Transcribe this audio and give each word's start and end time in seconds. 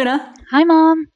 Hi, 0.00 0.04
Luna. 0.04 0.34
Hi, 0.50 0.64
Mom. 0.64 1.08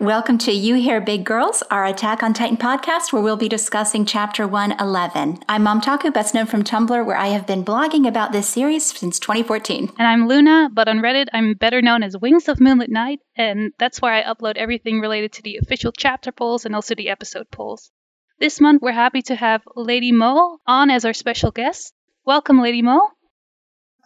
Welcome 0.00 0.38
to 0.38 0.50
You 0.50 0.74
Hear 0.74 1.00
Big 1.00 1.24
Girls, 1.24 1.62
our 1.70 1.84
Attack 1.84 2.24
on 2.24 2.34
Titan 2.34 2.56
podcast, 2.56 3.12
where 3.12 3.22
we'll 3.22 3.36
be 3.36 3.48
discussing 3.48 4.04
Chapter 4.04 4.48
111. 4.48 5.38
I'm 5.48 5.62
Mom 5.62 5.80
Taku, 5.80 6.10
best 6.10 6.34
known 6.34 6.46
from 6.46 6.64
Tumblr, 6.64 7.06
where 7.06 7.16
I 7.16 7.28
have 7.28 7.46
been 7.46 7.64
blogging 7.64 8.08
about 8.08 8.32
this 8.32 8.48
series 8.48 8.98
since 8.98 9.20
2014. 9.20 9.92
And 9.96 10.08
I'm 10.08 10.26
Luna, 10.26 10.68
but 10.72 10.88
on 10.88 10.98
Reddit, 10.98 11.28
I'm 11.32 11.54
better 11.54 11.80
known 11.80 12.02
as 12.02 12.18
Wings 12.18 12.48
of 12.48 12.58
Moonlit 12.58 12.90
Night, 12.90 13.20
and 13.36 13.72
that's 13.78 14.02
where 14.02 14.12
I 14.12 14.24
upload 14.24 14.56
everything 14.56 14.98
related 14.98 15.34
to 15.34 15.42
the 15.42 15.58
official 15.58 15.92
chapter 15.92 16.32
polls 16.32 16.64
and 16.66 16.74
also 16.74 16.96
the 16.96 17.10
episode 17.10 17.48
polls. 17.52 17.92
This 18.40 18.60
month, 18.60 18.82
we're 18.82 18.90
happy 18.90 19.22
to 19.22 19.36
have 19.36 19.62
Lady 19.76 20.10
Mo 20.10 20.58
on 20.66 20.90
as 20.90 21.04
our 21.04 21.14
special 21.14 21.52
guest. 21.52 21.94
Welcome, 22.26 22.60
Lady 22.60 22.82
Mo. 22.82 23.10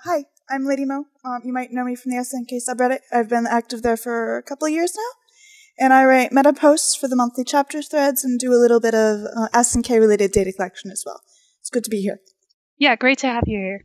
Hi, 0.05 0.25
I'm 0.51 0.65
Lady 0.65 0.87
Mo. 0.87 1.05
Um, 1.25 1.41
you 1.45 1.53
might 1.53 1.73
know 1.73 1.85
me 1.85 1.95
from 1.95 2.11
the 2.13 2.17
SNK 2.17 2.61
subreddit. 2.67 3.01
I've 3.13 3.29
been 3.29 3.47
active 3.47 3.83
there 3.83 3.99
for 3.99 4.39
a 4.39 4.43
couple 4.43 4.67
of 4.67 4.73
years 4.73 4.95
now. 4.97 5.85
And 5.85 5.93
I 5.93 6.05
write 6.07 6.33
meta 6.33 6.55
posts 6.55 6.95
for 6.95 7.07
the 7.07 7.17
monthly 7.17 7.45
chapter 7.45 7.83
threads 7.83 8.25
and 8.25 8.41
do 8.41 8.53
a 8.53 8.57
little 8.57 8.81
bit 8.81 8.95
of 8.95 9.27
uh, 9.37 9.49
SNK 9.55 10.01
related 10.01 10.33
data 10.33 10.53
collection 10.53 10.91
as 10.91 11.03
well. 11.05 11.21
It's 11.61 11.71
good 11.71 11.85
to 11.85 11.91
be 11.91 12.01
here. 12.01 12.21
Yeah, 12.79 12.97
great 12.97 13.19
to 13.19 13.27
have 13.27 13.45
you 13.47 13.59
here. 13.59 13.85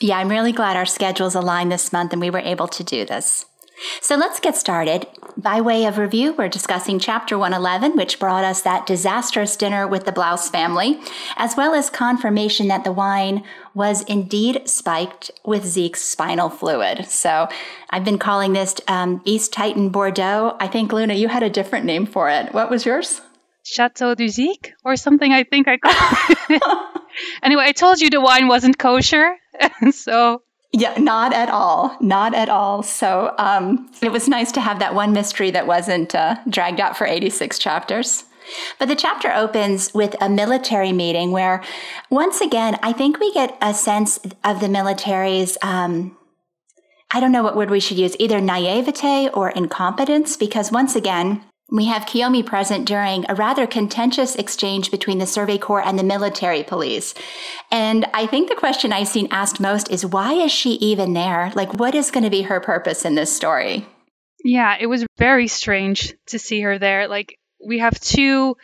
Yeah, 0.00 0.18
I'm 0.18 0.28
really 0.28 0.52
glad 0.52 0.76
our 0.76 0.86
schedules 0.86 1.34
aligned 1.34 1.72
this 1.72 1.92
month 1.92 2.12
and 2.12 2.20
we 2.20 2.30
were 2.30 2.40
able 2.40 2.68
to 2.68 2.84
do 2.84 3.06
this. 3.06 3.46
So 4.00 4.16
let's 4.16 4.40
get 4.40 4.56
started. 4.56 5.06
By 5.36 5.60
way 5.60 5.86
of 5.86 5.98
review, 5.98 6.34
we're 6.34 6.48
discussing 6.48 6.98
Chapter 6.98 7.38
111, 7.38 7.96
which 7.96 8.18
brought 8.18 8.44
us 8.44 8.62
that 8.62 8.86
disastrous 8.86 9.56
dinner 9.56 9.88
with 9.88 10.04
the 10.04 10.12
Blouse 10.12 10.50
family, 10.50 11.00
as 11.36 11.56
well 11.56 11.74
as 11.74 11.90
confirmation 11.90 12.68
that 12.68 12.84
the 12.84 12.92
wine 12.92 13.42
was 13.74 14.02
indeed 14.02 14.68
spiked 14.68 15.30
with 15.44 15.64
Zeke's 15.64 16.02
spinal 16.02 16.50
fluid. 16.50 17.06
So 17.06 17.48
I've 17.90 18.04
been 18.04 18.18
calling 18.18 18.52
this 18.52 18.76
um, 18.88 19.22
East 19.24 19.52
Titan 19.52 19.88
Bordeaux. 19.88 20.56
I 20.60 20.68
think, 20.68 20.92
Luna, 20.92 21.14
you 21.14 21.28
had 21.28 21.42
a 21.42 21.50
different 21.50 21.86
name 21.86 22.06
for 22.06 22.28
it. 22.28 22.52
What 22.52 22.70
was 22.70 22.84
yours? 22.84 23.20
Chateau 23.64 24.14
du 24.14 24.28
Zeke 24.28 24.72
or 24.84 24.96
something, 24.96 25.32
I 25.32 25.44
think 25.44 25.68
I 25.68 25.78
called 25.78 26.36
it. 26.50 26.62
anyway, 27.42 27.64
I 27.64 27.72
told 27.72 28.00
you 28.00 28.10
the 28.10 28.20
wine 28.20 28.48
wasn't 28.48 28.78
kosher, 28.78 29.36
so 29.92 30.42
yeah, 30.72 30.94
not 30.98 31.34
at 31.34 31.50
all. 31.50 31.96
Not 32.00 32.34
at 32.34 32.48
all. 32.48 32.82
So 32.82 33.34
um, 33.38 33.90
it 34.00 34.10
was 34.10 34.26
nice 34.26 34.50
to 34.52 34.60
have 34.60 34.78
that 34.78 34.94
one 34.94 35.12
mystery 35.12 35.50
that 35.50 35.66
wasn't 35.66 36.14
uh, 36.14 36.36
dragged 36.48 36.80
out 36.80 36.96
for 36.96 37.06
86 37.06 37.58
chapters. 37.58 38.24
But 38.78 38.88
the 38.88 38.96
chapter 38.96 39.32
opens 39.32 39.92
with 39.94 40.16
a 40.20 40.28
military 40.28 40.92
meeting 40.92 41.30
where, 41.30 41.62
once 42.10 42.40
again, 42.40 42.78
I 42.82 42.92
think 42.92 43.20
we 43.20 43.32
get 43.32 43.56
a 43.60 43.74
sense 43.74 44.18
of 44.44 44.60
the 44.60 44.68
military's. 44.68 45.56
Um, 45.62 46.16
I 47.14 47.20
don't 47.20 47.32
know 47.32 47.42
what 47.42 47.56
word 47.56 47.70
we 47.70 47.78
should 47.78 47.98
use, 47.98 48.16
either 48.18 48.40
naivete 48.40 49.28
or 49.28 49.50
incompetence, 49.50 50.36
because 50.38 50.72
once 50.72 50.96
again, 50.96 51.44
we 51.72 51.86
have 51.86 52.04
Kiyomi 52.04 52.44
present 52.44 52.86
during 52.86 53.24
a 53.28 53.34
rather 53.34 53.66
contentious 53.66 54.36
exchange 54.36 54.90
between 54.90 55.18
the 55.18 55.26
Survey 55.26 55.56
Corps 55.56 55.82
and 55.82 55.98
the 55.98 56.04
military 56.04 56.62
police. 56.62 57.14
And 57.70 58.04
I 58.12 58.26
think 58.26 58.50
the 58.50 58.54
question 58.54 58.92
I've 58.92 59.08
seen 59.08 59.26
asked 59.30 59.58
most 59.58 59.90
is 59.90 60.04
why 60.04 60.34
is 60.34 60.52
she 60.52 60.72
even 60.72 61.14
there? 61.14 61.50
Like, 61.54 61.72
what 61.80 61.94
is 61.94 62.10
going 62.10 62.24
to 62.24 62.30
be 62.30 62.42
her 62.42 62.60
purpose 62.60 63.06
in 63.06 63.14
this 63.14 63.34
story? 63.34 63.86
Yeah, 64.44 64.76
it 64.78 64.86
was 64.86 65.06
very 65.16 65.48
strange 65.48 66.14
to 66.26 66.38
see 66.38 66.60
her 66.60 66.78
there. 66.78 67.08
Like, 67.08 67.38
we 67.66 67.78
have 67.78 67.98
two 67.98 68.56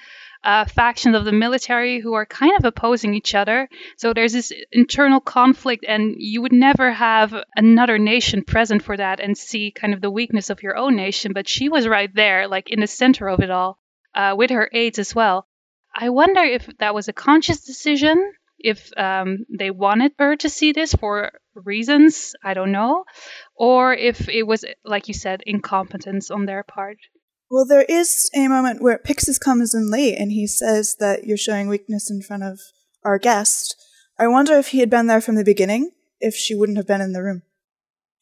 uh, 0.45 0.65
factions 0.65 1.17
of 1.17 1.25
the 1.25 1.33
military 1.33 2.01
who 2.01 2.15
are 2.15 2.27
kind 2.27 2.53
of 2.59 2.65
opposing 2.65 3.15
each 3.15 3.35
other. 3.35 3.69
So 3.97 4.13
there's 4.13 4.33
this 4.33 4.53
internal 4.73 5.21
conflict, 5.21 5.85
and 5.87 6.15
you 6.19 6.43
would 6.43 6.53
never 6.53 6.93
have 6.93 7.35
another 7.57 7.99
nation 7.99 8.45
present 8.45 8.83
for 8.83 8.97
that 8.97 9.21
and 9.21 9.37
see 9.37 9.71
kind 9.71 9.95
of 9.95 10.01
the 10.01 10.11
weakness 10.11 10.51
of 10.51 10.63
your 10.63 10.77
own 10.77 10.97
nation. 10.97 11.33
But 11.33 11.49
she 11.49 11.69
was 11.69 11.89
right 11.89 12.13
there, 12.15 12.49
like 12.49 12.71
in 12.71 12.81
the 12.81 12.87
center 12.87 13.29
of 13.29 13.41
it 13.41 13.51
all, 13.51 13.79
uh, 14.15 14.35
with 14.37 14.51
her 14.51 14.71
aides 14.73 14.99
as 14.99 15.15
well. 15.15 15.47
I 15.95 16.11
wonder 16.11 16.43
if 16.43 16.69
that 16.79 16.95
was 16.95 17.09
a 17.09 17.13
conscious 17.13 17.65
decision, 17.65 18.33
if 18.59 18.91
um, 18.97 19.47
they 19.49 19.71
wanted 19.71 20.13
her 20.19 20.37
to 20.37 20.49
see 20.49 20.73
this 20.73 20.95
for 20.95 21.33
reasons, 21.55 22.35
I 22.43 22.55
don't 22.55 22.73
know, 22.73 23.05
or 23.57 23.95
if 23.95 24.29
it 24.29 24.45
was, 24.45 24.65
like 24.85 25.09
you 25.09 25.15
said, 25.15 25.43
incompetence 25.47 26.31
on 26.31 26.47
their 26.47 26.63
part. 26.63 26.99
Well, 27.51 27.65
there 27.65 27.87
is 27.89 28.31
a 28.35 28.47
moment 28.47 28.83
where 28.83 28.99
Pixis 28.99 29.41
comes 29.41 29.75
in 29.75 29.91
late 29.91 30.19
and 30.19 30.31
he 30.31 30.47
says 30.47 30.97
that 30.97 31.25
you're 31.25 31.39
showing 31.39 31.69
weakness 31.69 32.11
in 32.11 32.21
front 32.21 32.43
of 32.43 32.61
our 33.05 33.19
guest. 33.19 33.75
I 34.19 34.27
wonder 34.27 34.55
if 34.55 34.69
he 34.69 34.81
had 34.81 34.91
been 34.91 35.07
there 35.07 35.23
from 35.23 35.37
the 35.37 35.45
beginning, 35.45 35.93
if 36.21 36.35
she 36.35 36.55
wouldn't 36.55 36.77
have 36.77 36.87
been 36.87 37.01
in 37.01 37.13
the 37.13 37.23
room. 37.23 37.43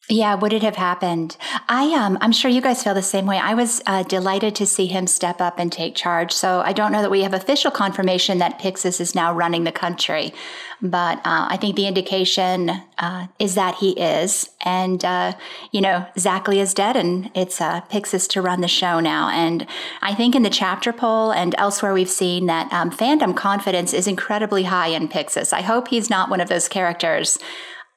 Yeah, 0.09 0.35
would 0.35 0.53
it 0.53 0.63
have 0.63 0.77
happened? 0.77 1.35
I 1.67 1.93
um, 1.93 2.17
I'm 2.21 2.31
sure 2.31 2.49
you 2.49 2.61
guys 2.61 2.81
feel 2.81 2.93
the 2.93 3.01
same 3.01 3.25
way. 3.25 3.39
I 3.39 3.53
was 3.53 3.81
uh, 3.85 4.03
delighted 4.03 4.55
to 4.55 4.65
see 4.65 4.85
him 4.85 5.05
step 5.05 5.41
up 5.41 5.59
and 5.59 5.69
take 5.69 5.95
charge. 5.95 6.31
So 6.31 6.61
I 6.61 6.71
don't 6.71 6.93
know 6.93 7.01
that 7.01 7.11
we 7.11 7.23
have 7.23 7.33
official 7.33 7.71
confirmation 7.71 8.37
that 8.37 8.57
Pixis 8.57 9.01
is 9.01 9.13
now 9.13 9.33
running 9.33 9.65
the 9.65 9.71
country, 9.73 10.33
but 10.81 11.17
uh, 11.19 11.47
I 11.49 11.57
think 11.59 11.75
the 11.75 11.87
indication 11.87 12.69
uh, 12.97 13.27
is 13.37 13.55
that 13.55 13.75
he 13.75 13.99
is. 13.99 14.49
And 14.63 15.03
uh, 15.03 15.33
you 15.73 15.81
know, 15.81 16.05
Zackley 16.15 16.61
is 16.61 16.73
dead, 16.73 16.95
and 16.95 17.29
it's 17.35 17.59
uh, 17.59 17.81
Pixis 17.91 18.29
to 18.29 18.41
run 18.41 18.61
the 18.61 18.69
show 18.69 19.01
now. 19.01 19.27
And 19.27 19.67
I 20.01 20.15
think 20.15 20.35
in 20.35 20.43
the 20.43 20.49
chapter 20.49 20.93
poll 20.93 21.33
and 21.33 21.53
elsewhere, 21.57 21.93
we've 21.93 22.09
seen 22.09 22.45
that 22.45 22.71
um, 22.71 22.91
fandom 22.91 23.35
confidence 23.35 23.93
is 23.93 24.07
incredibly 24.07 24.63
high 24.63 24.87
in 24.87 25.09
Pixis. 25.09 25.51
I 25.51 25.63
hope 25.63 25.89
he's 25.89 26.09
not 26.09 26.29
one 26.29 26.39
of 26.39 26.47
those 26.47 26.69
characters 26.69 27.37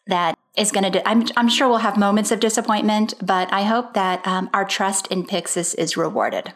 that 0.09 0.37
is 0.57 0.73
going 0.73 0.91
to, 0.93 1.09
I'm, 1.09 1.25
I'm 1.37 1.49
sure 1.49 1.69
we'll 1.69 1.79
have 1.79 1.97
moments 1.97 2.31
of 2.31 2.41
disappointment, 2.41 3.15
but 3.23 3.53
I 3.53 3.63
hope 3.63 3.95
that 3.95 4.27
um, 4.27 4.51
our 4.53 4.65
trust 4.65 5.07
in 5.09 5.25
Pixis 5.25 5.75
is 5.77 5.97
rewarded. 5.97 6.53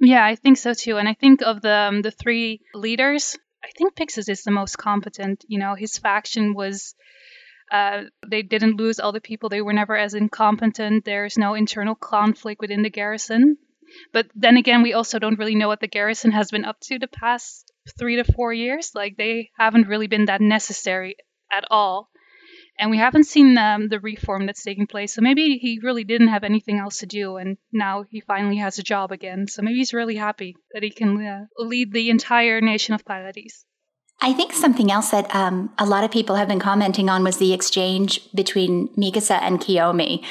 Yeah, 0.00 0.24
I 0.24 0.34
think 0.34 0.58
so 0.58 0.74
too. 0.74 0.98
And 0.98 1.08
I 1.08 1.14
think 1.14 1.42
of 1.42 1.62
the 1.62 1.74
um, 1.74 2.02
the 2.02 2.10
three 2.10 2.60
leaders, 2.74 3.36
I 3.64 3.68
think 3.76 3.94
Pixis 3.94 4.28
is 4.28 4.42
the 4.42 4.50
most 4.50 4.76
competent. 4.76 5.44
You 5.48 5.58
know, 5.58 5.74
his 5.74 5.96
faction 5.98 6.54
was 6.54 6.94
uh, 7.72 8.02
they 8.26 8.42
didn't 8.42 8.76
lose 8.76 9.00
all 9.00 9.12
the 9.12 9.20
people. 9.20 9.48
They 9.48 9.62
were 9.62 9.72
never 9.72 9.96
as 9.96 10.14
incompetent. 10.14 11.04
There's 11.04 11.38
no 11.38 11.54
internal 11.54 11.94
conflict 11.94 12.60
within 12.60 12.82
the 12.82 12.90
garrison. 12.90 13.56
But 14.12 14.26
then 14.34 14.56
again, 14.56 14.82
we 14.82 14.92
also 14.92 15.18
don't 15.18 15.38
really 15.38 15.54
know 15.54 15.68
what 15.68 15.80
the 15.80 15.88
garrison 15.88 16.32
has 16.32 16.50
been 16.50 16.64
up 16.64 16.78
to 16.82 16.98
the 16.98 17.08
past 17.08 17.72
three 17.98 18.16
to 18.16 18.32
four 18.32 18.52
years. 18.52 18.92
Like 18.94 19.16
they 19.16 19.50
haven't 19.56 19.88
really 19.88 20.08
been 20.08 20.26
that 20.26 20.40
necessary 20.40 21.16
at 21.50 21.64
all 21.70 22.10
and 22.78 22.90
we 22.90 22.98
haven't 22.98 23.24
seen 23.24 23.56
um, 23.58 23.88
the 23.88 24.00
reform 24.00 24.46
that's 24.46 24.62
taking 24.62 24.86
place. 24.86 25.14
So 25.14 25.22
maybe 25.22 25.58
he 25.58 25.80
really 25.82 26.04
didn't 26.04 26.28
have 26.28 26.44
anything 26.44 26.78
else 26.78 26.98
to 26.98 27.06
do, 27.06 27.36
and 27.36 27.56
now 27.72 28.04
he 28.10 28.20
finally 28.20 28.56
has 28.56 28.78
a 28.78 28.82
job 28.82 29.12
again. 29.12 29.46
So 29.48 29.62
maybe 29.62 29.78
he's 29.78 29.94
really 29.94 30.16
happy 30.16 30.56
that 30.72 30.82
he 30.82 30.90
can 30.90 31.24
uh, 31.24 31.46
lead 31.58 31.92
the 31.92 32.10
entire 32.10 32.60
nation 32.60 32.94
of 32.94 33.04
Paradis. 33.04 33.64
I 34.20 34.32
think 34.32 34.52
something 34.52 34.90
else 34.90 35.10
that 35.10 35.32
um, 35.34 35.72
a 35.78 35.84
lot 35.84 36.02
of 36.02 36.10
people 36.10 36.36
have 36.36 36.48
been 36.48 36.58
commenting 36.58 37.10
on 37.10 37.22
was 37.22 37.36
the 37.36 37.52
exchange 37.52 38.20
between 38.32 38.88
Mikasa 38.96 39.38
and 39.42 39.60
Kiyomi 39.60 40.24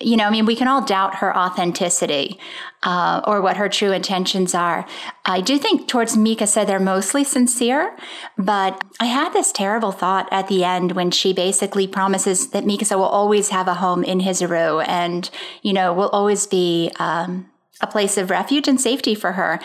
you 0.00 0.16
know, 0.16 0.24
I 0.24 0.30
mean, 0.30 0.46
we 0.46 0.56
can 0.56 0.68
all 0.68 0.84
doubt 0.84 1.16
her 1.16 1.36
authenticity 1.36 2.38
uh, 2.82 3.20
or 3.26 3.40
what 3.40 3.56
her 3.56 3.68
true 3.68 3.92
intentions 3.92 4.54
are. 4.54 4.86
I 5.24 5.40
do 5.40 5.58
think 5.58 5.88
towards 5.88 6.16
Mikasa 6.16 6.66
they're 6.66 6.78
mostly 6.78 7.24
sincere, 7.24 7.96
but 8.36 8.82
I 9.00 9.06
had 9.06 9.32
this 9.32 9.52
terrible 9.52 9.92
thought 9.92 10.28
at 10.30 10.48
the 10.48 10.64
end 10.64 10.92
when 10.92 11.10
she 11.10 11.32
basically 11.32 11.86
promises 11.86 12.50
that 12.50 12.64
Mikasa 12.64 12.96
will 12.96 13.04
always 13.04 13.48
have 13.48 13.68
a 13.68 13.74
home 13.74 14.04
in 14.04 14.20
Hizuru 14.20 14.86
and, 14.86 15.28
you 15.62 15.72
know, 15.72 15.92
will 15.92 16.10
always 16.10 16.46
be 16.46 16.92
um, 16.98 17.48
a 17.80 17.86
place 17.86 18.16
of 18.16 18.30
refuge 18.30 18.68
and 18.68 18.80
safety 18.80 19.14
for 19.14 19.32
her. 19.32 19.60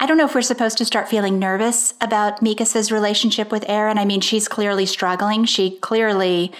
I 0.00 0.06
don't 0.06 0.18
know 0.18 0.26
if 0.26 0.34
we're 0.34 0.42
supposed 0.42 0.76
to 0.78 0.84
start 0.84 1.08
feeling 1.08 1.38
nervous 1.38 1.94
about 2.00 2.40
Mikasa's 2.40 2.90
relationship 2.90 3.52
with 3.52 3.64
Eren. 3.64 3.96
I 3.96 4.04
mean, 4.04 4.20
she's 4.20 4.48
clearly 4.48 4.86
struggling. 4.86 5.44
She 5.44 5.78
clearly 5.78 6.52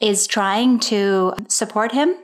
is 0.00 0.26
trying 0.26 0.80
to 0.80 1.34
support 1.48 1.92
him. 1.92 2.16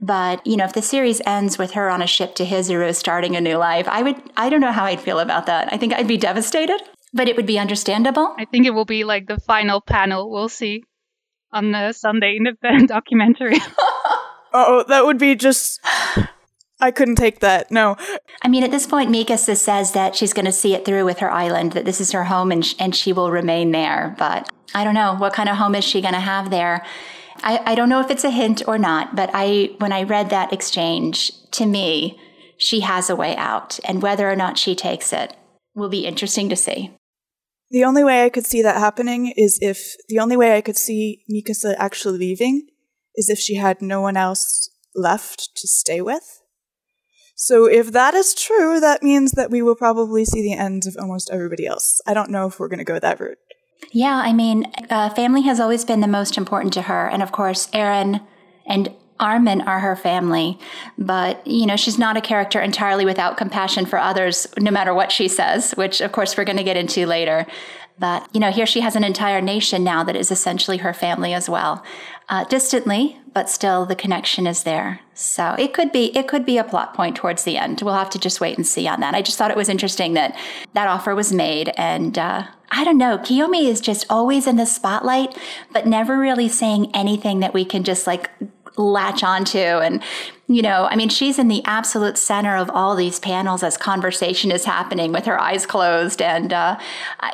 But, 0.00 0.46
you 0.46 0.56
know, 0.56 0.64
if 0.64 0.72
the 0.72 0.82
series 0.82 1.20
ends 1.26 1.58
with 1.58 1.72
her 1.72 1.90
on 1.90 2.00
a 2.00 2.06
ship 2.06 2.34
to 2.36 2.44
Hizuru 2.44 2.94
starting 2.94 3.36
a 3.36 3.40
new 3.40 3.56
life, 3.56 3.86
I 3.86 4.02
would, 4.02 4.16
I 4.36 4.48
don't 4.48 4.60
know 4.60 4.72
how 4.72 4.84
I'd 4.84 5.00
feel 5.00 5.18
about 5.18 5.46
that. 5.46 5.72
I 5.72 5.76
think 5.76 5.92
I'd 5.92 6.08
be 6.08 6.16
devastated, 6.16 6.80
but 7.12 7.28
it 7.28 7.36
would 7.36 7.46
be 7.46 7.58
understandable. 7.58 8.34
I 8.38 8.46
think 8.46 8.66
it 8.66 8.70
will 8.70 8.86
be 8.86 9.04
like 9.04 9.26
the 9.26 9.38
final 9.38 9.80
panel. 9.80 10.30
We'll 10.30 10.48
see 10.48 10.84
on 11.52 11.72
the 11.72 11.92
Sunday 11.92 12.36
in 12.36 12.46
Independent 12.46 12.88
documentary. 12.88 13.58
oh, 14.52 14.84
that 14.88 15.04
would 15.04 15.18
be 15.18 15.34
just. 15.34 15.80
I 16.82 16.90
couldn't 16.90 17.16
take 17.16 17.40
that. 17.40 17.70
No. 17.70 17.96
I 18.42 18.48
mean, 18.48 18.64
at 18.64 18.70
this 18.70 18.86
point, 18.86 19.10
Mikasa 19.10 19.54
says 19.54 19.92
that 19.92 20.16
she's 20.16 20.32
going 20.32 20.46
to 20.46 20.52
see 20.52 20.74
it 20.74 20.86
through 20.86 21.04
with 21.04 21.18
her 21.18 21.30
island, 21.30 21.72
that 21.72 21.84
this 21.84 22.00
is 22.00 22.12
her 22.12 22.24
home 22.24 22.50
and, 22.50 22.64
sh- 22.64 22.74
and 22.78 22.96
she 22.96 23.12
will 23.12 23.30
remain 23.30 23.70
there. 23.72 24.14
But 24.18 24.48
I 24.74 24.84
don't 24.84 24.94
know. 24.94 25.14
What 25.14 25.34
kind 25.34 25.50
of 25.50 25.56
home 25.56 25.74
is 25.74 25.84
she 25.84 26.00
going 26.00 26.14
to 26.14 26.20
have 26.20 26.50
there? 26.50 26.86
I, 27.42 27.60
I 27.66 27.74
don't 27.74 27.88
know 27.88 28.00
if 28.00 28.10
it's 28.10 28.24
a 28.24 28.30
hint 28.30 28.62
or 28.66 28.78
not, 28.78 29.16
but 29.16 29.30
I 29.32 29.74
when 29.78 29.92
I 29.92 30.02
read 30.02 30.30
that 30.30 30.52
exchange, 30.52 31.32
to 31.52 31.66
me, 31.66 32.18
she 32.56 32.80
has 32.80 33.08
a 33.08 33.16
way 33.16 33.36
out, 33.36 33.78
and 33.84 34.02
whether 34.02 34.30
or 34.30 34.36
not 34.36 34.58
she 34.58 34.74
takes 34.74 35.12
it 35.12 35.36
will 35.74 35.88
be 35.88 36.06
interesting 36.06 36.48
to 36.48 36.56
see. 36.56 36.96
The 37.70 37.84
only 37.84 38.02
way 38.02 38.24
I 38.24 38.30
could 38.30 38.46
see 38.46 38.62
that 38.62 38.78
happening 38.78 39.32
is 39.36 39.58
if 39.60 39.94
the 40.08 40.18
only 40.18 40.36
way 40.36 40.56
I 40.56 40.60
could 40.60 40.76
see 40.76 41.24
Mikasa 41.32 41.74
actually 41.78 42.18
leaving 42.18 42.66
is 43.14 43.30
if 43.30 43.38
she 43.38 43.56
had 43.56 43.80
no 43.80 44.00
one 44.00 44.16
else 44.16 44.70
left 44.94 45.54
to 45.56 45.68
stay 45.68 46.00
with. 46.00 46.42
So 47.36 47.66
if 47.66 47.92
that 47.92 48.14
is 48.14 48.34
true, 48.34 48.80
that 48.80 49.02
means 49.02 49.32
that 49.32 49.50
we 49.50 49.62
will 49.62 49.76
probably 49.76 50.24
see 50.24 50.42
the 50.42 50.52
end 50.52 50.86
of 50.86 50.96
almost 51.00 51.30
everybody 51.32 51.66
else. 51.66 52.00
I 52.06 52.12
don't 52.12 52.30
know 52.30 52.46
if 52.46 52.58
we're 52.58 52.68
going 52.68 52.80
to 52.80 52.84
go 52.84 52.98
that 52.98 53.20
route. 53.20 53.38
Yeah, 53.92 54.16
I 54.24 54.32
mean, 54.32 54.70
uh, 54.88 55.10
family 55.10 55.42
has 55.42 55.58
always 55.58 55.84
been 55.84 56.00
the 56.00 56.06
most 56.06 56.38
important 56.38 56.72
to 56.74 56.82
her. 56.82 57.08
And 57.08 57.22
of 57.22 57.32
course, 57.32 57.66
Eren 57.68 58.24
and 58.66 58.94
Armin 59.18 59.60
are 59.62 59.80
her 59.80 59.96
family, 59.96 60.58
but 60.96 61.46
you 61.46 61.66
know, 61.66 61.76
she's 61.76 61.98
not 61.98 62.16
a 62.16 62.22
character 62.22 62.60
entirely 62.60 63.04
without 63.04 63.36
compassion 63.36 63.84
for 63.84 63.98
others, 63.98 64.46
no 64.58 64.70
matter 64.70 64.94
what 64.94 65.12
she 65.12 65.28
says, 65.28 65.72
which 65.72 66.00
of 66.00 66.12
course 66.12 66.36
we're 66.36 66.44
going 66.44 66.56
to 66.56 66.64
get 66.64 66.76
into 66.76 67.06
later. 67.06 67.46
But 67.98 68.26
you 68.32 68.40
know, 68.40 68.50
here 68.50 68.64
she 68.64 68.80
has 68.80 68.96
an 68.96 69.04
entire 69.04 69.42
nation 69.42 69.84
now 69.84 70.02
that 70.04 70.16
is 70.16 70.30
essentially 70.30 70.78
her 70.78 70.94
family 70.94 71.34
as 71.34 71.50
well, 71.50 71.84
uh, 72.30 72.44
distantly, 72.44 73.18
but 73.34 73.50
still 73.50 73.84
the 73.84 73.94
connection 73.94 74.46
is 74.46 74.62
there. 74.62 75.00
So 75.12 75.54
it 75.58 75.74
could 75.74 75.92
be 75.92 76.16
it 76.16 76.26
could 76.26 76.46
be 76.46 76.56
a 76.56 76.64
plot 76.64 76.94
point 76.94 77.16
towards 77.16 77.44
the 77.44 77.58
end. 77.58 77.82
We'll 77.82 77.92
have 77.92 78.08
to 78.10 78.18
just 78.18 78.40
wait 78.40 78.56
and 78.56 78.66
see 78.66 78.88
on 78.88 79.00
that. 79.00 79.14
I 79.14 79.20
just 79.20 79.36
thought 79.36 79.50
it 79.50 79.56
was 79.56 79.68
interesting 79.68 80.14
that 80.14 80.34
that 80.72 80.88
offer 80.88 81.14
was 81.14 81.30
made, 81.30 81.72
and 81.76 82.18
uh, 82.18 82.44
I 82.70 82.84
don't 82.84 82.98
know. 82.98 83.18
Kiyomi 83.18 83.64
is 83.64 83.80
just 83.80 84.06
always 84.08 84.46
in 84.46 84.56
the 84.56 84.66
spotlight, 84.66 85.36
but 85.72 85.86
never 85.86 86.18
really 86.18 86.48
saying 86.48 86.90
anything 86.94 87.40
that 87.40 87.52
we 87.52 87.64
can 87.64 87.82
just 87.82 88.06
like 88.06 88.30
latch 88.76 89.22
onto. 89.22 89.58
And, 89.58 90.02
you 90.46 90.62
know, 90.62 90.86
I 90.90 90.96
mean, 90.96 91.08
she's 91.08 91.38
in 91.38 91.48
the 91.48 91.64
absolute 91.64 92.16
center 92.16 92.56
of 92.56 92.70
all 92.70 92.94
these 92.94 93.18
panels 93.18 93.62
as 93.62 93.76
conversation 93.76 94.50
is 94.50 94.64
happening 94.64 95.12
with 95.12 95.26
her 95.26 95.40
eyes 95.40 95.66
closed. 95.66 96.22
And, 96.22 96.52
uh, 96.52 96.78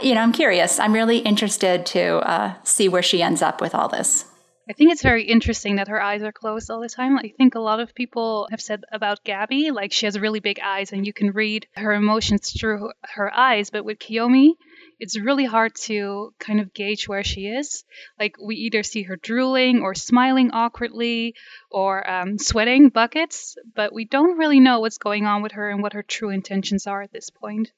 you 0.02 0.14
know, 0.14 0.22
I'm 0.22 0.32
curious. 0.32 0.80
I'm 0.80 0.92
really 0.92 1.18
interested 1.18 1.86
to 1.86 2.16
uh, 2.28 2.54
see 2.64 2.88
where 2.88 3.02
she 3.02 3.22
ends 3.22 3.42
up 3.42 3.60
with 3.60 3.74
all 3.74 3.88
this. 3.88 4.24
I 4.68 4.72
think 4.72 4.90
it's 4.90 5.02
very 5.02 5.22
interesting 5.22 5.76
that 5.76 5.86
her 5.86 6.02
eyes 6.02 6.24
are 6.24 6.32
closed 6.32 6.72
all 6.72 6.80
the 6.80 6.88
time. 6.88 7.16
I 7.18 7.32
think 7.36 7.54
a 7.54 7.60
lot 7.60 7.78
of 7.78 7.94
people 7.94 8.48
have 8.50 8.60
said 8.60 8.82
about 8.90 9.22
Gabby, 9.22 9.70
like 9.70 9.92
she 9.92 10.06
has 10.06 10.18
really 10.18 10.40
big 10.40 10.58
eyes 10.58 10.92
and 10.92 11.06
you 11.06 11.12
can 11.12 11.30
read 11.30 11.68
her 11.76 11.92
emotions 11.92 12.50
through 12.50 12.90
her 13.02 13.32
eyes. 13.32 13.70
But 13.70 13.84
with 13.84 14.00
Kiyomi, 14.00 14.54
it's 14.98 15.18
really 15.18 15.44
hard 15.44 15.74
to 15.74 16.32
kind 16.38 16.60
of 16.60 16.72
gauge 16.72 17.08
where 17.08 17.24
she 17.24 17.46
is. 17.46 17.84
Like 18.18 18.36
we 18.42 18.56
either 18.56 18.82
see 18.82 19.02
her 19.04 19.16
drooling 19.16 19.80
or 19.82 19.94
smiling 19.94 20.50
awkwardly 20.52 21.34
or 21.70 22.08
um, 22.08 22.38
sweating 22.38 22.88
buckets, 22.88 23.56
but 23.74 23.92
we 23.92 24.04
don't 24.04 24.38
really 24.38 24.60
know 24.60 24.80
what's 24.80 24.98
going 24.98 25.26
on 25.26 25.42
with 25.42 25.52
her 25.52 25.70
and 25.70 25.82
what 25.82 25.92
her 25.92 26.02
true 26.02 26.30
intentions 26.30 26.86
are 26.86 27.02
at 27.02 27.12
this 27.12 27.30
point. 27.30 27.70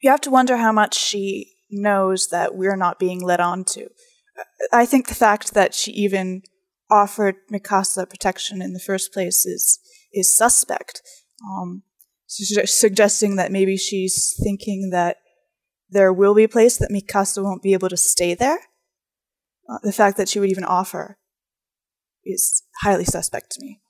You 0.00 0.10
have 0.10 0.20
to 0.22 0.30
wonder 0.30 0.56
how 0.56 0.72
much 0.72 0.96
she 0.96 1.52
knows 1.70 2.28
that 2.28 2.54
we're 2.54 2.76
not 2.76 2.98
being 2.98 3.20
led 3.20 3.40
on 3.40 3.64
to. 3.64 3.88
I 4.72 4.86
think 4.86 5.08
the 5.08 5.14
fact 5.14 5.54
that 5.54 5.74
she 5.74 5.92
even 5.92 6.42
offered 6.90 7.36
Mikasa 7.52 8.08
protection 8.08 8.60
in 8.60 8.72
the 8.72 8.80
first 8.80 9.12
place 9.12 9.46
is 9.46 9.80
is 10.12 10.36
suspect. 10.36 11.02
Um, 11.44 11.82
suggesting 12.26 13.36
that 13.36 13.52
maybe 13.52 13.76
she's 13.76 14.34
thinking 14.42 14.90
that 14.90 15.16
there 15.94 16.12
will 16.12 16.34
be 16.34 16.44
a 16.44 16.48
place 16.48 16.76
that 16.76 16.90
Mikasa 16.90 17.42
won't 17.42 17.62
be 17.62 17.72
able 17.72 17.88
to 17.88 17.96
stay 17.96 18.34
there. 18.34 18.58
Uh, 19.68 19.78
the 19.82 19.92
fact 19.92 20.18
that 20.18 20.28
she 20.28 20.40
would 20.40 20.50
even 20.50 20.64
offer 20.64 21.16
is 22.24 22.62
highly 22.82 23.04
suspect 23.04 23.52
to 23.52 23.60
me. 23.62 23.80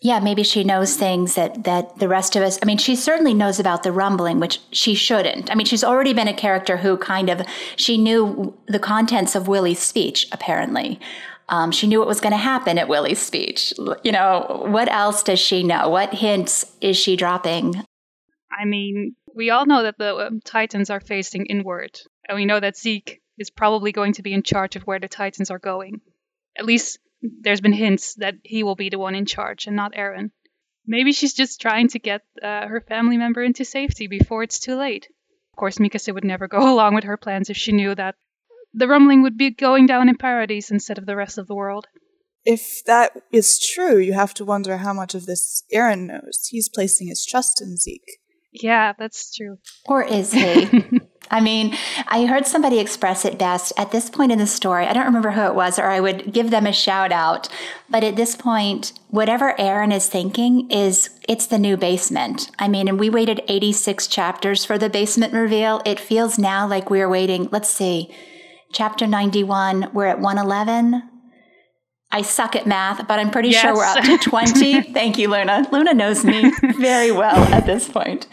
Yeah, 0.00 0.20
maybe 0.20 0.44
she 0.44 0.62
knows 0.62 0.96
things 0.96 1.34
that 1.34 1.64
that 1.64 1.98
the 1.98 2.08
rest 2.08 2.36
of 2.36 2.42
us. 2.42 2.58
I 2.62 2.66
mean, 2.66 2.78
she 2.78 2.94
certainly 2.94 3.34
knows 3.34 3.58
about 3.58 3.82
the 3.82 3.90
rumbling, 3.90 4.38
which 4.38 4.60
she 4.70 4.94
shouldn't. 4.94 5.50
I 5.50 5.56
mean, 5.56 5.66
she's 5.66 5.82
already 5.82 6.12
been 6.12 6.28
a 6.28 6.34
character 6.34 6.76
who 6.76 6.96
kind 6.96 7.28
of 7.28 7.42
she 7.74 7.98
knew 7.98 8.56
the 8.68 8.78
contents 8.78 9.34
of 9.34 9.48
Willie's 9.48 9.80
speech. 9.80 10.28
Apparently, 10.30 11.00
um, 11.48 11.72
she 11.72 11.88
knew 11.88 11.98
what 11.98 12.06
was 12.06 12.20
going 12.20 12.32
to 12.32 12.38
happen 12.38 12.78
at 12.78 12.88
Willie's 12.88 13.18
speech. 13.18 13.74
You 14.04 14.12
know, 14.12 14.62
what 14.68 14.88
else 14.88 15.24
does 15.24 15.40
she 15.40 15.64
know? 15.64 15.88
What 15.88 16.14
hints 16.14 16.64
is 16.80 16.96
she 16.96 17.16
dropping? 17.16 17.82
I 18.56 18.64
mean, 18.64 19.16
we 19.38 19.50
all 19.50 19.66
know 19.66 19.84
that 19.84 19.96
the 19.98 20.16
um, 20.16 20.40
Titans 20.44 20.90
are 20.90 20.98
facing 20.98 21.46
inward, 21.46 22.00
and 22.28 22.34
we 22.34 22.44
know 22.44 22.58
that 22.58 22.76
Zeke 22.76 23.20
is 23.38 23.50
probably 23.50 23.92
going 23.92 24.14
to 24.14 24.22
be 24.22 24.34
in 24.34 24.42
charge 24.42 24.74
of 24.74 24.82
where 24.82 24.98
the 24.98 25.06
Titans 25.06 25.52
are 25.52 25.60
going. 25.60 26.00
At 26.58 26.66
least 26.66 26.98
there's 27.22 27.60
been 27.60 27.72
hints 27.72 28.14
that 28.16 28.34
he 28.42 28.64
will 28.64 28.74
be 28.74 28.88
the 28.88 28.98
one 28.98 29.14
in 29.14 29.26
charge 29.26 29.68
and 29.68 29.76
not 29.76 29.94
Eren. 29.94 30.32
Maybe 30.88 31.12
she's 31.12 31.34
just 31.34 31.60
trying 31.60 31.86
to 31.90 32.00
get 32.00 32.22
uh, 32.42 32.66
her 32.66 32.80
family 32.80 33.16
member 33.16 33.44
into 33.44 33.64
safety 33.64 34.08
before 34.08 34.42
it's 34.42 34.58
too 34.58 34.74
late. 34.74 35.06
Of 35.52 35.56
course, 35.56 35.78
Mikasa 35.78 36.12
would 36.12 36.24
never 36.24 36.48
go 36.56 36.74
along 36.74 36.96
with 36.96 37.04
her 37.04 37.16
plans 37.16 37.48
if 37.48 37.56
she 37.56 37.70
knew 37.70 37.94
that 37.94 38.16
the 38.74 38.88
rumbling 38.88 39.22
would 39.22 39.38
be 39.38 39.50
going 39.50 39.86
down 39.86 40.08
in 40.08 40.16
paradise 40.16 40.72
instead 40.72 40.98
of 40.98 41.06
the 41.06 41.16
rest 41.16 41.38
of 41.38 41.46
the 41.46 41.54
world. 41.54 41.86
If 42.44 42.82
that 42.86 43.12
is 43.30 43.60
true, 43.60 43.98
you 43.98 44.14
have 44.14 44.34
to 44.34 44.44
wonder 44.44 44.78
how 44.78 44.92
much 44.92 45.14
of 45.14 45.26
this 45.26 45.62
Eren 45.72 46.06
knows. 46.06 46.48
He's 46.50 46.68
placing 46.68 47.06
his 47.06 47.24
trust 47.24 47.62
in 47.62 47.76
Zeke. 47.76 48.18
Yeah, 48.62 48.92
that's 48.98 49.34
true. 49.34 49.58
Or 49.86 50.02
is 50.02 50.32
he? 50.32 50.84
I 51.30 51.40
mean, 51.40 51.76
I 52.06 52.24
heard 52.24 52.46
somebody 52.46 52.78
express 52.78 53.24
it 53.24 53.38
best 53.38 53.72
at 53.76 53.90
this 53.90 54.08
point 54.08 54.32
in 54.32 54.38
the 54.38 54.46
story. 54.46 54.86
I 54.86 54.92
don't 54.92 55.04
remember 55.04 55.32
who 55.32 55.42
it 55.42 55.54
was, 55.54 55.78
or 55.78 55.84
I 55.84 56.00
would 56.00 56.32
give 56.32 56.50
them 56.50 56.66
a 56.66 56.72
shout 56.72 57.12
out. 57.12 57.48
But 57.90 58.02
at 58.02 58.16
this 58.16 58.34
point, 58.34 58.92
whatever 59.08 59.54
Eren 59.58 59.92
is 59.92 60.08
thinking 60.08 60.70
is 60.70 61.10
it's 61.28 61.46
the 61.46 61.58
new 61.58 61.76
basement. 61.76 62.50
I 62.58 62.68
mean, 62.68 62.88
and 62.88 62.98
we 62.98 63.10
waited 63.10 63.42
86 63.48 64.06
chapters 64.06 64.64
for 64.64 64.78
the 64.78 64.88
basement 64.88 65.34
reveal. 65.34 65.82
It 65.84 66.00
feels 66.00 66.38
now 66.38 66.66
like 66.66 66.88
we're 66.88 67.08
waiting, 67.08 67.48
let's 67.52 67.68
see, 67.68 68.14
chapter 68.72 69.06
91, 69.06 69.90
we're 69.92 70.06
at 70.06 70.20
111. 70.20 71.02
I 72.10 72.22
suck 72.22 72.56
at 72.56 72.66
math, 72.66 73.06
but 73.06 73.18
I'm 73.18 73.30
pretty 73.30 73.50
yes. 73.50 73.62
sure 73.62 73.74
we're 73.74 73.84
up 73.84 74.02
to 74.04 74.18
20. 74.30 74.82
Thank 74.92 75.18
you, 75.18 75.28
Luna. 75.28 75.66
Luna 75.70 75.94
knows 75.94 76.24
me 76.24 76.52
very 76.78 77.12
well 77.12 77.36
at 77.52 77.66
this 77.66 77.88
point. 77.88 78.26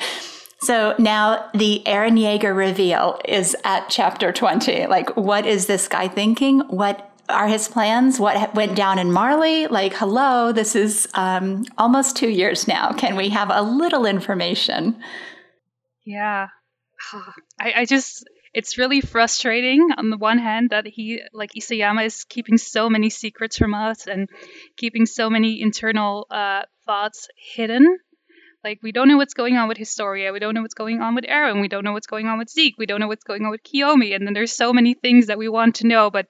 So 0.61 0.95
now 0.97 1.49
the 1.53 1.83
Eren 1.85 2.17
Yeager 2.17 2.55
reveal 2.55 3.19
is 3.25 3.55
at 3.63 3.89
chapter 3.89 4.31
20. 4.31 4.87
Like, 4.87 5.15
what 5.17 5.45
is 5.45 5.67
this 5.67 5.87
guy 5.87 6.07
thinking? 6.07 6.61
What 6.61 7.11
are 7.29 7.47
his 7.47 7.67
plans? 7.67 8.19
What 8.19 8.55
went 8.55 8.75
down 8.75 8.97
in 8.97 9.11
Marley? 9.11 9.67
Like, 9.67 9.93
hello, 9.93 10.51
this 10.51 10.75
is 10.75 11.07
um, 11.13 11.65
almost 11.77 12.15
two 12.15 12.29
years 12.29 12.67
now. 12.67 12.93
Can 12.93 13.15
we 13.15 13.29
have 13.29 13.49
a 13.51 13.61
little 13.61 14.05
information? 14.05 15.01
Yeah. 16.05 16.47
I, 17.59 17.73
I 17.77 17.85
just, 17.85 18.27
it's 18.55 18.77
really 18.77 19.01
frustrating 19.01 19.89
on 19.97 20.09
the 20.09 20.17
one 20.17 20.37
hand 20.37 20.69
that 20.69 20.87
he 20.87 21.21
like 21.33 21.51
Isayama 21.51 22.05
is 22.05 22.23
keeping 22.23 22.57
so 22.57 22.89
many 22.89 23.09
secrets 23.09 23.57
from 23.57 23.73
us 23.73 24.07
and 24.07 24.29
keeping 24.77 25.05
so 25.05 25.29
many 25.29 25.61
internal 25.61 26.25
uh, 26.31 26.63
thoughts 26.85 27.27
hidden. 27.35 27.99
Like 28.63 28.79
we 28.81 28.93
don't 28.93 29.09
know 29.09 29.17
what's 29.17 29.33
going 29.33 29.57
on 29.57 29.67
with 29.67 29.77
Historia, 29.77 30.31
we 30.31 30.39
don't 30.39 30.55
know 30.55 30.61
what's 30.61 30.73
going 30.73 31.01
on 31.01 31.15
with 31.15 31.25
Eren, 31.25 31.59
we 31.59 31.67
don't 31.67 31.83
know 31.83 31.91
what's 31.91 32.07
going 32.07 32.27
on 32.27 32.39
with 32.39 32.49
Zeke, 32.49 32.75
we 32.77 32.85
don't 32.85 33.01
know 33.01 33.09
what's 33.09 33.25
going 33.25 33.43
on 33.43 33.51
with 33.51 33.61
Kiyomi, 33.61 34.15
and 34.15 34.25
then 34.25 34.33
there's 34.33 34.53
so 34.53 34.71
many 34.71 34.93
things 34.93 35.27
that 35.27 35.37
we 35.37 35.49
want 35.49 35.75
to 35.75 35.87
know, 35.87 36.09
but 36.09 36.27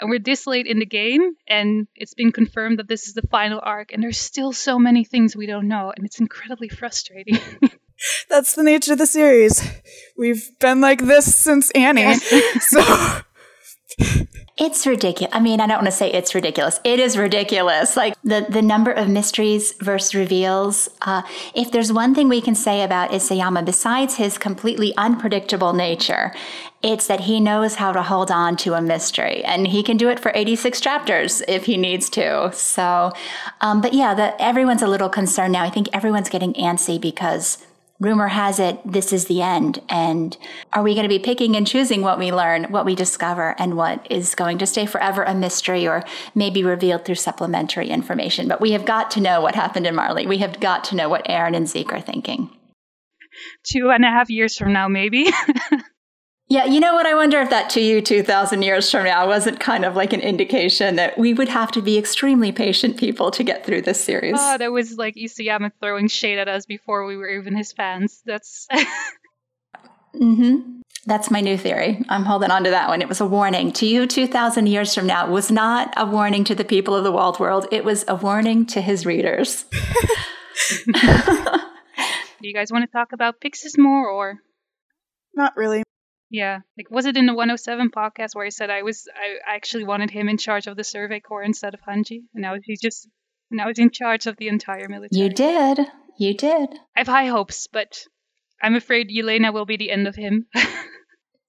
and 0.00 0.10
we're 0.10 0.18
this 0.18 0.48
late 0.48 0.66
in 0.66 0.80
the 0.80 0.86
game 0.86 1.36
and 1.46 1.86
it's 1.94 2.14
been 2.14 2.32
confirmed 2.32 2.80
that 2.80 2.88
this 2.88 3.06
is 3.06 3.14
the 3.14 3.28
final 3.30 3.60
arc 3.62 3.92
and 3.92 4.02
there's 4.02 4.18
still 4.18 4.52
so 4.52 4.76
many 4.76 5.04
things 5.04 5.36
we 5.36 5.46
don't 5.46 5.68
know 5.68 5.92
and 5.96 6.04
it's 6.04 6.18
incredibly 6.18 6.68
frustrating. 6.68 7.38
That's 8.28 8.54
the 8.54 8.62
nature 8.62 8.92
of 8.92 8.98
the 8.98 9.06
series. 9.06 9.62
We've 10.16 10.50
been 10.60 10.80
like 10.80 11.02
this 11.02 11.34
since 11.34 11.70
Annie. 11.72 12.14
so 12.60 12.80
it's 14.56 14.86
ridiculous. 14.86 15.34
I 15.34 15.40
mean, 15.40 15.60
I 15.60 15.66
don't 15.66 15.78
want 15.78 15.86
to 15.86 15.92
say 15.92 16.12
it's 16.12 16.32
ridiculous. 16.32 16.78
It 16.84 17.00
is 17.00 17.18
ridiculous. 17.18 17.96
Like 17.96 18.14
the, 18.22 18.46
the 18.48 18.62
number 18.62 18.92
of 18.92 19.08
mysteries 19.08 19.72
versus 19.80 20.14
reveals. 20.14 20.88
Uh, 21.02 21.22
if 21.56 21.72
there's 21.72 21.92
one 21.92 22.14
thing 22.14 22.28
we 22.28 22.40
can 22.40 22.54
say 22.54 22.82
about 22.82 23.10
Isayama, 23.10 23.64
besides 23.64 24.14
his 24.16 24.38
completely 24.38 24.94
unpredictable 24.96 25.72
nature, 25.72 26.32
it's 26.84 27.08
that 27.08 27.20
he 27.20 27.40
knows 27.40 27.76
how 27.76 27.90
to 27.92 28.02
hold 28.02 28.30
on 28.30 28.56
to 28.58 28.74
a 28.74 28.80
mystery 28.80 29.42
and 29.42 29.66
he 29.66 29.82
can 29.82 29.96
do 29.96 30.08
it 30.08 30.20
for 30.20 30.30
86 30.34 30.80
chapters 30.80 31.42
if 31.48 31.64
he 31.64 31.76
needs 31.76 32.08
to. 32.10 32.50
So, 32.52 33.10
um, 33.60 33.80
but 33.80 33.92
yeah, 33.92 34.14
the, 34.14 34.40
everyone's 34.40 34.82
a 34.82 34.86
little 34.86 35.08
concerned 35.08 35.52
now. 35.52 35.64
I 35.64 35.70
think 35.70 35.88
everyone's 35.92 36.28
getting 36.28 36.52
antsy 36.54 37.00
because 37.00 37.58
rumor 38.04 38.28
has 38.28 38.60
it 38.60 38.78
this 38.84 39.12
is 39.12 39.24
the 39.24 39.40
end. 39.40 39.80
And 39.88 40.36
are 40.72 40.82
we 40.82 40.94
going 40.94 41.04
to 41.04 41.08
be 41.08 41.18
picking 41.18 41.56
and 41.56 41.66
choosing 41.66 42.02
what 42.02 42.18
we 42.18 42.30
learn, 42.30 42.64
what 42.64 42.84
we 42.84 42.94
discover, 42.94 43.54
and 43.58 43.76
what 43.76 44.06
is 44.10 44.34
going 44.34 44.58
to 44.58 44.66
stay 44.66 44.84
forever 44.84 45.22
a 45.22 45.34
mystery 45.34 45.88
or 45.88 46.04
maybe 46.34 46.62
revealed 46.62 47.04
through 47.04 47.14
supplementary 47.16 47.88
information? 47.88 48.46
But 48.46 48.60
we 48.60 48.72
have 48.72 48.84
got 48.84 49.10
to 49.12 49.20
know 49.20 49.40
what 49.40 49.54
happened 49.54 49.86
in 49.86 49.94
Marley. 49.94 50.26
We 50.26 50.38
have 50.38 50.60
got 50.60 50.84
to 50.84 50.96
know 50.96 51.08
what 51.08 51.24
Eren 51.26 51.56
and 51.56 51.68
Zeke 51.68 51.92
are 51.92 52.00
thinking. 52.00 52.50
Two 53.64 53.90
and 53.90 54.04
a 54.04 54.08
half 54.08 54.30
years 54.30 54.56
from 54.56 54.72
now, 54.72 54.86
maybe. 54.86 55.26
Yeah, 56.54 56.66
you 56.66 56.78
know 56.78 56.94
what? 56.94 57.04
I 57.04 57.16
wonder 57.16 57.40
if 57.40 57.50
that 57.50 57.68
to 57.70 57.80
you 57.80 58.00
2,000 58.00 58.62
years 58.62 58.88
from 58.88 59.02
now 59.02 59.26
wasn't 59.26 59.58
kind 59.58 59.84
of 59.84 59.96
like 59.96 60.12
an 60.12 60.20
indication 60.20 60.94
that 60.94 61.18
we 61.18 61.34
would 61.34 61.48
have 61.48 61.72
to 61.72 61.82
be 61.82 61.98
extremely 61.98 62.52
patient 62.52 62.96
people 62.96 63.32
to 63.32 63.42
get 63.42 63.66
through 63.66 63.82
this 63.82 64.00
series. 64.00 64.36
Oh, 64.38 64.56
that 64.56 64.70
was 64.70 64.96
like 64.96 65.16
Isayama 65.16 65.72
throwing 65.80 66.06
shade 66.06 66.38
at 66.38 66.46
us 66.46 66.64
before 66.64 67.06
we 67.06 67.16
were 67.16 67.28
even 67.28 67.56
his 67.56 67.72
fans. 67.72 68.22
That's. 68.24 68.68
mm-hmm. 70.14 70.82
That's 71.06 71.28
my 71.28 71.40
new 71.40 71.58
theory. 71.58 72.00
I'm 72.08 72.24
holding 72.24 72.52
on 72.52 72.62
to 72.62 72.70
that 72.70 72.88
one. 72.88 73.02
It 73.02 73.08
was 73.08 73.20
a 73.20 73.26
warning 73.26 73.72
to 73.72 73.84
you 73.84 74.06
2,000 74.06 74.68
years 74.68 74.94
from 74.94 75.08
now. 75.08 75.26
It 75.26 75.32
was 75.32 75.50
not 75.50 75.92
a 75.96 76.06
warning 76.06 76.44
to 76.44 76.54
the 76.54 76.64
people 76.64 76.94
of 76.94 77.02
the 77.02 77.10
Walt 77.10 77.40
world. 77.40 77.66
It 77.72 77.84
was 77.84 78.04
a 78.06 78.14
warning 78.14 78.64
to 78.66 78.80
his 78.80 79.04
readers. 79.04 79.64
Do 80.86 80.92
you 82.42 82.54
guys 82.54 82.70
want 82.70 82.84
to 82.84 82.92
talk 82.92 83.12
about 83.12 83.40
Pixis 83.40 83.76
more 83.76 84.08
or? 84.08 84.38
Not 85.34 85.56
really. 85.56 85.82
Yeah, 86.30 86.60
like 86.76 86.90
was 86.90 87.06
it 87.06 87.16
in 87.16 87.26
the 87.26 87.34
107 87.34 87.90
podcast 87.90 88.34
where 88.34 88.46
I 88.46 88.50
said 88.50 88.70
I 88.70 88.82
was 88.82 89.06
I 89.14 89.54
actually 89.54 89.84
wanted 89.84 90.10
him 90.10 90.28
in 90.28 90.38
charge 90.38 90.66
of 90.66 90.76
the 90.76 90.84
Survey 90.84 91.20
Corps 91.20 91.42
instead 91.42 91.74
of 91.74 91.80
Hanji, 91.80 92.22
and 92.34 92.42
now 92.42 92.56
he's 92.62 92.80
just 92.80 93.08
now 93.50 93.68
he's 93.68 93.78
in 93.78 93.90
charge 93.90 94.26
of 94.26 94.36
the 94.36 94.48
entire 94.48 94.88
military. 94.88 95.22
You 95.22 95.28
did. 95.28 95.80
You 96.18 96.34
did. 96.34 96.70
I 96.96 97.00
have 97.00 97.06
high 97.06 97.26
hopes, 97.26 97.66
but 97.66 98.04
I'm 98.62 98.74
afraid 98.74 99.10
Yelena 99.10 99.52
will 99.52 99.66
be 99.66 99.76
the 99.76 99.90
end 99.90 100.08
of 100.08 100.14
him. 100.14 100.46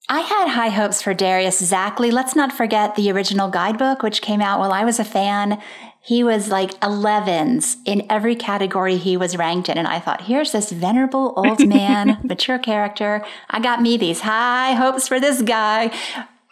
I 0.08 0.20
had 0.20 0.50
high 0.50 0.70
hopes 0.70 1.02
for 1.02 1.14
Darius 1.14 1.62
Zackley. 1.62 2.12
Let's 2.12 2.36
not 2.36 2.52
forget 2.52 2.96
the 2.96 3.12
original 3.12 3.50
guidebook, 3.50 4.04
which 4.04 4.22
came 4.22 4.42
out 4.42 4.60
while 4.60 4.72
I 4.72 4.86
was 4.86 5.00
a 5.00 5.04
fan. 5.04 5.62
He 6.00 6.24
was 6.24 6.50
like 6.50 6.80
11s 6.82 7.78
in 7.86 8.06
every 8.10 8.36
category 8.36 8.98
he 8.98 9.18
was 9.18 9.36
ranked 9.36 9.70
in. 9.70 9.80
And 9.80 9.88
I 9.88 10.00
thought, 10.00 10.22
here's 10.22 10.52
this 10.52 10.72
venerable 10.72 11.34
old 11.36 11.68
man, 11.68 12.20
mature 12.24 12.60
character. 12.60 13.26
I 13.50 13.60
got 13.60 13.82
me 13.82 13.98
these 13.98 14.22
high 14.22 14.74
hopes 14.74 15.08
for 15.08 15.20
this 15.20 15.42
guy. 15.42 15.92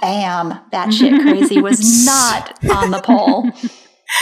Bam, 0.02 0.60
that 0.72 0.92
shit 0.92 1.22
crazy 1.22 1.62
was 1.62 2.06
not 2.06 2.64
on 2.72 2.90
the 2.90 3.02
poll. 3.02 3.52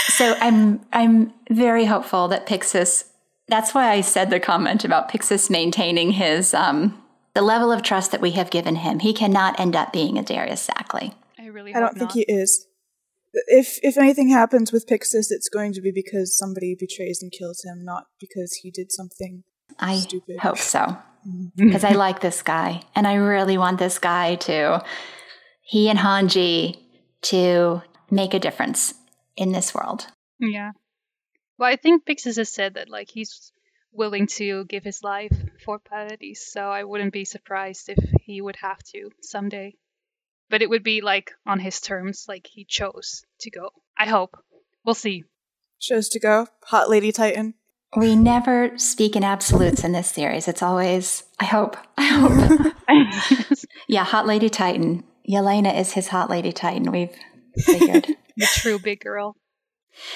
So 0.09 0.35
I'm 0.39 0.81
I'm 0.93 1.33
very 1.50 1.85
hopeful 1.85 2.27
that 2.27 2.45
Pixis 2.45 3.05
that's 3.47 3.73
why 3.73 3.91
I 3.91 4.01
said 4.01 4.29
the 4.29 4.39
comment 4.39 4.85
about 4.85 5.11
Pixis 5.11 5.50
maintaining 5.50 6.11
his 6.11 6.53
um, 6.53 6.97
the 7.33 7.41
level 7.41 7.71
of 7.71 7.81
trust 7.81 8.11
that 8.11 8.21
we 8.21 8.31
have 8.31 8.50
given 8.50 8.77
him. 8.77 9.00
He 9.00 9.13
cannot 9.13 9.59
end 9.59 9.75
up 9.75 9.93
being 9.93 10.17
a 10.17 10.23
Darius 10.23 10.67
Zackley. 10.67 11.13
I 11.39 11.45
really 11.47 11.73
I 11.73 11.79
don't 11.79 11.97
think 11.97 12.11
he 12.11 12.25
is. 12.27 12.67
If 13.47 13.79
if 13.81 13.97
anything 13.97 14.29
happens 14.29 14.71
with 14.71 14.88
Pixis, 14.88 15.27
it's 15.29 15.50
going 15.50 15.73
to 15.73 15.81
be 15.81 15.91
because 15.91 16.38
somebody 16.38 16.75
betrays 16.77 17.21
and 17.21 17.31
kills 17.31 17.63
him, 17.63 17.83
not 17.83 18.05
because 18.19 18.59
he 18.61 18.71
did 18.71 18.91
something 18.91 19.43
I 19.79 19.97
stupid. 19.97 20.39
hope 20.39 20.57
so. 20.57 20.79
Mm-hmm. 20.79 21.67
Because 21.67 21.83
I 21.83 21.91
like 21.91 22.19
this 22.19 22.41
guy 22.41 22.81
and 22.95 23.07
I 23.07 23.13
really 23.15 23.57
want 23.57 23.79
this 23.79 24.00
guy 24.00 24.35
to 24.35 24.83
he 25.61 25.89
and 25.89 26.00
Hanji 26.00 26.77
to 27.23 27.81
make 28.09 28.33
a 28.33 28.39
difference 28.39 28.93
in 29.38 29.51
this 29.51 29.73
world. 29.73 30.07
Yeah. 30.39 30.71
Well, 31.57 31.69
I 31.69 31.75
think 31.75 32.05
Pixis 32.05 32.38
has 32.38 32.51
said 32.51 32.73
that 32.73 32.89
like 32.89 33.09
he's 33.11 33.51
willing 33.93 34.27
to 34.27 34.65
give 34.65 34.83
his 34.83 35.03
life 35.03 35.36
for 35.63 35.79
Paradis, 35.79 36.51
so 36.51 36.62
I 36.69 36.83
wouldn't 36.83 37.13
be 37.13 37.25
surprised 37.25 37.89
if 37.89 37.98
he 38.21 38.41
would 38.41 38.57
have 38.57 38.81
to 38.93 39.12
someday. 39.21 39.75
But 40.50 40.62
it 40.62 40.69
would 40.69 40.83
be 40.83 41.01
like 41.01 41.31
on 41.45 41.60
his 41.60 41.79
terms, 41.79 42.25
like 42.27 42.48
he 42.48 42.65
chose 42.65 43.24
to 43.41 43.51
go. 43.51 43.69
I 43.98 44.07
hope. 44.07 44.38
We'll 44.83 44.95
see. 44.95 45.24
Chose 45.79 46.10
to 46.10 46.19
go. 46.19 46.48
Hot 46.65 46.89
Lady 46.89 47.12
Titan. 47.12 47.53
We 47.95 48.15
never 48.15 48.77
speak 48.77 49.15
in 49.15 49.24
absolutes 49.24 49.83
in 49.83 49.91
this 49.91 50.12
series. 50.12 50.48
It's 50.48 50.62
always, 50.62 51.24
I 51.39 51.45
hope, 51.45 51.75
I 51.98 52.05
hope. 52.05 52.74
yeah, 53.88 54.05
Hot 54.05 54.25
Lady 54.25 54.50
Titan. 54.50 55.03
Yelena 55.29 55.77
is 55.77 55.91
his 55.93 56.07
Hot 56.07 56.29
Lady 56.29 56.51
Titan. 56.51 56.91
We've 56.91 57.13
figured. 57.57 58.07
the 58.38 58.48
true 58.53 58.79
big 58.79 59.01
girl. 59.01 59.36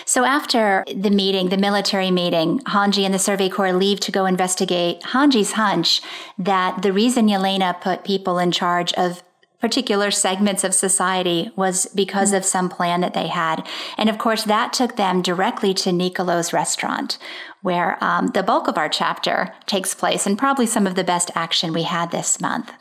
So 0.06 0.24
after 0.24 0.84
the 0.94 1.10
meeting, 1.10 1.50
the 1.50 1.58
military 1.58 2.12
meeting, 2.12 2.60
Hanji 2.62 3.04
and 3.04 3.14
the 3.14 3.20
Survey 3.20 3.50
Corps 3.50 3.74
leave 3.74 4.00
to 4.02 4.12
go 4.12 4.26
investigate 4.26 5.02
Hanji's 5.02 5.54
hunch 5.54 6.02
that 6.38 6.82
the 6.82 6.94
reason 6.94 7.28
Yelena 7.28 7.80
put 7.82 8.04
people 8.04 8.40
in 8.40 8.52
charge 8.52 8.94
of 8.94 9.22
particular 9.60 10.12
segments 10.12 10.64
of 10.64 10.74
society 10.74 11.50
was 11.56 11.88
because 11.88 12.34
of 12.34 12.46
some 12.46 12.70
plan 12.70 13.02
that 13.02 13.14
they 13.14 13.28
had. 13.28 13.66
And 13.98 14.10
of 14.10 14.18
course, 14.18 14.44
that 14.44 14.74
took 14.74 14.96
them 14.96 15.22
directly 15.22 15.74
to 15.76 15.92
Nicolo's 15.92 16.54
restaurant, 16.54 17.18
where 17.62 17.98
um, 18.04 18.28
the 18.28 18.44
bulk 18.44 18.68
of 18.68 18.78
our 18.78 18.90
chapter 18.90 19.54
takes 19.66 19.96
place 19.96 20.28
and 20.28 20.38
probably 20.38 20.68
some 20.68 20.86
of 20.86 20.96
the 20.96 21.04
best 21.04 21.32
action 21.36 21.74
we 21.74 21.84
had 21.84 22.12
this 22.12 22.40
month. 22.40 22.72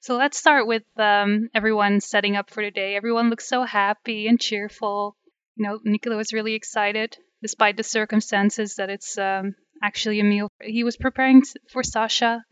So 0.00 0.16
let's 0.16 0.38
start 0.38 0.66
with 0.66 0.84
um, 0.96 1.48
everyone 1.54 2.00
setting 2.00 2.34
up 2.34 2.50
for 2.50 2.64
the 2.64 2.70
day. 2.70 2.96
Everyone 2.96 3.30
looks 3.30 3.46
so 3.46 3.64
happy 3.64 4.26
and 4.26 4.40
cheerful. 4.40 5.16
You 5.56 5.66
know, 5.66 5.78
Nicolo 5.84 6.16
was 6.16 6.32
really 6.32 6.54
excited, 6.54 7.16
despite 7.42 7.76
the 7.76 7.82
circumstances 7.82 8.76
that 8.76 8.90
it's 8.90 9.18
um, 9.18 9.54
actually 9.82 10.20
a 10.20 10.24
meal 10.24 10.48
he 10.62 10.84
was 10.84 10.96
preparing 10.96 11.42
for 11.70 11.82
Sasha. 11.82 12.44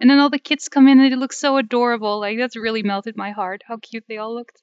And 0.00 0.10
then 0.10 0.18
all 0.18 0.30
the 0.30 0.38
kids 0.38 0.68
come 0.68 0.88
in 0.88 1.00
and 1.00 1.12
they 1.12 1.16
look 1.16 1.32
so 1.32 1.56
adorable. 1.56 2.20
Like, 2.20 2.38
that's 2.38 2.56
really 2.56 2.82
melted 2.82 3.16
my 3.16 3.30
heart, 3.30 3.62
how 3.66 3.78
cute 3.78 4.04
they 4.08 4.18
all 4.18 4.34
looked. 4.34 4.60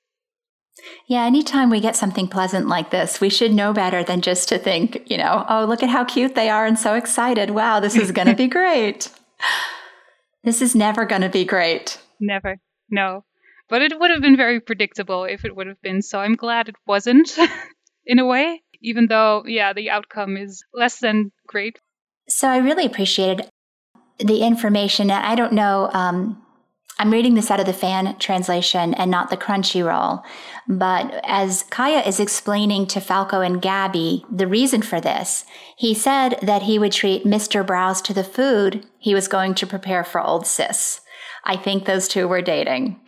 Yeah, 1.08 1.26
anytime 1.26 1.70
we 1.70 1.82
get 1.82 1.96
something 1.96 2.28
pleasant 2.28 2.68
like 2.68 2.92
this, 2.92 3.20
we 3.20 3.30
should 3.30 3.54
know 3.54 3.74
better 3.74 4.04
than 4.04 4.22
just 4.22 4.48
to 4.50 4.58
think, 4.58 5.04
you 5.10 5.18
know, 5.18 5.46
oh, 5.50 5.66
look 5.66 5.84
at 5.84 5.90
how 5.90 6.06
cute 6.06 6.36
they 6.36 6.50
are 6.50 6.66
and 6.66 6.80
so 6.80 6.96
excited. 6.96 7.52
Wow, 7.52 7.80
this 7.80 7.96
is 7.96 8.12
going 8.12 8.28
to 8.28 8.36
be 8.36 8.48
great. 8.60 9.10
This 10.44 10.62
is 10.62 10.76
never 10.76 11.06
going 11.06 11.22
to 11.22 11.30
be 11.30 11.46
great. 11.46 12.00
Never. 12.20 12.58
No. 12.90 13.26
But 13.72 13.82
it 13.82 13.98
would 13.98 14.12
have 14.12 14.22
been 14.22 14.36
very 14.36 14.60
predictable 14.60 15.24
if 15.24 15.46
it 15.46 15.56
would 15.56 15.68
have 15.68 15.82
been. 15.82 16.02
So 16.02 16.20
I'm 16.20 16.36
glad 16.36 16.68
it 16.68 16.76
wasn't, 16.86 17.32
in 18.06 18.20
a 18.20 18.26
way, 18.26 18.62
even 18.82 19.08
though, 19.08 19.44
yeah, 19.48 19.72
the 19.72 19.90
outcome 19.90 20.36
is 20.36 20.62
less 20.74 21.00
than 21.00 21.32
great. 21.48 21.80
So 22.28 22.50
I 22.50 22.58
really 22.58 22.86
appreciated 22.86 23.50
the 24.20 24.44
information. 24.44 25.10
And 25.10 25.26
I 25.26 25.36
don't 25.36 25.54
know. 25.54 25.90
Um, 25.94 26.46
I'm 27.00 27.12
reading 27.12 27.36
this 27.36 27.50
out 27.50 27.62
of 27.62 27.66
the 27.66 27.72
fan 27.72 28.18
translation 28.20 28.94
and 28.94 29.10
not 29.10 29.30
the 29.30 29.38
Crunchyroll. 29.38 30.22
But 30.68 31.22
as 31.24 31.64
Kaya 31.70 32.02
is 32.02 32.20
explaining 32.20 32.88
to 32.88 33.00
Falco 33.00 33.40
and 33.40 33.62
Gabby 33.62 34.26
the 34.30 34.48
reason 34.48 34.82
for 34.82 35.00
this, 35.00 35.46
he 35.78 35.94
said 35.94 36.38
that 36.42 36.64
he 36.64 36.78
would 36.78 36.92
treat 36.92 37.24
Mr. 37.24 37.66
Braus 37.66 38.04
to 38.04 38.14
the 38.14 38.26
food 38.26 38.86
he 39.00 39.14
was 39.14 39.30
going 39.30 39.56
to 39.56 39.66
prepare 39.66 40.04
for 40.04 40.20
old 40.20 40.46
sis. 40.46 41.00
I 41.44 41.58
think 41.58 41.86
those 41.86 42.08
two 42.08 42.28
were 42.28 42.42
dating. 42.42 43.00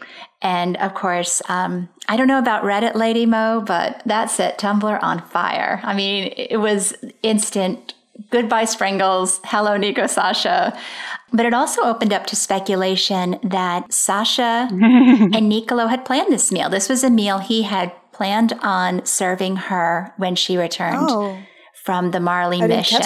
And 0.44 0.78
of 0.78 0.94
course, 0.94 1.42
um, 1.48 1.90
I 2.08 2.18
don't 2.18 2.28
know 2.28 2.38
about 2.38 2.64
Reddit 2.64 2.96
Lady 2.96 3.26
Mo, 3.26 3.64
but 3.66 4.02
that 4.06 4.30
set 4.30 4.60
Tumblr 4.60 5.02
on 5.02 5.22
fire. 5.22 5.80
I 5.84 5.96
mean, 5.96 6.34
it 6.36 6.58
was 6.58 6.94
instant 7.24 7.94
goodbye 8.30 8.66
Springles, 8.66 9.40
hello 9.46 9.78
Nico 9.78 10.06
Sasha. 10.08 10.78
But 11.32 11.46
it 11.46 11.54
also 11.54 11.82
opened 11.84 12.14
up 12.14 12.28
to 12.28 12.36
speculation 12.36 13.40
that 13.44 13.92
Sasha 13.92 14.68
and 14.72 15.50
Nicolo 15.50 15.88
had 15.88 16.06
planned 16.06 16.32
this 16.32 16.52
meal. 16.52 16.70
This 16.70 16.90
was 16.90 17.04
a 17.04 17.10
meal 17.10 17.40
he 17.40 17.64
had 17.64 17.92
planned 18.12 18.54
on 18.62 19.04
serving 19.06 19.56
her 19.56 20.14
when 20.18 20.36
she 20.36 20.58
returned 20.58 20.98
Oh, 21.00 21.38
from 21.84 22.12
the 22.12 22.20
Marley 22.20 22.62
mission. 22.62 23.02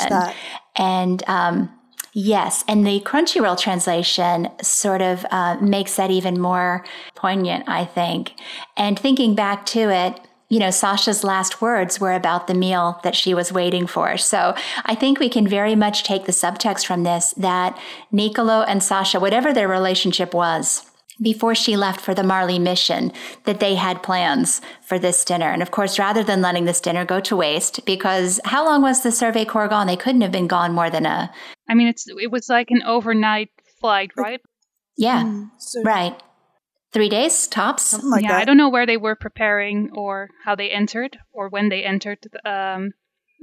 And 0.76 1.24
um, 1.28 1.77
yes, 2.18 2.64
and 2.68 2.86
the 2.86 3.00
Crunchyroll 3.02 3.60
translation 3.60 4.50
sort 4.62 5.04
of 5.04 5.24
uh, 5.30 5.58
makes 5.62 5.96
that 5.98 6.10
even 6.10 6.42
more 6.42 6.84
poignant, 7.16 7.70
I 7.70 7.86
think. 7.86 8.34
And 8.76 8.98
thinking 8.98 9.36
back 9.36 9.68
to 9.68 9.92
it, 9.92 10.20
you 10.50 10.60
know, 10.60 10.72
Sasha's 10.72 11.24
last 11.24 11.62
words 11.62 12.00
were 12.00 12.14
about 12.14 12.48
the 12.48 12.56
meal 12.56 13.00
that 13.04 13.16
she 13.16 13.34
was 13.34 13.52
waiting 13.52 13.86
for. 13.86 14.18
So 14.18 14.56
I 14.86 14.96
think 14.96 15.20
we 15.20 15.30
can 15.30 15.48
very 15.48 15.76
much 15.76 16.04
take 16.04 16.26
the 16.26 16.32
subtext 16.32 16.86
from 16.86 17.04
this 17.04 17.34
that 17.38 17.78
Nicolo 18.12 18.62
and 18.62 18.82
Sasha, 18.82 19.20
whatever 19.20 19.54
their 19.54 19.68
relationship 19.68 20.34
was, 20.34 20.90
before 21.22 21.54
she 21.54 21.76
left 21.76 22.00
for 22.00 22.14
the 22.14 22.24
Marley 22.24 22.60
mission, 22.60 23.12
that 23.44 23.60
they 23.60 23.76
had 23.76 24.04
plans 24.04 24.62
for 24.82 24.98
this 24.98 25.24
dinner. 25.26 25.50
And 25.50 25.62
of 25.62 25.72
course, 25.72 26.00
rather 26.00 26.24
than 26.24 26.42
letting 26.42 26.66
this 26.66 26.82
dinner 26.82 27.06
go 27.06 27.20
to 27.22 27.36
waste, 27.36 27.86
because 27.86 28.40
how 28.46 28.66
long 28.66 28.82
was 28.82 29.04
the 29.04 29.12
Survey 29.12 29.44
Corps 29.44 29.68
gone? 29.68 29.88
They 29.88 29.98
couldn't 29.98 30.22
have 30.22 30.32
been 30.32 30.48
gone 30.48 30.74
more 30.74 30.90
than 30.90 31.06
a, 31.06 31.32
I 31.70 31.76
mean, 31.76 31.88
it's 31.88 32.08
it 32.08 32.32
was 32.32 32.50
like 32.50 32.72
an 32.72 32.84
overnight 32.84 33.50
flight, 33.80 34.12
right? 34.16 34.42
yeah, 34.98 35.24
Mm, 35.24 35.52
so 35.60 35.84
right. 35.84 36.22
Three 36.94 37.10
days 37.10 37.48
tops. 37.48 37.84
something 37.84 38.10
like 38.10 38.24
yeah, 38.24 38.30
that. 38.30 38.42
I 38.42 38.46
don't 38.46 38.58
know 38.58 38.70
where 38.70 38.86
they 38.86 38.98
were 38.98 39.16
preparing 39.16 39.92
or 39.94 40.30
how 40.46 40.56
they 40.56 40.70
entered 40.70 41.18
or 41.34 41.50
when 41.50 41.70
they 41.70 41.84
entered 41.84 42.20
um, 42.46 42.94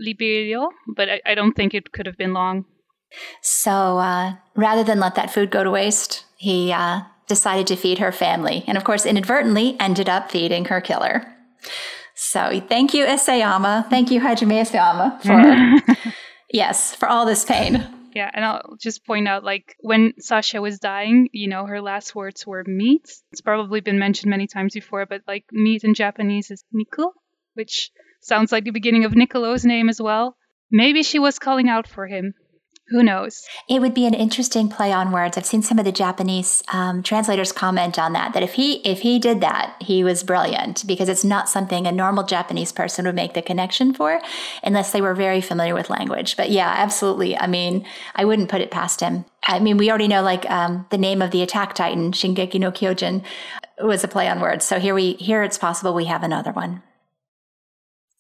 Liberio, 0.05 0.69
but 0.97 1.09
I, 1.09 1.21
I 1.27 1.35
don't 1.35 1.53
think 1.53 1.75
it 1.75 1.93
could 1.93 2.07
have 2.07 2.17
been 2.17 2.33
long. 2.33 2.65
So 3.43 3.99
uh, 3.99 4.35
rather 4.57 4.83
than 4.83 4.99
let 4.99 5.15
that 5.15 5.31
food 5.31 5.51
go 5.51 5.63
to 5.63 5.71
waste, 5.71 6.25
he 6.37 6.73
uh, 6.73 7.03
decided 7.29 7.67
to 7.69 7.77
feed 7.77 7.99
her 7.99 8.11
family. 8.11 8.65
And 8.67 8.77
of 8.77 8.85
course, 8.85 9.07
inadvertently 9.07 9.77
ended 9.79 10.09
up 10.09 10.31
feeding 10.31 10.65
her 10.67 10.81
killer. 10.81 11.25
So 12.15 12.61
thank 12.69 12.95
you, 12.95 13.05
Isayama. 13.05 13.89
Thank 13.91 14.11
you, 14.11 14.21
Hajime 14.21 14.61
Isayama, 14.63 15.21
for, 15.23 16.13
yes, 16.53 16.95
for 16.95 17.09
all 17.09 17.27
this 17.27 17.45
pain. 17.45 17.87
Yeah, 18.15 18.31
and 18.33 18.45
I'll 18.45 18.77
just 18.81 19.05
point 19.05 19.27
out 19.27 19.43
like 19.43 19.77
when 19.81 20.15
Sasha 20.21 20.63
was 20.63 20.79
dying, 20.79 21.29
you 21.33 21.49
know, 21.49 21.67
her 21.67 21.81
last 21.81 22.15
words 22.15 22.47
were 22.47 22.63
meat. 22.65 23.13
It's 23.33 23.41
probably 23.41 23.81
been 23.81 23.99
mentioned 23.99 24.31
many 24.31 24.47
times 24.47 24.73
before, 24.73 25.05
but 25.05 25.23
like 25.27 25.45
meat 25.51 25.83
in 25.83 25.95
Japanese 25.95 26.53
is 26.53 26.65
niku, 26.73 27.11
which 27.55 27.91
sounds 28.21 28.53
like 28.53 28.63
the 28.63 28.71
beginning 28.71 29.05
of 29.05 29.17
Nicolo's 29.17 29.65
name 29.65 29.89
as 29.89 30.01
well. 30.01 30.37
Maybe 30.71 31.03
she 31.03 31.19
was 31.19 31.41
calling 31.41 31.69
out 31.69 31.89
for 31.89 32.07
him. 32.07 32.35
Who 32.89 33.03
knows? 33.03 33.43
It 33.69 33.81
would 33.81 33.95
be 33.95 34.07
an 34.07 34.13
interesting 34.13 34.69
play 34.69 34.93
on 34.93 35.11
words. 35.11 35.39
I've 35.39 35.47
seen 35.47 35.63
some 35.63 35.79
of 35.79 35.87
the 35.87 35.93
Japanese 35.93 36.63
um, 36.73 37.03
translators 37.03 37.51
comment 37.51 37.99
on 37.99 38.13
that. 38.13 38.35
That 38.35 38.43
if 38.43 38.55
he 38.55 38.75
if 38.87 39.01
he 39.01 39.19
did 39.19 39.41
that, 39.41 39.75
he 39.81 40.05
was 40.05 40.23
brilliant 40.23 40.87
because 40.87 41.09
it's 41.09 41.25
not 41.25 41.49
something 41.49 41.87
a 41.87 41.93
normal 41.93 42.25
Japanese 42.25 42.73
person 42.73 43.07
would 43.07 43.15
make 43.15 43.33
the 43.33 43.41
connection 43.41 43.95
for, 43.95 44.21
unless 44.63 44.93
they 44.93 45.01
were 45.01 45.15
very 45.15 45.41
familiar 45.41 45.75
with 45.75 45.89
language. 45.89 46.37
But 46.37 46.51
yeah, 46.51 46.75
absolutely. 46.77 47.37
I 47.39 47.47
mean, 47.47 47.87
I 48.15 48.27
wouldn't 48.27 48.51
put 48.51 48.61
it 48.61 48.71
past 48.71 49.01
him. 49.01 49.25
I 49.47 49.61
mean, 49.61 49.79
we 49.79 49.89
already 49.89 50.09
know 50.09 50.23
like 50.23 50.49
um, 50.51 50.87
the 50.91 50.99
name 50.99 51.23
of 51.23 51.31
the 51.31 51.43
Attack 51.43 51.75
Titan, 51.75 52.13
Shingeki 52.13 52.61
no 52.61 52.71
Kyojin, 52.71 53.25
was 53.83 54.05
a 54.05 54.09
play 54.09 54.29
on 54.29 54.41
words. 54.41 54.65
So 54.65 54.79
here 54.79 54.95
we 54.95 55.15
here 55.15 55.43
it's 55.43 55.59
possible 55.59 55.95
we 55.95 56.05
have 56.05 56.23
another 56.23 56.53
one. 56.53 56.83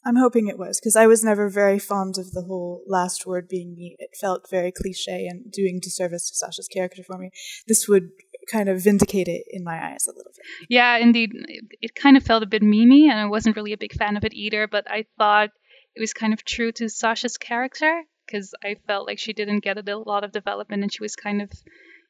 I'm 0.04 0.16
hoping 0.16 0.48
it 0.48 0.58
was 0.58 0.78
because 0.78 0.96
I 0.96 1.06
was 1.06 1.24
never 1.24 1.48
very 1.48 1.78
fond 1.78 2.18
of 2.18 2.32
the 2.32 2.42
whole 2.42 2.82
last 2.86 3.26
word 3.26 3.48
being 3.48 3.74
me. 3.74 3.96
It 3.98 4.10
felt 4.20 4.50
very 4.50 4.70
cliche 4.70 5.26
and 5.26 5.50
doing 5.50 5.80
disservice 5.80 6.28
to 6.28 6.36
Sasha's 6.36 6.68
character 6.68 7.02
for 7.02 7.16
me. 7.16 7.30
This 7.66 7.88
would 7.88 8.10
kind 8.50 8.68
of 8.68 8.82
vindicate 8.82 9.28
it 9.28 9.44
in 9.48 9.64
my 9.64 9.92
eyes 9.92 10.06
a 10.06 10.10
little 10.14 10.32
bit. 10.36 10.66
Yeah, 10.68 10.98
indeed. 10.98 11.30
It 11.80 11.94
kind 11.94 12.16
of 12.16 12.22
felt 12.22 12.42
a 12.42 12.46
bit 12.46 12.62
memey, 12.62 13.08
and 13.08 13.18
I 13.18 13.26
wasn't 13.26 13.56
really 13.56 13.72
a 13.72 13.78
big 13.78 13.94
fan 13.94 14.16
of 14.16 14.24
it 14.24 14.34
either. 14.34 14.68
But 14.68 14.90
I 14.90 15.06
thought 15.18 15.50
it 15.94 16.00
was 16.00 16.12
kind 16.12 16.34
of 16.34 16.44
true 16.44 16.72
to 16.72 16.88
Sasha's 16.88 17.38
character 17.38 18.02
because 18.26 18.54
I 18.62 18.76
felt 18.86 19.06
like 19.06 19.18
she 19.18 19.32
didn't 19.32 19.64
get 19.64 19.78
a 19.78 19.96
lot 19.96 20.24
of 20.24 20.32
development, 20.32 20.82
and 20.82 20.92
she 20.92 21.02
was 21.02 21.16
kind 21.16 21.40
of 21.40 21.50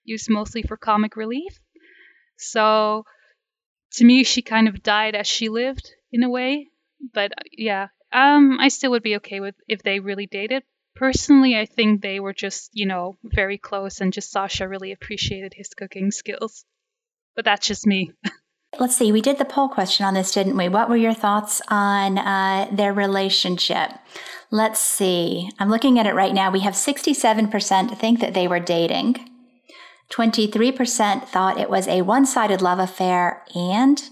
used 0.04 0.28
mostly 0.28 0.62
for 0.62 0.76
comic 0.76 1.16
relief. 1.16 1.60
So 2.38 3.04
to 3.92 4.04
me, 4.04 4.24
she 4.24 4.42
kind 4.42 4.66
of 4.66 4.82
died 4.82 5.14
as 5.14 5.28
she 5.28 5.48
lived 5.48 5.92
in 6.12 6.24
a 6.24 6.30
way 6.30 6.68
but 7.12 7.32
uh, 7.32 7.42
yeah, 7.52 7.88
um, 8.12 8.58
I 8.60 8.68
still 8.68 8.92
would 8.92 9.02
be 9.02 9.16
okay 9.16 9.40
with 9.40 9.54
if 9.68 9.82
they 9.82 10.00
really 10.00 10.26
dated. 10.26 10.62
Personally, 10.94 11.56
I 11.56 11.66
think 11.66 12.00
they 12.00 12.20
were 12.20 12.32
just, 12.32 12.70
you 12.72 12.86
know, 12.86 13.16
very 13.24 13.58
close 13.58 14.00
and 14.00 14.12
just 14.12 14.30
Sasha 14.30 14.68
really 14.68 14.92
appreciated 14.92 15.52
his 15.54 15.70
cooking 15.70 16.12
skills. 16.12 16.64
But 17.34 17.44
that's 17.44 17.66
just 17.66 17.86
me. 17.86 18.12
Let's 18.78 18.96
see, 18.96 19.12
we 19.12 19.20
did 19.20 19.38
the 19.38 19.44
poll 19.44 19.68
question 19.68 20.04
on 20.04 20.14
this, 20.14 20.32
didn't 20.32 20.56
we? 20.56 20.68
What 20.68 20.88
were 20.88 20.96
your 20.96 21.14
thoughts 21.14 21.62
on 21.68 22.18
uh, 22.18 22.68
their 22.72 22.92
relationship? 22.92 23.90
Let's 24.50 24.80
see. 24.80 25.50
I'm 25.58 25.70
looking 25.70 25.98
at 25.98 26.06
it 26.06 26.14
right 26.14 26.34
now. 26.34 26.50
We 26.50 26.60
have 26.60 26.74
67% 26.74 27.98
think 27.98 28.20
that 28.20 28.34
they 28.34 28.48
were 28.48 28.60
dating. 28.60 29.28
23% 30.10 31.24
thought 31.24 31.58
it 31.58 31.70
was 31.70 31.88
a 31.88 32.02
one 32.02 32.26
sided 32.26 32.62
love 32.62 32.78
affair, 32.78 33.42
and 33.54 34.10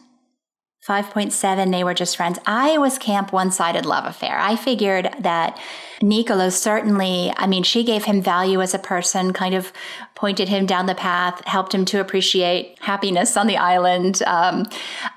5.7, 0.86 1.70
they 1.70 1.84
were 1.84 1.94
just 1.94 2.16
friends. 2.16 2.40
I 2.44 2.76
was 2.76 2.98
camp 2.98 3.32
one 3.32 3.52
sided 3.52 3.86
love 3.86 4.04
affair. 4.04 4.36
I 4.40 4.56
figured 4.56 5.14
that 5.20 5.60
Nicolo 6.02 6.48
certainly, 6.48 7.32
I 7.36 7.46
mean, 7.46 7.62
she 7.62 7.84
gave 7.84 8.04
him 8.04 8.20
value 8.20 8.60
as 8.60 8.74
a 8.74 8.80
person, 8.80 9.32
kind 9.32 9.54
of 9.54 9.72
pointed 10.16 10.48
him 10.48 10.66
down 10.66 10.86
the 10.86 10.96
path, 10.96 11.40
helped 11.44 11.72
him 11.72 11.84
to 11.84 12.00
appreciate 12.00 12.78
happiness 12.80 13.36
on 13.36 13.46
the 13.46 13.56
island. 13.56 14.24
Um, 14.26 14.66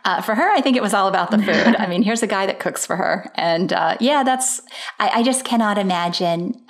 uh, 0.03 0.21
for 0.21 0.35
her, 0.35 0.51
I 0.51 0.61
think 0.61 0.77
it 0.77 0.83
was 0.83 0.93
all 0.93 1.07
about 1.07 1.31
the 1.31 1.39
food. 1.39 1.75
I 1.79 1.87
mean, 1.87 2.03
here's 2.03 2.21
a 2.21 2.27
guy 2.27 2.45
that 2.45 2.59
cooks 2.59 2.85
for 2.85 2.95
her. 2.95 3.31
And 3.33 3.73
uh, 3.73 3.97
yeah, 3.99 4.21
that's, 4.21 4.61
I, 4.99 5.09
I 5.15 5.23
just 5.23 5.45
cannot 5.45 5.79
imagine 5.79 6.63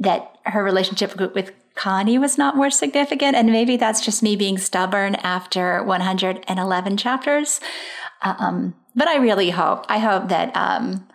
that 0.00 0.36
her 0.44 0.62
relationship 0.62 1.16
with 1.34 1.52
Connie 1.74 2.18
was 2.18 2.38
not 2.38 2.56
more 2.56 2.70
significant. 2.70 3.36
And 3.36 3.50
maybe 3.50 3.76
that's 3.76 4.00
just 4.00 4.22
me 4.22 4.36
being 4.36 4.58
stubborn 4.58 5.16
after 5.16 5.82
111 5.82 6.96
chapters. 6.96 7.60
Um, 8.22 8.74
but 8.94 9.08
I 9.08 9.16
really 9.16 9.50
hope, 9.50 9.84
I 9.88 9.98
hope 9.98 10.28
that, 10.28 10.56
um, 10.56 11.06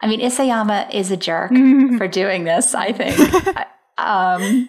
I 0.00 0.06
mean, 0.06 0.20
Isayama 0.20 0.92
is 0.94 1.10
a 1.10 1.16
jerk 1.16 1.50
for 1.98 2.08
doing 2.08 2.44
this, 2.44 2.74
I 2.74 2.92
think. 2.92 3.18
um, 3.98 4.68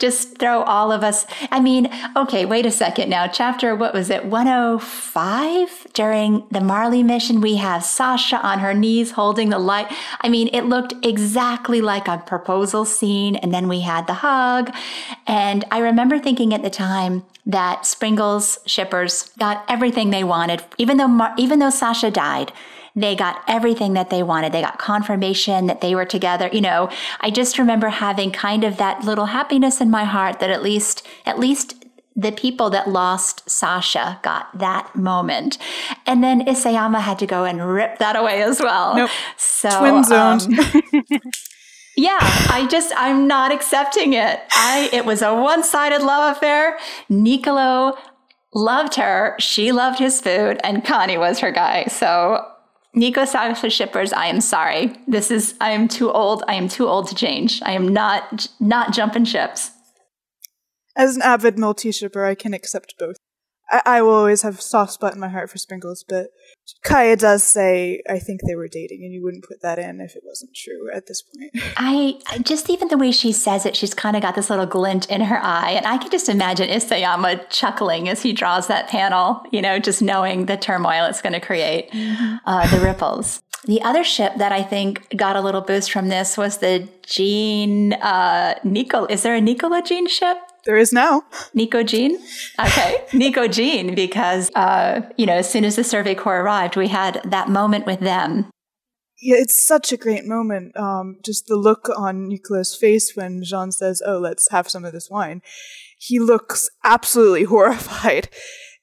just 0.00 0.38
throw 0.38 0.62
all 0.62 0.90
of 0.90 1.04
us. 1.04 1.26
I 1.50 1.60
mean, 1.60 1.90
okay, 2.16 2.46
wait 2.46 2.66
a 2.66 2.70
second 2.70 3.10
now. 3.10 3.26
Chapter, 3.28 3.76
what 3.76 3.94
was 3.94 4.10
it, 4.10 4.24
105? 4.24 5.86
During 5.92 6.46
the 6.50 6.60
Marley 6.60 7.02
mission, 7.02 7.40
we 7.40 7.56
have 7.56 7.84
Sasha 7.84 8.40
on 8.40 8.58
her 8.60 8.74
knees 8.74 9.12
holding 9.12 9.50
the 9.50 9.58
light. 9.58 9.92
I 10.22 10.28
mean, 10.28 10.48
it 10.52 10.62
looked 10.62 10.94
exactly 11.04 11.80
like 11.80 12.08
a 12.08 12.18
proposal 12.18 12.84
scene. 12.84 13.36
And 13.36 13.52
then 13.52 13.68
we 13.68 13.80
had 13.80 14.06
the 14.06 14.14
hug. 14.14 14.74
And 15.26 15.64
I 15.70 15.78
remember 15.78 16.18
thinking 16.18 16.54
at 16.54 16.62
the 16.62 16.70
time 16.70 17.24
that 17.46 17.84
Springles 17.84 18.58
shippers 18.66 19.30
got 19.38 19.64
everything 19.68 20.10
they 20.10 20.24
wanted, 20.24 20.64
even 20.78 20.96
though, 20.96 21.08
Mar- 21.08 21.34
even 21.36 21.58
though 21.58 21.70
Sasha 21.70 22.10
died 22.10 22.52
they 22.94 23.14
got 23.14 23.42
everything 23.46 23.92
that 23.94 24.10
they 24.10 24.22
wanted. 24.22 24.52
They 24.52 24.62
got 24.62 24.78
confirmation 24.78 25.66
that 25.66 25.80
they 25.80 25.94
were 25.94 26.04
together. 26.04 26.48
You 26.52 26.60
know, 26.60 26.90
I 27.20 27.30
just 27.30 27.58
remember 27.58 27.88
having 27.88 28.30
kind 28.30 28.64
of 28.64 28.76
that 28.78 29.04
little 29.04 29.26
happiness 29.26 29.80
in 29.80 29.90
my 29.90 30.04
heart 30.04 30.40
that 30.40 30.50
at 30.50 30.62
least, 30.62 31.06
at 31.24 31.38
least 31.38 31.80
the 32.16 32.32
people 32.32 32.70
that 32.70 32.88
lost 32.88 33.48
Sasha 33.48 34.18
got 34.22 34.58
that 34.58 34.94
moment. 34.94 35.58
And 36.06 36.22
then 36.22 36.44
Isayama 36.44 37.00
had 37.00 37.18
to 37.20 37.26
go 37.26 37.44
and 37.44 37.66
rip 37.66 37.98
that 37.98 38.16
away 38.16 38.42
as 38.42 38.60
well. 38.60 38.96
Nope. 38.96 39.10
So, 39.36 39.70
Twin 39.78 40.04
zoned. 40.04 40.58
Um, 40.58 41.02
yeah, 41.96 42.18
I 42.20 42.66
just, 42.70 42.92
I'm 42.96 43.26
not 43.26 43.52
accepting 43.52 44.12
it. 44.12 44.40
I, 44.52 44.90
it 44.92 45.04
was 45.04 45.22
a 45.22 45.34
one 45.34 45.62
sided 45.62 46.02
love 46.02 46.36
affair. 46.36 46.78
Nicolo 47.08 47.96
loved 48.52 48.96
her. 48.96 49.36
She 49.38 49.72
loved 49.72 49.98
his 49.98 50.20
food 50.20 50.60
and 50.64 50.84
Connie 50.84 51.18
was 51.18 51.38
her 51.38 51.52
guy. 51.52 51.86
So 51.86 52.44
Nico 52.94 53.24
Sasha 53.24 53.70
shippers, 53.70 54.12
I 54.12 54.26
am 54.26 54.40
sorry. 54.40 54.96
This 55.06 55.30
is 55.30 55.54
I 55.60 55.70
am 55.70 55.86
too 55.86 56.10
old. 56.10 56.42
I 56.48 56.54
am 56.54 56.68
too 56.68 56.88
old 56.88 57.08
to 57.08 57.14
change. 57.14 57.62
I 57.62 57.72
am 57.72 57.88
not 57.88 58.48
not 58.58 58.92
jumping 58.92 59.24
ships. 59.24 59.70
As 60.96 61.16
an 61.16 61.22
avid 61.22 61.58
multi 61.58 61.92
shipper, 61.92 62.24
I 62.24 62.34
can 62.34 62.52
accept 62.52 62.94
both. 62.98 63.16
I, 63.70 63.82
I 63.86 64.02
will 64.02 64.14
always 64.14 64.42
have 64.42 64.58
a 64.58 64.62
soft 64.62 64.92
spot 64.92 65.14
in 65.14 65.20
my 65.20 65.28
heart 65.28 65.50
for 65.50 65.58
Springles, 65.58 66.04
but 66.06 66.28
Kaya 66.82 67.16
does 67.16 67.42
say, 67.42 68.02
I 68.08 68.18
think 68.18 68.40
they 68.46 68.54
were 68.54 68.68
dating, 68.68 69.02
and 69.02 69.12
you 69.12 69.22
wouldn't 69.22 69.44
put 69.44 69.62
that 69.62 69.78
in 69.78 70.00
if 70.00 70.16
it 70.16 70.22
wasn't 70.24 70.54
true 70.54 70.90
at 70.94 71.06
this 71.06 71.22
point. 71.22 71.50
I 71.76 72.18
just 72.42 72.70
even 72.70 72.88
the 72.88 72.98
way 72.98 73.12
she 73.12 73.32
says 73.32 73.66
it, 73.66 73.76
she's 73.76 73.94
kind 73.94 74.16
of 74.16 74.22
got 74.22 74.34
this 74.34 74.50
little 74.50 74.66
glint 74.66 75.10
in 75.10 75.22
her 75.22 75.38
eye. 75.42 75.70
And 75.70 75.86
I 75.86 75.98
can 75.98 76.10
just 76.10 76.28
imagine 76.28 76.68
Isayama 76.68 77.48
chuckling 77.50 78.08
as 78.08 78.22
he 78.22 78.32
draws 78.32 78.66
that 78.68 78.88
panel, 78.88 79.42
you 79.50 79.62
know, 79.62 79.78
just 79.78 80.02
knowing 80.02 80.46
the 80.46 80.56
turmoil 80.56 81.06
it's 81.06 81.22
going 81.22 81.32
to 81.32 81.40
create, 81.40 81.90
mm-hmm. 81.90 82.36
uh, 82.46 82.66
the 82.74 82.84
ripples. 82.84 83.42
The 83.64 83.82
other 83.82 84.04
ship 84.04 84.32
that 84.38 84.52
I 84.52 84.62
think 84.62 85.14
got 85.16 85.36
a 85.36 85.40
little 85.40 85.60
boost 85.60 85.92
from 85.92 86.08
this 86.08 86.38
was 86.38 86.58
the 86.58 86.88
Jean 87.02 87.92
uh, 87.94 88.54
Nicol. 88.64 89.06
Is 89.06 89.22
there 89.22 89.34
a 89.34 89.40
Nicola 89.40 89.82
Jean 89.82 90.08
ship? 90.08 90.38
There 90.64 90.76
is 90.76 90.92
now. 90.92 91.22
Nico 91.54 91.82
Jean? 91.82 92.18
Okay. 92.58 93.04
Nico 93.12 93.48
Jean, 93.48 93.94
because, 93.94 94.50
uh, 94.54 95.02
you 95.16 95.26
know, 95.26 95.36
as 95.36 95.50
soon 95.50 95.64
as 95.64 95.76
the 95.76 95.84
Survey 95.84 96.14
Corps 96.14 96.40
arrived, 96.40 96.76
we 96.76 96.88
had 96.88 97.20
that 97.24 97.48
moment 97.48 97.86
with 97.86 98.00
them. 98.00 98.50
Yeah, 99.20 99.36
it's 99.38 99.66
such 99.66 99.92
a 99.92 99.98
great 99.98 100.24
moment. 100.24 100.76
Um, 100.76 101.16
just 101.24 101.46
the 101.46 101.56
look 101.56 101.88
on 101.94 102.28
Nicolo's 102.28 102.74
face 102.74 103.12
when 103.14 103.42
Jean 103.44 103.70
says, 103.70 104.02
Oh, 104.04 104.18
let's 104.18 104.50
have 104.50 104.70
some 104.70 104.84
of 104.84 104.92
this 104.92 105.08
wine. 105.10 105.42
He 105.98 106.18
looks 106.18 106.70
absolutely 106.84 107.44
horrified. 107.54 108.28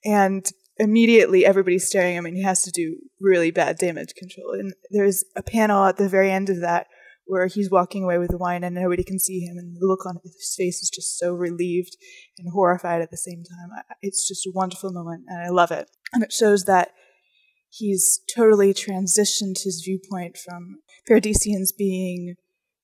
And 0.06 0.46
immediately 0.78 1.44
everybody's 1.44 1.88
staring 1.88 2.16
at 2.16 2.20
him 2.20 2.26
and 2.28 2.38
he 2.38 2.44
has 2.44 2.62
to 2.64 2.72
do 2.72 2.98
really 3.20 3.50
bad 3.50 3.78
damage 3.78 4.14
control. 4.16 4.52
And 4.54 4.74
there's 4.92 5.24
a 5.36 5.42
panel 5.42 5.86
at 5.86 5.98
the 5.98 6.10
very 6.10 6.32
end 6.32 6.50
of 6.50 6.62
that 6.62 6.88
where 7.28 7.48
he's 7.48 7.70
walking 7.70 8.04
away 8.04 8.18
with 8.18 8.32
the 8.32 8.38
wine 8.38 8.64
and 8.64 8.76
nobody 8.76 9.04
can 9.04 9.20
see 9.20 9.42
him, 9.42 9.58
and 9.58 9.76
the 9.76 9.86
look 9.86 10.06
on 10.06 10.20
his 10.24 10.56
face 10.58 10.82
is 10.82 10.90
just 10.90 11.18
so 11.18 11.34
relieved 11.34 11.98
and 12.38 12.52
horrified 12.52 13.02
at 13.02 13.12
the 13.12 13.18
same 13.18 13.44
time. 13.44 13.70
It's 14.02 14.28
just 14.28 14.48
a 14.48 14.52
wonderful 14.54 14.92
moment, 14.92 15.26
and 15.28 15.42
I 15.42 15.50
love 15.50 15.72
it. 15.72 15.90
And 16.14 16.24
it 16.24 16.32
shows 16.32 16.66
that 16.66 16.92
he's 17.70 18.22
totally 18.34 18.74
transitioned 18.74 19.64
his 19.64 19.82
viewpoint 19.86 20.38
from 20.38 20.78
Paradisians 21.10 21.70
being 21.78 22.36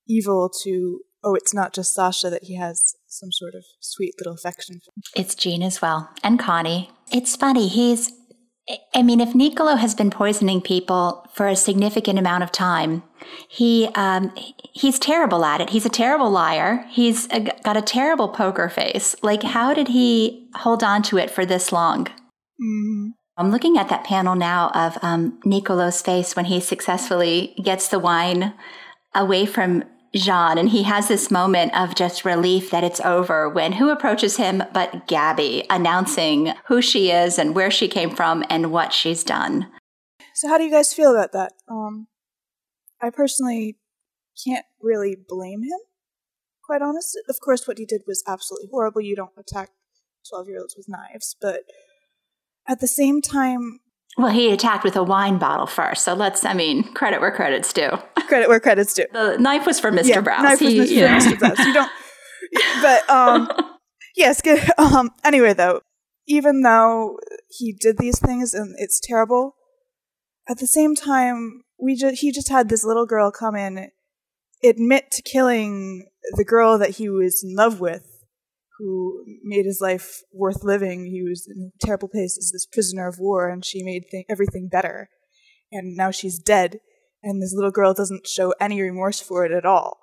evil 0.07 0.51
to, 0.63 0.99
oh, 1.23 1.35
it's 1.35 1.53
not 1.53 1.73
just 1.73 1.93
Sasha 1.93 2.29
that 2.29 2.43
he 2.43 2.57
has 2.57 2.95
some 3.07 3.31
sort 3.31 3.55
of 3.55 3.63
sweet 3.79 4.15
little 4.19 4.33
affection 4.33 4.81
for. 4.83 4.91
It's 5.15 5.35
Jean 5.35 5.63
as 5.63 5.81
well, 5.81 6.09
and 6.23 6.37
Connie. 6.37 6.91
It's 7.11 7.35
funny, 7.35 7.67
he's 7.67 8.11
I 8.95 9.03
mean, 9.03 9.19
if 9.19 9.35
Nicolo 9.35 9.75
has 9.75 9.93
been 9.93 10.09
poisoning 10.09 10.61
people 10.61 11.27
for 11.33 11.47
a 11.47 11.55
significant 11.55 12.17
amount 12.17 12.43
of 12.43 12.51
time, 12.51 13.03
he 13.49 13.89
um, 13.95 14.33
he's 14.71 14.97
terrible 14.99 15.43
at 15.43 15.59
it. 15.59 15.71
He's 15.71 15.85
a 15.85 15.89
terrible 15.89 16.29
liar. 16.29 16.85
He's 16.89 17.27
a, 17.31 17.41
got 17.41 17.75
a 17.75 17.81
terrible 17.81 18.29
poker 18.29 18.69
face. 18.69 19.15
Like, 19.21 19.43
how 19.43 19.73
did 19.73 19.89
he 19.89 20.49
hold 20.55 20.81
on 20.81 21.03
to 21.03 21.17
it 21.17 21.29
for 21.29 21.45
this 21.45 21.73
long? 21.73 22.05
Mm-hmm. 22.05 23.07
I'm 23.35 23.51
looking 23.51 23.77
at 23.77 23.89
that 23.89 24.05
panel 24.05 24.35
now 24.35 24.69
of 24.69 24.97
um, 25.01 25.39
Nicolo's 25.43 26.01
face 26.01 26.35
when 26.35 26.45
he 26.45 26.59
successfully 26.59 27.55
gets 27.61 27.87
the 27.87 27.99
wine 27.99 28.53
away 29.15 29.45
from 29.45 29.83
Jean, 30.15 30.57
and 30.57 30.69
he 30.69 30.83
has 30.83 31.07
this 31.07 31.31
moment 31.31 31.75
of 31.75 31.95
just 31.95 32.23
relief 32.23 32.69
that 32.69 32.83
it's 32.83 32.99
over 33.01 33.49
when 33.49 33.73
who 33.73 33.89
approaches 33.89 34.37
him 34.37 34.63
but 34.73 35.07
Gabby, 35.07 35.65
announcing 35.69 36.53
who 36.67 36.81
she 36.81 37.11
is 37.11 37.39
and 37.39 37.55
where 37.55 37.71
she 37.71 37.87
came 37.87 38.15
from 38.15 38.43
and 38.49 38.71
what 38.71 38.93
she's 38.93 39.23
done. 39.23 39.71
So, 40.35 40.47
how 40.47 40.57
do 40.57 40.63
you 40.63 40.71
guys 40.71 40.93
feel 40.93 41.11
about 41.11 41.31
that? 41.31 41.53
Um, 41.67 42.07
I 43.01 43.09
personally 43.09 43.77
can't 44.43 44.65
really 44.81 45.15
blame 45.27 45.63
him 45.63 45.79
quite 46.63 46.81
honest. 46.81 47.19
Of 47.29 47.39
course, 47.39 47.67
what 47.67 47.77
he 47.77 47.85
did 47.85 48.03
was 48.07 48.23
absolutely 48.27 48.69
horrible. 48.71 49.01
You 49.01 49.15
don't 49.15 49.31
attack 49.37 49.69
12 50.29 50.47
year 50.47 50.59
olds 50.59 50.75
with 50.75 50.89
knives, 50.89 51.35
but 51.39 51.61
at 52.67 52.79
the 52.79 52.87
same 52.87 53.21
time, 53.21 53.79
well, 54.17 54.31
he 54.31 54.51
attacked 54.51 54.83
with 54.83 54.95
a 54.95 55.03
wine 55.03 55.37
bottle 55.39 55.65
first. 55.67 56.03
So 56.03 56.13
let's, 56.13 56.45
I 56.45 56.53
mean, 56.53 56.83
credit 56.93 57.19
where 57.21 57.31
credit's 57.31 57.73
due. 57.73 57.91
Credit 58.27 58.47
where 58.47 58.59
credit's 58.59 58.93
due. 58.93 59.05
The 59.11 59.37
knife 59.37 59.65
was 59.65 59.79
for 59.79 59.91
Mr. 59.91 60.07
Yeah, 60.07 60.21
Braus. 60.21 60.43
Knife 60.43 60.61
was 60.61 60.71
He- 60.73 60.79
Mr. 60.79 60.89
you 60.89 61.01
know. 61.01 61.07
Mr. 61.17 61.37
Braus. 61.37 61.65
You 61.65 61.73
don't, 61.73 61.91
but, 62.81 63.09
um, 63.09 63.49
yes, 64.15 64.41
good. 64.41 64.61
Um, 64.77 65.11
anyway, 65.23 65.53
though, 65.53 65.81
even 66.27 66.61
though 66.61 67.17
he 67.49 67.73
did 67.79 67.97
these 67.97 68.19
things 68.19 68.53
and 68.53 68.75
it's 68.77 68.99
terrible, 68.99 69.55
at 70.47 70.59
the 70.59 70.67
same 70.67 70.95
time, 70.95 71.61
we 71.79 71.95
just, 71.95 72.21
he 72.21 72.31
just 72.31 72.49
had 72.49 72.69
this 72.69 72.83
little 72.83 73.05
girl 73.05 73.31
come 73.31 73.55
in, 73.55 73.89
admit 74.63 75.11
to 75.11 75.21
killing 75.21 76.07
the 76.35 76.45
girl 76.45 76.77
that 76.77 76.91
he 76.91 77.09
was 77.09 77.43
in 77.43 77.55
love 77.55 77.79
with, 77.79 78.12
who 78.79 79.23
made 79.43 79.65
his 79.65 79.79
life 79.81 80.21
worth 80.33 80.63
living. 80.63 81.05
He 81.05 81.23
was 81.23 81.47
in 81.47 81.71
a 81.75 81.85
terrible 81.85 82.07
place 82.07 82.37
as 82.37 82.51
this 82.51 82.65
prisoner 82.65 83.07
of 83.07 83.17
war, 83.19 83.49
and 83.49 83.63
she 83.63 83.83
made 83.83 84.05
th- 84.09 84.25
everything 84.29 84.69
better. 84.71 85.09
And 85.71 85.95
now 85.95 86.11
she's 86.11 86.39
dead, 86.39 86.79
and 87.21 87.41
this 87.41 87.53
little 87.53 87.71
girl 87.71 87.93
doesn't 87.93 88.27
show 88.27 88.53
any 88.59 88.81
remorse 88.81 89.19
for 89.19 89.45
it 89.45 89.51
at 89.51 89.65
all. 89.65 89.97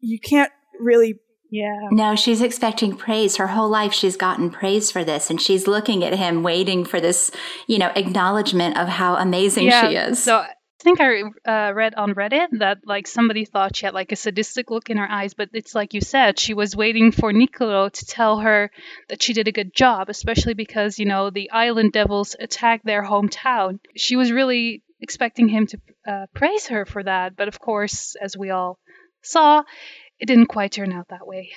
You 0.00 0.18
can't 0.18 0.52
really. 0.80 1.14
Yeah. 1.50 1.88
No, 1.90 2.16
she's 2.16 2.40
expecting 2.40 2.96
praise. 2.96 3.36
Her 3.36 3.48
whole 3.48 3.68
life 3.68 3.92
she's 3.92 4.16
gotten 4.16 4.48
praise 4.48 4.90
for 4.90 5.04
this 5.04 5.28
and 5.28 5.38
she's 5.38 5.66
looking 5.66 6.02
at 6.02 6.14
him 6.14 6.42
waiting 6.42 6.86
for 6.86 6.98
this, 6.98 7.30
you 7.66 7.78
know, 7.78 7.92
acknowledgement 7.94 8.78
of 8.78 8.88
how 8.88 9.16
amazing 9.16 9.68
she 9.70 9.96
is. 9.96 10.22
So 10.22 10.38
I 10.38 10.48
think 10.82 11.00
I 11.00 11.22
uh, 11.22 11.72
read 11.72 11.94
on 11.94 12.14
Reddit 12.14 12.58
that 12.58 12.78
like 12.84 13.06
somebody 13.06 13.44
thought 13.44 13.76
she 13.76 13.86
had 13.86 13.94
like 13.94 14.12
a 14.12 14.16
sadistic 14.16 14.70
look 14.70 14.90
in 14.90 14.96
her 14.98 15.10
eyes, 15.10 15.34
but 15.34 15.50
it's 15.52 15.74
like 15.74 15.94
you 15.94 16.00
said, 16.00 16.38
she 16.38 16.54
was 16.54 16.76
waiting 16.76 17.12
for 17.12 17.32
Nicolo 17.32 17.88
to 17.88 18.06
tell 18.06 18.40
her 18.40 18.70
that 19.08 19.22
she 19.22 19.32
did 19.32 19.48
a 19.48 19.52
good 19.52 19.74
job, 19.74 20.08
especially 20.08 20.54
because 20.54 20.98
you 20.98 21.06
know 21.06 21.30
the 21.30 21.50
island 21.50 21.92
devils 21.92 22.36
attacked 22.38 22.84
their 22.84 23.02
hometown. 23.02 23.78
She 23.96 24.16
was 24.16 24.32
really 24.32 24.82
expecting 25.00 25.48
him 25.48 25.66
to 25.68 25.80
uh, 26.06 26.26
praise 26.34 26.66
her 26.66 26.84
for 26.84 27.02
that, 27.02 27.36
but 27.36 27.48
of 27.48 27.58
course, 27.58 28.14
as 28.20 28.36
we 28.36 28.50
all 28.50 28.78
saw, 29.22 29.62
it 30.18 30.26
didn't 30.26 30.46
quite 30.46 30.72
turn 30.72 30.92
out 30.92 31.08
that 31.08 31.26
way. 31.26 31.50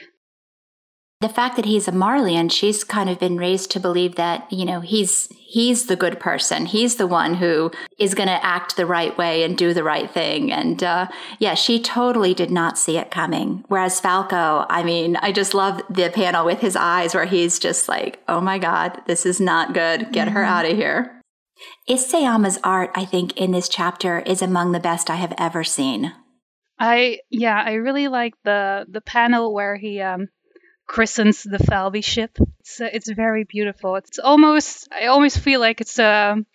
The 1.22 1.30
fact 1.30 1.56
that 1.56 1.66
he's 1.66 1.88
a 1.88 1.92
Marleyan, 1.92 2.52
she's 2.52 2.84
kind 2.84 3.10
of 3.10 3.20
been 3.20 3.38
raised 3.38 3.72
to 3.72 3.80
believe 3.80 4.16
that, 4.16 4.52
you 4.52 4.66
know, 4.66 4.82
he's 4.82 5.30
he's 5.32 5.86
the 5.86 5.96
good 5.96 6.20
person. 6.20 6.66
He's 6.66 6.98
the 6.98 7.08
one 7.08 7.36
who 7.36 7.72
is 7.98 8.14
going 8.14 8.28
to 8.28 8.46
act 8.46 8.76
the 8.76 8.86
right 8.86 9.18
way 9.18 9.44
and 9.44 9.58
do 9.58 9.74
the 9.74 9.84
right 9.84 10.12
thing. 10.12 10.52
And 10.52 10.84
uh, 10.84 11.08
yeah, 11.40 11.54
she 11.54 11.82
totally 11.82 12.34
did 12.34 12.52
not 12.52 12.78
see 12.78 12.98
it 12.98 13.12
coming. 13.12 13.64
Whereas 13.70 14.02
Falco, 14.02 14.66
I 14.70 14.84
mean, 14.84 15.16
I 15.18 15.32
just 15.32 15.54
love 15.54 15.82
the 15.90 16.10
panel 16.10 16.46
with 16.46 16.60
his 16.60 16.76
eyes 16.76 17.16
where 17.16 17.26
he's 17.26 17.60
just 17.60 17.88
like, 17.88 18.22
"Oh 18.28 18.42
my 18.42 18.58
god, 18.60 19.02
this 19.08 19.26
is 19.26 19.40
not 19.40 19.74
good. 19.74 20.12
Get 20.12 20.30
her 20.30 20.44
out 20.44 20.66
of 20.66 20.76
here." 20.76 21.22
Isayama's 21.90 22.60
art, 22.64 22.92
I 22.94 23.06
think, 23.06 23.38
in 23.38 23.52
this 23.52 23.70
chapter 23.70 24.20
is 24.20 24.42
among 24.42 24.74
the 24.74 24.80
best 24.82 25.10
I 25.10 25.16
have 25.16 25.34
ever 25.38 25.64
seen. 25.64 26.14
I 26.78 27.20
yeah, 27.30 27.64
I 27.66 27.74
really 27.74 28.10
like 28.10 28.34
the 28.44 28.86
the 28.90 29.02
panel 29.02 29.54
where 29.54 29.78
he 29.78 30.02
um 30.02 30.28
christens 30.86 31.44
the 31.44 31.60
Falvey 31.60 32.02
ship. 32.02 32.38
It's 32.60 32.82
uh, 32.82 32.90
it's 32.92 33.10
very 33.10 33.44
beautiful. 33.44 33.96
It's 33.96 34.20
almost 34.20 34.88
I 34.92 35.08
almost 35.08 35.40
feel 35.40 35.60
like 35.60 35.82
it's 35.82 36.00
um 36.00 36.46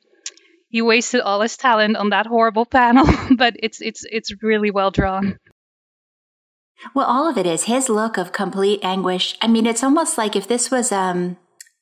he 0.69 0.83
wasted 0.83 1.21
all 1.21 1.41
his 1.41 1.57
talent 1.57 1.97
on 1.97 2.11
that 2.11 2.27
horrible 2.27 2.65
panel, 2.79 3.07
but 3.37 3.57
it's 3.59 3.81
it's 3.81 4.05
it's 4.11 4.43
really 4.43 4.71
well 4.71 4.91
drawn. 4.91 5.39
Well, 6.95 7.07
all 7.07 7.29
of 7.29 7.37
it 7.37 7.47
is 7.47 7.65
his 7.65 7.89
look 7.89 8.17
of 8.17 8.33
complete 8.33 8.81
anguish. 8.83 9.37
I 9.43 9.49
mean, 9.49 9.67
it's 9.67 9.85
almost 9.85 10.17
like 10.17 10.35
if 10.35 10.49
this 10.49 10.71
was 10.71 10.93
um 10.93 11.37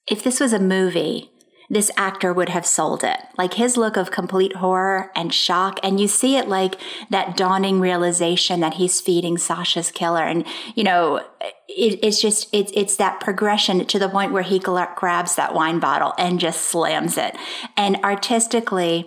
if 0.07 0.23
this 0.23 0.41
was 0.41 0.53
a 0.53 0.59
movie, 0.59 1.31
this 1.71 1.91
actor 1.97 2.33
would 2.33 2.49
have 2.49 2.67
sold 2.67 3.05
it. 3.05 3.19
Like 3.37 3.55
his 3.55 3.77
look 3.77 3.97
of 3.97 4.11
complete 4.11 4.57
horror 4.57 5.13
and 5.15 5.33
shock 5.33 5.79
and 5.83 6.01
you 6.01 6.09
see 6.09 6.37
it 6.37 6.49
like 6.49 6.77
that 7.11 7.37
dawning 7.37 7.79
realization 7.79 8.61
that 8.61 8.75
he's 8.75 9.01
feeding 9.01 9.37
Sasha's 9.37 9.91
killer 9.91 10.23
and 10.25 10.45
you 10.75 10.83
know, 10.83 11.21
it, 11.69 11.99
it's 12.03 12.21
just 12.21 12.49
it's 12.53 12.73
it's 12.75 12.97
that 12.97 13.21
progression 13.21 13.85
to 13.85 13.99
the 13.99 14.09
point 14.09 14.33
where 14.33 14.43
he 14.43 14.59
gra- 14.59 14.93
grabs 14.97 15.37
that 15.37 15.55
wine 15.55 15.79
bottle 15.79 16.15
and 16.19 16.41
just 16.41 16.63
slams 16.63 17.19
it. 17.19 17.37
And 17.77 17.97
artistically, 17.97 19.07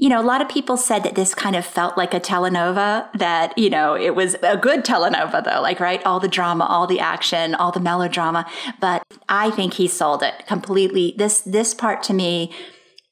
you 0.00 0.08
know, 0.08 0.18
a 0.18 0.24
lot 0.24 0.40
of 0.40 0.48
people 0.48 0.78
said 0.78 1.02
that 1.02 1.14
this 1.14 1.34
kind 1.34 1.54
of 1.54 1.64
felt 1.64 1.98
like 1.98 2.14
a 2.14 2.20
telenova, 2.20 3.12
that, 3.18 3.56
you 3.58 3.68
know, 3.68 3.94
it 3.94 4.14
was 4.14 4.34
a 4.42 4.56
good 4.56 4.82
telenova 4.82 5.44
though, 5.44 5.60
like, 5.60 5.78
right? 5.78 6.02
All 6.06 6.18
the 6.18 6.26
drama, 6.26 6.64
all 6.64 6.86
the 6.86 7.00
action, 7.00 7.54
all 7.54 7.70
the 7.70 7.80
melodrama. 7.80 8.46
But 8.80 9.04
I 9.28 9.50
think 9.50 9.74
he 9.74 9.86
sold 9.86 10.22
it 10.22 10.46
completely. 10.46 11.14
This, 11.18 11.42
this 11.42 11.74
part 11.74 12.02
to 12.04 12.14
me, 12.14 12.50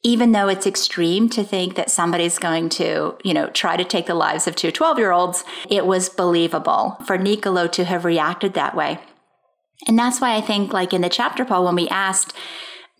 even 0.02 0.32
though 0.32 0.48
it's 0.48 0.66
extreme 0.66 1.28
to 1.30 1.42
think 1.42 1.74
that 1.74 1.90
somebody's 1.90 2.38
going 2.38 2.68
to, 2.68 3.16
you 3.24 3.34
know, 3.34 3.48
try 3.50 3.76
to 3.76 3.84
take 3.84 4.06
the 4.06 4.14
lives 4.14 4.46
of 4.46 4.54
two 4.54 4.70
12 4.70 4.98
year 4.98 5.12
olds, 5.12 5.44
it 5.68 5.86
was 5.86 6.08
believable 6.08 6.96
for 7.04 7.18
Nicolo 7.18 7.66
to 7.68 7.84
have 7.84 8.04
reacted 8.04 8.54
that 8.54 8.76
way. 8.76 9.00
And 9.86 9.98
that's 9.98 10.20
why 10.20 10.36
I 10.36 10.40
think, 10.40 10.72
like 10.72 10.92
in 10.92 11.02
the 11.02 11.08
chapter, 11.08 11.44
Paul, 11.44 11.64
when 11.64 11.76
we 11.76 11.88
asked, 11.88 12.34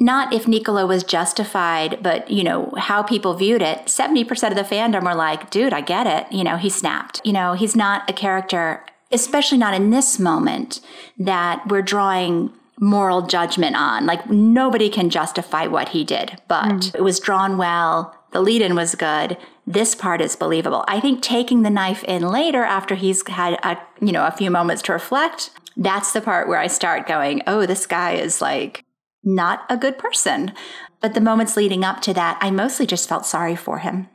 not 0.01 0.33
if 0.33 0.47
Nicolo 0.47 0.87
was 0.87 1.03
justified, 1.03 2.03
but 2.03 2.31
you 2.31 2.45
know 2.45 2.73
how 2.79 3.03
people 3.03 3.35
viewed 3.35 3.63
it. 3.63 3.89
Seventy 3.89 4.23
percent 4.23 4.57
of 4.57 4.69
the 4.69 4.75
fandom 4.75 5.03
were 5.03 5.15
like, 5.15 5.51
"Dude, 5.51 5.73
I 5.73 5.81
get 5.81 6.07
it. 6.07 6.33
You 6.33 6.45
know, 6.45 6.57
he 6.57 6.71
snapped. 6.71 7.21
You 7.25 7.33
know, 7.33 7.55
he's 7.55 7.75
not 7.75 8.09
a 8.09 8.13
character, 8.13 8.85
especially 9.11 9.59
not 9.59 9.75
in 9.75 9.91
this 9.91 10.21
moment 10.21 10.81
that 11.19 11.67
we're 11.67 11.83
drawing 11.83 12.53
moral 12.81 13.23
judgment 13.23 13.77
on. 13.77 14.07
Like 14.07 14.29
nobody 14.31 14.89
can 14.89 15.11
justify 15.11 15.67
what 15.67 15.91
he 15.91 16.05
did, 16.05 16.41
but 16.49 16.65
mm-hmm. 16.65 16.97
it 16.97 17.03
was 17.03 17.21
drawn 17.21 17.59
well. 17.59 18.15
The 18.33 18.41
lead-in 18.43 18.75
was 18.75 18.95
good. 18.95 19.39
This 19.67 19.95
part 19.95 20.21
is 20.21 20.37
believable. 20.37 20.85
I 20.87 21.01
think 21.01 21.23
taking 21.23 21.63
the 21.63 21.71
knife 21.71 22.05
in 22.05 22.23
later 22.23 22.63
after 22.63 22.95
he's 22.95 23.27
had 23.27 23.55
a 23.65 23.79
you 24.01 24.13
know 24.13 24.27
a 24.27 24.33
few 24.33 24.51
moments 24.51 24.83
to 24.83 24.93
reflect. 24.93 25.51
That's 25.77 26.13
the 26.13 26.21
part 26.21 26.49
where 26.49 26.59
I 26.59 26.67
start 26.67 27.07
going, 27.07 27.43
"Oh, 27.47 27.67
this 27.67 27.87
guy 27.87 28.13
is 28.13 28.41
like." 28.41 28.85
not 29.25 29.65
a 29.69 29.77
good 29.77 29.99
person. 29.99 30.53
But 31.01 31.15
the 31.15 31.21
moments 31.21 31.57
leading 31.57 31.85
up 31.85 32.01
to 32.03 32.15
that, 32.15 32.39
I 32.41 32.51
mostly 32.51 32.87
just 32.87 33.09
felt 33.09 33.27
sorry 33.27 33.55
for 33.55 33.79
him. 33.79 34.09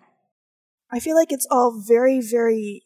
I 0.92 1.00
feel 1.00 1.16
like 1.16 1.32
it's 1.32 1.48
all 1.50 1.82
very, 1.88 2.20
very 2.20 2.84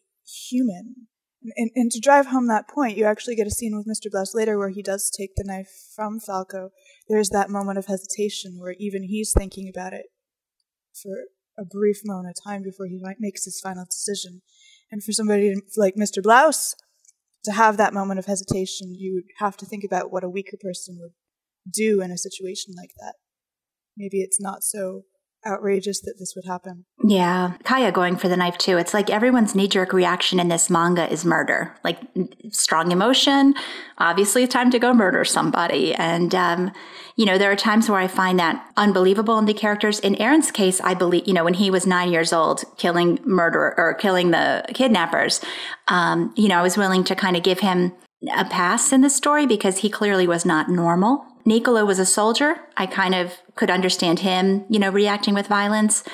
human. 0.50 1.07
And, 1.56 1.70
and 1.74 1.90
to 1.92 2.00
drive 2.00 2.26
home 2.26 2.48
that 2.48 2.68
point, 2.68 2.96
you 2.96 3.04
actually 3.04 3.36
get 3.36 3.46
a 3.46 3.50
scene 3.50 3.76
with 3.76 3.86
Mr. 3.86 4.10
Bless 4.10 4.34
later 4.34 4.58
where 4.58 4.70
he 4.70 4.82
does 4.82 5.10
take 5.10 5.36
the 5.36 5.44
knife 5.44 5.70
from 5.94 6.18
Falco. 6.18 6.70
There's 7.08 7.30
that 7.30 7.50
moment 7.50 7.78
of 7.78 7.86
hesitation 7.86 8.58
where 8.58 8.74
even 8.78 9.04
he's 9.04 9.32
thinking 9.36 9.70
about 9.72 9.92
it 9.92 10.06
for 11.00 11.12
a 11.58 11.64
brief 11.64 12.00
moment 12.04 12.36
of 12.36 12.44
time 12.44 12.62
before 12.62 12.86
he 12.86 13.00
makes 13.18 13.44
his 13.44 13.60
final 13.60 13.84
decision. 13.84 14.42
And 14.90 15.02
for 15.02 15.12
somebody 15.12 15.54
like 15.76 15.94
Mr. 15.94 16.22
Blouse 16.22 16.74
to 17.44 17.52
have 17.52 17.76
that 17.76 17.94
moment 17.94 18.18
of 18.18 18.26
hesitation, 18.26 18.94
you 18.94 19.14
would 19.14 19.24
have 19.38 19.56
to 19.58 19.66
think 19.66 19.84
about 19.84 20.10
what 20.10 20.24
a 20.24 20.30
weaker 20.30 20.56
person 20.60 20.98
would 21.00 21.12
do 21.72 22.00
in 22.00 22.10
a 22.10 22.18
situation 22.18 22.74
like 22.76 22.92
that. 22.98 23.14
Maybe 23.96 24.22
it's 24.22 24.40
not 24.40 24.62
so 24.62 25.02
outrageous 25.46 26.00
that 26.00 26.16
this 26.18 26.34
would 26.34 26.44
happen. 26.44 26.84
Yeah. 27.04 27.56
Kaya 27.64 27.92
going 27.92 28.16
for 28.16 28.28
the 28.28 28.36
knife 28.36 28.58
too. 28.58 28.76
It's 28.76 28.92
like 28.92 29.08
everyone's 29.08 29.54
knee 29.54 29.68
jerk 29.68 29.92
reaction 29.92 30.40
in 30.40 30.48
this 30.48 30.68
manga 30.68 31.10
is 31.10 31.24
murder. 31.24 31.76
Like 31.84 31.98
strong 32.50 32.90
emotion. 32.90 33.54
Obviously, 33.98 34.46
time 34.46 34.70
to 34.70 34.78
go 34.78 34.92
murder 34.92 35.24
somebody. 35.24 35.94
And, 35.94 36.34
um, 36.34 36.72
you 37.16 37.24
know, 37.24 37.38
there 37.38 37.50
are 37.50 37.56
times 37.56 37.88
where 37.88 38.00
I 38.00 38.08
find 38.08 38.38
that 38.38 38.64
unbelievable 38.76 39.38
in 39.38 39.46
the 39.46 39.54
characters. 39.54 40.00
In 40.00 40.14
Eren's 40.16 40.50
case, 40.50 40.80
I 40.80 40.94
believe, 40.94 41.26
you 41.26 41.34
know, 41.34 41.44
when 41.44 41.54
he 41.54 41.70
was 41.70 41.86
nine 41.86 42.12
years 42.12 42.32
old, 42.32 42.64
killing 42.76 43.18
murderer 43.24 43.74
or 43.76 43.94
killing 43.94 44.30
the 44.30 44.64
kidnappers, 44.74 45.40
um, 45.88 46.32
you 46.36 46.48
know, 46.48 46.58
I 46.58 46.62
was 46.62 46.76
willing 46.76 47.04
to 47.04 47.14
kind 47.14 47.36
of 47.36 47.42
give 47.42 47.60
him 47.60 47.92
a 48.36 48.44
pass 48.44 48.92
in 48.92 49.00
the 49.00 49.10
story 49.10 49.46
because 49.46 49.78
he 49.78 49.88
clearly 49.88 50.26
was 50.26 50.44
not 50.44 50.68
normal. 50.68 51.24
Nicolo 51.48 51.84
was 51.84 51.98
a 51.98 52.06
soldier. 52.06 52.60
I 52.76 52.86
kind 52.86 53.14
of 53.14 53.32
could 53.56 53.70
understand 53.70 54.20
him, 54.20 54.66
you 54.68 54.78
know, 54.78 54.90
reacting 54.90 55.34
with 55.34 55.46
violence. 55.46 56.04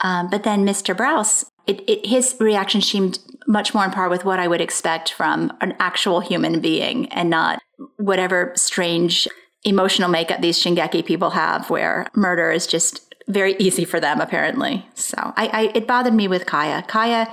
Um, 0.00 0.28
but 0.28 0.42
then 0.42 0.66
Mr. 0.66 0.94
Braus, 0.94 1.46
it, 1.66 1.80
it, 1.88 2.06
his 2.06 2.36
reaction 2.38 2.82
seemed 2.82 3.18
much 3.46 3.72
more 3.72 3.84
on 3.84 3.90
par 3.90 4.08
with 4.10 4.24
what 4.24 4.38
I 4.38 4.48
would 4.48 4.60
expect 4.60 5.12
from 5.12 5.50
an 5.62 5.74
actual 5.78 6.20
human 6.20 6.60
being 6.60 7.10
and 7.12 7.30
not 7.30 7.60
whatever 7.96 8.52
strange 8.54 9.26
emotional 9.64 10.10
makeup 10.10 10.42
these 10.42 10.62
Shingeki 10.62 11.06
people 11.06 11.30
have, 11.30 11.70
where 11.70 12.06
murder 12.14 12.50
is 12.50 12.66
just 12.66 13.14
very 13.28 13.56
easy 13.56 13.84
for 13.84 13.98
them, 13.98 14.20
apparently. 14.20 14.86
So 14.94 15.16
I, 15.16 15.46
I 15.46 15.72
it 15.74 15.86
bothered 15.86 16.14
me 16.14 16.28
with 16.28 16.44
Kaya. 16.44 16.84
Kaya, 16.86 17.32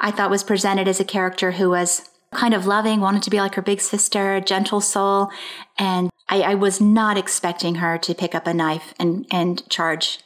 I 0.00 0.10
thought 0.10 0.30
was 0.30 0.44
presented 0.44 0.86
as 0.86 1.00
a 1.00 1.04
character 1.04 1.52
who 1.52 1.70
was 1.70 2.10
kind 2.32 2.52
of 2.52 2.66
loving, 2.66 3.00
wanted 3.00 3.22
to 3.22 3.30
be 3.30 3.38
like 3.38 3.54
her 3.54 3.62
big 3.62 3.80
sister, 3.80 4.40
gentle 4.40 4.80
soul, 4.80 5.30
and 5.78 6.09
I, 6.30 6.40
I 6.42 6.54
was 6.54 6.80
not 6.80 7.18
expecting 7.18 7.76
her 7.76 7.98
to 7.98 8.14
pick 8.14 8.34
up 8.34 8.46
a 8.46 8.54
knife 8.54 8.94
and 8.98 9.26
and 9.30 9.68
charge 9.68 10.20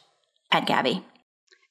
at 0.51 0.67
Gabby. 0.67 1.03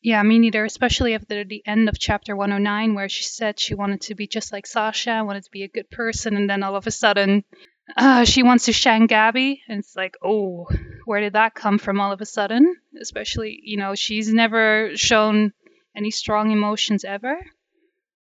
Yeah, 0.02 0.22
me 0.22 0.38
neither, 0.38 0.66
especially 0.66 1.14
after 1.14 1.44
the 1.44 1.62
end 1.66 1.88
of 1.88 1.98
chapter 1.98 2.36
109, 2.36 2.94
where 2.94 3.08
she 3.08 3.22
said 3.22 3.58
she 3.58 3.74
wanted 3.74 4.02
to 4.02 4.14
be 4.14 4.26
just 4.26 4.52
like 4.52 4.66
Sasha, 4.66 5.24
wanted 5.24 5.44
to 5.44 5.50
be 5.50 5.62
a 5.62 5.68
good 5.68 5.88
person, 5.90 6.36
and 6.36 6.50
then 6.50 6.62
all 6.62 6.76
of 6.76 6.86
a 6.86 6.90
sudden 6.90 7.44
uh, 7.96 8.24
she 8.24 8.42
wants 8.42 8.66
to 8.66 8.72
shank 8.72 9.10
Gabby. 9.10 9.62
And 9.68 9.78
it's 9.78 9.96
like, 9.96 10.16
oh, 10.22 10.66
where 11.04 11.20
did 11.20 11.34
that 11.34 11.54
come 11.54 11.78
from 11.78 12.00
all 12.00 12.12
of 12.12 12.20
a 12.20 12.26
sudden? 12.26 12.76
Especially, 13.00 13.58
you 13.62 13.76
know, 13.76 13.94
she's 13.94 14.32
never 14.32 14.90
shown 14.94 15.52
any 15.96 16.10
strong 16.10 16.50
emotions 16.50 17.04
ever. 17.04 17.38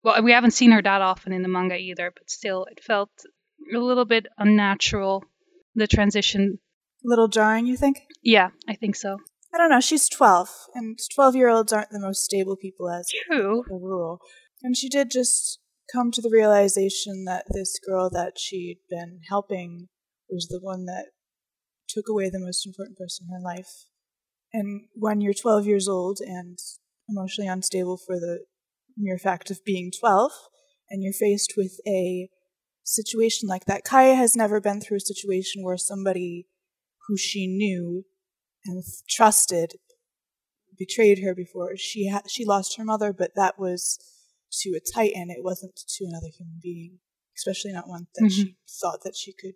Well, 0.03 0.21
we 0.23 0.33
haven't 0.33 0.51
seen 0.51 0.71
her 0.71 0.81
that 0.81 1.01
often 1.01 1.33
in 1.33 1.41
the 1.41 1.47
manga 1.47 1.77
either, 1.77 2.11
but 2.15 2.29
still, 2.29 2.65
it 2.65 2.83
felt 2.83 3.09
a 3.73 3.77
little 3.77 4.05
bit 4.05 4.27
unnatural, 4.37 5.23
the 5.75 5.87
transition. 5.87 6.59
Little 7.03 7.27
jarring, 7.27 7.67
you 7.67 7.77
think? 7.77 8.01
Yeah, 8.23 8.49
I 8.67 8.73
think 8.75 8.95
so. 8.95 9.17
I 9.53 9.57
don't 9.57 9.69
know. 9.69 9.79
She's 9.79 10.09
12, 10.09 10.49
and 10.73 10.99
12 11.13 11.35
year 11.35 11.49
olds 11.49 11.71
aren't 11.71 11.91
the 11.91 11.99
most 11.99 12.23
stable 12.23 12.57
people 12.57 12.89
as 12.89 13.07
True. 13.27 13.63
a 13.69 13.73
rule. 13.73 14.19
And 14.63 14.75
she 14.75 14.89
did 14.89 15.11
just 15.11 15.59
come 15.93 16.11
to 16.11 16.21
the 16.21 16.31
realization 16.31 17.25
that 17.25 17.45
this 17.49 17.79
girl 17.87 18.09
that 18.09 18.33
she'd 18.37 18.79
been 18.89 19.19
helping 19.29 19.87
was 20.29 20.47
the 20.47 20.59
one 20.59 20.85
that 20.85 21.05
took 21.87 22.05
away 22.09 22.29
the 22.29 22.39
most 22.39 22.65
important 22.65 22.97
person 22.97 23.27
in 23.29 23.35
her 23.35 23.43
life. 23.43 23.85
And 24.51 24.87
when 24.93 25.21
you're 25.21 25.33
12 25.33 25.67
years 25.67 25.87
old 25.87 26.19
and 26.19 26.57
emotionally 27.07 27.47
unstable 27.47 27.97
for 27.97 28.15
the 28.15 28.45
mere 28.97 29.17
fact 29.17 29.51
of 29.51 29.63
being 29.63 29.91
12, 29.97 30.31
and 30.89 31.03
you're 31.03 31.13
faced 31.13 31.53
with 31.55 31.79
a 31.87 32.29
situation 32.85 33.49
like 33.49 33.65
that, 33.65 33.83
Kaya 33.83 34.15
has 34.15 34.35
never 34.35 34.61
been 34.61 34.79
through 34.79 34.97
a 34.97 35.01
situation 35.01 35.63
where 35.63 35.77
somebody 35.77 36.47
who 37.07 37.17
she 37.17 37.47
knew 37.47 38.05
and 38.65 38.83
trusted 39.09 39.73
betrayed 40.77 41.19
her 41.23 41.35
before. 41.35 41.75
She 41.75 42.09
ha- 42.09 42.23
she 42.27 42.45
lost 42.45 42.77
her 42.77 42.85
mother, 42.85 43.13
but 43.13 43.31
that 43.35 43.59
was 43.59 43.99
to 44.61 44.69
a 44.71 44.79
titan. 44.93 45.29
It 45.29 45.43
wasn't 45.43 45.75
to 45.75 46.05
another 46.05 46.27
human 46.27 46.59
being, 46.61 46.99
especially 47.37 47.73
not 47.73 47.87
one 47.87 48.07
that 48.15 48.25
mm-hmm. 48.25 48.43
she 48.43 48.57
thought 48.81 49.03
that 49.03 49.15
she 49.15 49.33
could 49.33 49.55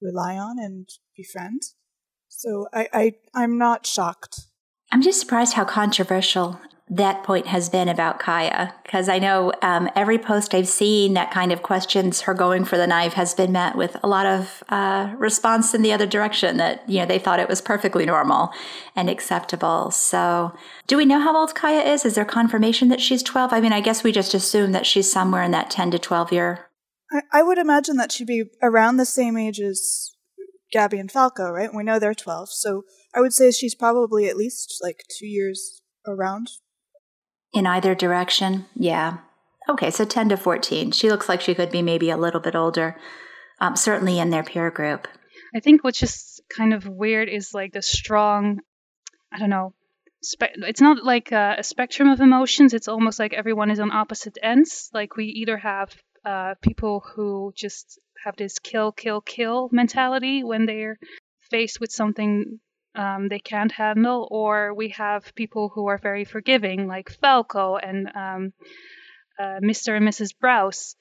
rely 0.00 0.36
on 0.36 0.58
and 0.58 0.88
befriend. 1.16 1.62
So 2.28 2.68
I, 2.72 2.88
I 2.92 3.12
I'm 3.34 3.58
not 3.58 3.86
shocked. 3.86 4.40
I'm 4.92 5.02
just 5.02 5.20
surprised 5.20 5.54
how 5.54 5.64
controversial 5.64 6.60
that 6.88 7.24
point 7.24 7.48
has 7.48 7.68
been 7.68 7.88
about 7.88 8.20
Kaya, 8.20 8.72
because 8.84 9.08
I 9.08 9.18
know 9.18 9.52
um, 9.60 9.90
every 9.96 10.18
post 10.18 10.54
I've 10.54 10.68
seen 10.68 11.14
that 11.14 11.32
kind 11.32 11.50
of 11.50 11.62
questions 11.62 12.20
her 12.22 12.34
going 12.34 12.64
for 12.64 12.76
the 12.76 12.86
knife 12.86 13.14
has 13.14 13.34
been 13.34 13.50
met 13.50 13.74
with 13.74 13.96
a 14.04 14.06
lot 14.06 14.24
of 14.24 14.62
uh, 14.68 15.12
response 15.18 15.74
in 15.74 15.82
the 15.82 15.92
other 15.92 16.06
direction 16.06 16.58
that, 16.58 16.88
you 16.88 17.00
know, 17.00 17.06
they 17.06 17.18
thought 17.18 17.40
it 17.40 17.48
was 17.48 17.60
perfectly 17.60 18.06
normal 18.06 18.52
and 18.94 19.10
acceptable. 19.10 19.90
So, 19.90 20.52
do 20.86 20.96
we 20.96 21.04
know 21.04 21.18
how 21.18 21.36
old 21.36 21.56
Kaya 21.56 21.80
is? 21.80 22.04
Is 22.04 22.14
there 22.14 22.24
confirmation 22.24 22.88
that 22.90 23.00
she's 23.00 23.22
12? 23.24 23.52
I 23.52 23.60
mean, 23.60 23.72
I 23.72 23.80
guess 23.80 24.04
we 24.04 24.12
just 24.12 24.32
assume 24.32 24.70
that 24.70 24.86
she's 24.86 25.10
somewhere 25.10 25.42
in 25.42 25.50
that 25.50 25.70
10 25.70 25.90
to 25.90 25.98
12 25.98 26.30
year. 26.30 26.70
I, 27.10 27.22
I 27.32 27.42
would 27.42 27.58
imagine 27.58 27.96
that 27.96 28.12
she'd 28.12 28.28
be 28.28 28.44
around 28.62 28.98
the 28.98 29.06
same 29.06 29.36
age 29.36 29.58
as 29.60 30.12
Gabby 30.70 31.00
and 31.00 31.10
Falco, 31.10 31.50
right? 31.50 31.74
We 31.74 31.82
know 31.82 31.98
they're 31.98 32.14
12. 32.14 32.48
So, 32.52 32.84
I 33.12 33.20
would 33.20 33.32
say 33.32 33.50
she's 33.50 33.74
probably 33.74 34.28
at 34.28 34.36
least 34.36 34.78
like 34.80 35.02
two 35.18 35.26
years 35.26 35.82
around 36.06 36.50
in 37.56 37.66
either 37.66 37.94
direction? 37.94 38.66
Yeah. 38.74 39.16
Okay, 39.66 39.90
so 39.90 40.04
10 40.04 40.28
to 40.28 40.36
14. 40.36 40.90
She 40.92 41.10
looks 41.10 41.26
like 41.26 41.40
she 41.40 41.54
could 41.54 41.70
be 41.70 41.80
maybe 41.80 42.10
a 42.10 42.16
little 42.16 42.38
bit 42.38 42.54
older, 42.54 42.96
um, 43.60 43.74
certainly 43.76 44.18
in 44.18 44.28
their 44.28 44.44
peer 44.44 44.70
group. 44.70 45.08
I 45.54 45.60
think 45.60 45.82
what's 45.82 45.98
just 45.98 46.42
kind 46.54 46.74
of 46.74 46.86
weird 46.86 47.30
is 47.30 47.54
like 47.54 47.72
the 47.72 47.80
strong, 47.80 48.60
I 49.32 49.38
don't 49.38 49.48
know, 49.48 49.72
spe- 50.22 50.58
it's 50.68 50.82
not 50.82 51.02
like 51.02 51.32
a, 51.32 51.56
a, 51.58 51.64
spectrum 51.64 52.10
of 52.10 52.20
emotions. 52.20 52.74
It's 52.74 52.88
almost 52.88 53.18
like 53.18 53.32
everyone 53.32 53.70
is 53.70 53.80
on 53.80 53.90
opposite 53.90 54.36
ends. 54.42 54.90
Like 54.92 55.16
we 55.16 55.24
either 55.24 55.56
have 55.56 55.96
uh, 56.26 56.54
people 56.60 57.02
who 57.14 57.54
just 57.56 57.98
have 58.22 58.36
this 58.36 58.58
kill, 58.58 58.92
kill, 58.92 59.22
kill 59.22 59.70
mentality 59.72 60.44
when 60.44 60.66
they're 60.66 60.98
faced 61.50 61.80
with 61.80 61.90
something 61.90 62.60
um, 62.96 63.28
they 63.28 63.38
can't 63.38 63.72
handle, 63.72 64.26
or 64.30 64.72
we 64.74 64.88
have 64.90 65.34
people 65.34 65.68
who 65.68 65.86
are 65.86 65.98
very 65.98 66.24
forgiving, 66.24 66.86
like 66.86 67.10
Falco 67.10 67.76
and 67.76 68.08
um, 68.14 68.52
uh, 69.38 69.60
Mr. 69.62 69.96
and 69.96 70.08
Mrs. 70.08 70.34
Braus. 70.42 70.96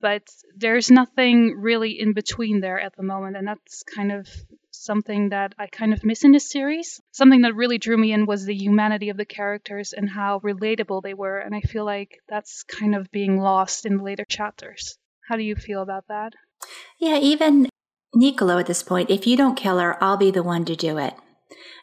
But 0.00 0.22
there's 0.56 0.90
nothing 0.90 1.56
really 1.58 1.98
in 1.98 2.12
between 2.12 2.60
there 2.60 2.80
at 2.80 2.96
the 2.96 3.02
moment, 3.02 3.36
and 3.36 3.46
that's 3.46 3.82
kind 3.82 4.12
of 4.12 4.28
something 4.70 5.30
that 5.30 5.54
I 5.58 5.66
kind 5.66 5.92
of 5.92 6.04
miss 6.04 6.24
in 6.24 6.32
this 6.32 6.50
series. 6.50 7.00
Something 7.10 7.42
that 7.42 7.54
really 7.54 7.78
drew 7.78 7.96
me 7.96 8.12
in 8.12 8.26
was 8.26 8.44
the 8.44 8.54
humanity 8.54 9.08
of 9.08 9.16
the 9.16 9.24
characters 9.24 9.92
and 9.92 10.08
how 10.08 10.40
relatable 10.40 11.02
they 11.02 11.14
were, 11.14 11.38
and 11.38 11.54
I 11.54 11.60
feel 11.60 11.84
like 11.84 12.18
that's 12.28 12.62
kind 12.64 12.94
of 12.94 13.10
being 13.10 13.38
lost 13.38 13.86
in 13.86 13.98
the 13.98 14.02
later 14.02 14.24
chapters. 14.24 14.96
How 15.28 15.36
do 15.36 15.42
you 15.42 15.56
feel 15.56 15.82
about 15.82 16.04
that? 16.08 16.34
Yeah, 16.98 17.18
even 17.18 17.68
Nicolo 18.14 18.58
at 18.58 18.66
this 18.66 18.82
point, 18.82 19.10
if 19.10 19.26
you 19.26 19.36
don't 19.36 19.56
kill 19.56 19.78
her, 19.78 20.02
I'll 20.02 20.16
be 20.16 20.30
the 20.30 20.42
one 20.42 20.64
to 20.66 20.76
do 20.76 20.98
it 20.98 21.14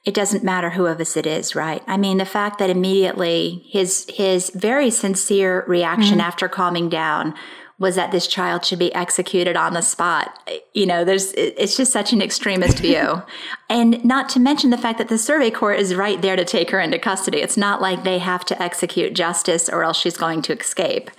it 0.05 0.13
doesn't 0.13 0.43
matter 0.43 0.71
who 0.71 0.87
of 0.87 0.99
us 0.99 1.15
it 1.15 1.27
is, 1.27 1.55
right? 1.55 1.83
I 1.87 1.97
mean, 1.97 2.17
the 2.17 2.25
fact 2.25 2.57
that 2.59 2.69
immediately 2.69 3.63
his 3.69 4.05
his 4.09 4.49
very 4.51 4.89
sincere 4.89 5.63
reaction 5.67 6.17
mm-hmm. 6.17 6.27
after 6.27 6.49
calming 6.49 6.89
down 6.89 7.35
was 7.81 7.95
that 7.95 8.11
this 8.11 8.27
child 8.27 8.63
should 8.63 8.77
be 8.77 8.93
executed 8.93 9.57
on 9.57 9.73
the 9.73 9.81
spot. 9.81 10.39
You 10.75 10.85
know, 10.85 11.03
there's 11.03 11.33
it's 11.33 11.75
just 11.75 11.91
such 11.91 12.13
an 12.13 12.21
extremist 12.21 12.79
view. 12.87 13.23
and 13.69 14.03
not 14.05 14.29
to 14.29 14.39
mention 14.39 14.69
the 14.69 14.77
fact 14.77 14.99
that 14.99 15.09
the 15.09 15.17
Survey 15.17 15.49
Corps 15.49 15.73
is 15.73 15.95
right 15.95 16.21
there 16.21 16.35
to 16.35 16.45
take 16.45 16.69
her 16.69 16.79
into 16.79 16.99
custody. 16.99 17.39
It's 17.39 17.57
not 17.57 17.81
like 17.81 18.03
they 18.03 18.19
have 18.19 18.45
to 18.45 18.61
execute 18.61 19.15
justice 19.15 19.67
or 19.67 19.83
else 19.83 19.97
she's 19.97 20.15
going 20.15 20.43
to 20.43 20.57
escape. 20.57 21.09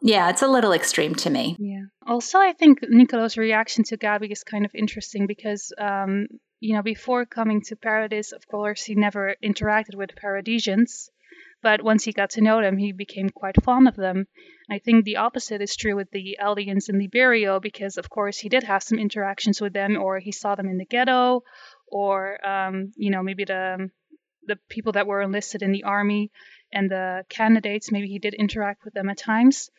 Yeah, 0.00 0.30
it's 0.30 0.42
a 0.42 0.48
little 0.48 0.72
extreme 0.72 1.14
to 1.16 1.30
me. 1.30 1.56
Yeah. 1.58 1.86
Also, 2.06 2.38
I 2.38 2.52
think 2.52 2.78
Nicolo's 2.88 3.36
reaction 3.36 3.82
to 3.84 3.96
Gabby 3.96 4.30
is 4.30 4.44
kind 4.44 4.64
of 4.64 4.70
interesting 4.74 5.26
because 5.26 5.72
um, 5.76 6.28
you 6.60 6.74
know, 6.74 6.82
before 6.82 7.26
coming 7.26 7.60
to 7.62 7.76
Paradis, 7.76 8.32
of 8.32 8.46
course, 8.48 8.84
he 8.84 8.94
never 8.94 9.36
interacted 9.42 9.94
with 9.94 10.16
Paradisians. 10.16 11.10
But 11.62 11.82
once 11.82 12.04
he 12.04 12.12
got 12.12 12.30
to 12.30 12.40
know 12.40 12.60
them, 12.60 12.76
he 12.76 12.92
became 12.92 13.30
quite 13.30 13.62
fond 13.62 13.88
of 13.88 13.96
them. 13.96 14.26
I 14.70 14.78
think 14.78 15.04
the 15.04 15.16
opposite 15.16 15.60
is 15.60 15.74
true 15.74 15.96
with 15.96 16.10
the 16.10 16.38
Eldians 16.40 16.88
in 16.88 17.00
Liberio, 17.00 17.60
because 17.60 17.96
of 17.96 18.10
course 18.10 18.38
he 18.38 18.48
did 18.48 18.62
have 18.64 18.82
some 18.82 18.98
interactions 18.98 19.60
with 19.60 19.72
them, 19.72 19.96
or 19.96 20.18
he 20.18 20.32
saw 20.32 20.54
them 20.54 20.68
in 20.68 20.78
the 20.78 20.84
ghetto, 20.84 21.42
or 21.86 22.46
um, 22.46 22.92
you 22.96 23.10
know 23.10 23.22
maybe 23.22 23.44
the 23.44 23.90
the 24.44 24.56
people 24.68 24.92
that 24.92 25.06
were 25.06 25.22
enlisted 25.22 25.62
in 25.62 25.72
the 25.72 25.84
army 25.84 26.30
and 26.72 26.90
the 26.90 27.24
candidates. 27.28 27.90
Maybe 27.90 28.08
he 28.08 28.18
did 28.18 28.34
interact 28.34 28.84
with 28.84 28.94
them 28.94 29.08
at 29.08 29.18
times, 29.18 29.70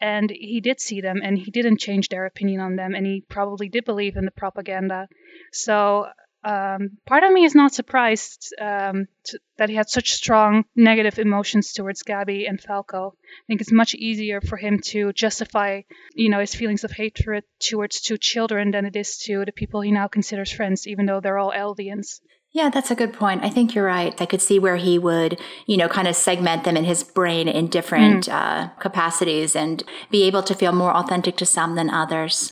and 0.00 0.30
he 0.30 0.60
did 0.60 0.80
see 0.80 1.00
them, 1.00 1.20
and 1.22 1.38
he 1.38 1.50
didn't 1.50 1.80
change 1.80 2.08
their 2.08 2.26
opinion 2.26 2.60
on 2.60 2.76
them, 2.76 2.94
and 2.94 3.06
he 3.06 3.24
probably 3.28 3.68
did 3.68 3.84
believe 3.84 4.16
in 4.16 4.24
the 4.24 4.30
propaganda. 4.30 5.08
So 5.52 6.06
um, 6.46 6.98
part 7.06 7.24
of 7.24 7.32
me 7.32 7.44
is 7.44 7.56
not 7.56 7.74
surprised 7.74 8.54
um, 8.60 9.06
to, 9.24 9.40
that 9.58 9.68
he 9.68 9.74
had 9.74 9.88
such 9.88 10.12
strong 10.12 10.64
negative 10.76 11.18
emotions 11.18 11.72
towards 11.72 12.04
Gabby 12.04 12.46
and 12.46 12.60
Falco. 12.60 13.16
I 13.18 13.44
think 13.48 13.60
it's 13.60 13.72
much 13.72 13.96
easier 13.96 14.40
for 14.40 14.56
him 14.56 14.80
to 14.86 15.12
justify, 15.12 15.82
you 16.14 16.30
know, 16.30 16.38
his 16.38 16.54
feelings 16.54 16.84
of 16.84 16.92
hatred 16.92 17.42
towards 17.58 18.00
two 18.00 18.16
children 18.16 18.70
than 18.70 18.86
it 18.86 18.94
is 18.94 19.18
to 19.24 19.44
the 19.44 19.50
people 19.50 19.80
he 19.80 19.90
now 19.90 20.06
considers 20.06 20.52
friends, 20.52 20.86
even 20.86 21.06
though 21.06 21.20
they're 21.20 21.38
all 21.38 21.52
Eldians. 21.52 22.20
Yeah, 22.56 22.70
that's 22.70 22.90
a 22.90 22.94
good 22.94 23.12
point. 23.12 23.44
I 23.44 23.50
think 23.50 23.74
you're 23.74 23.84
right. 23.84 24.18
I 24.18 24.24
could 24.24 24.40
see 24.40 24.58
where 24.58 24.76
he 24.76 24.98
would, 24.98 25.38
you 25.66 25.76
know, 25.76 25.88
kind 25.88 26.08
of 26.08 26.16
segment 26.16 26.64
them 26.64 26.74
in 26.74 26.84
his 26.84 27.04
brain 27.04 27.48
in 27.48 27.66
different 27.66 28.28
mm. 28.28 28.32
uh, 28.32 28.68
capacities 28.78 29.54
and 29.54 29.84
be 30.10 30.22
able 30.22 30.42
to 30.44 30.54
feel 30.54 30.72
more 30.72 30.96
authentic 30.96 31.36
to 31.36 31.44
some 31.44 31.74
than 31.74 31.90
others. 31.90 32.50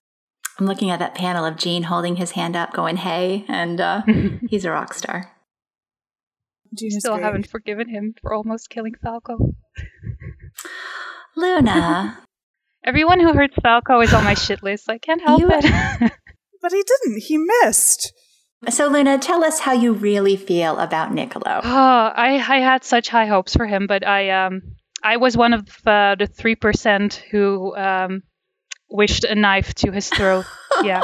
I'm 0.60 0.66
looking 0.66 0.90
at 0.90 0.98
that 0.98 1.14
panel 1.14 1.46
of 1.46 1.56
Jean 1.56 1.84
holding 1.84 2.16
his 2.16 2.32
hand 2.32 2.54
up, 2.54 2.74
going, 2.74 2.98
"Hey," 2.98 3.46
and 3.48 3.80
uh, 3.80 4.02
he's 4.50 4.66
a 4.66 4.70
rock 4.70 4.92
star. 4.92 5.32
Jean 6.76 6.90
Still 6.90 7.14
great. 7.14 7.24
haven't 7.24 7.48
forgiven 7.48 7.88
him 7.88 8.14
for 8.20 8.34
almost 8.34 8.68
killing 8.68 8.92
Falco. 9.02 9.54
Luna. 11.34 12.18
Everyone 12.84 13.20
who 13.20 13.32
hurts 13.32 13.54
Falco 13.62 14.02
is 14.02 14.12
on 14.12 14.22
my 14.22 14.34
shit 14.34 14.62
list. 14.62 14.90
I 14.90 14.98
can't 14.98 15.22
help 15.22 15.40
you, 15.40 15.48
it. 15.50 15.62
but 16.60 16.72
he 16.72 16.82
didn't. 16.82 17.22
He 17.22 17.38
missed. 17.38 18.12
So, 18.70 18.88
Luna, 18.88 19.18
tell 19.18 19.44
us 19.44 19.60
how 19.60 19.72
you 19.72 19.92
really 19.92 20.36
feel 20.36 20.78
about 20.78 21.12
Nicolo. 21.12 21.60
Oh, 21.62 22.12
I, 22.14 22.34
I 22.34 22.60
had 22.60 22.84
such 22.84 23.08
high 23.08 23.26
hopes 23.26 23.54
for 23.54 23.66
him, 23.66 23.86
but 23.86 24.06
I 24.06 24.30
um 24.30 24.62
I 25.02 25.18
was 25.18 25.36
one 25.36 25.52
of 25.52 25.68
uh, 25.86 26.16
the 26.18 26.26
three 26.26 26.54
percent 26.54 27.22
who 27.30 27.74
um 27.76 28.22
wished 28.90 29.24
a 29.24 29.34
knife 29.34 29.74
to 29.74 29.90
his 29.90 30.08
throat. 30.08 30.46
yeah. 30.82 31.02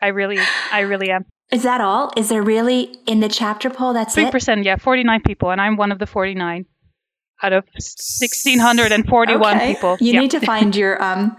I 0.00 0.08
really, 0.08 0.38
I 0.72 0.80
really 0.80 1.10
am. 1.10 1.24
Is 1.50 1.62
that 1.62 1.80
all? 1.80 2.12
Is 2.16 2.28
there 2.28 2.42
really 2.42 2.96
in 3.06 3.20
the 3.20 3.28
chapter 3.28 3.70
poll? 3.70 3.92
That's 3.92 4.14
3%, 4.14 4.30
3%, 4.30 4.64
yeah, 4.64 4.76
49 4.76 5.22
people, 5.22 5.50
and 5.50 5.60
I'm 5.60 5.76
one 5.76 5.92
of 5.92 5.98
the 5.98 6.06
49 6.06 6.66
out 7.42 7.52
of 7.52 7.64
1,641 7.64 9.56
okay. 9.56 9.74
people. 9.74 9.96
You 10.00 10.12
yeah. 10.14 10.20
need 10.20 10.30
to 10.32 10.40
find 10.40 10.74
your, 10.74 11.02
um, 11.02 11.36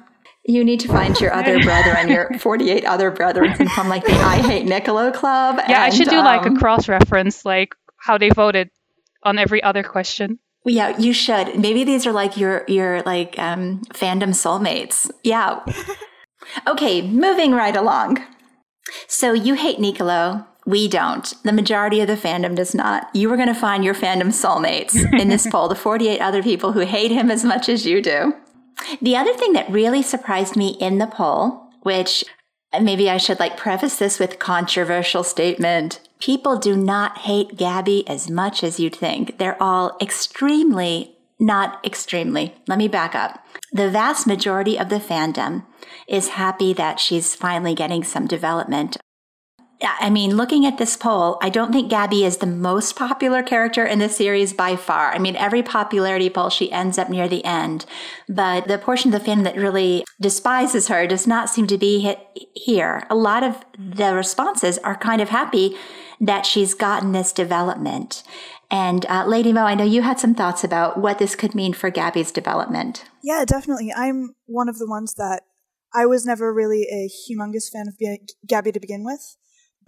you 0.47 0.63
need 0.63 0.79
to 0.79 0.87
find 0.87 1.19
your 1.19 1.33
other 1.33 1.59
brother 1.63 1.91
and 1.91 2.09
your 2.09 2.31
48 2.39 2.85
other 2.85 3.11
brothers 3.11 3.59
and 3.59 3.69
from 3.71 3.89
like 3.89 4.05
the 4.05 4.13
I 4.13 4.37
Hate 4.37 4.65
Nicolo 4.65 5.11
Club. 5.11 5.57
Yeah, 5.57 5.65
and, 5.65 5.75
I 5.75 5.89
should 5.89 6.09
do 6.09 6.17
um, 6.17 6.25
like 6.25 6.45
a 6.45 6.49
um, 6.49 6.57
cross 6.57 6.87
reference, 6.87 7.45
like 7.45 7.75
how 7.97 8.17
they 8.17 8.29
voted 8.29 8.69
on 9.23 9.37
every 9.37 9.61
other 9.61 9.83
question. 9.83 10.39
Yeah, 10.65 10.97
you 10.97 11.13
should. 11.13 11.59
Maybe 11.59 11.83
these 11.83 12.07
are 12.07 12.11
like 12.11 12.37
your 12.37 12.63
your 12.67 13.01
like 13.01 13.37
um, 13.37 13.81
fandom 13.93 14.29
soulmates. 14.29 15.09
Yeah. 15.23 15.63
okay, 16.67 17.01
moving 17.01 17.51
right 17.51 17.75
along. 17.75 18.23
So 19.07 19.33
you 19.33 19.55
hate 19.55 19.79
Nicolo. 19.79 20.45
We 20.65 20.89
don't. 20.89 21.33
The 21.43 21.53
majority 21.53 22.01
of 22.01 22.07
the 22.07 22.15
fandom 22.15 22.55
does 22.55 22.75
not. 22.75 23.09
You 23.13 23.31
are 23.31 23.37
going 23.37 23.47
to 23.47 23.53
find 23.53 23.85
your 23.85 23.93
fandom 23.93 24.27
soulmates 24.27 24.95
in 25.17 25.29
this 25.29 25.47
poll, 25.47 25.69
the 25.69 25.75
48 25.75 26.19
other 26.19 26.43
people 26.43 26.73
who 26.73 26.81
hate 26.81 27.09
him 27.09 27.31
as 27.31 27.45
much 27.45 27.69
as 27.69 27.85
you 27.85 28.01
do. 28.01 28.33
The 29.01 29.15
other 29.15 29.33
thing 29.33 29.53
that 29.53 29.69
really 29.69 30.01
surprised 30.01 30.55
me 30.55 30.77
in 30.79 30.97
the 30.97 31.07
poll, 31.07 31.69
which 31.81 32.23
maybe 32.81 33.09
I 33.09 33.17
should 33.17 33.39
like 33.39 33.57
preface 33.57 33.97
this 33.97 34.19
with 34.19 34.39
controversial 34.39 35.23
statement. 35.23 35.99
People 36.19 36.57
do 36.57 36.75
not 36.75 37.19
hate 37.19 37.57
Gabi 37.57 38.03
as 38.07 38.29
much 38.29 38.63
as 38.63 38.79
you'd 38.79 38.95
think. 38.95 39.37
They're 39.37 39.61
all 39.61 39.97
extremely, 40.01 41.15
not 41.39 41.83
extremely. 41.85 42.55
Let 42.67 42.77
me 42.77 42.87
back 42.87 43.15
up. 43.15 43.45
The 43.71 43.89
vast 43.89 44.25
majority 44.25 44.77
of 44.77 44.89
the 44.89 44.99
fandom 44.99 45.65
is 46.07 46.29
happy 46.29 46.73
that 46.73 46.99
she's 46.99 47.35
finally 47.35 47.75
getting 47.75 48.03
some 48.03 48.27
development 48.27 48.97
I 49.81 50.09
mean, 50.09 50.35
looking 50.35 50.65
at 50.65 50.77
this 50.77 50.97
poll, 50.97 51.37
I 51.41 51.49
don't 51.49 51.71
think 51.71 51.91
Gabi 51.91 52.23
is 52.25 52.37
the 52.37 52.47
most 52.47 52.95
popular 52.95 53.43
character 53.43 53.85
in 53.85 53.99
the 53.99 54.09
series 54.09 54.51
by 54.51 54.75
far. 54.75 55.11
I 55.11 55.19
mean, 55.19 55.35
every 55.35 55.61
popularity 55.61 56.29
poll, 56.29 56.49
she 56.49 56.71
ends 56.71 56.97
up 56.97 57.09
near 57.09 57.27
the 57.27 57.45
end. 57.45 57.85
But 58.27 58.67
the 58.67 58.79
portion 58.79 59.13
of 59.13 59.23
the 59.23 59.29
fandom 59.29 59.43
that 59.43 59.55
really 59.55 60.03
despises 60.19 60.87
her 60.87 61.05
does 61.05 61.27
not 61.27 61.49
seem 61.49 61.67
to 61.67 61.77
be 61.77 61.99
hit 61.99 62.19
here. 62.55 63.05
A 63.09 63.15
lot 63.15 63.43
of 63.43 63.63
the 63.77 64.15
responses 64.15 64.79
are 64.79 64.97
kind 64.97 65.21
of 65.21 65.29
happy 65.29 65.75
that 66.19 66.47
she's 66.47 66.73
gotten 66.73 67.11
this 67.11 67.31
development. 67.31 68.23
And 68.71 69.05
uh, 69.05 69.25
Lady 69.27 69.53
Mo, 69.53 69.61
I 69.61 69.75
know 69.75 69.83
you 69.83 70.01
had 70.01 70.19
some 70.19 70.33
thoughts 70.33 70.63
about 70.63 70.99
what 70.99 71.19
this 71.19 71.35
could 71.35 71.53
mean 71.53 71.73
for 71.73 71.91
Gabi's 71.91 72.31
development. 72.31 73.05
Yeah, 73.23 73.45
definitely. 73.45 73.93
I'm 73.95 74.35
one 74.45 74.67
of 74.67 74.79
the 74.79 74.87
ones 74.87 75.13
that 75.13 75.43
I 75.93 76.05
was 76.05 76.25
never 76.25 76.53
really 76.53 76.83
a 76.91 77.07
humongous 77.07 77.69
fan 77.71 77.87
of 77.87 77.95
Gabi 78.47 78.73
to 78.73 78.79
begin 78.79 79.05
with. 79.05 79.37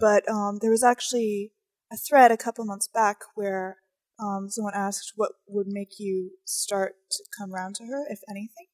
But 0.00 0.28
um, 0.28 0.58
there 0.60 0.70
was 0.70 0.82
actually 0.82 1.52
a 1.92 1.96
thread 1.96 2.32
a 2.32 2.36
couple 2.36 2.64
months 2.64 2.88
back 2.88 3.18
where 3.34 3.78
um, 4.18 4.48
someone 4.48 4.74
asked 4.74 5.12
what 5.16 5.32
would 5.46 5.66
make 5.68 5.98
you 5.98 6.32
start 6.44 6.94
to 7.10 7.24
come 7.38 7.54
around 7.54 7.74
to 7.76 7.84
her, 7.84 8.06
if 8.08 8.20
anything. 8.28 8.66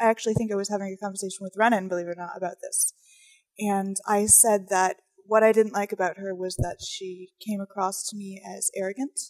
I 0.00 0.06
actually 0.06 0.34
think 0.34 0.50
I 0.50 0.56
was 0.56 0.70
having 0.70 0.92
a 0.92 1.04
conversation 1.04 1.38
with 1.42 1.54
Renan, 1.56 1.88
believe 1.88 2.06
it 2.06 2.10
or 2.10 2.14
not, 2.16 2.36
about 2.36 2.56
this. 2.62 2.94
And 3.58 3.96
I 4.08 4.26
said 4.26 4.68
that 4.70 4.96
what 5.26 5.42
I 5.42 5.52
didn't 5.52 5.74
like 5.74 5.92
about 5.92 6.18
her 6.18 6.34
was 6.34 6.56
that 6.56 6.78
she 6.86 7.28
came 7.46 7.60
across 7.60 8.08
to 8.08 8.16
me 8.16 8.42
as 8.44 8.70
arrogant. 8.74 9.20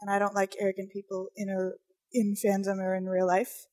And 0.00 0.10
I 0.10 0.18
don't 0.18 0.34
like 0.34 0.54
arrogant 0.60 0.92
people 0.92 1.28
in 1.36 1.48
her 1.48 1.76
in 2.12 2.34
fandom 2.34 2.78
or 2.78 2.94
in 2.94 3.06
real 3.06 3.26
life. 3.26 3.66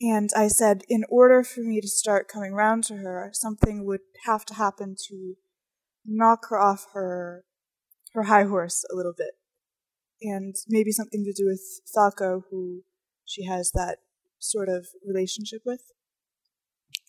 And 0.00 0.30
I 0.36 0.48
said, 0.48 0.82
in 0.88 1.04
order 1.08 1.42
for 1.42 1.60
me 1.60 1.80
to 1.80 1.88
start 1.88 2.28
coming 2.28 2.52
round 2.52 2.84
to 2.84 2.96
her, 2.96 3.30
something 3.32 3.86
would 3.86 4.00
have 4.26 4.44
to 4.46 4.54
happen 4.54 4.94
to 5.08 5.34
knock 6.06 6.46
her 6.50 6.58
off 6.58 6.86
her 6.92 7.44
her 8.12 8.24
high 8.24 8.44
horse 8.44 8.84
a 8.90 8.96
little 8.96 9.14
bit, 9.16 9.32
and 10.22 10.54
maybe 10.68 10.90
something 10.90 11.24
to 11.24 11.32
do 11.32 11.46
with 11.46 11.60
Falco, 11.94 12.44
who 12.50 12.82
she 13.24 13.44
has 13.44 13.72
that 13.72 13.98
sort 14.38 14.68
of 14.68 14.86
relationship 15.06 15.62
with, 15.66 15.82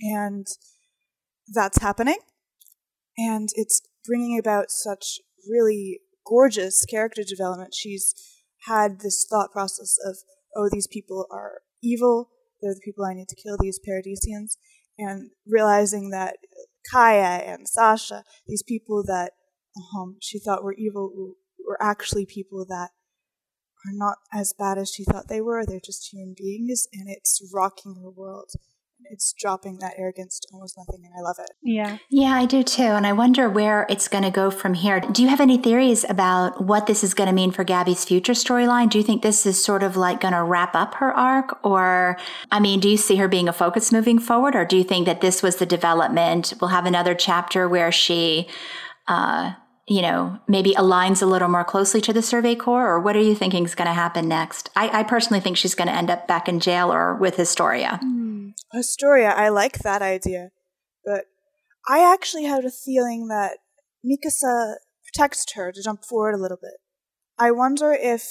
and 0.02 0.48
that's 1.54 1.82
happening, 1.82 2.20
and 3.18 3.50
it's 3.56 3.82
bringing 4.06 4.38
about 4.40 4.72
such 4.72 5.20
really 5.50 6.00
gorgeous 6.26 6.86
character 6.86 7.24
development. 7.24 7.74
She's 7.74 8.14
had 8.68 9.00
this 9.00 9.26
thought 9.30 9.52
process 9.52 9.98
of, 10.06 10.18
oh, 10.56 10.70
these 10.72 10.88
people 10.88 11.26
are 11.32 11.62
evil. 11.82 12.30
They're 12.62 12.74
the 12.74 12.82
people 12.84 13.06
I 13.06 13.14
need 13.14 13.30
to 13.30 13.36
kill, 13.36 13.58
these 13.60 13.80
Paradisians. 13.80 14.58
And 15.00 15.30
realizing 15.48 16.10
that 16.10 16.38
Kaya 16.92 17.44
and 17.46 17.68
Sasha, 17.68 18.24
these 18.48 18.64
people 18.64 19.04
that 19.06 19.34
um, 19.96 20.18
she 20.22 20.40
thought 20.40 20.64
were 20.64 20.74
evil, 20.74 21.36
were 21.66 21.82
actually 21.82 22.26
people 22.26 22.66
that 22.68 22.90
are 23.86 23.94
not 23.94 24.18
as 24.34 24.54
bad 24.58 24.78
as 24.78 24.92
she 24.92 25.04
thought 25.04 25.28
they 25.28 25.42
were. 25.42 25.66
They're 25.66 25.80
just 25.84 26.12
human 26.12 26.36
beings, 26.38 26.88
and 26.94 27.08
it's 27.10 27.42
rocking 27.54 27.96
her 28.02 28.10
world 28.10 28.52
it's 29.12 29.34
dropping 29.34 29.78
that 29.80 29.94
arrogance 29.98 30.40
to 30.40 30.48
almost 30.54 30.78
nothing 30.78 31.06
and 31.06 31.14
I 31.18 31.22
love 31.22 31.38
it. 31.40 31.52
Yeah. 31.62 31.98
Yeah, 32.10 32.34
I 32.34 32.46
do 32.46 32.64
too. 32.64 32.84
And 32.84 33.06
I 33.06 33.14
wonder 33.14 33.50
where 33.50 33.86
it's 33.90 34.08
going 34.08 34.24
to 34.24 34.32
go 34.32 34.52
from 34.52 34.74
here. 34.74 35.00
Do 35.00 35.22
you 35.24 35.30
have 35.30 35.42
any 35.42 35.58
theories 35.58 36.06
about 36.10 36.64
what 36.64 36.88
this 36.88 37.04
is 37.04 37.14
going 37.14 37.28
to 37.28 37.34
mean 37.34 37.52
for 37.52 37.64
Gabi's 37.64 38.06
future 38.06 38.34
storyline? 38.34 38.90
Do 38.90 38.98
you 38.98 39.04
think 39.04 39.22
this 39.22 39.46
is 39.46 39.64
sort 39.64 39.84
of 39.84 39.96
like 39.96 40.22
going 40.22 40.34
to 40.34 40.44
wrap 40.44 40.76
up 40.76 40.96
her 40.96 41.14
arc? 41.14 41.58
Or, 41.64 42.18
I 42.52 42.60
mean, 42.60 42.80
do 42.80 42.90
you 42.90 42.98
see 42.98 43.16
her 43.18 43.28
being 43.28 43.48
a 43.48 43.54
focus 43.54 43.92
moving 43.92 44.20
forward? 44.20 44.56
Or 44.56 44.66
do 44.66 44.78
you 44.78 44.84
think 44.84 45.06
that 45.06 45.22
this 45.22 45.42
was 45.42 45.58
the 45.58 45.66
development? 45.66 46.54
We'll 46.60 46.70
have 46.70 46.86
another 46.86 47.16
chapter 47.16 47.68
where 47.68 47.92
she, 47.92 48.48
uh, 49.08 49.54
you 49.88 50.02
know, 50.02 50.38
maybe 50.48 50.74
aligns 50.74 51.22
a 51.22 51.26
little 51.26 51.48
more 51.48 51.64
closely 51.64 52.02
to 52.02 52.12
the 52.12 52.22
Survey 52.22 52.56
Corps, 52.56 52.88
or 52.88 53.00
what 53.00 53.16
are 53.16 53.22
you 53.22 53.34
thinking 53.34 53.64
is 53.64 53.74
going 53.74 53.88
to 53.88 53.94
happen 53.94 54.28
next? 54.28 54.70
I, 54.76 55.00
I 55.00 55.04
personally 55.04 55.40
think 55.40 55.56
she's 55.56 55.76
going 55.76 55.88
to 55.88 55.96
end 55.96 56.10
up 56.10 56.28
back 56.28 56.50
in 56.50 56.60
jail 56.60 56.92
or 56.92 57.16
with 57.16 57.38
Historia. 57.38 58.00
Mm, 58.04 58.54
Historia, 58.74 59.30
I 59.30 59.48
like 59.48 59.80
that 59.80 60.02
idea, 60.02 60.50
but 61.06 61.26
I 61.88 62.00
actually 62.14 62.44
had 62.44 62.66
a 62.66 62.72
feeling 62.72 63.30
that 63.30 63.60
Mikasa 64.06 64.76
protects 65.06 65.46
her 65.54 65.72
to 65.72 65.82
jump 65.82 66.04
forward 66.04 66.36
a 66.36 66.42
little 66.42 66.60
bit. 66.62 66.80
I 67.40 67.52
wonder 67.52 67.94
if 67.94 68.28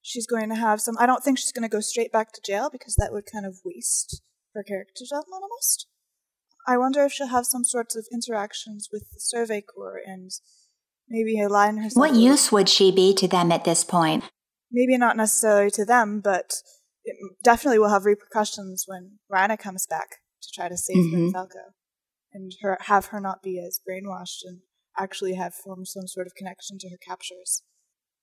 she's 0.00 0.26
going 0.26 0.48
to 0.50 0.54
have 0.54 0.80
some. 0.80 0.96
I 0.98 1.06
don't 1.06 1.24
think 1.24 1.38
she's 1.38 1.52
going 1.52 1.68
to 1.68 1.74
go 1.74 1.80
straight 1.80 2.12
back 2.12 2.32
to 2.32 2.40
jail 2.44 2.68
because 2.70 2.94
that 2.96 3.12
would 3.12 3.24
kind 3.26 3.46
of 3.46 3.58
waste 3.64 4.22
her 4.54 4.62
character 4.62 5.04
development 5.04 5.42
almost. 5.42 5.88
I 6.66 6.78
wonder 6.78 7.04
if 7.04 7.12
she'll 7.12 7.28
have 7.28 7.46
some 7.46 7.64
sorts 7.64 7.96
of 7.96 8.06
interactions 8.12 8.88
with 8.92 9.02
the 9.12 9.20
Survey 9.20 9.62
Corps 9.62 10.00
and 10.04 10.30
maybe 11.08 11.40
align 11.40 11.78
herself. 11.78 12.00
What 12.00 12.14
use 12.14 12.52
would 12.52 12.68
she 12.68 12.92
be 12.92 13.14
to 13.14 13.26
them 13.28 13.50
at 13.50 13.64
this 13.64 13.84
point? 13.84 14.24
Maybe 14.70 14.96
not 14.96 15.16
necessarily 15.16 15.70
to 15.72 15.84
them, 15.84 16.20
but 16.22 16.54
it 17.04 17.16
definitely 17.42 17.78
will 17.78 17.90
have 17.90 18.04
repercussions 18.04 18.84
when 18.86 19.18
Reiner 19.30 19.58
comes 19.58 19.86
back 19.86 20.16
to 20.42 20.48
try 20.54 20.68
to 20.68 20.76
save 20.76 20.96
mm-hmm. 20.96 21.30
Falco, 21.30 21.74
and 22.32 22.52
her 22.62 22.78
have 22.82 23.06
her 23.06 23.20
not 23.20 23.42
be 23.42 23.62
as 23.64 23.80
brainwashed 23.88 24.44
and 24.44 24.60
actually 24.98 25.34
have 25.34 25.54
formed 25.54 25.88
some 25.88 26.06
sort 26.06 26.26
of 26.26 26.34
connection 26.34 26.78
to 26.78 26.88
her 26.90 26.98
captures. 27.06 27.62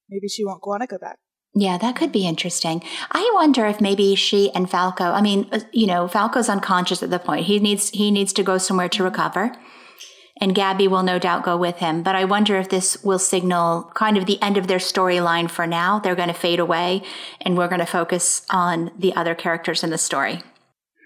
Maybe 0.09 0.27
she 0.27 0.45
won't 0.45 0.65
want 0.65 0.81
to 0.81 0.87
go 0.87 0.97
back. 0.97 1.19
Yeah, 1.55 1.77
that 1.79 1.95
could 1.95 2.11
be 2.11 2.27
interesting. 2.27 2.83
I 3.11 3.29
wonder 3.33 3.65
if 3.65 3.81
maybe 3.81 4.15
she 4.15 4.51
and 4.53 4.69
Falco, 4.69 5.05
I 5.05 5.21
mean, 5.21 5.47
uh, 5.51 5.59
you 5.71 5.87
know, 5.87 6.07
Falco's 6.07 6.47
unconscious 6.47 7.01
at 7.01 7.09
the 7.09 7.19
point. 7.19 7.47
He 7.47 7.59
needs 7.59 7.89
he 7.89 8.11
needs 8.11 8.33
to 8.33 8.43
go 8.43 8.57
somewhere 8.57 8.89
to 8.89 9.03
recover. 9.03 9.55
And 10.41 10.55
Gabi 10.55 10.87
will 10.87 11.03
no 11.03 11.19
doubt 11.19 11.43
go 11.43 11.57
with 11.57 11.77
him. 11.77 12.01
But 12.01 12.15
I 12.15 12.23
wonder 12.23 12.57
if 12.57 12.69
this 12.69 13.03
will 13.03 13.19
signal 13.19 13.91
kind 13.93 14.17
of 14.17 14.25
the 14.25 14.41
end 14.41 14.57
of 14.57 14.67
their 14.67 14.77
storyline 14.77 15.51
for 15.51 15.67
now. 15.67 15.99
They're 15.99 16.15
going 16.15 16.29
to 16.29 16.33
fade 16.33 16.59
away 16.59 17.01
and 17.41 17.57
we're 17.57 17.67
going 17.67 17.81
to 17.81 17.85
focus 17.85 18.45
on 18.49 18.91
the 18.97 19.13
other 19.15 19.35
characters 19.35 19.83
in 19.83 19.89
the 19.89 19.97
story. 19.97 20.41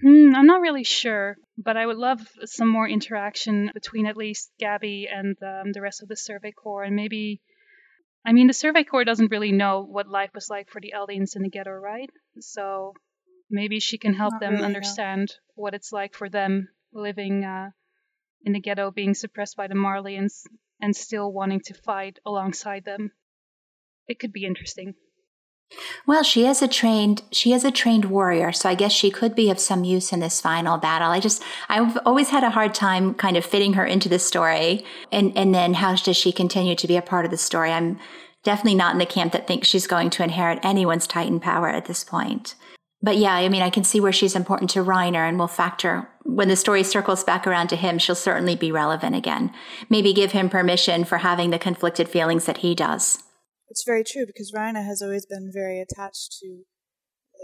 Hmm, 0.03 0.35
I'm 0.35 0.45
not 0.45 0.61
really 0.61 0.83
sure, 0.83 1.37
but 1.57 1.77
I 1.77 1.85
would 1.85 1.97
love 1.97 2.19
some 2.45 2.67
more 2.67 2.87
interaction 2.87 3.71
between 3.73 4.05
at 4.05 4.17
least 4.17 4.51
Gabi 4.61 5.05
and 5.11 5.35
um, 5.41 5.71
the 5.71 5.81
rest 5.81 6.03
of 6.03 6.09
the 6.09 6.17
Survey 6.17 6.51
Corps 6.51 6.83
and 6.83 6.95
maybe 6.95 7.41
I 8.25 8.31
mean, 8.31 8.47
the 8.47 8.53
Survey 8.53 8.83
Corps 8.83 9.03
doesn't 9.03 9.31
really 9.31 9.51
know 9.51 9.83
what 9.83 10.07
life 10.07 10.31
was 10.33 10.49
like 10.49 10.69
for 10.69 10.79
the 10.79 10.93
Eldians 10.95 11.35
in 11.35 11.41
the 11.43 11.49
ghetto, 11.49 11.71
right? 11.71 12.09
So 12.39 12.93
maybe 13.49 13.79
she 13.79 13.97
can 13.97 14.13
help 14.13 14.33
Not 14.33 14.39
them 14.41 14.53
really, 14.53 14.65
understand 14.65 15.29
no. 15.29 15.63
what 15.63 15.73
it's 15.73 15.91
like 15.91 16.15
for 16.15 16.29
them 16.29 16.69
living 16.93 17.43
uh, 17.43 17.71
in 18.43 18.53
the 18.53 18.61
ghetto, 18.61 18.91
being 18.91 19.13
suppressed 19.13 19.57
by 19.57 19.67
the 19.67 19.75
Marleyans, 19.75 20.45
and 20.81 20.95
still 20.95 21.31
wanting 21.31 21.61
to 21.65 21.73
fight 21.73 22.19
alongside 22.25 22.85
them. 22.85 23.11
It 24.07 24.19
could 24.19 24.33
be 24.33 24.45
interesting. 24.45 24.95
Well, 26.05 26.23
she 26.23 26.45
is 26.45 26.61
a 26.61 26.67
trained 26.67 27.23
she 27.31 27.53
is 27.53 27.63
a 27.63 27.71
trained 27.71 28.05
warrior, 28.05 28.51
so 28.51 28.69
I 28.69 28.75
guess 28.75 28.91
she 28.91 29.11
could 29.11 29.35
be 29.35 29.49
of 29.49 29.59
some 29.59 29.83
use 29.83 30.11
in 30.11 30.19
this 30.19 30.41
final 30.41 30.77
battle. 30.77 31.09
I 31.09 31.19
just 31.19 31.43
I've 31.69 31.97
always 32.05 32.29
had 32.29 32.43
a 32.43 32.49
hard 32.49 32.73
time 32.73 33.13
kind 33.13 33.37
of 33.37 33.45
fitting 33.45 33.73
her 33.73 33.85
into 33.85 34.09
the 34.09 34.19
story, 34.19 34.85
and 35.11 35.35
and 35.37 35.53
then 35.53 35.75
how 35.75 35.95
does 35.95 36.17
she 36.17 36.31
continue 36.31 36.75
to 36.75 36.87
be 36.87 36.97
a 36.97 37.01
part 37.01 37.25
of 37.25 37.31
the 37.31 37.37
story? 37.37 37.71
I'm 37.71 37.99
definitely 38.43 38.75
not 38.75 38.93
in 38.93 38.99
the 38.99 39.05
camp 39.05 39.33
that 39.33 39.47
thinks 39.47 39.67
she's 39.67 39.87
going 39.87 40.09
to 40.11 40.23
inherit 40.23 40.59
anyone's 40.63 41.07
Titan 41.07 41.39
power 41.39 41.69
at 41.69 41.85
this 41.85 42.03
point. 42.03 42.55
But 43.01 43.17
yeah, 43.17 43.33
I 43.33 43.49
mean, 43.49 43.61
I 43.61 43.69
can 43.69 43.83
see 43.83 43.99
where 43.99 44.13
she's 44.13 44.35
important 44.35 44.69
to 44.71 44.83
Reiner 44.83 45.27
and 45.27 45.37
will 45.37 45.47
factor 45.47 46.09
when 46.23 46.47
the 46.47 46.55
story 46.55 46.83
circles 46.83 47.23
back 47.23 47.45
around 47.45 47.67
to 47.67 47.75
him, 47.75 47.97
she'll 47.97 48.15
certainly 48.15 48.55
be 48.55 48.71
relevant 48.71 49.15
again. 49.15 49.51
Maybe 49.89 50.13
give 50.13 50.31
him 50.31 50.49
permission 50.49 51.03
for 51.03 51.17
having 51.19 51.49
the 51.49 51.59
conflicted 51.59 52.09
feelings 52.09 52.45
that 52.45 52.57
he 52.57 52.73
does. 52.73 53.22
It's 53.73 53.83
very 53.83 54.03
true 54.03 54.27
because 54.27 54.53
Reiner 54.55 54.85
has 54.85 55.01
always 55.01 55.25
been 55.25 55.49
very 55.51 55.81
attached 55.81 56.37
to 56.41 56.61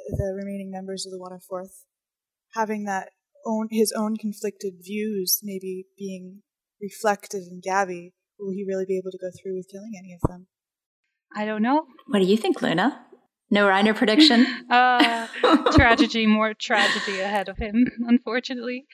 the 0.09 0.32
remaining 0.38 0.69
members 0.69 1.03
of 1.03 1.11
the 1.11 1.17
One 1.17 1.32
and 1.32 1.43
Fourth. 1.43 1.86
Having 2.53 2.84
that 2.86 3.09
own 3.47 3.67
his 3.71 3.91
own 3.97 4.15
conflicted 4.15 4.73
views 4.80 5.39
maybe 5.41 5.86
being 5.97 6.43
reflected 6.80 7.45
in 7.49 7.61
Gabi, 7.67 8.11
will 8.38 8.51
he 8.51 8.63
really 8.63 8.86
be 8.88 8.95
able 8.95 9.09
to 9.09 9.17
go 9.17 9.32
through 9.32 9.55
with 9.55 9.69
killing 9.71 9.93
any 9.97 10.13
of 10.13 10.21
them? 10.30 10.45
I 11.36 11.45
don't 11.45 11.63
know. 11.63 11.88
What 12.05 12.19
do 12.19 12.25
you 12.25 12.38
think, 12.38 12.61
Luna? 12.61 13.07
No 13.49 13.65
Reiner 13.65 13.95
prediction? 13.95 14.45
uh, 14.69 15.25
tragedy, 15.71 16.27
more 16.27 16.53
tragedy 16.53 17.21
ahead 17.21 17.49
of 17.49 17.57
him, 17.57 17.88
unfortunately. 18.07 18.86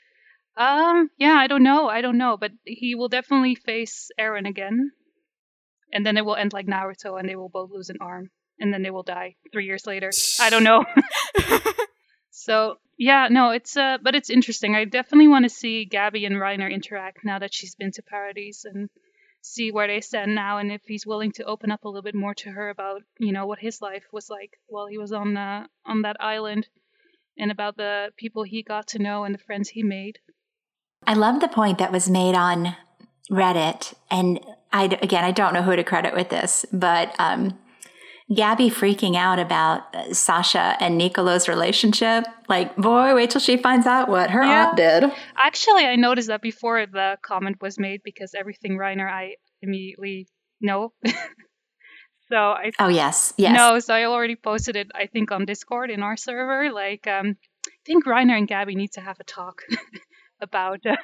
Um, 0.55 1.09
yeah, 1.17 1.33
I 1.33 1.47
don't 1.47 1.63
know. 1.63 1.89
I 1.89 1.99
don't 1.99 2.17
know, 2.17 2.37
but 2.39 2.51
he 2.63 2.95
will 2.95 3.09
definitely 3.09 3.55
face 3.55 4.09
Eren 4.17 4.47
again, 4.47 4.91
and 5.91 6.05
then 6.05 6.17
it 6.17 6.25
will 6.25 6.35
end 6.35 6.53
like 6.53 6.67
Naruto, 6.67 7.19
and 7.19 7.27
they 7.27 7.35
will 7.35 7.49
both 7.49 7.71
lose 7.71 7.89
an 7.89 7.97
arm, 8.01 8.29
and 8.59 8.73
then 8.73 8.83
they 8.83 8.91
will 8.91 9.03
die 9.03 9.35
three 9.51 9.65
years 9.65 9.85
later. 9.85 10.11
I 10.39 10.49
don't 10.49 10.63
know. 10.63 10.85
so 12.31 12.75
yeah, 12.97 13.27
no, 13.29 13.51
it's 13.51 13.75
uh, 13.75 13.97
but 14.01 14.15
it's 14.15 14.29
interesting. 14.29 14.75
I 14.75 14.85
definitely 14.85 15.27
want 15.27 15.45
to 15.45 15.49
see 15.49 15.87
Gabi 15.91 16.25
and 16.25 16.35
Reiner 16.35 16.71
interact 16.71 17.19
now 17.23 17.39
that 17.39 17.53
she's 17.53 17.75
been 17.75 17.91
to 17.93 18.03
Paradise 18.03 18.65
and 18.65 18.89
see 19.45 19.71
where 19.71 19.87
they 19.87 20.01
stand 20.01 20.33
now 20.33 20.57
and 20.57 20.71
if 20.71 20.81
he's 20.85 21.05
willing 21.05 21.31
to 21.31 21.43
open 21.43 21.71
up 21.71 21.83
a 21.83 21.87
little 21.87 22.01
bit 22.01 22.15
more 22.15 22.33
to 22.33 22.49
her 22.49 22.69
about 22.69 23.03
you 23.19 23.31
know 23.31 23.45
what 23.45 23.59
his 23.59 23.81
life 23.81 24.03
was 24.11 24.29
like 24.29 24.59
while 24.67 24.87
he 24.87 24.97
was 24.97 25.11
on 25.11 25.37
uh, 25.37 25.65
on 25.85 26.01
that 26.01 26.17
island 26.19 26.67
and 27.37 27.51
about 27.51 27.77
the 27.77 28.09
people 28.17 28.43
he 28.43 28.63
got 28.63 28.87
to 28.87 28.99
know 28.99 29.23
and 29.23 29.35
the 29.35 29.45
friends 29.45 29.69
he 29.69 29.83
made 29.83 30.17
i 31.05 31.13
love 31.13 31.39
the 31.39 31.47
point 31.47 31.77
that 31.77 31.91
was 31.91 32.09
made 32.09 32.33
on 32.33 32.75
reddit 33.31 33.93
and 34.11 34.39
i 34.71 34.83
again 35.01 35.23
i 35.23 35.31
don't 35.31 35.53
know 35.53 35.61
who 35.61 35.75
to 35.75 35.83
credit 35.83 36.13
with 36.13 36.29
this 36.29 36.65
but 36.71 37.13
um, 37.19 37.57
Gabi 38.31 38.71
freaking 38.71 39.15
out 39.15 39.37
about 39.37 39.93
uh, 39.93 40.11
Sasha 40.11 40.75
and 40.79 40.97
Nicolo's 40.97 41.47
relationship. 41.47 42.25
Like, 42.49 42.75
boy, 42.75 43.13
wait 43.13 43.29
till 43.29 43.41
she 43.41 43.55
finds 43.55 43.85
out 43.85 44.09
what 44.09 44.31
her 44.31 44.41
yeah. 44.41 44.67
aunt 44.67 44.77
did. 44.77 45.11
Actually, 45.37 45.85
I 45.85 45.95
noticed 45.95 46.29
that 46.29 46.41
before 46.41 46.87
the 46.87 47.17
comment 47.21 47.57
was 47.61 47.77
made 47.77 48.01
because 48.03 48.33
everything 48.33 48.79
Reiner 48.79 49.07
I 49.07 49.35
immediately 49.61 50.27
know. 50.59 50.93
so 52.31 52.35
I 52.35 52.71
Oh 52.79 52.87
yes. 52.87 53.33
Yes. 53.37 53.55
No, 53.55 53.79
so 53.79 53.93
I 53.93 54.05
already 54.05 54.35
posted 54.35 54.75
it 54.75 54.91
I 54.95 55.05
think 55.05 55.31
on 55.31 55.45
Discord 55.45 55.91
in 55.91 56.01
our 56.01 56.17
server. 56.17 56.71
Like 56.71 57.05
um 57.07 57.35
I 57.67 57.71
think 57.85 58.05
Reiner 58.05 58.37
and 58.37 58.47
Gabi 58.47 58.75
need 58.75 58.93
to 58.93 59.01
have 59.01 59.19
a 59.19 59.23
talk 59.23 59.61
about 60.41 60.79
uh, 60.85 60.95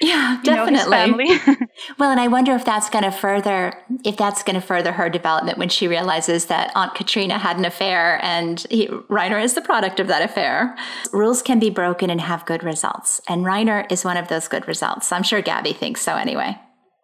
yeah, 0.00 0.40
definitely. 0.42 1.28
well, 1.98 2.10
and 2.10 2.20
I 2.20 2.26
wonder 2.28 2.52
if 2.54 2.64
that's 2.64 2.90
going 2.90 3.04
to 3.04 3.12
further 3.12 3.72
if 4.04 4.16
that's 4.16 4.42
going 4.42 4.60
to 4.60 4.66
further 4.66 4.92
her 4.92 5.08
development 5.08 5.58
when 5.58 5.68
she 5.68 5.86
realizes 5.86 6.46
that 6.46 6.72
Aunt 6.74 6.94
Karina 6.94 7.38
had 7.38 7.58
an 7.58 7.64
affair 7.64 8.18
and 8.22 8.66
he, 8.70 8.88
Reiner 8.88 9.42
is 9.42 9.54
the 9.54 9.60
product 9.60 10.00
of 10.00 10.08
that 10.08 10.22
affair. 10.22 10.76
Rules 11.12 11.42
can 11.42 11.60
be 11.60 11.70
broken 11.70 12.10
and 12.10 12.20
have 12.20 12.44
good 12.44 12.64
results, 12.64 13.20
and 13.28 13.44
Reiner 13.44 13.90
is 13.90 14.04
one 14.04 14.16
of 14.16 14.28
those 14.28 14.48
good 14.48 14.66
results. 14.66 15.12
I'm 15.12 15.22
sure 15.22 15.42
Gabi 15.42 15.76
thinks 15.76 16.00
so 16.00 16.16
anyway. 16.16 16.58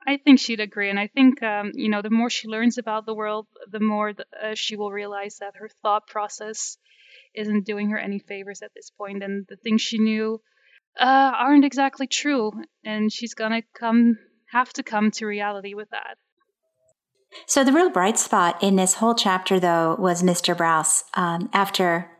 I 0.06 0.16
think 0.16 0.40
she'd 0.40 0.60
agree, 0.60 0.90
and 0.90 0.98
I 0.98 1.06
think 1.06 1.42
um, 1.44 1.70
you 1.74 1.88
know 1.88 2.02
the 2.02 2.10
more 2.10 2.30
she 2.30 2.48
learns 2.48 2.76
about 2.76 3.06
the 3.06 3.14
world, 3.14 3.46
the 3.70 3.80
more 3.80 4.12
the, 4.12 4.24
uh, 4.42 4.54
she 4.54 4.74
will 4.74 4.90
realize 4.90 5.36
that 5.38 5.56
her 5.56 5.68
thought 5.82 6.08
process 6.08 6.76
isn't 7.36 7.66
doing 7.66 7.90
her 7.90 7.98
any 7.98 8.18
favors 8.18 8.62
at 8.62 8.72
this 8.74 8.90
point, 8.90 9.22
and 9.22 9.46
the 9.48 9.56
things 9.56 9.80
she 9.80 9.98
knew 9.98 10.40
uh, 10.98 11.32
aren't 11.36 11.64
exactly 11.64 12.06
true, 12.06 12.52
and 12.84 13.12
she's 13.12 13.34
gonna 13.34 13.62
come 13.78 14.16
have 14.52 14.72
to 14.74 14.82
come 14.82 15.10
to 15.12 15.26
reality 15.26 15.74
with 15.74 15.90
that. 15.90 16.16
So 17.46 17.62
the 17.62 17.72
real 17.72 17.90
bright 17.90 18.18
spot 18.18 18.60
in 18.62 18.76
this 18.76 18.94
whole 18.94 19.14
chapter, 19.14 19.60
though, 19.60 19.96
was 19.98 20.22
Mr. 20.22 20.56
Braus. 20.56 21.04
Um, 21.14 21.48
after 21.52 22.10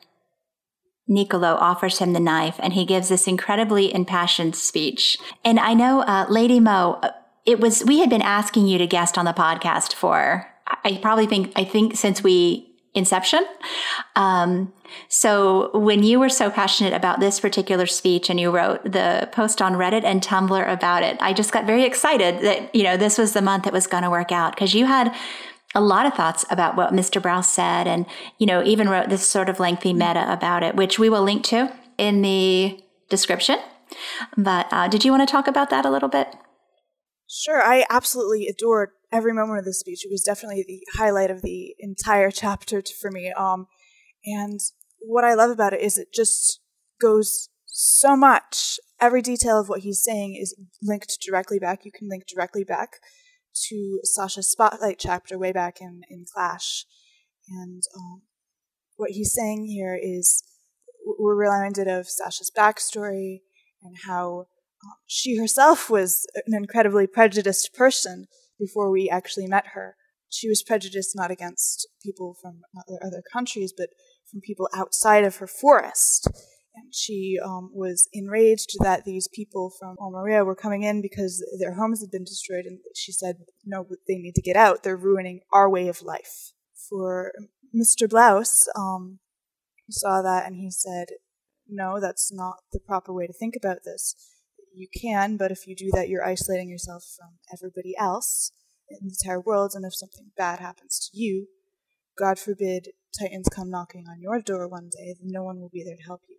Nicolo 1.08 1.56
offers 1.56 1.98
him 1.98 2.12
the 2.12 2.20
knife, 2.20 2.56
and 2.60 2.72
he 2.72 2.84
gives 2.84 3.08
this 3.08 3.26
incredibly 3.26 3.92
impassioned 3.92 4.54
speech. 4.54 5.18
And 5.44 5.58
I 5.58 5.74
know, 5.74 6.02
uh, 6.02 6.26
Lady 6.28 6.60
Mo, 6.60 7.00
uh, 7.02 7.10
it 7.44 7.58
was 7.58 7.84
we 7.84 7.98
had 7.98 8.08
been 8.08 8.22
asking 8.22 8.68
you 8.68 8.78
to 8.78 8.86
guest 8.86 9.18
on 9.18 9.24
the 9.24 9.32
podcast 9.32 9.92
for. 9.92 10.46
I 10.84 11.00
probably 11.02 11.26
think 11.26 11.52
I 11.56 11.64
think 11.64 11.96
since 11.96 12.22
we 12.22 12.69
inception. 12.94 13.44
Um, 14.16 14.72
so 15.08 15.70
when 15.76 16.02
you 16.02 16.18
were 16.18 16.28
so 16.28 16.50
passionate 16.50 16.92
about 16.92 17.20
this 17.20 17.38
particular 17.38 17.86
speech 17.86 18.28
and 18.28 18.40
you 18.40 18.50
wrote 18.50 18.82
the 18.84 19.28
post 19.32 19.62
on 19.62 19.74
Reddit 19.74 20.04
and 20.04 20.20
Tumblr 20.20 20.72
about 20.72 21.02
it, 21.02 21.16
I 21.20 21.32
just 21.32 21.52
got 21.52 21.66
very 21.66 21.84
excited 21.84 22.40
that, 22.40 22.74
you 22.74 22.82
know, 22.82 22.96
this 22.96 23.18
was 23.18 23.32
the 23.32 23.42
month 23.42 23.66
it 23.66 23.72
was 23.72 23.86
going 23.86 24.02
to 24.02 24.10
work 24.10 24.32
out 24.32 24.54
because 24.54 24.74
you 24.74 24.86
had 24.86 25.14
a 25.74 25.80
lot 25.80 26.06
of 26.06 26.14
thoughts 26.14 26.44
about 26.50 26.76
what 26.76 26.92
Mr. 26.92 27.22
Braus 27.22 27.44
said 27.44 27.86
and, 27.86 28.06
you 28.38 28.46
know, 28.46 28.62
even 28.64 28.88
wrote 28.88 29.08
this 29.08 29.24
sort 29.24 29.48
of 29.48 29.60
lengthy 29.60 29.92
meta 29.92 30.30
about 30.32 30.64
it, 30.64 30.74
which 30.74 30.98
we 30.98 31.08
will 31.08 31.22
link 31.22 31.44
to 31.44 31.72
in 31.96 32.22
the 32.22 32.82
description. 33.08 33.58
But 34.36 34.66
uh, 34.72 34.88
did 34.88 35.04
you 35.04 35.12
want 35.12 35.26
to 35.28 35.30
talk 35.30 35.46
about 35.46 35.70
that 35.70 35.84
a 35.84 35.90
little 35.90 36.08
bit? 36.08 36.34
Sure. 37.28 37.62
I 37.62 37.84
absolutely 37.88 38.48
adored 38.48 38.90
every 39.12 39.32
moment 39.32 39.58
of 39.58 39.64
the 39.64 39.74
speech. 39.74 40.04
It 40.04 40.10
was 40.10 40.22
definitely 40.22 40.64
the 40.66 40.82
highlight 40.98 41.30
of 41.30 41.42
the 41.42 41.74
entire 41.78 42.30
chapter 42.30 42.82
for 43.00 43.10
me. 43.10 43.32
Um, 43.32 43.66
and 44.24 44.60
what 45.00 45.24
I 45.24 45.34
love 45.34 45.50
about 45.50 45.72
it 45.72 45.80
is 45.80 45.98
it 45.98 46.12
just 46.12 46.60
goes 47.00 47.48
so 47.66 48.16
much. 48.16 48.78
Every 49.00 49.22
detail 49.22 49.58
of 49.58 49.68
what 49.68 49.80
he's 49.80 50.02
saying 50.02 50.36
is 50.40 50.54
linked 50.82 51.18
directly 51.26 51.58
back. 51.58 51.84
You 51.84 51.92
can 51.92 52.08
link 52.08 52.24
directly 52.26 52.64
back 52.64 52.98
to 53.68 54.00
Sasha's 54.04 54.50
spotlight 54.50 54.98
chapter 54.98 55.38
way 55.38 55.52
back 55.52 55.80
in, 55.80 56.02
in 56.08 56.24
Clash. 56.32 56.84
And 57.48 57.82
um, 57.96 58.22
what 58.96 59.10
he's 59.10 59.32
saying 59.32 59.66
here 59.66 59.98
is 60.00 60.42
we're 61.18 61.34
reminded 61.34 61.88
of 61.88 62.08
Sasha's 62.08 62.52
backstory 62.56 63.40
and 63.82 63.96
how 64.06 64.46
um, 64.84 64.92
she 65.06 65.38
herself 65.38 65.90
was 65.90 66.26
an 66.46 66.54
incredibly 66.54 67.06
prejudiced 67.06 67.74
person 67.74 68.26
before 68.60 68.90
we 68.90 69.08
actually 69.10 69.46
met 69.46 69.68
her. 69.74 69.96
She 70.28 70.48
was 70.48 70.62
prejudiced 70.62 71.16
not 71.16 71.32
against 71.32 71.88
people 72.04 72.36
from 72.40 72.60
other, 72.78 72.98
other 73.04 73.22
countries, 73.32 73.72
but 73.76 73.88
from 74.30 74.40
people 74.40 74.68
outside 74.74 75.24
of 75.24 75.36
her 75.36 75.48
forest. 75.48 76.28
And 76.76 76.94
she 76.94 77.36
um, 77.44 77.70
was 77.74 78.08
enraged 78.12 78.76
that 78.78 79.04
these 79.04 79.26
people 79.26 79.72
from 79.76 79.96
Wall 79.98 80.12
Maria 80.12 80.44
were 80.44 80.54
coming 80.54 80.84
in 80.84 81.02
because 81.02 81.44
their 81.58 81.74
homes 81.74 82.00
had 82.00 82.12
been 82.12 82.22
destroyed. 82.22 82.64
And 82.64 82.78
she 82.94 83.10
said, 83.10 83.38
no, 83.64 83.84
they 84.06 84.18
need 84.18 84.36
to 84.36 84.42
get 84.42 84.54
out. 84.54 84.84
They're 84.84 84.96
ruining 84.96 85.40
our 85.52 85.68
way 85.68 85.88
of 85.88 86.02
life. 86.02 86.52
For 86.88 87.32
Mr. 87.74 88.08
Braus, 88.08 88.68
um, 88.76 89.18
he 89.86 89.92
saw 89.92 90.22
that 90.22 90.46
and 90.46 90.54
he 90.54 90.70
said, 90.70 91.08
no, 91.68 91.98
that's 92.00 92.32
not 92.32 92.58
the 92.72 92.80
proper 92.80 93.12
way 93.12 93.26
to 93.26 93.32
think 93.32 93.56
about 93.56 93.78
this 93.84 94.14
you 94.74 94.88
can, 95.00 95.36
but 95.36 95.50
if 95.50 95.66
you 95.66 95.74
do 95.74 95.90
that, 95.94 96.08
you're 96.08 96.24
isolating 96.24 96.68
yourself 96.68 97.04
from 97.16 97.38
everybody 97.52 97.94
else 97.98 98.52
in 98.88 98.98
the 99.02 99.14
entire 99.20 99.40
world. 99.40 99.72
And 99.74 99.84
if 99.84 99.94
something 99.94 100.30
bad 100.36 100.58
happens 100.58 101.10
to 101.10 101.18
you, 101.18 101.46
God 102.18 102.38
forbid 102.38 102.88
Titans 103.18 103.48
come 103.48 103.70
knocking 103.70 104.04
on 104.08 104.20
your 104.20 104.40
door 104.40 104.68
one 104.68 104.90
day, 104.90 105.14
then 105.18 105.30
no 105.30 105.42
one 105.42 105.60
will 105.60 105.70
be 105.72 105.84
there 105.84 105.96
to 105.96 106.06
help 106.06 106.22
you. 106.28 106.36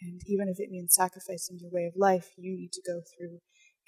And 0.00 0.20
even 0.26 0.48
if 0.48 0.58
it 0.58 0.70
means 0.70 0.94
sacrificing 0.94 1.58
your 1.60 1.70
way 1.70 1.86
of 1.86 1.94
life, 1.96 2.30
you 2.36 2.56
need 2.56 2.72
to 2.72 2.82
go 2.86 3.00
through 3.00 3.38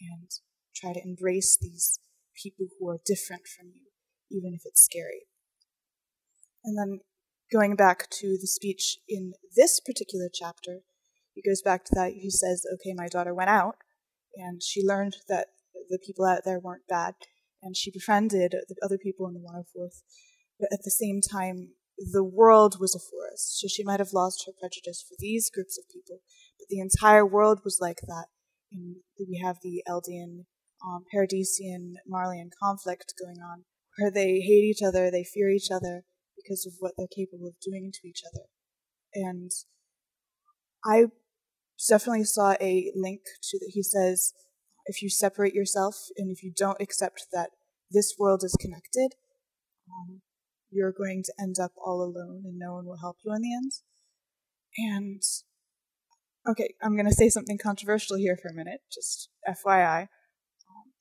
and 0.00 0.30
try 0.74 0.92
to 0.92 1.02
embrace 1.04 1.58
these 1.60 1.98
people 2.40 2.66
who 2.78 2.88
are 2.88 3.00
different 3.04 3.42
from 3.46 3.68
you, 3.74 3.90
even 4.30 4.54
if 4.54 4.62
it's 4.64 4.84
scary. 4.84 5.26
And 6.64 6.78
then 6.78 7.00
going 7.52 7.76
back 7.76 8.08
to 8.10 8.38
the 8.40 8.46
speech 8.46 8.98
in 9.08 9.34
this 9.56 9.80
particular 9.80 10.28
chapter, 10.32 10.80
he 11.34 11.42
goes 11.42 11.62
back 11.62 11.84
to 11.84 11.94
that. 11.94 12.12
He 12.12 12.30
says, 12.30 12.64
okay, 12.74 12.94
my 12.94 13.08
daughter 13.08 13.34
went 13.34 13.50
out 13.50 13.76
and 14.36 14.62
she 14.62 14.82
learned 14.84 15.16
that 15.28 15.48
the 15.88 15.98
people 15.98 16.24
out 16.24 16.42
there 16.44 16.60
weren't 16.60 16.86
bad 16.88 17.14
and 17.62 17.76
she 17.76 17.90
befriended 17.90 18.52
the 18.52 18.76
other 18.82 18.98
people 18.98 19.26
in 19.26 19.34
the 19.34 19.40
104th. 19.40 20.02
But 20.58 20.68
at 20.72 20.84
the 20.84 20.90
same 20.90 21.20
time, 21.20 21.70
the 21.98 22.24
world 22.24 22.78
was 22.80 22.94
a 22.94 22.98
forest. 22.98 23.60
So 23.60 23.68
she 23.68 23.84
might 23.84 24.00
have 24.00 24.12
lost 24.12 24.44
her 24.46 24.52
prejudice 24.58 25.04
for 25.06 25.14
these 25.18 25.50
groups 25.50 25.78
of 25.78 25.84
people, 25.92 26.20
but 26.58 26.68
the 26.68 26.80
entire 26.80 27.26
world 27.26 27.60
was 27.64 27.78
like 27.80 28.00
that. 28.06 28.26
And 28.72 28.96
we 29.18 29.40
have 29.44 29.58
the 29.62 29.82
Eldian, 29.88 30.46
um, 30.84 31.04
Paradisian, 31.14 31.94
Marleyan 32.08 32.50
conflict 32.60 33.14
going 33.20 33.38
on, 33.38 33.64
where 33.98 34.10
they 34.10 34.40
hate 34.40 34.64
each 34.64 34.82
other, 34.82 35.10
they 35.10 35.24
fear 35.24 35.48
each 35.48 35.70
other 35.70 36.04
because 36.36 36.66
of 36.66 36.74
what 36.80 36.92
they're 36.96 37.06
capable 37.06 37.46
of 37.46 37.54
doing 37.64 37.92
to 37.92 38.08
each 38.08 38.22
other. 38.26 38.46
And 39.14 39.50
I 40.84 41.06
definitely 41.88 42.24
saw 42.24 42.52
a 42.60 42.92
link 42.94 43.20
to 43.50 43.58
that. 43.58 43.70
He 43.72 43.82
says, 43.82 44.32
if 44.86 45.02
you 45.02 45.08
separate 45.08 45.54
yourself 45.54 45.96
and 46.16 46.30
if 46.30 46.42
you 46.42 46.52
don't 46.54 46.80
accept 46.80 47.26
that 47.32 47.50
this 47.90 48.14
world 48.18 48.42
is 48.44 48.56
connected, 48.60 49.16
um, 49.88 50.20
you're 50.70 50.92
going 50.92 51.22
to 51.24 51.32
end 51.40 51.56
up 51.62 51.72
all 51.84 52.02
alone 52.02 52.42
and 52.44 52.58
no 52.58 52.74
one 52.74 52.86
will 52.86 52.98
help 53.00 53.16
you 53.24 53.32
in 53.34 53.42
the 53.42 53.54
end. 53.54 53.72
And 54.76 55.22
okay, 56.48 56.74
I'm 56.82 56.96
going 56.96 57.08
to 57.08 57.14
say 57.14 57.28
something 57.28 57.58
controversial 57.58 58.16
here 58.16 58.36
for 58.40 58.48
a 58.48 58.54
minute, 58.54 58.80
just 58.92 59.30
FYI. 59.48 60.02
Um, 60.02 60.92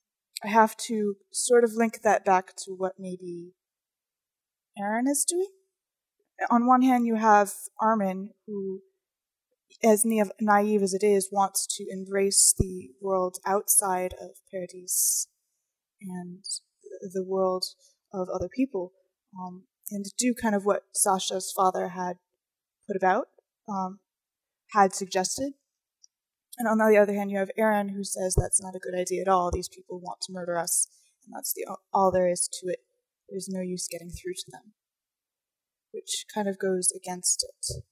I 0.44 0.48
have 0.48 0.76
to 0.88 1.16
sort 1.32 1.64
of 1.64 1.72
link 1.74 2.02
that 2.02 2.24
back 2.24 2.54
to 2.64 2.72
what 2.72 2.94
maybe 2.98 3.52
Eren 4.78 5.08
is 5.08 5.24
doing. 5.28 5.48
On 6.50 6.66
one 6.66 6.82
hand, 6.82 7.06
you 7.06 7.16
have 7.16 7.52
Armin, 7.80 8.30
who 8.46 8.80
as 9.82 10.04
naive 10.40 10.82
as 10.82 10.94
it 10.94 11.02
is, 11.02 11.28
wants 11.32 11.66
to 11.76 11.86
embrace 11.90 12.54
the 12.56 12.90
world 13.00 13.38
outside 13.46 14.14
of 14.20 14.30
Paradise 14.50 15.26
and 16.00 16.44
the 17.12 17.24
world 17.24 17.64
of 18.12 18.28
other 18.32 18.48
people, 18.48 18.92
um, 19.38 19.64
and 19.90 20.06
do 20.16 20.34
kind 20.34 20.54
of 20.54 20.64
what 20.64 20.84
Sasha's 20.94 21.52
father 21.54 21.88
had 21.88 22.16
put 22.86 22.96
about, 22.96 23.28
um, 23.68 24.00
had 24.72 24.94
suggested. 24.94 25.54
And 26.56 26.68
on 26.68 26.78
the 26.78 26.98
other 26.98 27.14
hand, 27.14 27.30
you 27.30 27.38
have 27.38 27.50
Eren 27.58 27.90
who 27.90 28.04
says 28.04 28.36
that's 28.36 28.62
not 28.62 28.76
a 28.76 28.78
good 28.78 28.94
idea 28.94 29.22
at 29.22 29.28
all. 29.28 29.50
These 29.50 29.68
people 29.68 30.00
want 30.00 30.20
to 30.22 30.32
murder 30.32 30.56
us, 30.56 30.88
and 31.24 31.34
that's 31.34 31.52
the 31.52 31.66
all 31.92 32.12
there 32.12 32.28
is 32.28 32.48
to 32.60 32.68
it. 32.68 32.80
There's 33.28 33.48
no 33.48 33.60
use 33.60 33.88
getting 33.90 34.10
through 34.10 34.34
to 34.34 34.50
them, 34.50 34.74
which 35.92 36.26
kind 36.32 36.48
of 36.48 36.58
goes 36.58 36.92
against 36.94 37.44
it. 37.44 37.84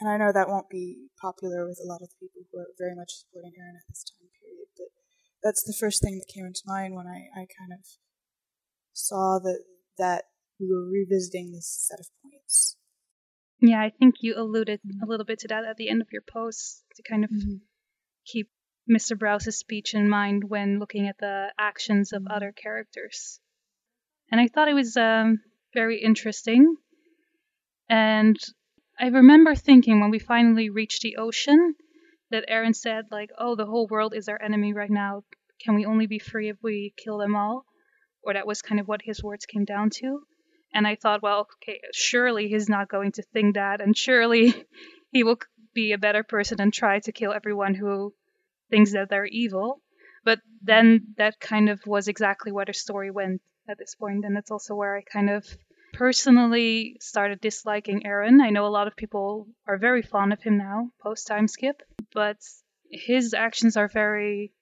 And 0.00 0.08
I 0.08 0.16
know 0.16 0.32
that 0.32 0.48
won't 0.48 0.70
be 0.70 1.08
popular 1.20 1.68
with 1.68 1.78
a 1.84 1.86
lot 1.86 2.00
of 2.00 2.08
the 2.08 2.16
people 2.20 2.42
who 2.50 2.58
are 2.58 2.72
very 2.78 2.96
much 2.96 3.20
supporting 3.20 3.52
Eren 3.52 3.76
at 3.76 3.84
this 3.88 4.04
time 4.08 4.32
period, 4.40 4.68
but 4.76 4.88
that's 5.42 5.62
the 5.62 5.76
first 5.78 6.02
thing 6.02 6.16
that 6.18 6.32
came 6.32 6.46
into 6.46 6.62
mind 6.64 6.94
when 6.94 7.06
I, 7.06 7.28
I 7.36 7.44
kind 7.44 7.72
of 7.72 7.84
saw 8.92 9.38
that 9.38 9.60
that 9.98 10.24
we 10.58 10.68
were 10.72 10.88
revisiting 10.88 11.52
this 11.52 11.68
set 11.68 12.00
of 12.00 12.06
points. 12.22 12.76
Yeah, 13.60 13.80
I 13.80 13.90
think 13.90 14.16
you 14.20 14.34
alluded 14.36 14.80
a 15.02 15.06
little 15.06 15.26
bit 15.26 15.40
to 15.40 15.48
that 15.48 15.64
at 15.64 15.76
the 15.76 15.90
end 15.90 16.00
of 16.00 16.08
your 16.10 16.22
post 16.22 16.82
to 16.96 17.02
kind 17.02 17.24
of 17.24 17.30
mm-hmm. 17.30 17.56
keep 18.26 18.48
Mr. 18.90 19.18
Braus's 19.18 19.58
speech 19.58 19.94
in 19.94 20.08
mind 20.08 20.44
when 20.48 20.78
looking 20.78 21.08
at 21.08 21.18
the 21.18 21.48
actions 21.58 22.12
of 22.12 22.22
mm-hmm. 22.22 22.34
other 22.34 22.52
characters. 22.52 23.38
And 24.32 24.40
I 24.40 24.48
thought 24.48 24.68
it 24.68 24.74
was 24.74 24.96
um, 24.96 25.40
very 25.74 26.02
interesting. 26.02 26.76
And 27.88 28.36
I 29.02 29.06
remember 29.06 29.54
thinking 29.54 29.98
when 29.98 30.10
we 30.10 30.18
finally 30.18 30.68
reached 30.68 31.00
the 31.00 31.16
ocean 31.16 31.74
that 32.30 32.44
Eren 32.50 32.76
said, 32.76 33.06
like, 33.10 33.30
oh, 33.38 33.56
the 33.56 33.64
whole 33.64 33.86
world 33.86 34.12
is 34.14 34.28
our 34.28 34.40
enemy 34.40 34.74
right 34.74 34.90
now. 34.90 35.22
Can 35.64 35.74
we 35.74 35.86
only 35.86 36.06
be 36.06 36.18
free 36.18 36.50
if 36.50 36.58
we 36.62 36.92
kill 37.02 37.16
them 37.16 37.34
all? 37.34 37.64
Or 38.22 38.34
that 38.34 38.46
was 38.46 38.60
kind 38.60 38.78
of 38.78 38.86
what 38.86 39.00
his 39.02 39.22
words 39.22 39.46
came 39.46 39.64
down 39.64 39.88
to. 40.00 40.20
And 40.74 40.86
I 40.86 40.96
thought, 40.96 41.22
well, 41.22 41.48
okay, 41.62 41.80
surely 41.94 42.48
he's 42.48 42.68
not 42.68 42.90
going 42.90 43.12
to 43.12 43.22
think 43.22 43.54
that, 43.54 43.80
and 43.80 43.96
surely 43.96 44.52
he 45.12 45.24
will 45.24 45.38
be 45.72 45.92
a 45.92 45.98
better 45.98 46.22
person 46.22 46.60
and 46.60 46.70
try 46.70 47.00
to 47.00 47.12
kill 47.12 47.32
everyone 47.32 47.74
who 47.74 48.12
thinks 48.68 48.92
that 48.92 49.08
they're 49.08 49.24
evil. 49.24 49.80
But 50.24 50.40
then 50.60 51.14
that 51.16 51.40
kind 51.40 51.70
of 51.70 51.80
was 51.86 52.06
exactly 52.06 52.52
where 52.52 52.66
the 52.66 52.74
story 52.74 53.10
went 53.10 53.40
at 53.66 53.78
this 53.78 53.94
point, 53.94 54.26
and 54.26 54.36
that's 54.36 54.50
also 54.50 54.74
where 54.74 54.94
I 54.94 55.02
kind 55.10 55.30
of 55.30 55.46
personally 55.92 56.96
started 57.00 57.40
disliking 57.40 58.02
Eren. 58.02 58.42
I 58.42 58.50
know 58.50 58.66
a 58.66 58.76
lot 58.78 58.86
of 58.86 58.96
people 58.96 59.46
are 59.66 59.78
very 59.78 60.02
fond 60.02 60.32
of 60.32 60.42
him 60.42 60.58
now, 60.58 60.90
post 61.00 61.26
time 61.26 61.48
skip, 61.48 61.82
but 62.12 62.38
his 62.90 63.34
actions 63.34 63.76
are 63.76 63.88
very. 63.88 64.52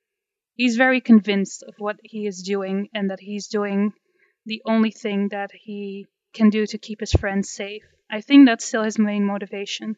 He's 0.54 0.76
very 0.76 1.00
convinced 1.00 1.62
of 1.62 1.74
what 1.78 2.00
he 2.02 2.26
is 2.26 2.42
doing 2.42 2.88
and 2.92 3.10
that 3.10 3.20
he's 3.20 3.46
doing 3.46 3.92
the 4.44 4.62
only 4.66 4.90
thing 4.90 5.28
that 5.28 5.50
he 5.52 6.06
can 6.34 6.50
do 6.50 6.66
to 6.66 6.78
keep 6.78 7.00
his 7.00 7.12
friends 7.12 7.48
safe. 7.48 7.84
I 8.10 8.20
think 8.20 8.46
that's 8.46 8.64
still 8.64 8.82
his 8.82 8.98
main 8.98 9.24
motivation. 9.24 9.96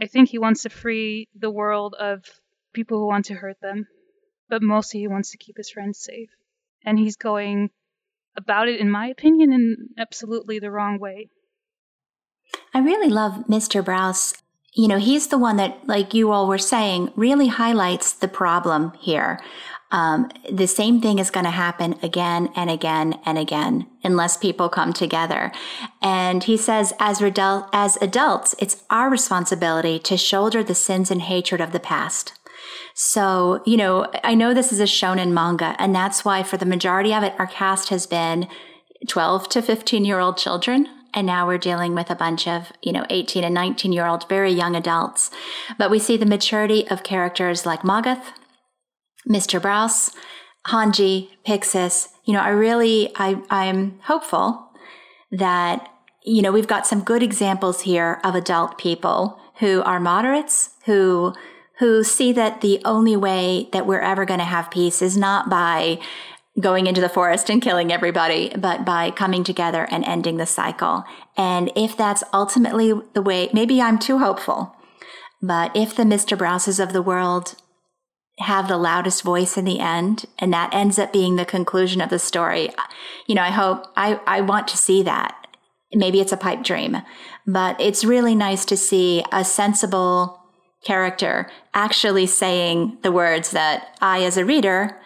I 0.00 0.06
think 0.06 0.28
he 0.28 0.38
wants 0.38 0.62
to 0.62 0.68
free 0.70 1.28
the 1.34 1.50
world 1.50 1.94
of 1.94 2.24
people 2.72 2.98
who 2.98 3.06
want 3.06 3.26
to 3.26 3.34
hurt 3.34 3.60
them, 3.60 3.86
but 4.48 4.62
mostly 4.62 5.00
he 5.00 5.08
wants 5.08 5.30
to 5.30 5.38
keep 5.38 5.56
his 5.56 5.70
friends 5.70 5.98
safe. 5.98 6.30
And 6.84 6.98
he's 6.98 7.16
going 7.16 7.70
about 8.36 8.68
it, 8.68 8.80
in 8.80 8.90
my 8.90 9.06
opinion, 9.06 9.52
in 9.52 9.76
absolutely 9.98 10.58
the 10.58 10.70
wrong 10.70 10.98
way. 10.98 11.28
I 12.74 12.80
really 12.80 13.08
love 13.08 13.44
Mr. 13.48 13.82
Braus. 13.82 14.34
You 14.74 14.88
know, 14.88 14.98
he's 14.98 15.28
the 15.28 15.38
one 15.38 15.56
that, 15.56 15.86
like 15.86 16.14
you 16.14 16.30
all 16.30 16.46
were 16.46 16.58
saying, 16.58 17.12
really 17.14 17.48
highlights 17.48 18.12
the 18.12 18.28
problem 18.28 18.92
here 18.98 19.38
um, 19.92 20.30
the 20.50 20.66
same 20.66 21.00
thing 21.00 21.18
is 21.18 21.30
going 21.30 21.44
to 21.44 21.50
happen 21.50 21.96
again 22.02 22.48
and 22.56 22.70
again 22.70 23.20
and 23.26 23.38
again 23.38 23.86
unless 24.02 24.38
people 24.38 24.68
come 24.70 24.92
together. 24.92 25.52
And 26.00 26.42
he 26.42 26.56
says, 26.56 26.94
as, 26.98 27.20
redul- 27.20 27.68
as 27.72 27.98
adults, 28.00 28.54
it's 28.58 28.82
our 28.88 29.10
responsibility 29.10 29.98
to 30.00 30.16
shoulder 30.16 30.64
the 30.64 30.74
sins 30.74 31.10
and 31.10 31.22
hatred 31.22 31.60
of 31.60 31.72
the 31.72 31.80
past. 31.80 32.32
So, 32.94 33.62
you 33.64 33.76
know, 33.76 34.06
I 34.22 34.34
know 34.34 34.52
this 34.52 34.72
is 34.72 34.80
a 34.80 34.84
shonen 34.84 35.32
manga, 35.32 35.74
and 35.78 35.94
that's 35.94 36.24
why 36.24 36.42
for 36.42 36.56
the 36.56 36.66
majority 36.66 37.14
of 37.14 37.22
it, 37.22 37.34
our 37.38 37.46
cast 37.46 37.88
has 37.88 38.06
been 38.06 38.48
12 39.08 39.48
to 39.50 39.62
15 39.62 40.04
year 40.04 40.18
old 40.18 40.36
children. 40.36 40.88
And 41.14 41.26
now 41.26 41.46
we're 41.46 41.58
dealing 41.58 41.94
with 41.94 42.10
a 42.10 42.14
bunch 42.14 42.48
of, 42.48 42.72
you 42.82 42.92
know, 42.92 43.04
18 43.10 43.44
and 43.44 43.54
19 43.54 43.92
year 43.92 44.06
old, 44.06 44.28
very 44.28 44.50
young 44.50 44.74
adults. 44.74 45.30
But 45.76 45.90
we 45.90 45.98
see 45.98 46.16
the 46.16 46.26
maturity 46.26 46.88
of 46.88 47.02
characters 47.02 47.66
like 47.66 47.82
Magath, 47.82 48.32
Mr. 49.28 49.60
Braus, 49.60 50.14
Hanji, 50.68 51.28
Pixis. 51.46 52.08
You 52.24 52.32
know, 52.34 52.40
I 52.40 52.48
really, 52.48 53.12
I, 53.16 53.42
I'm 53.50 53.98
hopeful 54.04 54.70
that, 55.30 55.88
you 56.24 56.40
know, 56.40 56.52
we've 56.52 56.66
got 56.66 56.86
some 56.86 57.02
good 57.02 57.22
examples 57.22 57.82
here 57.82 58.20
of 58.24 58.34
adult 58.34 58.78
people 58.78 59.38
who 59.58 59.82
are 59.82 60.00
moderates, 60.00 60.70
who, 60.86 61.34
who 61.78 62.04
see 62.04 62.32
that 62.32 62.60
the 62.60 62.80
only 62.84 63.16
way 63.16 63.68
that 63.72 63.86
we're 63.86 64.00
ever 64.00 64.24
going 64.24 64.40
to 64.40 64.44
have 64.44 64.70
peace 64.70 65.02
is 65.02 65.16
not 65.16 65.48
by 65.48 65.98
going 66.60 66.86
into 66.86 67.00
the 67.00 67.08
forest 67.08 67.48
and 67.48 67.62
killing 67.62 67.90
everybody, 67.90 68.52
but 68.58 68.84
by 68.84 69.10
coming 69.10 69.42
together 69.42 69.88
and 69.90 70.04
ending 70.04 70.36
the 70.36 70.46
cycle. 70.46 71.04
And 71.36 71.72
if 71.74 71.96
that's 71.96 72.22
ultimately 72.32 72.92
the 73.14 73.22
way, 73.22 73.48
maybe 73.54 73.80
I'm 73.80 73.98
too 73.98 74.18
hopeful, 74.18 74.76
but 75.40 75.74
if 75.74 75.96
the 75.96 76.02
Mr. 76.02 76.36
Brauses 76.36 76.78
of 76.78 76.92
the 76.92 77.02
world 77.02 77.56
have 78.38 78.68
the 78.68 78.78
loudest 78.78 79.22
voice 79.22 79.56
in 79.56 79.64
the 79.64 79.80
end 79.80 80.24
and 80.38 80.52
that 80.52 80.72
ends 80.74 80.98
up 80.98 81.12
being 81.12 81.36
the 81.36 81.44
conclusion 81.44 82.00
of 82.00 82.10
the 82.10 82.18
story 82.18 82.70
you 83.26 83.34
know 83.34 83.42
i 83.42 83.50
hope 83.50 83.86
i 83.94 84.18
i 84.26 84.40
want 84.40 84.66
to 84.66 84.76
see 84.76 85.02
that 85.02 85.46
maybe 85.92 86.20
it's 86.20 86.32
a 86.32 86.36
pipe 86.36 86.62
dream 86.62 86.96
but 87.46 87.78
it's 87.80 88.04
really 88.04 88.34
nice 88.34 88.64
to 88.64 88.76
see 88.76 89.22
a 89.32 89.44
sensible 89.44 90.41
character 90.84 91.50
actually 91.74 92.26
saying 92.26 92.98
the 93.02 93.12
words 93.12 93.52
that 93.52 93.96
i 94.00 94.22
as 94.22 94.36
a 94.36 94.44
reader 94.44 94.98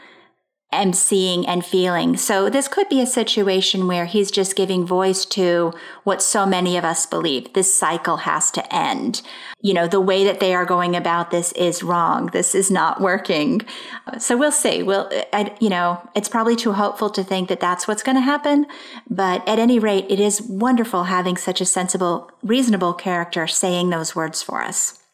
am 0.73 0.93
seeing 0.93 1.47
and 1.47 1.65
feeling. 1.65 2.17
So 2.17 2.51
this 2.51 2.69
could 2.69 2.89
be 2.89 3.01
a 3.01 3.07
situation 3.07 3.87
where 3.87 4.05
he's 4.05 4.31
just 4.31 4.57
giving 4.57 4.87
voice 4.87 5.25
to 5.27 5.73
what 6.05 6.23
so 6.23 6.45
many 6.45 6.77
of 6.77 6.85
us 6.85 7.07
believe. 7.07 7.53
This 7.53 7.73
cycle 7.73 8.19
has 8.19 8.51
to 8.53 8.75
end. 8.75 9.23
You 9.61 9.75
know, 9.75 9.87
the 9.87 10.01
way 10.01 10.25
that 10.25 10.41
they 10.41 10.55
are 10.55 10.67
going 10.67 10.97
about 10.97 11.31
this 11.31 11.53
is 11.53 11.83
wrong. 11.83 12.27
This 12.33 12.55
is 12.55 12.71
not 12.71 13.01
working. 13.01 13.63
So 14.19 14.37
we'll 14.37 14.53
see. 14.53 14.83
We'll, 14.83 15.09
I, 15.33 15.57
you 15.61 15.71
know, 15.71 16.01
it's 16.15 16.29
probably 16.29 16.57
too 16.57 16.73
hopeful 16.73 17.11
to 17.11 17.25
think 17.25 17.49
that 17.49 17.61
that's 17.61 17.87
what's 17.87 18.03
going 18.03 18.17
to 18.17 18.21
happen. 18.21 18.67
But 19.09 19.47
at 19.49 19.59
any 19.59 19.79
rate, 19.79 20.07
it 20.09 20.21
is 20.21 20.43
wonderful 20.43 21.05
having 21.05 21.37
such 21.37 21.61
a 21.61 21.65
sensible, 21.67 22.31
reasonable 22.43 22.93
character 22.93 23.47
saying 23.47 23.91
those 23.91 24.15
words 24.15 24.43
for 24.43 24.63
us. 24.63 25.06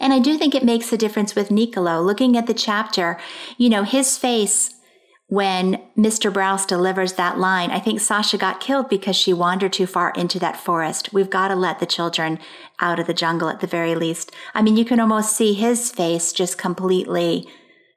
And 0.00 0.12
I 0.12 0.18
do 0.18 0.38
think 0.38 0.54
it 0.54 0.64
makes 0.64 0.92
a 0.92 0.98
difference 0.98 1.34
with 1.34 1.50
Nicolo. 1.50 2.00
Looking 2.00 2.36
at 2.36 2.46
the 2.46 2.54
chapter, 2.54 3.18
you 3.56 3.68
know, 3.68 3.84
his 3.84 4.16
face 4.16 4.74
when 5.28 5.78
Mr. 5.96 6.32
Braus 6.32 6.66
delivers 6.66 7.12
that 7.14 7.38
line, 7.38 7.70
I 7.70 7.80
think 7.80 8.00
Sasha 8.00 8.38
got 8.38 8.60
killed 8.60 8.88
because 8.88 9.14
she 9.14 9.34
wandered 9.34 9.74
too 9.74 9.86
far 9.86 10.10
into 10.12 10.38
that 10.38 10.58
forest. 10.58 11.12
We've 11.12 11.28
got 11.28 11.48
to 11.48 11.54
let 11.54 11.80
the 11.80 11.86
children 11.86 12.38
out 12.80 12.98
of 12.98 13.06
the 13.06 13.14
jungle 13.14 13.50
at 13.50 13.60
the 13.60 13.66
very 13.66 13.94
least. 13.94 14.34
I 14.54 14.62
mean, 14.62 14.78
you 14.78 14.86
can 14.86 15.00
almost 15.00 15.36
see 15.36 15.52
his 15.52 15.92
face 15.92 16.32
just 16.32 16.56
completely 16.56 17.46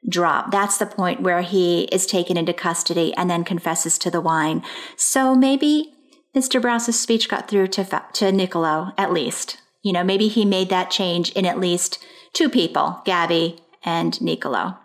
drop. 0.10 0.52
That's 0.52 0.78
the 0.78 0.86
point 0.86 1.22
where 1.22 1.42
he 1.42 1.84
is 1.84 2.06
taken 2.06 2.36
into 2.36 2.54
custody 2.54 3.14
and 3.16 3.30
then 3.30 3.46
confesses 3.46 3.98
to 4.00 4.12
the 4.12 4.20
wine. 4.20 4.62
So 4.98 5.34
maybe 5.34 5.94
Mr. 6.36 6.62
Braus's 6.62 7.00
speech 7.00 7.30
got 7.30 7.48
through 7.48 7.68
to, 7.68 8.04
to 8.14 8.32
Nicolo, 8.34 8.92
at 8.98 9.14
least. 9.14 9.61
You 9.84 9.94
know, 9.94 10.04
maybe 10.04 10.28
he 10.28 10.46
made 10.46 10.70
that 10.70 10.92
change 10.92 11.32
in 11.32 11.46
at 11.46 11.60
least 11.60 12.04
two 12.34 12.50
people, 12.50 13.02
Gabi 13.06 13.60
and 13.84 14.20
Nicolo. 14.22 14.78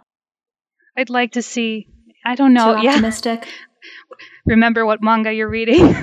I'd 0.96 1.10
like 1.10 1.32
to 1.32 1.42
see. 1.42 1.88
I 2.24 2.34
don't 2.34 2.54
know. 2.54 2.80
Too 2.80 2.88
optimistic. 2.88 3.44
Yeah. 3.44 4.16
Remember 4.46 4.86
what 4.86 5.02
manga 5.02 5.32
you're 5.32 5.50
reading. 5.50 5.82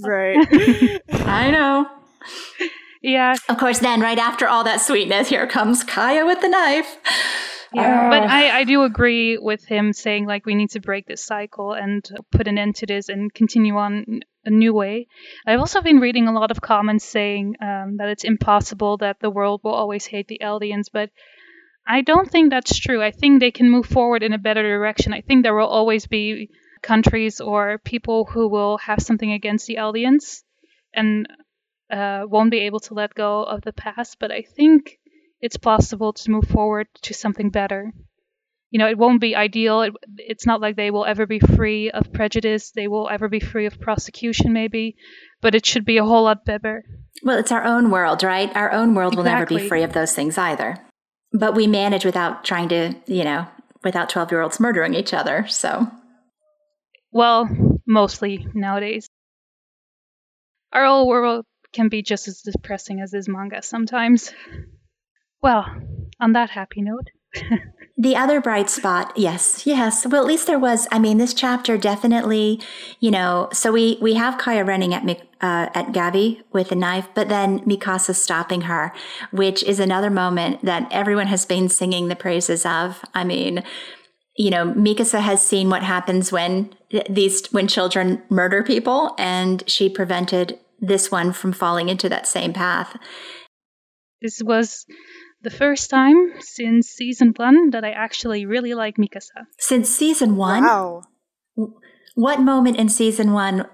right. 0.00 0.46
I 1.12 1.50
know. 1.50 1.86
Yeah. 3.02 3.34
Of 3.48 3.58
course, 3.58 3.80
then 3.80 4.00
right 4.00 4.18
after 4.18 4.48
all 4.48 4.64
that 4.64 4.80
sweetness, 4.80 5.28
here 5.28 5.46
comes 5.46 5.84
Kaya 5.84 6.24
with 6.24 6.40
the 6.40 6.48
knife. 6.48 6.96
Yeah, 7.72 8.06
oh. 8.06 8.10
but 8.10 8.22
I, 8.22 8.60
I 8.60 8.64
do 8.64 8.82
agree 8.84 9.36
with 9.36 9.64
him 9.64 9.92
saying 9.92 10.26
like 10.26 10.46
we 10.46 10.54
need 10.54 10.70
to 10.70 10.80
break 10.80 11.06
this 11.06 11.24
cycle 11.24 11.74
and 11.74 12.08
put 12.32 12.48
an 12.48 12.56
end 12.56 12.76
to 12.76 12.86
this 12.86 13.08
and 13.08 13.32
continue 13.32 13.76
on 13.76 14.20
a 14.48 14.50
new 14.50 14.74
way. 14.74 15.06
I've 15.46 15.60
also 15.60 15.80
been 15.82 16.00
reading 16.00 16.26
a 16.26 16.32
lot 16.32 16.50
of 16.50 16.60
comments 16.60 17.04
saying 17.04 17.56
um, 17.60 17.98
that 17.98 18.08
it's 18.08 18.24
impossible 18.24 18.96
that 18.98 19.20
the 19.20 19.30
world 19.30 19.60
will 19.62 19.74
always 19.74 20.06
hate 20.06 20.26
the 20.28 20.40
Eldians, 20.42 20.86
but 20.92 21.10
I 21.86 22.00
don't 22.00 22.30
think 22.30 22.50
that's 22.50 22.78
true. 22.78 23.02
I 23.02 23.12
think 23.12 23.40
they 23.40 23.50
can 23.50 23.70
move 23.70 23.86
forward 23.86 24.22
in 24.22 24.32
a 24.32 24.44
better 24.46 24.62
direction. 24.62 25.12
I 25.12 25.20
think 25.20 25.42
there 25.42 25.54
will 25.54 25.66
always 25.78 26.06
be 26.06 26.50
countries 26.82 27.40
or 27.40 27.78
people 27.78 28.24
who 28.24 28.48
will 28.48 28.78
have 28.78 29.00
something 29.02 29.32
against 29.32 29.66
the 29.66 29.76
Eldians 29.76 30.42
and 30.94 31.26
uh, 31.90 32.24
won't 32.26 32.50
be 32.50 32.60
able 32.60 32.80
to 32.80 32.94
let 32.94 33.14
go 33.14 33.42
of 33.42 33.62
the 33.62 33.72
past, 33.72 34.18
but 34.18 34.30
I 34.30 34.42
think 34.42 34.98
it's 35.40 35.56
possible 35.56 36.12
to 36.12 36.30
move 36.30 36.48
forward 36.48 36.88
to 37.02 37.14
something 37.14 37.50
better. 37.50 37.92
You 38.70 38.78
know, 38.78 38.88
it 38.88 38.98
won't 38.98 39.20
be 39.20 39.34
ideal. 39.34 39.82
It, 39.82 39.94
it's 40.16 40.46
not 40.46 40.60
like 40.60 40.76
they 40.76 40.90
will 40.90 41.06
ever 41.06 41.26
be 41.26 41.38
free 41.38 41.90
of 41.90 42.12
prejudice. 42.12 42.70
They 42.72 42.86
will 42.86 43.08
ever 43.08 43.28
be 43.28 43.40
free 43.40 43.66
of 43.66 43.80
prosecution, 43.80 44.52
maybe, 44.52 44.96
but 45.40 45.54
it 45.54 45.64
should 45.64 45.84
be 45.84 45.96
a 45.96 46.04
whole 46.04 46.24
lot 46.24 46.44
better. 46.44 46.84
Well, 47.22 47.38
it's 47.38 47.52
our 47.52 47.64
own 47.64 47.90
world, 47.90 48.22
right? 48.22 48.54
Our 48.54 48.70
own 48.70 48.94
world 48.94 49.14
exactly. 49.14 49.30
will 49.30 49.38
never 49.38 49.46
be 49.46 49.68
free 49.68 49.82
of 49.82 49.92
those 49.94 50.12
things 50.12 50.36
either. 50.36 50.78
But 51.32 51.54
we 51.54 51.66
manage 51.66 52.04
without 52.04 52.44
trying 52.44 52.68
to, 52.68 52.94
you 53.06 53.24
know, 53.24 53.46
without 53.82 54.10
12 54.10 54.32
year 54.32 54.42
olds 54.42 54.60
murdering 54.60 54.94
each 54.94 55.14
other. 55.14 55.46
So, 55.48 55.90
well, 57.10 57.48
mostly 57.86 58.46
nowadays. 58.54 59.08
Our 60.72 60.84
whole 60.84 61.08
world 61.08 61.46
can 61.72 61.88
be 61.88 62.02
just 62.02 62.28
as 62.28 62.42
depressing 62.42 63.00
as 63.00 63.10
this 63.10 63.28
manga 63.28 63.62
sometimes. 63.62 64.32
Well, 65.42 65.66
on 66.20 66.32
that 66.32 66.50
happy 66.50 66.82
note. 66.82 67.08
the 68.00 68.14
other 68.14 68.40
bright 68.40 68.70
spot, 68.70 69.12
yes, 69.16 69.66
yes. 69.66 70.06
Well, 70.06 70.22
at 70.22 70.28
least 70.28 70.46
there 70.46 70.58
was. 70.58 70.86
I 70.92 71.00
mean, 71.00 71.18
this 71.18 71.34
chapter 71.34 71.76
definitely, 71.76 72.60
you 73.00 73.10
know. 73.10 73.48
So 73.52 73.72
we 73.72 73.98
we 74.00 74.14
have 74.14 74.38
Kaya 74.38 74.64
running 74.64 74.94
at 74.94 75.02
uh, 75.04 75.68
at 75.74 75.88
Gabi 75.88 76.42
with 76.52 76.70
a 76.70 76.76
knife, 76.76 77.08
but 77.14 77.28
then 77.28 77.58
Mikasa 77.60 78.14
stopping 78.14 78.62
her, 78.62 78.92
which 79.32 79.64
is 79.64 79.80
another 79.80 80.10
moment 80.10 80.64
that 80.64 80.86
everyone 80.92 81.26
has 81.26 81.44
been 81.44 81.68
singing 81.68 82.06
the 82.06 82.14
praises 82.14 82.64
of. 82.64 83.04
I 83.14 83.24
mean, 83.24 83.64
you 84.36 84.50
know, 84.50 84.72
Mikasa 84.72 85.20
has 85.20 85.42
seen 85.42 85.68
what 85.68 85.82
happens 85.82 86.30
when 86.30 86.72
these 87.10 87.48
when 87.48 87.66
children 87.66 88.22
murder 88.30 88.62
people, 88.62 89.16
and 89.18 89.68
she 89.68 89.88
prevented 89.88 90.56
this 90.78 91.10
one 91.10 91.32
from 91.32 91.52
falling 91.52 91.88
into 91.88 92.08
that 92.08 92.28
same 92.28 92.52
path. 92.52 92.96
This 94.22 94.40
was 94.40 94.86
the 95.42 95.50
first 95.50 95.90
time 95.90 96.32
since 96.40 96.88
season 96.88 97.32
one 97.36 97.70
that 97.70 97.84
I 97.84 97.90
actually 97.90 98.46
really 98.46 98.74
like 98.74 98.96
Mikasa. 98.96 99.46
Since 99.58 99.88
season 99.88 100.36
one? 100.36 100.64
Wow. 100.64 101.02
What 102.14 102.40
moment 102.40 102.76
in 102.76 102.88
season 102.88 103.32
one? 103.32 103.66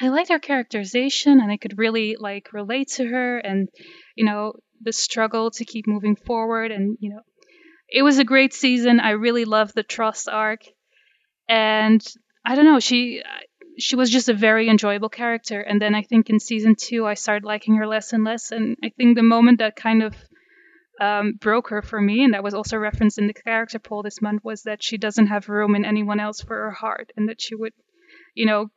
I 0.00 0.08
liked 0.08 0.30
her 0.30 0.38
characterization 0.38 1.40
and 1.40 1.50
I 1.50 1.56
could 1.56 1.78
really 1.78 2.16
like 2.18 2.52
relate 2.52 2.88
to 2.96 3.06
her 3.06 3.38
and, 3.38 3.68
you 4.16 4.24
know, 4.24 4.54
the 4.80 4.92
struggle 4.92 5.50
to 5.52 5.64
keep 5.64 5.86
moving 5.86 6.16
forward 6.16 6.72
and, 6.72 6.96
you 7.00 7.10
know, 7.10 7.20
it 7.88 8.02
was 8.02 8.18
a 8.18 8.24
great 8.24 8.54
season. 8.54 9.00
I 9.00 9.10
really 9.10 9.44
loved 9.44 9.74
the 9.74 9.84
Trost 9.84 10.26
arc. 10.32 10.60
And 11.48 12.04
I 12.44 12.56
don't 12.56 12.64
know, 12.64 12.80
she 12.80 13.22
she 13.78 13.96
was 13.96 14.10
just 14.10 14.28
a 14.28 14.34
very 14.34 14.68
enjoyable 14.68 15.08
character. 15.08 15.60
And 15.60 15.80
then 15.80 15.94
I 15.94 16.02
think 16.02 16.28
in 16.28 16.40
season 16.40 16.74
two, 16.74 17.06
I 17.06 17.14
started 17.14 17.44
liking 17.44 17.76
her 17.76 17.86
less 17.86 18.12
and 18.12 18.24
less. 18.24 18.50
And 18.50 18.76
I 18.84 18.90
think 18.90 19.16
the 19.16 19.22
moment 19.22 19.58
that 19.58 19.76
kind 19.76 20.02
of 20.02 20.14
um, 21.02 21.32
broke 21.32 21.70
her 21.70 21.82
for 21.82 22.00
me, 22.00 22.22
and 22.22 22.32
that 22.32 22.44
was 22.44 22.54
also 22.54 22.76
referenced 22.76 23.18
in 23.18 23.26
the 23.26 23.34
character 23.34 23.80
poll 23.80 24.04
this 24.04 24.22
month, 24.22 24.44
was 24.44 24.62
that 24.62 24.84
she 24.84 24.98
doesn't 24.98 25.26
have 25.26 25.48
room 25.48 25.74
in 25.74 25.84
anyone 25.84 26.20
else 26.20 26.40
for 26.40 26.54
her 26.54 26.70
heart, 26.70 27.10
and 27.16 27.28
that 27.28 27.40
she 27.40 27.56
would, 27.56 27.72
you 28.36 28.46
know, 28.46 28.68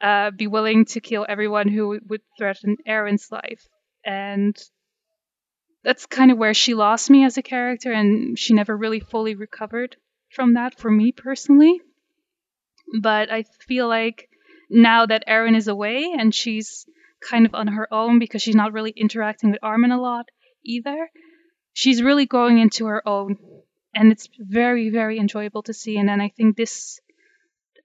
uh, 0.00 0.30
be 0.30 0.46
willing 0.46 0.86
to 0.86 1.00
kill 1.00 1.26
everyone 1.28 1.68
who 1.68 2.00
would 2.08 2.22
threaten 2.38 2.78
Eren's 2.88 3.30
life. 3.30 3.66
And 4.02 4.56
that's 5.84 6.06
kind 6.06 6.30
of 6.30 6.38
where 6.38 6.54
she 6.54 6.72
lost 6.72 7.10
me 7.10 7.26
as 7.26 7.36
a 7.36 7.42
character, 7.42 7.92
and 7.92 8.38
she 8.38 8.54
never 8.54 8.74
really 8.74 9.00
fully 9.00 9.34
recovered 9.34 9.94
from 10.30 10.54
that 10.54 10.78
for 10.78 10.90
me 10.90 11.12
personally. 11.12 11.82
But 13.02 13.30
I 13.30 13.44
feel 13.68 13.88
like 13.88 14.30
now 14.70 15.04
that 15.04 15.28
Eren 15.28 15.54
is 15.54 15.68
away 15.68 16.14
and 16.18 16.34
she's 16.34 16.86
kind 17.20 17.44
of 17.44 17.54
on 17.54 17.66
her 17.68 17.92
own 17.92 18.18
because 18.18 18.40
she's 18.40 18.54
not 18.54 18.72
really 18.72 18.94
interacting 18.96 19.50
with 19.50 19.60
Armin 19.62 19.92
a 19.92 20.00
lot 20.00 20.26
either, 20.64 21.08
she's 21.76 22.02
really 22.02 22.24
going 22.24 22.58
into 22.58 22.86
her 22.86 23.06
own. 23.06 23.36
And 23.94 24.10
it's 24.10 24.28
very, 24.38 24.88
very 24.88 25.18
enjoyable 25.18 25.62
to 25.64 25.74
see. 25.74 25.98
And 25.98 26.08
then 26.08 26.20
I 26.20 26.30
think 26.30 26.56
this 26.56 27.00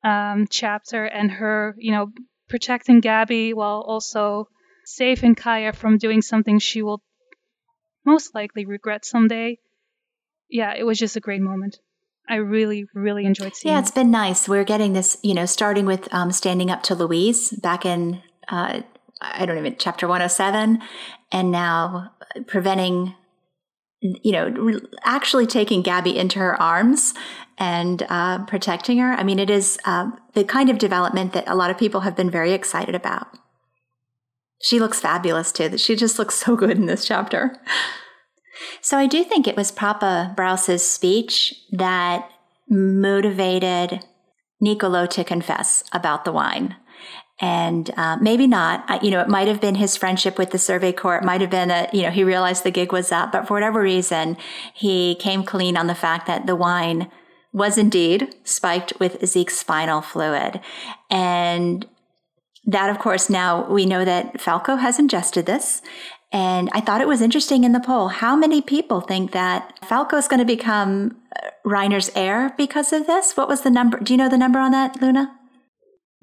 um, 0.03 0.47
chapter 0.49 1.05
and 1.05 1.29
her, 1.29 1.75
you 1.77 1.91
know, 1.91 2.11
protecting 2.47 3.01
Gabi 3.01 3.53
while 3.53 3.83
also 3.85 4.47
saving 4.85 5.35
Kaya 5.35 5.73
from 5.73 5.97
doing 5.97 6.21
something 6.21 6.59
she 6.59 6.81
will 6.81 7.01
most 8.05 8.33
likely 8.33 8.65
regret 8.65 9.05
someday. 9.05 9.59
Yeah, 10.49 10.73
it 10.77 10.85
was 10.85 10.97
just 10.97 11.17
a 11.17 11.21
great 11.21 11.41
moment. 11.41 11.79
I 12.29 12.35
really, 12.35 12.85
really 12.93 13.25
enjoyed 13.25 13.55
seeing. 13.55 13.73
Yeah, 13.73 13.79
it's 13.79 13.91
been 13.91 14.11
nice. 14.11 14.47
We're 14.47 14.63
getting 14.63 14.93
this, 14.93 15.17
you 15.21 15.33
know, 15.33 15.45
starting 15.45 15.85
with 15.85 16.13
um, 16.13 16.31
standing 16.31 16.71
up 16.71 16.83
to 16.83 16.95
Louise 16.95 17.51
back 17.51 17.85
in, 17.85 18.21
uh, 18.47 18.81
I 19.21 19.45
don't 19.45 19.57
even 19.57 19.75
chapter 19.77 20.07
one 20.07 20.21
hundred 20.21 20.25
oh 20.25 20.29
seven, 20.29 20.81
and 21.31 21.51
now 21.51 22.13
preventing, 22.47 23.15
you 24.01 24.31
know, 24.31 24.79
actually 25.03 25.45
taking 25.45 25.83
Gabi 25.83 26.15
into 26.15 26.39
her 26.39 26.59
arms 26.61 27.13
and 27.57 28.03
uh, 28.09 28.43
protecting 28.45 28.97
her. 28.97 29.13
I 29.13 29.23
mean, 29.23 29.37
it 29.37 29.49
is 29.49 29.77
uh, 29.85 30.09
the 30.33 30.43
kind 30.43 30.69
of 30.69 30.79
development 30.79 31.33
that 31.33 31.47
a 31.47 31.55
lot 31.55 31.69
of 31.69 31.77
people 31.77 32.01
have 32.01 32.15
been 32.15 32.31
very 32.31 32.53
excited 32.53 32.95
about. 32.95 33.27
She 34.63 34.79
looks 34.79 34.99
fabulous 34.99 35.51
too. 35.51 35.77
She 35.77 35.95
just 35.95 36.17
looks 36.17 36.35
so 36.45 36.55
good 36.55 36.77
in 36.77 36.87
this 36.87 37.05
chapter. 37.05 37.55
So 38.81 38.97
I 38.97 39.07
do 39.07 39.23
think 39.23 39.47
it 39.47 39.55
was 39.55 39.71
Papa 39.71 40.33
Braus's 40.35 40.85
speech 40.85 41.53
that 41.71 42.29
motivated 42.69 44.05
Nicolo 44.59 45.05
to 45.07 45.23
confess 45.23 45.83
about 45.91 46.25
the 46.25 46.31
wine. 46.31 46.75
And 47.43 47.89
uh, 47.97 48.17
maybe 48.21 48.45
not. 48.45 49.03
You 49.03 49.09
know, 49.09 49.19
it 49.19 49.27
might 49.27 49.47
have 49.47 49.59
been 49.59 49.75
his 49.75 49.97
friendship 49.97 50.37
with 50.37 50.51
the 50.51 50.59
Survey 50.59 50.93
Corps. 50.93 51.17
It 51.17 51.23
might 51.23 51.41
have 51.41 51.49
been 51.49 51.69
that, 51.69 51.93
you 51.93 52.03
know, 52.03 52.11
he 52.11 52.23
realized 52.23 52.63
the 52.63 52.69
gig 52.69 52.93
was 52.93 53.11
up. 53.11 53.31
But 53.31 53.47
for 53.47 53.55
whatever 53.55 53.81
reason, 53.81 54.37
he 54.73 55.15
came 55.15 55.43
clean 55.43 55.75
on 55.75 55.87
the 55.87 55.95
fact 55.95 56.27
that 56.27 56.45
the 56.45 56.55
wine 56.55 57.09
was 57.51 57.79
indeed 57.79 58.35
spiked 58.43 58.93
with 58.99 59.25
Zeke's 59.25 59.57
spinal 59.57 60.01
fluid. 60.01 60.61
And 61.09 61.87
that, 62.65 62.91
of 62.91 62.99
course, 62.99 63.27
now 63.27 63.67
we 63.67 63.87
know 63.87 64.05
that 64.05 64.39
Falco 64.39 64.75
has 64.75 64.99
ingested 64.99 65.47
this. 65.47 65.81
And 66.31 66.69
I 66.73 66.79
thought 66.79 67.01
it 67.01 67.07
was 67.07 67.21
interesting 67.21 67.63
in 67.63 67.71
the 67.71 67.79
poll. 67.79 68.07
How 68.07 68.35
many 68.35 68.61
people 68.61 69.01
think 69.01 69.31
that 69.31 69.79
Falco 69.83 70.15
is 70.15 70.27
going 70.27 70.39
to 70.39 70.45
become 70.45 71.17
uh, 71.35 71.49
Reiner's 71.65 72.11
heir 72.15 72.53
because 72.55 72.93
of 72.93 73.07
this? 73.07 73.35
What 73.35 73.49
was 73.49 73.61
the 73.61 73.71
number? 73.71 73.99
Do 73.99 74.13
you 74.13 74.17
know 74.17 74.29
the 74.29 74.37
number 74.37 74.59
on 74.59 74.71
that, 74.71 75.01
Luna? 75.01 75.35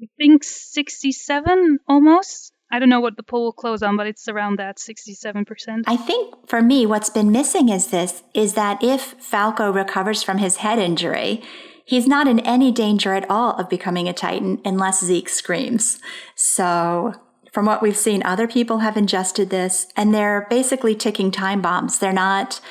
I 0.01 0.07
think 0.17 0.43
67 0.43 1.79
almost. 1.87 2.53
I 2.71 2.79
don't 2.79 2.89
know 2.89 2.99
what 2.99 3.17
the 3.17 3.23
poll 3.23 3.45
will 3.45 3.53
close 3.53 3.81
on, 3.81 3.97
but 3.97 4.07
it's 4.07 4.27
around 4.27 4.59
that 4.59 4.77
67%. 4.77 5.83
I 5.87 5.97
think 5.97 6.47
for 6.47 6.61
me, 6.61 6.85
what's 6.85 7.09
been 7.09 7.31
missing 7.31 7.69
is 7.69 7.87
this 7.87 8.21
is 8.33 8.53
that 8.53 8.83
if 8.83 9.15
Falco 9.19 9.71
recovers 9.71 10.21
from 10.21 10.37
his 10.37 10.57
head 10.57 10.77
injury, 10.77 11.41
he's 11.83 12.07
not 12.07 12.27
in 12.27 12.39
any 12.41 12.71
danger 12.71 13.13
at 13.13 13.29
all 13.29 13.53
of 13.55 13.69
becoming 13.69 14.07
a 14.07 14.13
Titan 14.13 14.61
unless 14.63 15.03
Zeke 15.03 15.29
screams. 15.29 15.99
So 16.35 17.13
from 17.51 17.65
what 17.65 17.81
we've 17.81 17.97
seen, 17.97 18.21
other 18.23 18.47
people 18.47 18.79
have 18.79 18.95
ingested 18.95 19.49
this 19.49 19.87
and 19.97 20.13
they're 20.13 20.45
basically 20.49 20.93
ticking 20.93 21.31
time 21.31 21.61
bombs. 21.61 21.97
They're 21.97 22.13
not 22.13 22.61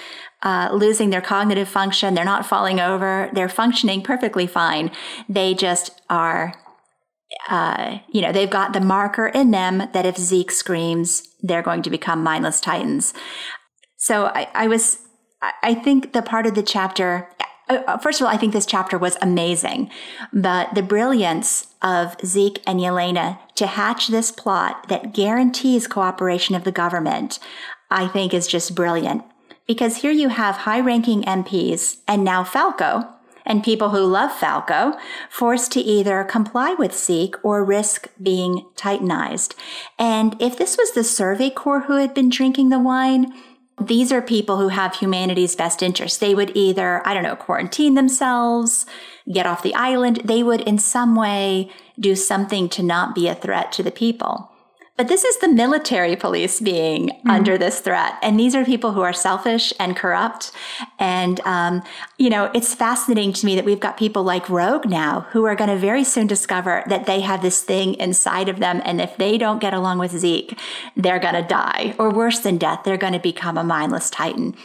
uh, 0.42 0.70
losing 0.72 1.10
their 1.10 1.20
cognitive 1.20 1.68
function. 1.68 2.14
They're 2.14 2.24
not 2.24 2.46
falling 2.46 2.78
over. 2.78 3.30
They're 3.32 3.48
functioning 3.48 4.02
perfectly 4.02 4.46
fine. 4.46 4.92
They 5.28 5.54
just 5.54 6.00
are, 6.08 6.54
uh, 7.48 7.98
you 8.10 8.20
know, 8.20 8.32
they've 8.32 8.50
got 8.50 8.72
the 8.72 8.80
marker 8.80 9.26
in 9.26 9.50
them 9.50 9.88
that 9.92 10.06
if 10.06 10.16
Zeke 10.16 10.50
screams, 10.50 11.28
they're 11.42 11.62
going 11.62 11.82
to 11.82 11.90
become 11.90 12.22
mindless 12.22 12.60
titans. 12.60 13.14
So 13.96 14.26
I, 14.26 14.48
I 14.54 14.66
was, 14.68 14.98
I 15.62 15.74
think 15.74 16.12
the 16.12 16.22
part 16.22 16.46
of 16.46 16.54
the 16.54 16.62
chapter, 16.62 17.28
uh, 17.68 17.82
uh, 17.86 17.98
first 17.98 18.20
of 18.20 18.26
all, 18.26 18.32
I 18.32 18.36
think 18.36 18.52
this 18.52 18.66
chapter 18.66 18.96
was 18.96 19.16
amazing, 19.20 19.90
but 20.32 20.74
the 20.74 20.82
brilliance 20.82 21.74
of 21.82 22.16
Zeke 22.24 22.62
and 22.66 22.80
Yelena 22.80 23.38
to 23.56 23.66
hatch 23.66 24.08
this 24.08 24.30
plot 24.30 24.88
that 24.88 25.12
guarantees 25.12 25.86
cooperation 25.86 26.54
of 26.54 26.64
the 26.64 26.72
government, 26.72 27.38
I 27.90 28.08
think 28.08 28.32
is 28.32 28.46
just 28.46 28.74
brilliant. 28.74 29.22
Because 29.66 29.98
here 29.98 30.12
you 30.12 30.30
have 30.30 30.56
high 30.56 30.80
ranking 30.80 31.22
MPs 31.24 31.98
and 32.08 32.24
now 32.24 32.42
Falco, 32.42 33.06
and 33.48 33.64
people 33.64 33.90
who 33.90 34.04
love 34.04 34.30
Falco, 34.30 34.96
forced 35.30 35.72
to 35.72 35.80
either 35.80 36.22
comply 36.22 36.74
with 36.74 36.94
Zeke 36.96 37.34
or 37.42 37.64
risk 37.64 38.08
being 38.22 38.66
titanized. 38.76 39.56
And 39.98 40.40
if 40.40 40.56
this 40.56 40.76
was 40.76 40.92
the 40.92 41.02
Survey 41.02 41.50
Corps 41.50 41.80
who 41.80 41.96
had 41.96 42.14
been 42.14 42.28
drinking 42.28 42.68
the 42.68 42.78
wine, 42.78 43.32
these 43.80 44.12
are 44.12 44.22
people 44.22 44.58
who 44.58 44.68
have 44.68 44.96
humanity's 44.96 45.56
best 45.56 45.82
interests. 45.82 46.18
They 46.18 46.34
would 46.34 46.52
either, 46.54 47.06
I 47.06 47.14
don't 47.14 47.22
know, 47.22 47.36
quarantine 47.36 47.94
themselves, 47.94 48.86
get 49.32 49.46
off 49.46 49.62
the 49.62 49.74
island. 49.74 50.22
They 50.24 50.42
would 50.42 50.60
in 50.62 50.78
some 50.78 51.14
way 51.14 51.70
do 51.98 52.14
something 52.16 52.68
to 52.70 52.82
not 52.82 53.14
be 53.14 53.28
a 53.28 53.34
threat 53.34 53.72
to 53.72 53.82
the 53.82 53.90
people. 53.90 54.47
But 54.98 55.06
this 55.06 55.22
is 55.22 55.38
the 55.38 55.46
military 55.46 56.16
police 56.16 56.58
being 56.58 57.10
mm. 57.10 57.30
under 57.30 57.56
this 57.56 57.78
threat. 57.78 58.14
And 58.20 58.38
these 58.38 58.56
are 58.56 58.64
people 58.64 58.94
who 58.94 59.00
are 59.00 59.12
selfish 59.12 59.72
and 59.78 59.94
corrupt. 59.94 60.50
And, 60.98 61.38
um, 61.42 61.84
you 62.18 62.28
know, 62.28 62.50
it's 62.52 62.74
fascinating 62.74 63.32
to 63.34 63.46
me 63.46 63.54
that 63.54 63.64
we've 63.64 63.78
got 63.78 63.96
people 63.96 64.24
like 64.24 64.46
Roeg 64.46 64.86
now 64.86 65.20
who 65.30 65.44
are 65.44 65.54
going 65.54 65.70
to 65.70 65.76
very 65.76 66.02
soon 66.02 66.26
discover 66.26 66.82
that 66.88 67.06
they 67.06 67.20
have 67.20 67.42
this 67.42 67.62
thing 67.62 67.94
inside 67.94 68.48
of 68.48 68.58
them. 68.58 68.82
And 68.84 69.00
if 69.00 69.16
they 69.16 69.38
don't 69.38 69.60
get 69.60 69.72
along 69.72 69.98
with 69.98 70.18
Zeke, 70.18 70.58
they're 70.96 71.20
going 71.20 71.36
to 71.36 71.46
die. 71.46 71.94
Or 71.96 72.10
worse 72.10 72.40
than 72.40 72.58
death, 72.58 72.80
they're 72.84 72.96
going 72.96 73.12
to 73.12 73.20
become 73.20 73.56
a 73.56 73.62
mindless 73.62 74.10
titan. 74.10 74.56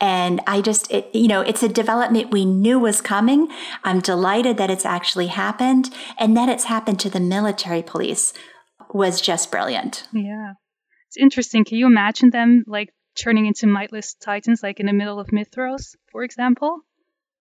And 0.00 0.40
I 0.48 0.62
just, 0.62 0.90
it, 0.90 1.08
you 1.14 1.28
know, 1.28 1.42
it's 1.42 1.62
a 1.62 1.68
development 1.68 2.32
we 2.32 2.44
knew 2.44 2.80
was 2.80 3.00
coming. 3.00 3.48
I'm 3.84 4.00
delighted 4.00 4.56
that 4.56 4.68
it's 4.68 4.84
actually 4.84 5.28
happened 5.28 5.94
and 6.18 6.36
that 6.36 6.48
it's 6.48 6.64
happened 6.64 6.98
to 7.00 7.08
the 7.08 7.20
military 7.20 7.82
police 7.82 8.32
was 8.96 9.20
just 9.20 9.50
brilliant. 9.50 10.06
Yeah. 10.12 10.54
It's 11.08 11.16
interesting. 11.16 11.64
Can 11.64 11.78
you 11.78 11.86
imagine 11.86 12.30
them 12.30 12.64
like 12.66 12.92
turning 13.16 13.46
into 13.46 13.66
mindless 13.66 14.14
titans, 14.14 14.62
like 14.62 14.80
in 14.80 14.86
the 14.86 14.92
middle 14.92 15.20
of 15.20 15.28
Mitras, 15.28 15.94
for 16.10 16.22
example? 16.24 16.80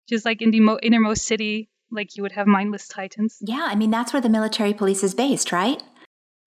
Just 0.08 0.24
like 0.24 0.42
in 0.42 0.50
the 0.50 0.60
mo- 0.60 0.80
innermost 0.82 1.24
city, 1.24 1.70
like 1.90 2.16
you 2.16 2.22
would 2.22 2.32
have 2.32 2.46
mindless 2.46 2.88
titans. 2.88 3.38
Yeah. 3.40 3.66
I 3.68 3.74
mean, 3.74 3.90
that's 3.90 4.12
where 4.12 4.22
the 4.22 4.28
military 4.28 4.74
police 4.74 5.02
is 5.02 5.14
based, 5.14 5.52
right? 5.52 5.82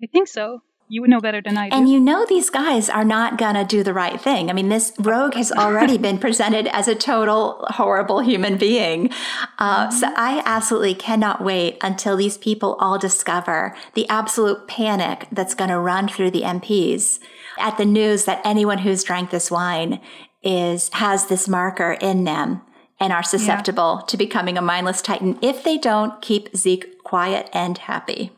I 0.04 0.08
think 0.08 0.28
so. 0.28 0.62
You 0.88 1.02
would 1.02 1.10
know 1.10 1.20
better 1.20 1.42
than 1.42 1.58
I 1.58 1.70
do. 1.70 1.76
And 1.76 1.90
you 1.90 2.00
know 2.00 2.26
these 2.28 2.52
guys 2.52 2.90
are 2.90 3.04
not 3.04 3.40
going 3.40 3.56
to 3.56 3.64
do 3.64 3.82
the 3.82 3.94
right 3.94 4.22
thing. 4.22 4.52
I 4.52 4.54
mean, 4.54 4.70
this 4.70 4.92
Roeg 4.98 5.34
has 5.34 5.52
already 5.52 5.98
been 5.98 6.20
presented 6.20 6.68
as 6.68 6.88
a 6.88 6.94
total 6.94 7.66
horrible 7.70 8.20
human 8.20 8.58
being. 8.58 9.10
Uh, 9.58 9.90
so 9.90 10.12
I 10.16 10.44
absolutely 10.46 10.94
cannot 10.94 11.44
wait 11.44 11.78
until 11.82 12.16
these 12.16 12.38
people 12.38 12.76
all 12.80 13.00
discover 13.00 13.76
the 13.96 14.08
absolute 14.10 14.68
panic 14.68 15.28
that's 15.32 15.56
going 15.56 15.72
to 15.72 15.80
run 15.80 16.08
through 16.08 16.32
the 16.32 16.44
MPs 16.44 17.20
at 17.58 17.78
the 17.78 17.86
news 17.86 18.26
that 18.26 18.42
anyone 18.46 18.80
who's 18.80 19.04
drank 19.04 19.32
this 19.32 19.50
wine 19.50 20.00
is 20.44 20.90
has 20.94 21.26
this 21.26 21.48
marker 21.48 21.94
in 21.94 22.26
them 22.26 22.62
and 23.00 23.12
are 23.12 23.24
susceptible 23.24 23.98
yeah. 24.00 24.06
to 24.06 24.18
becoming 24.18 24.58
a 24.58 24.62
mindless 24.62 25.02
titan 25.02 25.38
if 25.42 25.64
they 25.64 25.78
don't 25.78 26.22
keep 26.22 26.56
Zeke 26.56 27.04
quiet 27.04 27.50
and 27.54 27.80
happy. 27.80 28.32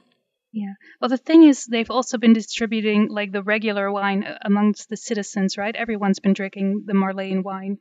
Yeah. 0.53 0.73
Well, 0.99 1.09
the 1.09 1.17
thing 1.17 1.43
is, 1.43 1.65
they've 1.65 1.91
also 1.91 2.17
been 2.17 2.33
distributing 2.33 3.09
like 3.09 3.31
the 3.31 3.43
regular 3.43 3.91
wine 3.91 4.23
uh, 4.23 4.37
amongst 4.43 4.89
the 4.89 4.97
citizens, 4.97 5.57
right? 5.57 5.75
Everyone's 5.75 6.19
been 6.19 6.33
drinking 6.33 6.83
the 6.85 6.93
Marleyan 6.93 7.43
wine. 7.43 7.77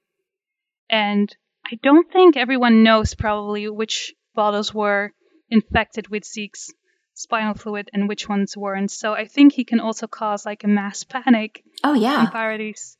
And 0.90 1.34
I 1.64 1.78
don't 1.82 2.10
think 2.12 2.36
everyone 2.36 2.82
knows 2.82 3.14
probably 3.14 3.68
which 3.68 4.14
bottles 4.34 4.74
were 4.74 5.12
infected 5.50 6.08
with 6.08 6.24
Zeke's 6.24 6.72
spinal 7.14 7.54
fluid 7.54 7.90
and 7.92 8.08
which 8.08 8.28
ones 8.28 8.56
weren't. 8.56 8.90
So 8.90 9.14
I 9.14 9.26
think 9.26 9.54
he 9.54 9.64
can 9.64 9.80
also 9.80 10.06
cause 10.06 10.44
like 10.44 10.64
a 10.64 10.68
mass 10.68 11.02
panic. 11.04 11.64
Oh 11.82 11.94
yeah. 11.94 12.20
In 12.20 12.26
Paradise. 12.28 12.95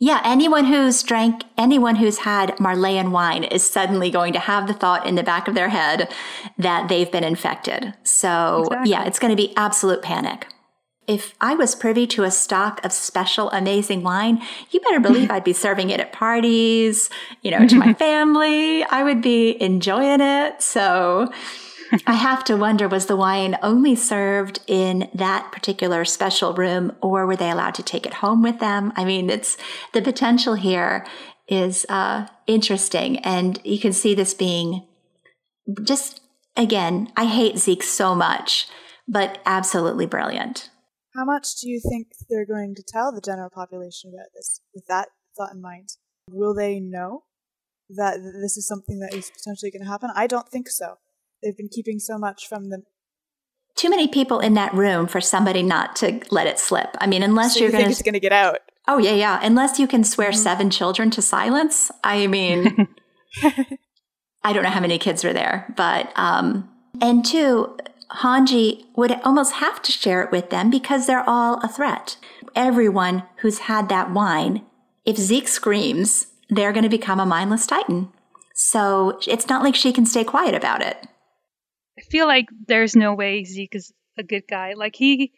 Yeah, 0.00 0.20
anyone 0.24 0.66
who's 0.66 1.02
drank, 1.02 1.42
anyone 1.56 1.96
who's 1.96 2.18
had 2.18 2.56
Marleyan 2.58 3.10
wine 3.10 3.42
is 3.42 3.68
suddenly 3.68 4.10
going 4.10 4.32
to 4.32 4.38
have 4.38 4.68
the 4.68 4.72
thought 4.72 5.04
in 5.04 5.16
the 5.16 5.24
back 5.24 5.48
of 5.48 5.56
their 5.56 5.70
head 5.70 6.12
that 6.56 6.88
they've 6.88 7.10
been 7.10 7.24
infected. 7.24 7.94
So, 8.04 8.62
exactly. 8.62 8.90
yeah, 8.92 9.04
it's 9.06 9.18
going 9.18 9.32
to 9.32 9.36
be 9.36 9.56
absolute 9.56 10.00
panic. 10.00 10.46
If 11.08 11.34
I 11.40 11.54
was 11.54 11.74
privy 11.74 12.06
to 12.08 12.22
a 12.22 12.30
stock 12.30 12.84
of 12.84 12.92
special 12.92 13.50
amazing 13.50 14.04
wine, 14.04 14.40
you 14.70 14.78
better 14.80 15.00
believe 15.00 15.30
I'd 15.32 15.42
be 15.42 15.52
serving 15.52 15.90
it 15.90 15.98
at 15.98 16.12
parties, 16.12 17.10
you 17.42 17.50
know, 17.50 17.66
to 17.66 17.76
my 17.76 17.92
family. 18.04 18.84
I 18.84 19.02
would 19.02 19.20
be 19.20 19.60
enjoying 19.60 20.20
it. 20.20 20.62
So, 20.62 21.32
I 22.06 22.14
have 22.14 22.44
to 22.44 22.56
wonder 22.56 22.88
was 22.88 23.06
the 23.06 23.16
wine 23.16 23.56
only 23.62 23.94
served 23.94 24.60
in 24.66 25.08
that 25.14 25.50
particular 25.52 26.04
special 26.04 26.52
room 26.54 26.92
or 27.00 27.26
were 27.26 27.36
they 27.36 27.50
allowed 27.50 27.74
to 27.74 27.82
take 27.82 28.06
it 28.06 28.14
home 28.14 28.42
with 28.42 28.60
them? 28.60 28.92
I 28.96 29.04
mean, 29.04 29.30
it's 29.30 29.56
the 29.92 30.02
potential 30.02 30.54
here 30.54 31.06
is 31.48 31.86
uh, 31.88 32.26
interesting. 32.46 33.18
And 33.20 33.60
you 33.64 33.78
can 33.78 33.92
see 33.92 34.14
this 34.14 34.34
being 34.34 34.86
just, 35.82 36.20
again, 36.56 37.10
I 37.16 37.24
hate 37.24 37.58
Zeke 37.58 37.82
so 37.82 38.14
much, 38.14 38.68
but 39.06 39.40
absolutely 39.46 40.06
brilliant. 40.06 40.70
How 41.14 41.24
much 41.24 41.56
do 41.60 41.68
you 41.68 41.80
think 41.80 42.08
they're 42.28 42.46
going 42.46 42.74
to 42.74 42.82
tell 42.86 43.12
the 43.12 43.22
general 43.22 43.50
population 43.50 44.12
about 44.14 44.28
this 44.34 44.60
with 44.74 44.86
that 44.88 45.08
thought 45.36 45.54
in 45.54 45.62
mind? 45.62 45.88
Will 46.30 46.54
they 46.54 46.80
know 46.80 47.24
that 47.88 48.18
this 48.42 48.58
is 48.58 48.68
something 48.68 49.00
that 49.00 49.14
is 49.14 49.30
potentially 49.30 49.70
going 49.70 49.82
to 49.82 49.90
happen? 49.90 50.10
I 50.14 50.26
don't 50.26 50.48
think 50.48 50.68
so 50.68 50.98
they've 51.42 51.56
been 51.56 51.68
keeping 51.68 51.98
so 51.98 52.18
much 52.18 52.46
from 52.48 52.70
them. 52.70 52.84
Too 53.76 53.90
many 53.90 54.08
people 54.08 54.40
in 54.40 54.54
that 54.54 54.74
room 54.74 55.06
for 55.06 55.20
somebody 55.20 55.62
not 55.62 55.94
to 55.96 56.20
let 56.30 56.46
it 56.46 56.58
slip. 56.58 56.96
I 57.00 57.06
mean, 57.06 57.22
unless 57.22 57.54
so 57.54 57.60
you're 57.60 57.70
you 57.70 57.78
going 57.78 57.94
to, 57.94 58.02
to 58.02 58.20
get 58.20 58.32
out. 58.32 58.58
Oh 58.88 58.98
yeah, 58.98 59.12
yeah. 59.12 59.38
Unless 59.42 59.78
you 59.78 59.86
can 59.86 60.02
swear 60.02 60.30
mm-hmm. 60.30 60.40
seven 60.40 60.70
children 60.70 61.10
to 61.10 61.22
silence. 61.22 61.90
I 62.02 62.26
mean, 62.26 62.88
I 64.42 64.52
don't 64.52 64.62
know 64.64 64.70
how 64.70 64.80
many 64.80 64.98
kids 64.98 65.22
were 65.22 65.32
there, 65.32 65.72
but 65.76 66.10
um, 66.16 66.68
and 67.00 67.24
two, 67.24 67.76
Hanji 68.10 68.86
would 68.96 69.12
almost 69.22 69.54
have 69.54 69.82
to 69.82 69.92
share 69.92 70.22
it 70.22 70.32
with 70.32 70.50
them 70.50 70.70
because 70.70 71.06
they're 71.06 71.28
all 71.28 71.60
a 71.62 71.68
threat. 71.68 72.16
Everyone 72.56 73.24
who's 73.36 73.60
had 73.60 73.88
that 73.90 74.12
wine, 74.12 74.64
if 75.04 75.16
Zeke 75.16 75.48
screams, 75.48 76.26
they're 76.48 76.72
going 76.72 76.82
to 76.84 76.88
become 76.88 77.20
a 77.20 77.26
mindless 77.26 77.66
titan. 77.66 78.10
So 78.54 79.20
it's 79.28 79.48
not 79.48 79.62
like 79.62 79.76
she 79.76 79.92
can 79.92 80.06
stay 80.06 80.24
quiet 80.24 80.54
about 80.54 80.82
it. 80.82 81.06
Feel 82.10 82.26
like 82.26 82.48
there's 82.66 82.96
no 82.96 83.14
way 83.14 83.44
Zeke 83.44 83.74
is 83.74 83.92
a 84.16 84.22
good 84.22 84.44
guy. 84.48 84.74
Like 84.74 84.96
he 84.96 85.32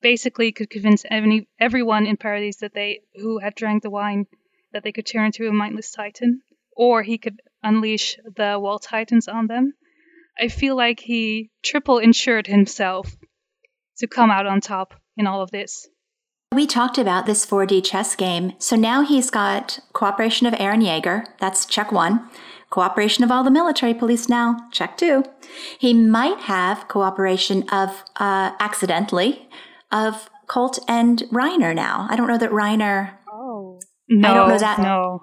basically 0.00 0.52
could 0.52 0.70
convince 0.70 1.04
any, 1.08 1.48
everyone 1.58 2.06
in 2.06 2.16
Paradise 2.16 2.58
that 2.58 2.74
they 2.74 3.00
who 3.14 3.38
had 3.38 3.54
drank 3.54 3.82
the 3.82 3.90
wine 3.90 4.26
that 4.72 4.82
they 4.82 4.92
could 4.92 5.06
turn 5.06 5.26
into 5.26 5.46
a 5.46 5.52
mindless 5.52 5.90
titan, 5.90 6.42
or 6.76 7.02
he 7.02 7.18
could 7.18 7.40
unleash 7.62 8.16
the 8.24 8.58
wall 8.58 8.78
titans 8.78 9.28
on 9.28 9.46
them. 9.46 9.74
I 10.40 10.48
feel 10.48 10.76
like 10.76 11.00
he 11.00 11.50
triple 11.62 11.98
insured 11.98 12.46
himself 12.46 13.14
to 13.98 14.06
come 14.06 14.30
out 14.30 14.46
on 14.46 14.60
top 14.60 14.94
in 15.16 15.26
all 15.26 15.42
of 15.42 15.50
this. 15.50 15.88
We 16.52 16.66
talked 16.66 16.98
about 16.98 17.26
this 17.26 17.46
4D 17.46 17.84
chess 17.84 18.14
game. 18.14 18.54
So 18.58 18.76
now 18.76 19.02
he's 19.02 19.30
got 19.30 19.78
cooperation 19.92 20.46
of 20.46 20.54
Eren 20.54 20.82
Yeager. 20.82 21.24
That's 21.38 21.64
check 21.64 21.92
one. 21.92 22.28
Cooperation 22.72 23.22
of 23.22 23.30
all 23.30 23.44
the 23.44 23.50
military 23.50 23.92
police 23.92 24.30
now, 24.30 24.56
check 24.72 24.96
two. 24.96 25.22
He 25.78 25.92
might 25.92 26.38
have 26.40 26.88
cooperation 26.88 27.68
of, 27.68 28.02
uh, 28.16 28.52
accidentally, 28.60 29.46
of 29.90 30.30
Colt 30.46 30.78
and 30.88 31.18
Reiner 31.30 31.74
now. 31.74 32.06
I 32.08 32.16
don't 32.16 32.28
know 32.28 32.38
that 32.38 32.50
Reiner. 32.50 33.12
Oh. 33.30 33.78
No. 34.08 34.30
I 34.30 34.34
don't 34.34 34.48
know 34.48 34.58
that. 34.58 34.78
No. 34.78 35.22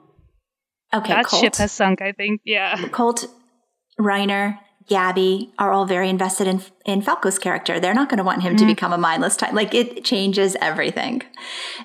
Okay, 0.93 1.13
that 1.13 1.25
Colt. 1.25 1.41
ship 1.41 1.55
has 1.55 1.71
sunk, 1.71 2.03
I 2.03 2.11
think. 2.11 2.41
Yeah. 2.45 2.87
Colt, 2.89 3.25
Reiner, 3.99 4.59
Gabi 4.89 5.49
are 5.59 5.71
all 5.71 5.85
very 5.85 6.09
invested 6.09 6.47
in 6.47 6.61
in 6.85 7.01
Falco's 7.01 7.37
character. 7.37 7.79
They're 7.79 7.93
not 7.93 8.09
going 8.09 8.17
to 8.17 8.23
want 8.23 8.41
him 8.41 8.55
mm-hmm. 8.55 8.67
to 8.67 8.73
become 8.73 8.91
a 8.91 8.97
mindless 8.97 9.35
type. 9.35 9.53
Like 9.53 9.75
it 9.75 10.03
changes 10.03 10.57
everything. 10.59 11.21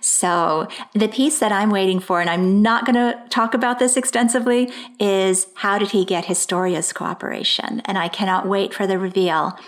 So 0.01 0.67
the 0.95 1.09
piece 1.09 1.39
that 1.41 1.53
I'm 1.53 1.71
waiting 1.71 2.01
for, 2.01 2.21
and 2.21 2.31
I'm 2.31 2.63
not 2.63 2.87
going 2.87 2.95
to 2.95 3.23
talk 3.29 3.53
about 3.53 3.79
this 3.79 3.97
extensively, 3.97 4.71
is 4.99 5.47
how 5.57 5.79
did 5.79 5.91
he 5.91 6.05
get 6.05 6.25
Historia's 6.25 6.93
cooperation? 6.93 7.83
And 7.85 7.99
I 7.99 8.09
cannot 8.09 8.49
wait 8.49 8.73
for 8.73 8.87
the 8.87 8.99
reveal 8.99 9.59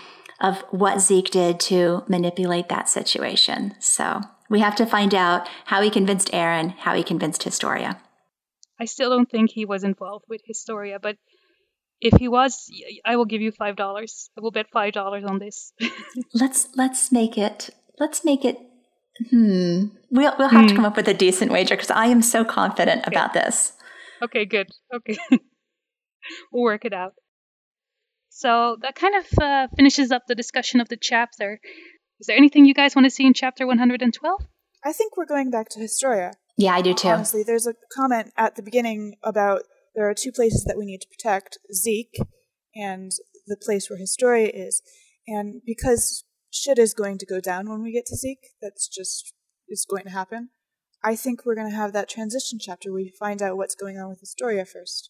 of 0.41 0.63
what 0.71 1.01
Zeke 1.01 1.29
did 1.29 1.59
to 1.61 2.03
manipulate 2.07 2.69
that 2.69 2.89
situation. 2.89 3.75
So 3.79 4.21
we 4.49 4.59
have 4.59 4.75
to 4.77 4.85
find 4.85 5.13
out 5.13 5.47
how 5.65 5.81
he 5.81 5.89
convinced 5.89 6.31
Eren, 6.31 6.75
how 6.77 6.95
he 6.95 7.03
convinced 7.03 7.43
Historia. 7.43 8.01
I 8.79 8.85
still 8.85 9.09
don't 9.09 9.29
think 9.29 9.51
he 9.51 9.65
was 9.65 9.83
involved 9.83 10.25
with 10.29 10.41
Historia, 10.45 10.99
but 10.99 11.17
if 11.99 12.19
he 12.19 12.27
was, 12.27 12.69
I 13.05 13.15
will 13.15 13.25
give 13.25 13.41
you 13.41 13.51
five 13.51 13.75
dollars. 13.75 14.29
I 14.37 14.41
will 14.41 14.51
bet 14.51 14.67
five 14.71 14.93
dollars 14.93 15.23
on 15.23 15.39
this. 15.39 15.73
let's 16.33 16.67
let's 16.75 17.11
make 17.11 17.37
it. 17.37 17.69
Let's 17.99 18.23
make 18.23 18.45
it. 18.45 18.57
Hmm. 19.29 19.85
We'll 20.11 20.33
we'll 20.37 20.49
have 20.49 20.61
hmm. 20.61 20.67
to 20.67 20.75
come 20.75 20.85
up 20.85 20.95
with 20.95 21.07
a 21.07 21.13
decent 21.13 21.51
wager 21.51 21.75
because 21.75 21.91
I 21.91 22.07
am 22.07 22.21
so 22.21 22.45
confident 22.45 23.07
okay. 23.07 23.15
about 23.15 23.33
this. 23.33 23.73
Okay. 24.21 24.45
Good. 24.45 24.67
Okay. 24.93 25.17
we'll 26.51 26.63
work 26.63 26.85
it 26.85 26.93
out. 26.93 27.13
So 28.29 28.77
that 28.81 28.95
kind 28.95 29.15
of 29.15 29.25
uh, 29.41 29.67
finishes 29.75 30.11
up 30.11 30.23
the 30.27 30.35
discussion 30.35 30.79
of 30.79 30.89
the 30.89 30.97
chapter. 30.97 31.59
Is 32.19 32.27
there 32.27 32.37
anything 32.37 32.65
you 32.65 32.73
guys 32.73 32.95
want 32.95 33.05
to 33.05 33.09
see 33.09 33.25
in 33.25 33.33
chapter 33.33 33.65
112? 33.65 34.41
I 34.85 34.93
think 34.93 35.17
we're 35.17 35.25
going 35.25 35.49
back 35.49 35.69
to 35.69 35.79
Historia. 35.79 36.33
Yeah, 36.55 36.75
I 36.75 36.81
do 36.81 36.93
too. 36.93 37.09
Honestly, 37.09 37.43
there's 37.43 37.67
a 37.67 37.73
comment 37.95 38.31
at 38.37 38.55
the 38.55 38.63
beginning 38.63 39.15
about 39.23 39.63
there 39.97 40.07
are 40.07 40.13
two 40.13 40.31
places 40.31 40.63
that 40.65 40.77
we 40.77 40.85
need 40.85 41.01
to 41.01 41.07
protect 41.07 41.57
Zeke 41.73 42.17
and 42.75 43.11
the 43.47 43.57
place 43.57 43.89
where 43.89 43.97
Historia 43.97 44.51
is. 44.53 44.83
And 45.27 45.61
because 45.65 46.23
shit 46.51 46.77
is 46.77 46.93
going 46.93 47.17
to 47.17 47.25
go 47.25 47.41
down 47.41 47.67
when 47.67 47.81
we 47.81 47.91
get 47.91 48.05
to 48.05 48.15
Zeke, 48.15 48.51
that's 48.61 48.87
just 48.87 49.33
is 49.67 49.85
going 49.89 50.03
to 50.03 50.11
happen. 50.11 50.49
I 51.03 51.15
think 51.15 51.45
we're 51.45 51.55
going 51.55 51.69
to 51.69 51.75
have 51.75 51.93
that 51.93 52.09
transition 52.09 52.59
chapter 52.61 52.91
where 52.91 53.01
we 53.01 53.11
find 53.19 53.41
out 53.41 53.57
what's 53.57 53.73
going 53.73 53.97
on 53.97 54.09
with 54.09 54.19
Historia 54.19 54.65
first. 54.65 55.09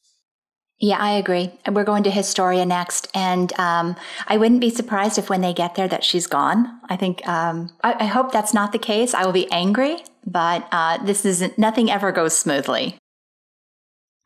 Yeah, 0.79 0.97
I 0.97 1.11
agree. 1.11 1.51
We're 1.69 1.83
going 1.83 2.03
to 2.03 2.11
Historia 2.11 2.65
next, 2.65 3.09
and 3.15 3.51
um, 3.59 3.95
I 4.27 4.37
wouldn't 4.37 4.61
be 4.61 4.69
surprised 4.69 5.17
if 5.17 5.27
when 5.27 5.41
they 5.41 5.53
get 5.53 5.73
there 5.73 5.87
that 5.87 6.03
she's 6.03 6.27
gone. 6.27 6.79
I 6.87 6.95
think 6.95 7.27
um, 7.27 7.71
I, 7.83 7.95
I, 8.01 8.05
hope 8.05 8.31
that's 8.31 8.53
not 8.53 8.73
the 8.73 8.77
case. 8.77 9.15
I 9.15 9.25
will 9.25 9.33
be 9.33 9.51
angry, 9.51 10.03
but 10.23 10.67
uh, 10.71 11.03
this 11.03 11.25
isn't. 11.25 11.57
Nothing 11.57 11.89
ever 11.89 12.11
goes 12.11 12.37
smoothly. 12.37 12.99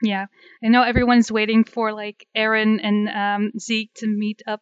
Yeah, 0.01 0.25
I 0.63 0.67
know 0.67 0.83
everyone's 0.83 1.31
waiting 1.31 1.63
for 1.63 1.93
like 1.93 2.25
Eren 2.35 2.79
and 2.83 3.09
um, 3.09 3.51
Zeke 3.59 3.93
to 3.95 4.07
meet 4.07 4.41
up 4.47 4.61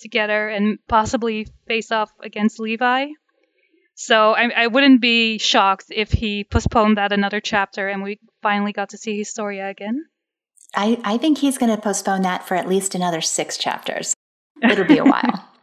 together 0.00 0.48
and 0.48 0.78
possibly 0.88 1.46
face 1.66 1.92
off 1.92 2.10
against 2.22 2.60
Levi. 2.60 3.06
So 3.94 4.32
I, 4.32 4.50
I 4.56 4.66
wouldn't 4.66 5.00
be 5.00 5.38
shocked 5.38 5.86
if 5.90 6.10
he 6.10 6.44
postponed 6.44 6.96
that 6.96 7.12
another 7.12 7.40
chapter 7.40 7.88
and 7.88 8.02
we 8.02 8.18
finally 8.42 8.72
got 8.72 8.90
to 8.90 8.98
see 8.98 9.16
Historia 9.16 9.68
again. 9.68 10.04
I, 10.74 11.00
I 11.04 11.18
think 11.18 11.38
he's 11.38 11.58
going 11.58 11.74
to 11.74 11.80
postpone 11.80 12.22
that 12.22 12.46
for 12.46 12.56
at 12.56 12.68
least 12.68 12.96
another 12.96 13.20
six 13.20 13.56
chapters. 13.56 14.14
It'll 14.62 14.84
be 14.84 14.98
a 14.98 15.04
while. 15.04 15.48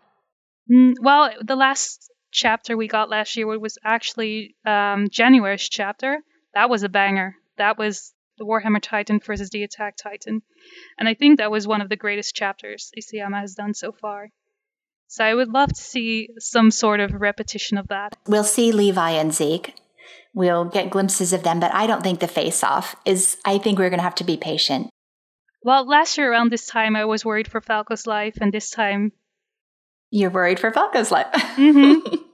Mm, 0.72 0.94
well, 1.02 1.32
the 1.42 1.58
last 1.58 2.10
chapter 2.32 2.78
we 2.78 2.88
got 2.88 3.10
last 3.10 3.36
year 3.36 3.60
was 3.60 3.78
actually 3.84 4.56
um, 4.66 5.08
January's 5.10 5.68
chapter. 5.68 6.20
That 6.54 6.70
was 6.70 6.84
a 6.84 6.90
banger. 6.90 7.36
That 7.58 7.78
was 7.78 8.14
the 8.42 8.48
Warhammer 8.48 8.82
Titan 8.82 9.20
versus 9.24 9.52
the 9.52 9.62
Attack 9.62 9.98
Titan. 9.98 10.42
And 10.98 11.08
I 11.08 11.14
think 11.14 11.38
that 11.38 11.52
was 11.52 11.68
one 11.68 11.80
of 11.80 11.90
the 11.90 11.96
greatest 11.96 12.34
chapters 12.36 12.92
Isayama 12.98 13.40
has 13.40 13.54
done 13.54 13.76
so 13.76 13.92
far. 13.92 14.30
So 15.08 15.24
I 15.24 15.36
would 15.36 15.50
love 15.50 15.70
to 15.70 15.82
see 15.82 16.30
some 16.40 16.72
sort 16.72 17.02
of 17.02 17.14
repetition 17.14 17.78
of 17.78 17.90
that. 17.90 18.18
We'll 18.28 18.44
see 18.44 18.72
Levi 18.72 19.12
and 19.12 19.32
Zeke. 19.32 19.76
We'll 20.34 20.66
get 20.66 20.90
glimpses 20.90 21.34
of 21.34 21.44
them, 21.44 21.60
but 21.60 21.72
I 21.74 21.86
don't 21.86 22.02
think 22.02 22.20
the 22.20 22.28
face 22.28 22.64
off 22.64 22.96
is, 23.06 23.38
I 23.46 23.60
think 23.60 23.78
we're 23.78 23.90
going 23.90 24.00
to 24.00 24.04
have 24.04 24.16
to 24.16 24.24
be 24.24 24.38
patient. 24.38 24.90
Well, 25.64 25.86
last 25.88 26.18
year 26.18 26.32
around 26.32 26.52
this 26.52 26.66
time, 26.66 26.96
I 26.96 27.06
was 27.06 27.24
worried 27.24 27.48
for 27.48 27.62
Falco's 27.62 28.08
life, 28.08 28.38
and 28.42 28.52
this 28.52 28.72
time. 28.72 29.12
You're 30.10 30.32
worried 30.32 30.60
for 30.60 30.72
Falco's 30.72 31.12
life. 31.12 31.32
Mm-hmm. 31.32 32.16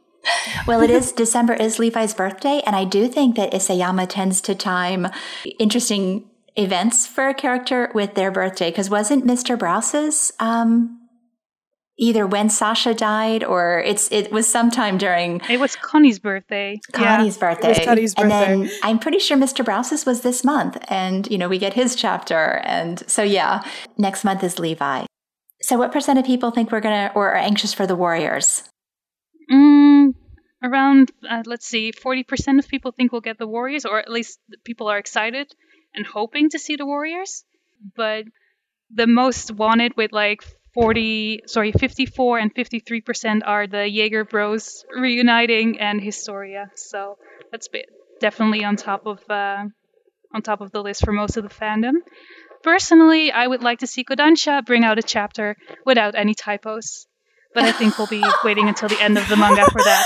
well, 0.68 0.82
it 0.82 0.90
is 0.90 1.12
December 1.12 1.54
is 1.54 1.80
Levi's 1.80 2.14
birthday, 2.14 2.62
and 2.66 2.76
I 2.76 2.84
do 2.84 3.08
think 3.08 3.36
that 3.36 3.52
Isayama 3.52 4.08
tends 4.10 4.42
to 4.42 4.56
time 4.56 5.08
interesting 5.60 6.30
events 6.56 7.06
for 7.06 7.28
a 7.28 7.34
character 7.34 7.92
with 7.94 8.16
their 8.16 8.32
birthday. 8.32 8.70
Because 8.70 8.90
wasn't 8.90 9.26
Mr. 9.26 9.58
Braus's 9.58 10.34
um, 10.40 11.08
either 11.98 12.28
when 12.28 12.50
Sasha 12.50 12.94
died 12.94 13.44
or 13.44 13.80
it's 13.86 14.12
it 14.12 14.32
was 14.32 14.48
sometime 14.48 14.98
during 14.98 15.42
it 15.50 15.60
was 15.60 15.76
Connie's 15.76 16.20
birthday. 16.20 16.80
Connie's 16.94 17.36
yeah. 17.36 17.40
birthday. 17.40 17.72
It 17.72 17.78
was 17.78 17.86
Connie's 17.86 18.16
birthday. 18.16 18.54
And 18.54 18.64
then 18.64 18.72
I'm 18.84 19.00
pretty 19.00 19.20
sure 19.20 19.38
Mr. 19.38 19.66
Braus's 19.66 20.06
was 20.06 20.22
this 20.22 20.44
month. 20.44 20.78
And 20.90 21.30
you 21.32 21.38
know, 21.38 21.50
we 21.50 21.58
get 21.58 21.74
his 21.74 21.96
chapter. 21.96 22.62
And 22.64 23.08
so 23.10 23.24
yeah, 23.24 23.64
next 23.98 24.24
month 24.24 24.44
is 24.44 24.60
Levi. 24.60 25.06
So 25.62 25.78
what 25.78 25.92
percent 25.92 26.20
of 26.20 26.26
people 26.26 26.52
think 26.52 26.72
we're 26.72 26.82
gonna 26.82 27.12
or 27.16 27.32
are 27.32 27.36
anxious 27.36 27.74
for 27.74 27.88
the 27.88 27.96
Warriors? 27.96 28.64
Mm, 29.52 30.14
around 30.64 31.12
uh, 31.30 31.44
let's 31.46 31.66
see, 31.68 31.92
forty 31.92 32.24
percent 32.24 32.60
of 32.60 32.68
people 32.68 32.92
think 32.92 33.12
we'll 33.12 33.22
get 33.22 33.38
the 33.38 33.48
Warriors, 33.48 33.86
or 33.86 34.00
at 34.00 34.10
least 34.10 34.40
people 34.64 34.88
are 34.88 34.98
excited 34.98 35.54
and 35.96 36.06
hoping 36.06 36.50
to 36.50 36.60
see 36.60 36.76
the 36.76 36.86
Warriors. 36.86 37.44
But 37.96 38.26
the 38.92 39.08
most 39.08 39.52
wanted 39.52 39.98
with 39.98 40.12
like 40.14 40.44
40 40.74 41.42
sorry 41.48 41.72
54 41.74 42.40
and 42.40 42.54
53 42.54 43.02
percent 43.02 43.44
are 43.46 43.68
the 43.68 43.90
jaeger 43.90 44.26
bros 44.26 44.86
reuniting 44.96 45.80
and 45.80 46.02
historia. 46.02 46.72
So 46.76 47.18
that's 47.52 47.70
definitely 48.22 48.64
on 48.66 48.76
top 48.78 49.06
of 49.08 49.20
uh, 49.30 49.66
on 50.34 50.42
top 50.44 50.62
of 50.62 50.72
the 50.72 50.84
list 50.84 51.06
for 51.06 51.14
most 51.14 51.38
of 51.38 51.44
the 51.44 51.50
fandom. 51.56 51.96
Personally 52.64 53.32
i 53.32 53.48
would 53.48 53.64
like 53.64 53.80
to 53.80 53.88
see 53.88 54.04
kodansha 54.04 54.66
bring 54.66 54.84
out 54.86 55.00
a 55.00 55.04
chapter 55.04 55.56
without 55.86 56.16
any 56.16 56.36
typos 56.36 57.08
but 57.58 57.66
i 57.66 57.72
think 57.72 57.98
we'll 57.98 58.06
be 58.06 58.24
waiting 58.44 58.68
until 58.68 58.88
the 58.88 59.02
end 59.02 59.18
of 59.18 59.28
the 59.30 59.36
manga 59.36 59.66
for 59.66 59.82
that. 59.84 60.06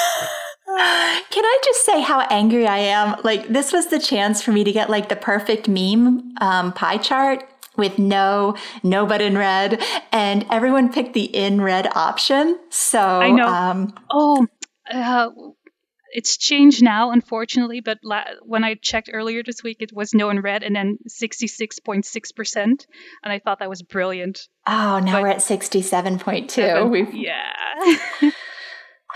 Can 1.32 1.44
I 1.44 1.58
just 1.66 1.86
say 1.86 2.00
how 2.02 2.22
angry 2.30 2.66
I 2.66 2.78
am? 2.78 3.20
Like, 3.26 3.48
this 3.50 3.74
was 3.74 3.88
the 3.88 4.00
chance 4.00 4.42
for 4.42 4.54
me 4.54 4.64
to 4.64 4.72
get 4.72 4.90
like 4.90 5.10
the 5.10 5.18
perfect 5.18 5.68
meme 5.68 6.34
um, 6.40 6.72
pie 6.72 6.98
chart 6.98 7.44
with 7.76 8.00
no 8.00 8.56
no 8.84 9.06
but 9.06 9.22
in 9.22 9.38
red 9.38 9.82
and 10.12 10.46
everyone 10.50 10.92
picked 10.92 11.14
the 11.14 11.24
in 11.24 11.62
red 11.62 11.88
option. 11.94 12.58
So 12.70 13.00
i 13.00 13.32
know. 13.32 13.48
um, 13.48 13.94
oh 14.12 14.48
uh, 14.90 15.30
it's 16.12 16.38
changed 16.38 16.84
now 16.84 17.12
unfortunately 17.12 17.82
but 17.82 17.98
la- 18.04 18.24
when 18.44 18.64
i 18.64 18.76
checked 18.76 19.10
earlier 19.12 19.42
this 19.44 19.64
week 19.64 19.78
it 19.80 19.92
was 19.94 20.14
no 20.14 20.30
in 20.30 20.40
red 20.42 20.64
and 20.64 20.76
then 20.76 20.98
66.6% 21.10 22.56
and 22.56 22.86
i 23.24 23.40
thought 23.40 23.60
that 23.60 23.70
was 23.70 23.82
brilliant 23.82 24.48
oh 24.68 25.00
now 25.00 25.14
but 25.14 25.22
we're 25.24 25.28
at 25.30 25.38
67.2 25.38 26.90
We've... 26.90 27.14
yeah 27.14 27.52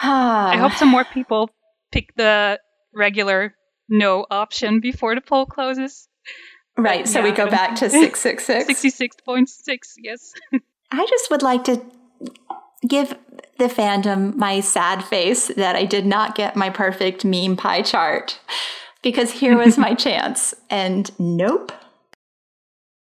i 0.02 0.58
hope 0.58 0.74
some 0.74 0.90
more 0.90 1.06
people 1.06 1.50
pick 1.92 2.16
the 2.16 2.60
regular 2.94 3.56
no 3.90 4.26
option 4.32 4.80
before 4.80 5.16
the 5.16 5.22
poll 5.22 5.46
closes 5.46 6.08
Right. 6.78 7.08
So 7.08 7.20
yeah. 7.20 7.26
we 7.26 7.32
go 7.32 7.50
back 7.50 7.76
to 7.76 7.90
666. 7.90 9.00
66.6, 9.00 9.94
yes. 9.98 10.34
I 10.92 11.06
just 11.10 11.32
would 11.32 11.42
like 11.42 11.64
to 11.66 11.82
give 12.88 13.16
the 13.58 13.66
fandom 13.66 14.36
my 14.36 14.60
sad 14.60 15.04
face 15.04 15.48
that 15.48 15.76
I 15.76 15.86
did 15.86 16.06
not 16.06 16.36
get 16.36 16.56
my 16.56 16.70
perfect 16.70 17.24
meme 17.24 17.56
pie 17.56 17.82
chart 17.82 18.40
because 19.02 19.32
here 19.32 19.58
was 19.58 19.78
my 19.78 19.94
chance. 20.06 20.54
And 20.70 21.10
nope. 21.20 21.72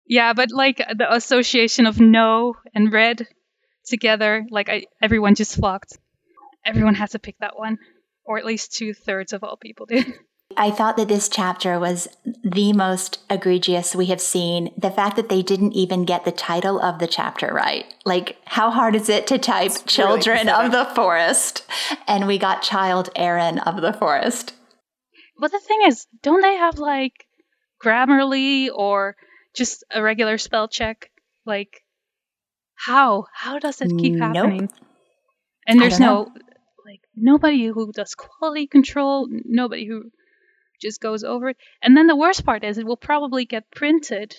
Yeah, 0.06 0.34
but 0.34 0.52
like 0.52 0.78
the 0.78 1.14
association 1.14 1.86
of 1.86 2.02
no 2.02 2.56
and 2.74 2.92
red 2.92 3.28
together, 3.86 4.46
like 4.50 4.68
I, 4.68 4.86
everyone 5.02 5.36
just 5.36 5.56
flocked. 5.56 5.98
Everyone 6.66 6.96
has 6.96 7.12
to 7.12 7.20
pick 7.20 7.38
that 7.40 7.58
one, 7.58 7.78
or 8.26 8.38
at 8.38 8.46
least 8.46 8.74
two 8.74 8.94
thirds 8.94 9.32
of 9.34 9.44
all 9.44 9.58
people 9.58 9.86
did. 9.86 10.06
I 10.58 10.72
thought 10.72 10.98
that 10.98 11.08
this 11.08 11.30
chapter 11.30 11.80
was 11.80 12.08
the 12.44 12.74
most 12.74 13.20
egregious 13.30 13.96
we 13.96 14.08
have 14.08 14.22
seen. 14.22 14.72
The 14.78 14.92
fact 14.92 15.16
that 15.16 15.30
they 15.30 15.42
didn't 15.42 15.74
even 15.74 16.06
get 16.06 16.26
the 16.26 16.32
title 16.32 16.80
of 16.80 17.00
the 17.00 17.08
chapter 17.08 17.54
right. 17.54 17.86
Like, 18.06 18.38
how 18.46 18.72
hard 18.72 18.96
is 18.96 19.10
it 19.10 19.28
to 19.28 19.38
type 19.38 19.68
it's 19.68 19.82
Children 19.84 20.48
really 20.48 20.66
of 20.66 20.72
the 20.72 20.86
Forest? 20.96 21.66
And 22.08 22.28
we 22.28 22.38
got 22.38 22.62
Child 22.62 23.10
Aaron 23.16 23.60
of 23.60 23.82
the 23.82 23.94
Forest. 23.94 24.54
But 25.40 25.52
the 25.52 25.60
thing 25.60 25.80
is, 25.88 26.08
don't 26.22 26.42
they 26.42 26.56
have 26.56 26.78
like 26.78 27.26
Grammarly 27.84 28.70
or 28.74 29.16
just 29.56 29.84
a 29.92 30.02
regular 30.02 30.38
spell 30.38 30.68
check? 30.68 31.10
Like, 31.46 31.84
how? 32.76 33.26
How 33.34 33.60
does 33.60 33.82
it 33.82 33.92
keep 33.98 34.14
nope. 34.14 34.36
happening? 34.36 34.70
And 35.68 35.80
there's 35.80 36.00
no, 36.00 36.28
like, 36.86 37.02
nobody 37.16 37.68
who 37.68 37.92
does 37.92 38.16
quality 38.16 38.68
control, 38.68 39.28
nobody 39.30 39.86
who 39.86 40.12
just 40.82 41.02
goes 41.02 41.24
over 41.24 41.50
it. 41.50 41.58
And 41.82 41.96
then 41.96 42.08
the 42.08 42.16
worst 42.16 42.46
part 42.46 42.64
is 42.64 42.78
it 42.78 42.86
will 42.86 42.98
probably 42.98 43.46
get 43.46 43.72
printed 43.72 44.36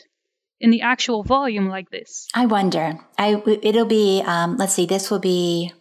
in 0.62 0.70
the 0.70 0.80
actual 0.80 1.24
volume 1.24 1.68
like 1.68 1.90
this. 1.90 2.28
I 2.34 2.47
wonder. 2.47 2.99
I 3.18 3.43
it'll 3.62 3.84
be 3.84 4.22
um, 4.24 4.57
let's 4.57 4.72
see. 4.72 4.86
This 4.86 5.11
will 5.11 5.18
be. 5.18 5.72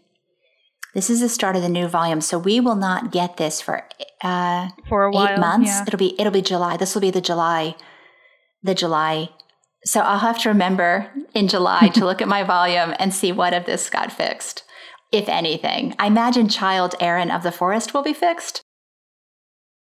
This 0.94 1.10
is 1.10 1.22
the 1.22 1.30
start 1.30 1.56
of 1.56 1.62
the 1.62 1.70
new 1.70 1.88
volume, 1.88 2.20
so 2.20 2.38
we 2.38 2.60
will 2.60 2.76
not 2.76 3.14
get 3.14 3.38
this 3.38 3.62
for 3.62 3.88
uh, 4.22 4.70
for 4.90 5.04
a 5.06 5.12
while. 5.12 5.34
Eight 5.34 5.40
months. 5.40 5.70
Yeah. 5.70 5.84
It'll 5.88 6.00
be 6.00 6.20
it'll 6.20 6.34
be 6.34 6.42
July. 6.42 6.78
This 6.78 6.94
will 6.96 7.02
be 7.02 7.12
the 7.12 7.22
July, 7.22 7.76
the 8.64 8.76
July. 8.76 9.30
So 9.86 10.02
I'll 10.02 10.20
have 10.20 10.40
to 10.40 10.50
remember 10.50 11.10
in 11.34 11.48
July 11.48 11.90
to 11.90 12.06
look 12.06 12.22
at 12.22 12.28
my 12.28 12.44
volume 12.56 12.94
and 13.00 13.14
see 13.14 13.32
what 13.32 13.54
of 13.54 13.66
this 13.66 13.90
got 13.90 14.12
fixed, 14.12 14.64
if 15.12 15.30
anything. 15.30 15.96
I 15.98 16.08
imagine 16.08 16.50
Child 16.50 16.96
Aaron 17.00 17.32
of 17.32 17.44
the 17.44 17.52
Forest 17.52 17.94
will 17.94 18.04
be 18.04 18.14
fixed. 18.14 18.61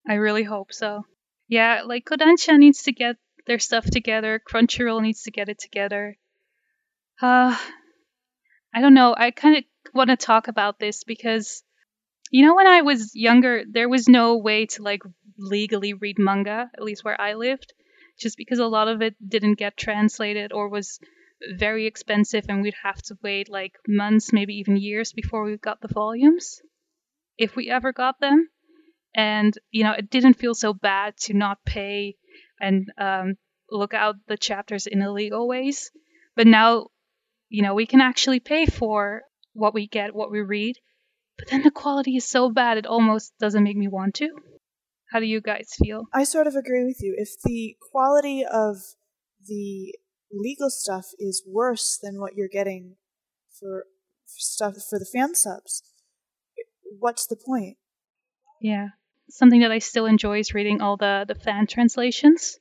I 0.09 0.15
really 0.15 0.43
hope 0.43 0.73
so. 0.73 1.05
Yeah, 1.49 1.83
like 1.85 2.05
Kodansha 2.05 2.59
needs 2.59 2.85
to 2.85 2.93
get 2.93 3.17
their 3.47 3.59
stuff 3.59 3.85
together. 3.85 4.41
Crunchyroll 4.41 5.03
needs 5.03 5.23
to 5.23 5.31
get 5.31 5.49
it 5.49 5.59
together. 5.59 6.17
Uh, 7.21 7.57
I 8.73 8.81
don't 8.81 8.95
know. 8.95 9.15
I 9.17 9.31
kind 9.31 9.59
of 9.59 9.65
want 9.95 10.11
to 10.11 10.17
talk 10.17 10.49
about 10.49 10.79
this 10.79 11.05
because, 11.05 11.63
you 12.31 12.47
know, 12.47 12.55
when 12.55 12.67
I 12.67 12.83
was 12.83 13.15
younger, 13.15 13.65
there 13.69 13.89
was 13.89 14.09
no 14.09 14.39
way 14.39 14.67
to 14.67 14.83
like 14.83 15.03
legally 15.39 15.93
read 15.93 16.19
manga, 16.19 16.71
at 16.73 16.83
least 16.83 17.05
where 17.05 17.21
I 17.21 17.35
lived, 17.35 17.73
just 18.19 18.37
because 18.37 18.59
a 18.59 18.67
lot 18.67 18.89
of 18.89 19.03
it 19.03 19.17
didn't 19.27 19.59
get 19.59 19.77
translated 19.77 20.53
or 20.53 20.69
was 20.69 21.01
very 21.53 21.87
expensive 21.87 22.45
and 22.49 22.63
we'd 22.63 22.75
have 22.83 23.03
to 23.03 23.19
wait 23.23 23.49
like 23.49 23.73
months, 23.89 24.33
maybe 24.33 24.55
even 24.55 24.77
years 24.77 25.13
before 25.13 25.45
we 25.45 25.57
got 25.57 25.81
the 25.81 25.89
volumes, 25.89 26.61
if 27.39 27.57
we 27.57 27.71
ever 27.71 27.93
got 27.93 28.21
them 28.21 28.49
and 29.15 29.57
you 29.71 29.85
know 29.85 29.93
it 29.93 30.11
didn't 30.11 30.35
feel 30.35 30.55
so 30.55 30.73
bad 30.73 31.17
to 31.17 31.35
not 31.35 31.59
pay 31.65 32.17
and 32.61 32.89
um, 32.99 33.35
look 33.71 33.95
out 33.95 34.17
the 34.29 34.37
chapters 34.37 34.87
in 34.87 35.03
illegal 35.03 35.49
ways. 35.49 35.91
But 36.37 36.47
now 36.47 36.89
you 37.49 37.63
know 37.63 37.75
we 37.75 37.87
can 37.87 38.01
actually 38.01 38.41
pay 38.41 38.67
for 38.67 39.23
what 39.53 39.75
we 39.75 39.87
get 39.87 40.15
what 40.15 40.31
we 40.31 40.41
read. 40.41 40.77
But 41.39 41.49
then 41.49 41.63
the 41.63 41.71
quality 41.71 42.17
is 42.17 42.29
so 42.29 42.51
bad 42.51 42.77
it 42.77 42.87
almost 42.87 43.33
doesn't 43.41 43.65
make 43.65 43.77
me 43.77 43.89
want 43.89 44.15
to. 44.17 44.31
How 45.11 45.21
do 45.21 45.27
you 45.27 45.41
guys 45.41 45.71
feel? 45.77 46.05
I 46.13 46.25
sort 46.25 46.47
of 46.47 46.55
agree 46.55 46.85
with 46.85 46.99
you. 47.01 47.15
If 47.17 47.31
the 47.43 47.77
quality 47.91 48.45
of 48.45 48.77
the 49.49 49.95
legal 50.31 50.71
stuff 50.71 51.07
is 51.19 51.43
worse 51.47 51.99
than 52.01 52.21
what 52.21 52.35
you're 52.37 52.47
getting 52.47 52.97
for 53.59 53.87
stuff 54.27 54.75
for 54.89 54.99
the 54.99 55.05
fan 55.13 55.35
subs 55.35 55.83
what's 56.99 57.27
the 57.27 57.37
point? 57.37 57.77
Yeah 58.61 58.89
something 59.31 59.61
that 59.61 59.73
I 59.73 59.79
still 59.79 60.07
enjoy 60.07 60.41
is 60.41 60.55
reading 60.55 60.81
all 60.81 60.97
the 60.97 61.25
the 61.27 61.35
fan 61.35 61.67
translations. 61.67 62.59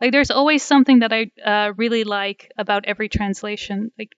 Like 0.00 0.12
there's 0.12 0.30
always 0.30 0.62
something 0.62 1.00
that 1.00 1.12
I 1.12 1.30
uh, 1.44 1.72
really 1.76 2.04
like 2.04 2.52
about 2.56 2.84
every 2.86 3.08
translation. 3.08 3.90
Like 3.98 4.12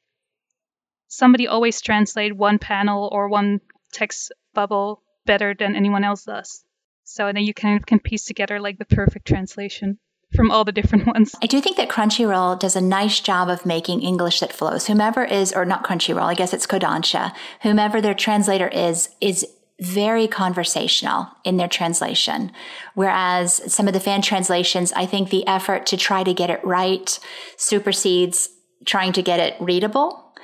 somebody 1.08 1.46
always 1.46 1.80
translate 1.80 2.36
one 2.36 2.58
panel 2.58 3.08
or 3.10 3.28
one 3.28 3.60
text 3.92 4.32
bubble 4.54 5.02
better 5.26 5.54
than 5.54 5.74
anyone 5.76 6.04
else 6.04 6.24
does. 6.24 6.64
So 7.04 7.32
then 7.32 7.42
you 7.42 7.54
kind 7.54 7.76
of 7.78 7.86
can 7.86 7.98
piece 7.98 8.24
together 8.24 8.60
like 8.60 8.78
the 8.78 8.84
perfect 8.84 9.26
translation 9.26 9.98
from 10.34 10.50
all 10.50 10.64
the 10.64 10.72
different 10.72 11.06
ones. 11.14 11.34
I 11.42 11.46
do 11.46 11.60
think 11.60 11.76
that 11.76 11.88
Crunchyroll 11.88 12.58
does 12.58 12.76
a 12.76 12.80
nice 12.80 13.20
job 13.20 13.48
of 13.48 13.66
making 13.66 14.02
English 14.02 14.40
that 14.40 14.52
flows. 14.52 14.86
Whomever 14.86 15.24
is, 15.24 15.52
or 15.52 15.64
not 15.64 15.84
Crunchyroll, 15.84 16.22
I 16.22 16.34
guess 16.34 16.52
it's 16.52 16.66
Kodansha, 16.66 17.34
whomever 17.62 18.00
their 18.00 18.14
translator 18.14 18.68
is, 18.68 19.08
is 19.20 19.46
very 19.80 20.28
conversational 20.28 21.28
in 21.44 21.56
their 21.56 21.68
translation. 21.68 22.52
Whereas 22.94 23.72
some 23.72 23.88
of 23.88 23.94
the 23.94 24.00
fan 24.00 24.22
translations, 24.22 24.92
I 24.92 25.06
think 25.06 25.30
the 25.30 25.46
effort 25.46 25.86
to 25.86 25.96
try 25.96 26.22
to 26.22 26.34
get 26.34 26.50
it 26.50 26.64
right 26.64 27.18
supersedes 27.56 28.50
trying 28.84 29.12
to 29.14 29.22
get 29.22 29.40
it 29.40 29.56
readable. 29.60 30.34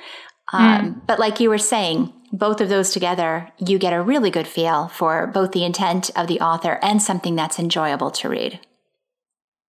Um, 0.53 0.95
mm. 0.95 1.07
But 1.07 1.19
like 1.19 1.39
you 1.39 1.49
were 1.49 1.57
saying, 1.57 2.13
both 2.31 2.61
of 2.61 2.69
those 2.69 2.91
together, 2.91 3.49
you 3.57 3.79
get 3.79 3.93
a 3.93 4.01
really 4.01 4.31
good 4.31 4.47
feel 4.47 4.87
for 4.89 5.27
both 5.27 5.51
the 5.51 5.63
intent 5.63 6.09
of 6.15 6.27
the 6.27 6.39
author 6.39 6.79
and 6.81 7.01
something 7.01 7.35
that's 7.35 7.59
enjoyable 7.59 8.11
to 8.11 8.29
read. 8.29 8.59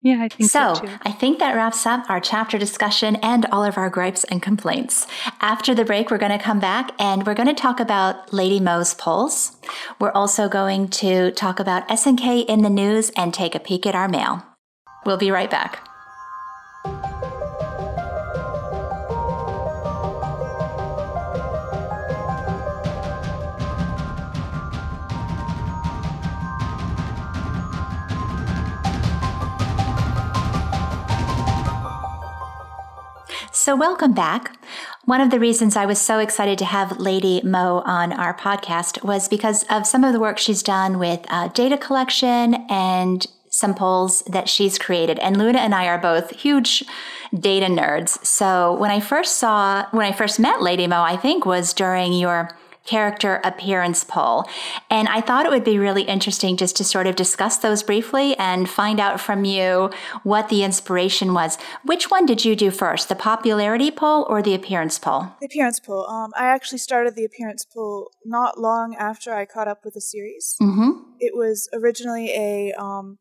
Yeah, 0.01 0.22
I 0.22 0.28
think 0.28 0.51
so. 0.51 0.74
so 0.74 0.88
I 1.03 1.11
think 1.11 1.40
that 1.40 1.57
wraps 1.57 1.84
up 1.84 2.09
our 2.09 2.20
chapter 2.20 2.57
discussion 2.57 3.16
and 3.16 3.46
all 3.46 3.64
of 3.64 3.76
our 3.76 3.90
gripes 3.90 4.22
and 4.24 4.40
complaints. 4.40 5.09
After 5.40 5.74
the 5.74 5.84
break, 5.84 6.11
we're 6.11 6.18
going 6.18 6.36
to 6.36 6.42
come 6.42 6.61
back 6.61 6.92
and 7.01 7.26
we're 7.26 7.34
going 7.34 7.49
to 7.49 7.55
talk 7.55 7.80
about 7.80 8.32
Lady 8.32 8.61
Mo's 8.61 8.94
polls. 8.94 9.57
We're 9.99 10.12
also 10.12 10.49
going 10.49 10.88
to 10.88 11.32
talk 11.32 11.59
about 11.59 11.88
SNK 11.88 12.46
in 12.46 12.62
the 12.62 12.70
news 12.70 13.11
and 13.16 13.34
take 13.34 13.57
a 13.57 13.61
peek 13.61 13.86
at 13.86 13.96
our 13.96 14.09
mail. 14.09 14.44
We'll 15.05 15.16
be 15.16 15.32
right 15.32 15.51
back. 15.51 15.88
So, 33.59 33.75
welcome 33.75 34.13
back. 34.13 34.57
One 35.05 35.21
of 35.21 35.33
the 35.33 35.41
reasons 35.41 35.75
I 35.75 35.85
was 35.85 36.01
so 36.01 36.21
excited 36.21 36.59
to 36.59 36.65
have 36.65 37.01
Lady 37.01 37.43
Mo 37.43 37.83
on 37.85 38.13
our 38.13 38.33
podcast 38.33 39.03
was 39.03 39.29
because 39.29 39.65
of 39.65 39.85
some 39.85 40.05
of 40.05 40.13
the 40.13 40.21
work 40.21 40.39
she's 40.39 40.63
done 40.63 41.01
with 41.01 41.27
uh, 41.29 41.49
data 41.49 41.77
collection 41.77 42.55
and 42.71 43.27
some 43.51 43.75
polls 43.75 44.23
that 44.29 44.49
she's 44.49 44.79
created. 44.79 45.19
And 45.19 45.37
Luna 45.37 45.59
and 45.59 45.75
I 45.75 45.89
are 45.89 45.99
both 45.99 46.31
huge 46.31 46.85
data 47.37 47.67
nerds. 47.67 48.25
So, 48.25 48.75
when 48.75 48.93
I 48.93 49.01
first 49.01 49.39
saw, 49.39 49.87
when 49.91 50.07
I 50.07 50.13
first 50.13 50.39
met 50.39 50.63
Lady 50.63 50.87
Mo, 50.87 51.03
I 51.03 51.17
think 51.17 51.45
was 51.45 51.75
during 51.75 52.13
your 52.13 52.57
character 52.89 53.41
appearance 53.45 54.03
poll. 54.03 54.49
And 54.89 55.09
I 55.09 55.20
thought 55.20 55.45
it 55.45 55.51
would 55.51 55.64
be 55.64 55.78
really 55.78 56.03
interesting 56.03 56.57
just 56.57 56.76
to 56.78 56.84
sort 56.84 57.07
of 57.07 57.16
discuss 57.16 57.59
those 57.59 57.82
briefly 57.82 58.34
and 58.39 58.68
find 58.68 58.99
out 58.99 59.20
from 59.20 59.45
you 59.45 59.91
what 60.22 60.49
the 60.49 60.64
inspiration 60.64 61.34
was. 61.34 61.59
Which 61.84 62.11
one 62.11 62.24
did 62.24 62.45
you 62.47 62.57
do 62.57 62.70
first, 62.70 63.11
the 63.11 63.14
popularity 63.14 63.91
poll 63.91 64.26
or 64.28 64.43
the 64.43 64.55
appearance 64.55 64.99
poll? 64.99 65.26
The 65.41 65.47
appearance 65.47 65.80
poll. 65.80 66.07
Um, 66.07 66.30
I 66.34 66.47
actually 66.47 66.78
started 66.78 67.14
the 67.14 67.26
appearance 67.26 67.64
poll 67.64 68.11
not 68.24 68.59
long 68.59 68.97
after 68.99 69.34
I 69.34 69.45
caught 69.45 69.68
up 69.68 69.84
with 69.84 69.95
the 69.95 70.01
series. 70.01 70.57
Mm-hmm. 70.62 70.91
It 71.20 71.32
was 71.36 71.68
originally 71.74 72.30
a, 72.30 72.72
um, 72.80 73.18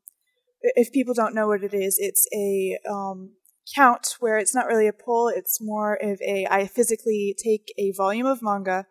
if 0.61 0.93
people 0.93 1.13
don't 1.13 1.35
know 1.35 1.47
what 1.47 1.63
it 1.63 1.73
is, 1.73 1.97
it's 1.99 2.25
a 2.33 2.77
um, 2.89 3.31
count 3.75 4.15
where 4.19 4.37
it's 4.37 4.55
not 4.55 4.65
really 4.65 4.87
a 4.87 4.93
poll, 4.93 5.27
it's 5.27 5.59
more 5.61 5.95
of 5.95 6.21
a, 6.21 6.47
I 6.49 6.67
physically 6.67 7.35
take 7.43 7.73
a 7.77 7.91
volume 7.91 8.25
of 8.25 8.41
manga 8.41 8.85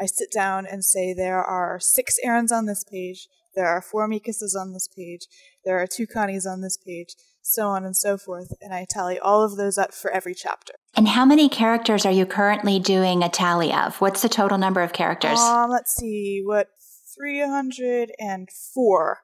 I 0.00 0.06
sit 0.06 0.30
down 0.32 0.66
and 0.66 0.84
say 0.84 1.14
there 1.14 1.42
are 1.42 1.78
six 1.80 2.18
Erens 2.22 2.52
on 2.52 2.66
this 2.66 2.84
page, 2.84 3.28
there 3.54 3.66
are 3.66 3.80
four 3.80 4.08
Mikasas 4.08 4.54
on 4.54 4.72
this 4.72 4.88
page, 4.88 5.26
there 5.64 5.80
are 5.80 5.86
two 5.86 6.06
Connies 6.06 6.46
on 6.46 6.60
this 6.60 6.76
page, 6.76 7.14
so 7.42 7.68
on 7.68 7.84
and 7.84 7.96
so 7.96 8.18
forth, 8.18 8.52
and 8.60 8.74
I 8.74 8.86
tally 8.88 9.18
all 9.18 9.42
of 9.42 9.56
those 9.56 9.78
up 9.78 9.94
for 9.94 10.10
every 10.10 10.34
chapter. 10.34 10.74
And 10.94 11.08
how 11.08 11.24
many 11.24 11.48
characters 11.48 12.04
are 12.04 12.12
you 12.12 12.26
currently 12.26 12.78
doing 12.78 13.22
a 13.22 13.28
tally 13.28 13.72
of? 13.72 14.00
What's 14.00 14.22
the 14.22 14.28
total 14.28 14.58
number 14.58 14.82
of 14.82 14.92
characters? 14.92 15.38
Um, 15.38 15.70
let's 15.70 15.94
see, 15.94 16.42
what 16.44 16.68
304. 17.16 19.18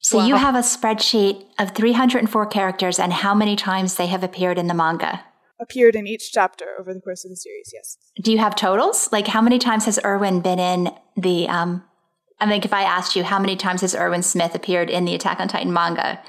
So 0.00 0.18
wow. 0.18 0.26
you 0.26 0.34
have 0.34 0.56
a 0.56 0.58
spreadsheet 0.58 1.46
of 1.58 1.72
304 1.72 2.46
characters 2.46 2.98
and 2.98 3.12
how 3.12 3.34
many 3.34 3.54
times 3.54 3.96
they 3.96 4.08
have 4.08 4.24
appeared 4.24 4.58
in 4.58 4.66
the 4.66 4.74
manga? 4.74 5.24
Appeared 5.62 5.94
in 5.94 6.08
each 6.08 6.32
chapter 6.32 6.66
over 6.78 6.92
the 6.92 7.00
course 7.00 7.24
of 7.24 7.30
the 7.30 7.36
series. 7.36 7.70
Yes. 7.72 7.96
Do 8.20 8.32
you 8.32 8.38
have 8.38 8.56
totals? 8.56 9.08
Like 9.12 9.28
how 9.28 9.40
many 9.40 9.58
times 9.58 9.84
has 9.84 10.00
Erwin 10.04 10.40
been 10.40 10.58
in 10.58 10.90
the? 11.16 11.48
Um, 11.48 11.84
I 12.40 12.48
think 12.48 12.64
if 12.64 12.72
I 12.72 12.82
asked 12.82 13.14
you 13.14 13.22
how 13.22 13.38
many 13.38 13.54
times 13.54 13.82
has 13.82 13.94
Erwin 13.94 14.22
Smith 14.24 14.56
appeared 14.56 14.90
in 14.90 15.04
the 15.04 15.14
Attack 15.14 15.38
on 15.38 15.46
Titan 15.46 15.72
manga? 15.72 16.20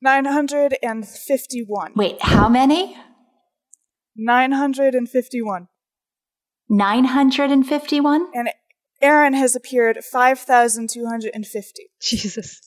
Nine 0.00 0.24
hundred 0.24 0.78
and 0.82 1.06
fifty-one. 1.06 1.92
Wait, 1.94 2.22
how 2.22 2.48
many? 2.48 2.96
Nine 4.16 4.52
hundred 4.52 4.94
and 4.94 5.06
fifty-one. 5.06 5.68
Nine 6.70 7.04
hundred 7.04 7.50
and 7.50 7.66
fifty-one. 7.66 8.28
And 8.32 8.48
Eren 9.02 9.34
has 9.34 9.54
appeared 9.54 9.98
five 10.02 10.38
thousand 10.38 10.88
two 10.88 11.06
hundred 11.06 11.32
and 11.34 11.46
fifty. 11.46 11.90
Jesus. 12.00 12.60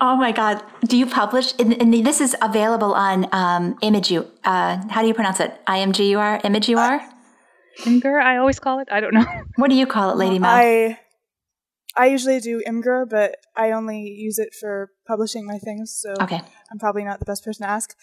Oh 0.00 0.16
my 0.16 0.32
God. 0.32 0.62
Do 0.84 0.96
you 0.96 1.06
publish? 1.06 1.52
And, 1.58 1.80
and 1.80 1.92
this 2.04 2.20
is 2.20 2.34
available 2.40 2.94
on 2.94 3.26
um, 3.32 3.76
Imgur. 3.82 4.26
Uh, 4.44 4.88
how 4.88 5.02
do 5.02 5.08
you 5.08 5.14
pronounce 5.14 5.40
it? 5.40 5.60
IMGUR? 5.66 6.42
Imgur? 6.42 7.00
Uh, 7.00 7.10
Imgur, 7.84 8.22
I 8.22 8.38
always 8.38 8.58
call 8.58 8.78
it. 8.78 8.88
I 8.90 9.00
don't 9.00 9.12
know. 9.14 9.26
What 9.56 9.68
do 9.68 9.76
you 9.76 9.86
call 9.86 10.10
it, 10.10 10.16
Lady 10.16 10.38
Mo? 10.38 10.48
I, 10.48 10.98
I 11.98 12.06
usually 12.06 12.40
do 12.40 12.62
Imgur, 12.66 13.08
but 13.08 13.36
I 13.56 13.72
only 13.72 14.00
use 14.00 14.38
it 14.38 14.54
for 14.58 14.90
publishing 15.06 15.46
my 15.46 15.58
things. 15.58 15.92
So 15.92 16.14
okay. 16.22 16.40
I'm 16.72 16.78
probably 16.78 17.04
not 17.04 17.18
the 17.18 17.26
best 17.26 17.44
person 17.44 17.66
to 17.66 17.70
ask. 17.70 17.94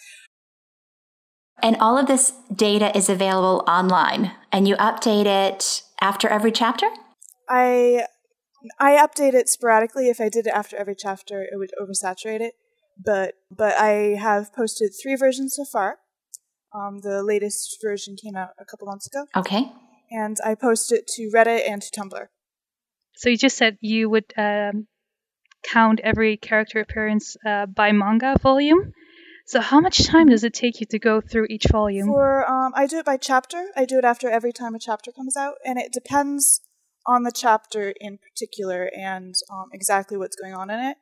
And 1.60 1.76
all 1.80 1.98
of 1.98 2.06
this 2.06 2.32
data 2.54 2.96
is 2.96 3.08
available 3.08 3.64
online, 3.66 4.30
and 4.52 4.68
you 4.68 4.76
update 4.76 5.26
it 5.26 5.82
after 6.00 6.28
every 6.28 6.52
chapter? 6.52 6.86
I 7.48 8.04
I 8.78 8.92
update 8.92 9.34
it 9.34 9.48
sporadically. 9.48 10.08
If 10.08 10.20
I 10.20 10.28
did 10.28 10.46
it 10.46 10.52
after 10.54 10.76
every 10.76 10.94
chapter, 10.96 11.42
it 11.42 11.56
would 11.56 11.70
oversaturate 11.80 12.40
it. 12.40 12.54
But 13.02 13.34
but 13.50 13.76
I 13.76 14.16
have 14.16 14.52
posted 14.54 14.92
three 15.00 15.14
versions 15.14 15.54
so 15.54 15.64
far. 15.64 15.98
Um, 16.74 17.00
the 17.00 17.22
latest 17.22 17.78
version 17.82 18.16
came 18.16 18.36
out 18.36 18.50
a 18.58 18.64
couple 18.64 18.86
months 18.86 19.06
ago. 19.06 19.26
Okay. 19.36 19.70
And 20.10 20.36
I 20.44 20.54
posted 20.54 21.00
it 21.00 21.06
to 21.16 21.30
Reddit 21.34 21.68
and 21.68 21.80
to 21.82 21.90
Tumblr. 21.90 22.26
So 23.14 23.30
you 23.30 23.36
just 23.36 23.56
said 23.56 23.78
you 23.80 24.10
would 24.10 24.32
um, 24.36 24.86
count 25.62 26.00
every 26.02 26.36
character 26.36 26.80
appearance 26.80 27.36
uh, 27.44 27.66
by 27.66 27.92
manga 27.92 28.36
volume. 28.40 28.92
So 29.46 29.60
how 29.60 29.80
much 29.80 30.06
time 30.06 30.28
does 30.28 30.44
it 30.44 30.52
take 30.52 30.80
you 30.80 30.86
to 30.90 30.98
go 30.98 31.20
through 31.20 31.46
each 31.48 31.66
volume? 31.70 32.08
For 32.08 32.48
um, 32.48 32.72
I 32.76 32.86
do 32.86 32.98
it 32.98 33.06
by 33.06 33.16
chapter. 33.16 33.68
I 33.74 33.86
do 33.86 33.98
it 33.98 34.04
after 34.04 34.28
every 34.28 34.52
time 34.52 34.74
a 34.74 34.78
chapter 34.78 35.10
comes 35.10 35.36
out, 35.36 35.54
and 35.64 35.78
it 35.78 35.90
depends 35.90 36.60
on 37.08 37.22
the 37.22 37.32
chapter 37.32 37.94
in 38.00 38.18
particular 38.18 38.90
and 38.96 39.34
um, 39.50 39.70
exactly 39.72 40.18
what's 40.18 40.36
going 40.36 40.54
on 40.54 40.70
in 40.70 40.78
it. 40.78 40.96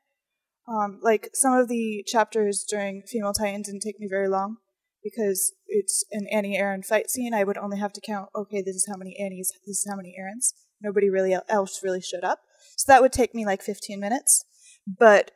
Um, 0.68 1.00
like 1.02 1.30
some 1.34 1.52
of 1.52 1.68
the 1.68 2.04
chapters 2.06 2.64
during 2.68 3.02
Female 3.02 3.32
Titan 3.32 3.62
didn't 3.62 3.82
take 3.82 3.98
me 4.00 4.06
very 4.08 4.28
long 4.28 4.56
because 5.02 5.52
it's 5.66 6.04
an 6.12 6.26
Annie 6.32 6.58
Eren 6.58 6.84
fight 6.84 7.10
scene. 7.10 7.34
I 7.34 7.44
would 7.44 7.58
only 7.58 7.78
have 7.78 7.92
to 7.94 8.00
count, 8.00 8.30
okay, 8.34 8.62
this 8.62 8.76
is 8.76 8.86
how 8.88 8.96
many 8.96 9.16
Annies, 9.18 9.52
this 9.66 9.78
is 9.78 9.86
how 9.88 9.96
many 9.96 10.14
Erens. 10.18 10.54
Nobody 10.80 11.10
really 11.10 11.36
else 11.48 11.80
really 11.82 12.00
showed 12.00 12.24
up. 12.24 12.40
So 12.76 12.90
that 12.92 13.02
would 13.02 13.12
take 13.12 13.34
me 13.34 13.44
like 13.44 13.62
15 13.62 13.98
minutes. 13.98 14.44
But 14.86 15.32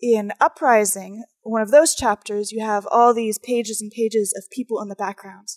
in 0.00 0.32
Uprising, 0.40 1.24
one 1.42 1.62
of 1.62 1.70
those 1.70 1.94
chapters, 1.94 2.50
you 2.50 2.64
have 2.64 2.88
all 2.90 3.14
these 3.14 3.38
pages 3.38 3.80
and 3.80 3.90
pages 3.90 4.34
of 4.36 4.50
people 4.50 4.82
in 4.82 4.88
the 4.88 4.96
background 4.96 5.48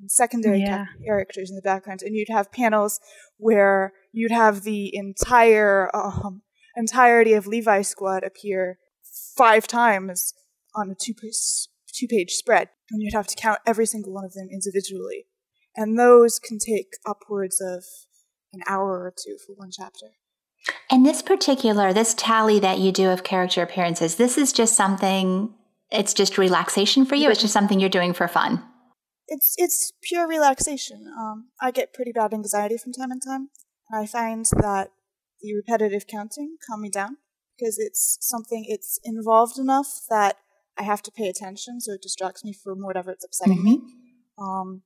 and 0.00 0.10
secondary 0.10 0.60
yeah. 0.60 0.86
characters 1.04 1.50
in 1.50 1.56
the 1.56 1.62
background, 1.62 2.02
and 2.02 2.14
you'd 2.14 2.28
have 2.30 2.52
panels 2.52 3.00
where 3.36 3.92
you'd 4.12 4.32
have 4.32 4.62
the 4.62 4.94
entire 4.94 5.94
um, 5.94 6.42
entirety 6.76 7.32
of 7.32 7.46
Levi 7.46 7.82
Squad 7.82 8.22
appear 8.24 8.78
five 9.36 9.66
times 9.66 10.34
on 10.74 10.90
a 10.90 10.94
two 10.94 11.14
two 11.92 12.06
page 12.06 12.32
spread, 12.32 12.68
and 12.90 13.02
you'd 13.02 13.14
have 13.14 13.26
to 13.26 13.36
count 13.36 13.60
every 13.66 13.86
single 13.86 14.12
one 14.12 14.24
of 14.24 14.34
them 14.34 14.48
individually, 14.50 15.26
and 15.76 15.98
those 15.98 16.38
can 16.38 16.58
take 16.58 16.88
upwards 17.06 17.60
of 17.60 17.84
an 18.52 18.60
hour 18.66 19.02
or 19.02 19.12
two 19.12 19.36
for 19.44 19.52
one 19.54 19.70
chapter. 19.70 20.06
And 20.90 21.04
this 21.04 21.22
particular, 21.22 21.92
this 21.92 22.14
tally 22.14 22.58
that 22.60 22.78
you 22.78 22.92
do 22.92 23.10
of 23.10 23.22
character 23.22 23.62
appearances, 23.62 24.16
this 24.16 24.36
is 24.36 24.52
just 24.52 24.74
something, 24.74 25.54
it's 25.90 26.12
just 26.12 26.36
relaxation 26.36 27.06
for 27.06 27.14
you. 27.14 27.30
It's 27.30 27.40
just 27.40 27.52
something 27.52 27.78
you're 27.78 27.88
doing 27.88 28.12
for 28.12 28.26
fun 28.26 28.62
it's 29.28 29.54
it's 29.56 29.92
pure 30.02 30.26
relaxation. 30.26 31.06
Um, 31.18 31.48
I 31.60 31.70
get 31.70 31.94
pretty 31.94 32.12
bad 32.12 32.32
anxiety 32.32 32.76
from 32.76 32.92
time 32.92 33.10
to 33.10 33.20
time, 33.24 33.48
and 33.90 34.02
I 34.02 34.06
find 34.06 34.44
that 34.56 34.90
the 35.40 35.54
repetitive 35.54 36.06
counting 36.06 36.56
calm 36.68 36.82
me 36.82 36.90
down 36.90 37.18
because 37.56 37.78
it's 37.78 38.18
something 38.20 38.64
it's 38.66 38.98
involved 39.04 39.58
enough 39.58 40.02
that 40.10 40.36
I 40.78 40.82
have 40.82 41.02
to 41.02 41.12
pay 41.12 41.28
attention, 41.28 41.80
so 41.80 41.92
it 41.92 42.02
distracts 42.02 42.44
me 42.44 42.52
from 42.52 42.82
whatever 42.82 43.10
it's 43.10 43.24
upsetting 43.24 43.58
mm-hmm. 43.58 43.64
me. 43.64 43.80
Um, 44.40 44.82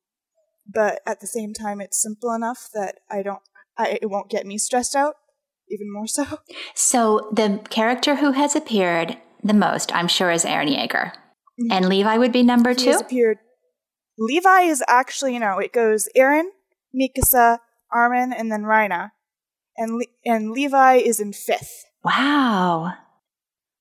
but 0.66 1.00
at 1.06 1.20
the 1.20 1.26
same 1.26 1.52
time, 1.52 1.80
it's 1.80 2.00
simple 2.00 2.32
enough 2.32 2.68
that 2.74 3.00
I 3.10 3.22
don't 3.22 3.42
I, 3.78 3.98
it 4.02 4.10
won't 4.10 4.30
get 4.30 4.46
me 4.46 4.58
stressed 4.58 4.94
out 4.94 5.16
even 5.72 5.92
more 5.92 6.06
so. 6.06 6.24
So 6.74 7.28
the 7.32 7.60
character 7.70 8.16
who 8.16 8.32
has 8.32 8.54
appeared 8.54 9.16
the 9.42 9.54
most, 9.54 9.94
I'm 9.94 10.08
sure, 10.08 10.30
is 10.30 10.44
Eren 10.44 10.68
Yeager. 10.68 11.12
Mm-hmm. 11.12 11.72
And 11.72 11.88
Levi 11.88 12.16
would 12.18 12.32
be 12.32 12.42
number 12.42 12.70
he 12.70 12.76
two? 12.76 12.90
appeared. 12.92 13.38
Levi 14.18 14.62
is 14.62 14.82
actually, 14.88 15.34
you 15.34 15.40
know, 15.40 15.58
it 15.58 15.72
goes 15.72 16.08
Eren, 16.16 16.44
Mikasa, 16.94 17.58
Armin, 17.90 18.32
and 18.32 18.50
then 18.50 18.62
Reiner. 18.62 19.10
And, 19.76 19.96
Le- 19.96 20.06
and 20.24 20.50
Levi 20.50 20.94
is 20.96 21.20
in 21.20 21.32
fifth. 21.32 21.84
Wow. 22.04 22.92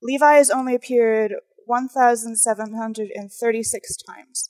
Levi 0.02 0.36
has 0.36 0.50
only 0.50 0.74
appeared 0.74 1.34
1,736 1.66 3.98
times. 3.98 4.50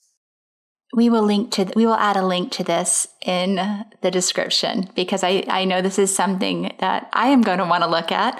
We 0.93 1.09
will 1.09 1.23
link 1.23 1.51
to 1.53 1.71
we 1.73 1.85
will 1.85 1.93
add 1.93 2.17
a 2.17 2.25
link 2.25 2.51
to 2.53 2.65
this 2.65 3.07
in 3.25 3.85
the 4.01 4.11
description 4.11 4.89
because 4.93 5.23
I, 5.23 5.45
I 5.47 5.63
know 5.63 5.81
this 5.81 5.97
is 5.97 6.13
something 6.13 6.75
that 6.79 7.07
I 7.13 7.27
am 7.27 7.43
going 7.43 7.59
to 7.59 7.65
want 7.65 7.83
to 7.83 7.89
look 7.89 8.11
at. 8.11 8.37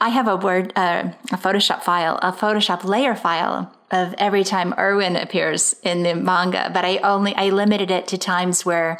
I 0.00 0.10
have 0.10 0.28
a 0.28 0.36
word 0.36 0.72
uh, 0.76 1.10
a 1.32 1.36
Photoshop 1.36 1.82
file, 1.82 2.18
a 2.22 2.32
Photoshop 2.32 2.84
layer 2.84 3.14
file 3.14 3.72
of 3.90 4.14
every 4.18 4.44
time 4.44 4.74
Erwin 4.78 5.16
appears 5.16 5.74
in 5.82 6.02
the 6.02 6.14
manga, 6.14 6.70
but 6.72 6.84
I 6.84 6.98
only 6.98 7.34
I 7.34 7.50
limited 7.50 7.90
it 7.90 8.06
to 8.08 8.18
times 8.18 8.66
where 8.66 8.98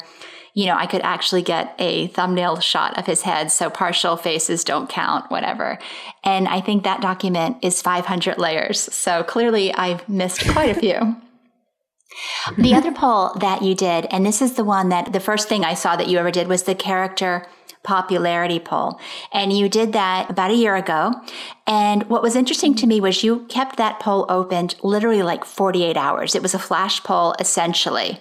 you 0.57 0.65
know, 0.65 0.75
I 0.75 0.87
could 0.87 1.01
actually 1.03 1.43
get 1.43 1.75
a 1.77 2.07
thumbnail 2.07 2.59
shot 2.61 2.97
of 2.97 3.05
his 3.05 3.21
head, 3.21 3.51
so 3.51 3.69
partial 3.69 4.17
faces 4.17 4.63
don't 4.63 4.89
count, 4.89 5.29
whatever. 5.29 5.77
And 6.23 6.47
I 6.47 6.61
think 6.61 6.83
that 6.83 6.99
document 6.99 7.57
is 7.61 7.79
500 7.83 8.39
layers. 8.39 8.79
So 8.91 9.21
clearly 9.21 9.71
I've 9.71 10.09
missed 10.09 10.49
quite 10.49 10.75
a 10.75 10.79
few. 10.79 11.15
the 12.57 12.73
other 12.73 12.91
poll 12.91 13.35
that 13.35 13.61
you 13.61 13.75
did, 13.75 14.07
and 14.09 14.25
this 14.25 14.41
is 14.41 14.53
the 14.53 14.63
one 14.63 14.89
that 14.89 15.13
the 15.13 15.19
first 15.19 15.47
thing 15.47 15.63
I 15.63 15.75
saw 15.75 15.95
that 15.95 16.07
you 16.07 16.17
ever 16.17 16.31
did 16.31 16.47
was 16.47 16.63
the 16.63 16.73
character 16.73 17.45
popularity 17.87 18.59
poll. 18.59 18.99
And 19.31 19.53
you 19.53 19.69
did 19.69 19.93
that 19.93 20.29
about 20.29 20.51
a 20.51 20.55
year 20.55 20.75
ago. 20.75 21.13
And 21.65 22.03
what 22.09 22.21
was 22.21 22.35
interesting 22.35 22.75
to 22.75 22.85
me 22.85 22.99
was 22.99 23.23
you 23.23 23.45
kept 23.45 23.77
that 23.77 24.01
poll 24.01 24.25
opened 24.27 24.75
literally 24.83 25.23
like 25.23 25.45
48 25.45 25.95
hours. 25.95 26.35
It 26.35 26.41
was 26.41 26.53
a 26.53 26.59
flash 26.59 27.01
poll 27.01 27.33
essentially. 27.39 28.19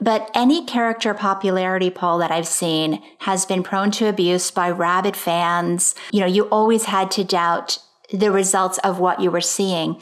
But 0.00 0.30
any 0.34 0.64
character 0.64 1.12
popularity 1.12 1.90
poll 1.90 2.16
that 2.18 2.32
I've 2.32 2.48
seen 2.48 3.02
has 3.20 3.44
been 3.44 3.62
prone 3.62 3.90
to 3.92 4.08
abuse 4.08 4.50
by 4.50 4.70
rabid 4.70 5.16
fans. 5.16 5.94
You 6.10 6.20
know, 6.20 6.26
you 6.26 6.44
always 6.44 6.84
had 6.84 7.10
to 7.12 7.24
doubt 7.24 7.78
the 8.10 8.32
results 8.32 8.78
of 8.78 8.98
what 8.98 9.20
you 9.20 9.30
were 9.30 9.42
seeing. 9.42 10.00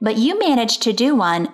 But 0.00 0.16
you 0.16 0.38
managed 0.38 0.80
to 0.82 0.92
do 0.92 1.16
one 1.16 1.48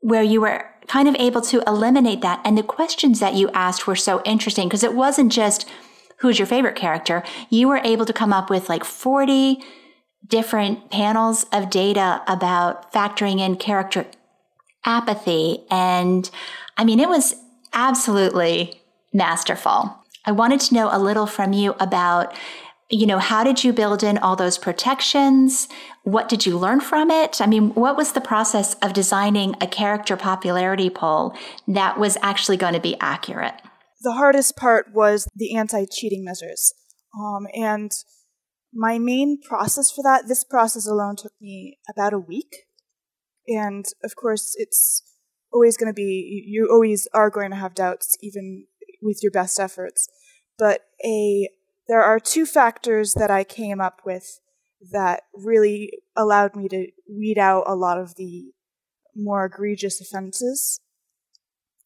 where 0.00 0.22
you 0.22 0.40
were 0.40 0.64
kind 0.86 1.08
of 1.08 1.16
able 1.16 1.42
to 1.42 1.62
eliminate 1.66 2.22
that. 2.22 2.40
And 2.44 2.56
the 2.56 2.62
questions 2.62 3.20
that 3.20 3.34
you 3.34 3.50
asked 3.50 3.86
were 3.86 3.96
so 3.96 4.22
interesting 4.24 4.68
because 4.68 4.84
it 4.84 4.94
wasn't 4.94 5.32
just 5.32 5.68
who's 6.18 6.38
your 6.38 6.46
favorite 6.46 6.76
character. 6.76 7.22
You 7.50 7.68
were 7.68 7.80
able 7.84 8.06
to 8.06 8.12
come 8.12 8.32
up 8.32 8.50
with 8.50 8.68
like 8.68 8.84
40 8.84 9.62
different 10.26 10.90
panels 10.90 11.44
of 11.52 11.70
data 11.70 12.22
about 12.26 12.92
factoring 12.92 13.40
in 13.40 13.56
character 13.56 14.06
apathy 14.84 15.64
and 15.70 16.30
I 16.76 16.84
mean, 16.84 17.00
it 17.00 17.08
was 17.08 17.34
absolutely 17.72 18.80
masterful. 19.12 19.96
I 20.24 20.32
wanted 20.32 20.60
to 20.60 20.74
know 20.74 20.88
a 20.92 20.98
little 20.98 21.26
from 21.26 21.52
you 21.52 21.74
about, 21.80 22.34
you 22.88 23.04
know, 23.04 23.18
how 23.18 23.42
did 23.42 23.64
you 23.64 23.72
build 23.72 24.04
in 24.04 24.16
all 24.18 24.36
those 24.36 24.58
protections? 24.58 25.68
What 26.04 26.28
did 26.28 26.46
you 26.46 26.56
learn 26.56 26.80
from 26.80 27.10
it? 27.10 27.40
I 27.40 27.46
mean, 27.46 27.74
what 27.74 27.96
was 27.96 28.12
the 28.12 28.20
process 28.20 28.74
of 28.74 28.92
designing 28.92 29.56
a 29.60 29.66
character 29.66 30.16
popularity 30.16 30.88
poll 30.88 31.34
that 31.66 31.98
was 31.98 32.16
actually 32.22 32.56
going 32.56 32.74
to 32.74 32.80
be 32.80 32.96
accurate? 33.00 33.54
The 34.00 34.12
hardest 34.12 34.56
part 34.56 34.94
was 34.94 35.28
the 35.34 35.56
anti 35.56 35.84
cheating 35.90 36.24
measures. 36.24 36.72
Um, 37.18 37.46
and 37.54 37.90
my 38.72 38.98
main 38.98 39.40
process 39.40 39.90
for 39.90 40.02
that, 40.02 40.28
this 40.28 40.44
process 40.44 40.86
alone 40.86 41.16
took 41.16 41.32
me 41.40 41.78
about 41.88 42.12
a 42.12 42.18
week. 42.18 42.66
And 43.48 43.86
of 44.04 44.14
course, 44.14 44.54
it's 44.56 45.02
always 45.52 45.76
going 45.76 45.88
to 45.90 45.94
be 45.94 46.44
you 46.46 46.68
always 46.70 47.08
are 47.14 47.30
going 47.30 47.50
to 47.50 47.56
have 47.56 47.74
doubts 47.74 48.16
even 48.20 48.66
with 49.02 49.20
your 49.22 49.32
best 49.32 49.58
efforts 49.58 50.08
but 50.58 50.82
a 51.04 51.48
there 51.86 52.02
are 52.02 52.20
two 52.20 52.44
factors 52.44 53.14
that 53.14 53.30
I 53.30 53.44
came 53.44 53.80
up 53.80 54.00
with 54.04 54.40
that 54.92 55.22
really 55.34 55.90
allowed 56.16 56.54
me 56.54 56.68
to 56.68 56.88
weed 57.08 57.38
out 57.38 57.64
a 57.66 57.74
lot 57.74 57.98
of 57.98 58.16
the 58.16 58.52
more 59.16 59.46
egregious 59.46 60.00
offenses 60.00 60.80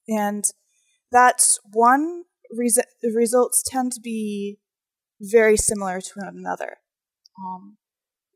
and 0.08 0.44
that's 1.12 1.60
one 1.72 2.24
reason 2.50 2.84
the 3.02 3.12
results 3.14 3.62
tend 3.64 3.92
to 3.92 4.00
be 4.00 4.58
very 5.20 5.56
similar 5.56 6.00
to 6.00 6.10
one 6.16 6.34
another 6.36 6.78
um, 7.38 7.76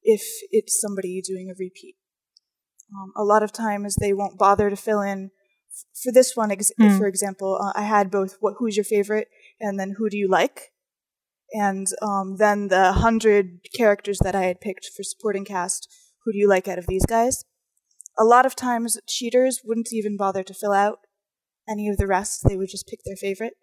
if 0.02 0.22
it's 0.50 0.80
somebody 0.80 1.20
doing 1.20 1.50
a 1.50 1.54
repeat 1.58 1.96
um, 2.94 3.12
a 3.16 3.24
lot 3.24 3.42
of 3.42 3.52
times 3.52 3.96
they 3.96 4.12
won't 4.12 4.38
bother 4.38 4.70
to 4.70 4.76
fill 4.76 5.00
in. 5.00 5.30
For 6.02 6.12
this 6.12 6.34
one, 6.34 6.50
ex- 6.50 6.72
mm. 6.80 6.96
for 6.96 7.06
example, 7.06 7.58
uh, 7.60 7.72
I 7.78 7.82
had 7.82 8.10
both 8.10 8.36
what 8.40 8.54
who's 8.58 8.76
your 8.76 8.84
favorite 8.84 9.28
and 9.60 9.78
then 9.78 9.94
who 9.98 10.08
do 10.08 10.16
you 10.16 10.28
like, 10.28 10.72
and 11.52 11.86
um, 12.00 12.36
then 12.38 12.68
the 12.68 12.92
hundred 12.92 13.60
characters 13.74 14.18
that 14.22 14.34
I 14.34 14.44
had 14.44 14.60
picked 14.60 14.90
for 14.96 15.02
supporting 15.02 15.44
cast. 15.44 15.88
Who 16.24 16.32
do 16.32 16.38
you 16.38 16.48
like 16.48 16.66
out 16.66 16.78
of 16.78 16.86
these 16.86 17.06
guys? 17.06 17.44
A 18.18 18.24
lot 18.24 18.46
of 18.46 18.56
times, 18.56 18.98
cheaters 19.06 19.60
wouldn't 19.64 19.92
even 19.92 20.16
bother 20.16 20.42
to 20.42 20.54
fill 20.54 20.72
out 20.72 21.00
any 21.68 21.88
of 21.88 21.96
the 21.96 22.06
rest. 22.06 22.42
They 22.46 22.56
would 22.56 22.68
just 22.68 22.86
pick 22.86 23.00
their 23.04 23.16
favorite, 23.16 23.54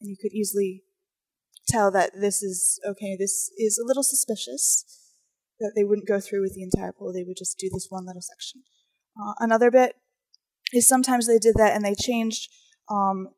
and 0.00 0.10
you 0.10 0.16
could 0.20 0.32
easily 0.32 0.82
tell 1.66 1.90
that 1.92 2.12
this 2.20 2.42
is 2.42 2.80
okay. 2.86 3.16
This 3.18 3.50
is 3.58 3.78
a 3.78 3.86
little 3.86 4.02
suspicious 4.02 4.84
that 5.60 5.72
they 5.76 5.84
wouldn't 5.84 6.08
go 6.08 6.20
through 6.20 6.42
with 6.42 6.54
the 6.54 6.62
entire 6.62 6.92
poll. 6.92 7.12
They 7.12 7.24
would 7.24 7.36
just 7.36 7.58
do 7.58 7.70
this 7.72 7.86
one 7.88 8.06
little 8.06 8.22
section. 8.22 8.62
Uh, 9.20 9.34
another 9.38 9.70
bit 9.70 9.94
is 10.72 10.86
sometimes 10.86 11.26
they 11.26 11.38
did 11.38 11.54
that 11.56 11.74
and 11.74 11.84
they 11.84 11.94
changed. 11.94 12.50
Um, 12.90 13.28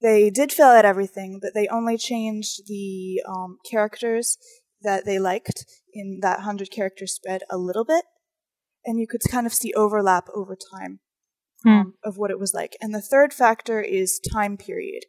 they 0.00 0.30
did 0.30 0.52
fill 0.52 0.68
out 0.68 0.84
everything, 0.84 1.38
but 1.40 1.54
they 1.54 1.68
only 1.68 1.96
changed 1.96 2.66
the 2.66 3.22
um, 3.26 3.58
characters 3.68 4.36
that 4.82 5.04
they 5.04 5.18
liked 5.18 5.64
in 5.94 6.18
that 6.22 6.40
hundred 6.40 6.70
character 6.70 7.06
spread 7.06 7.42
a 7.50 7.56
little 7.56 7.84
bit, 7.84 8.04
and 8.84 8.98
you 8.98 9.06
could 9.06 9.22
kind 9.30 9.46
of 9.46 9.54
see 9.54 9.72
overlap 9.74 10.28
over 10.34 10.56
time. 10.56 11.00
Um, 11.66 11.94
of 12.04 12.16
what 12.16 12.30
it 12.30 12.38
was 12.38 12.54
like. 12.54 12.76
And 12.80 12.94
the 12.94 13.00
third 13.00 13.32
factor 13.32 13.80
is 13.80 14.20
time 14.20 14.56
period. 14.56 15.04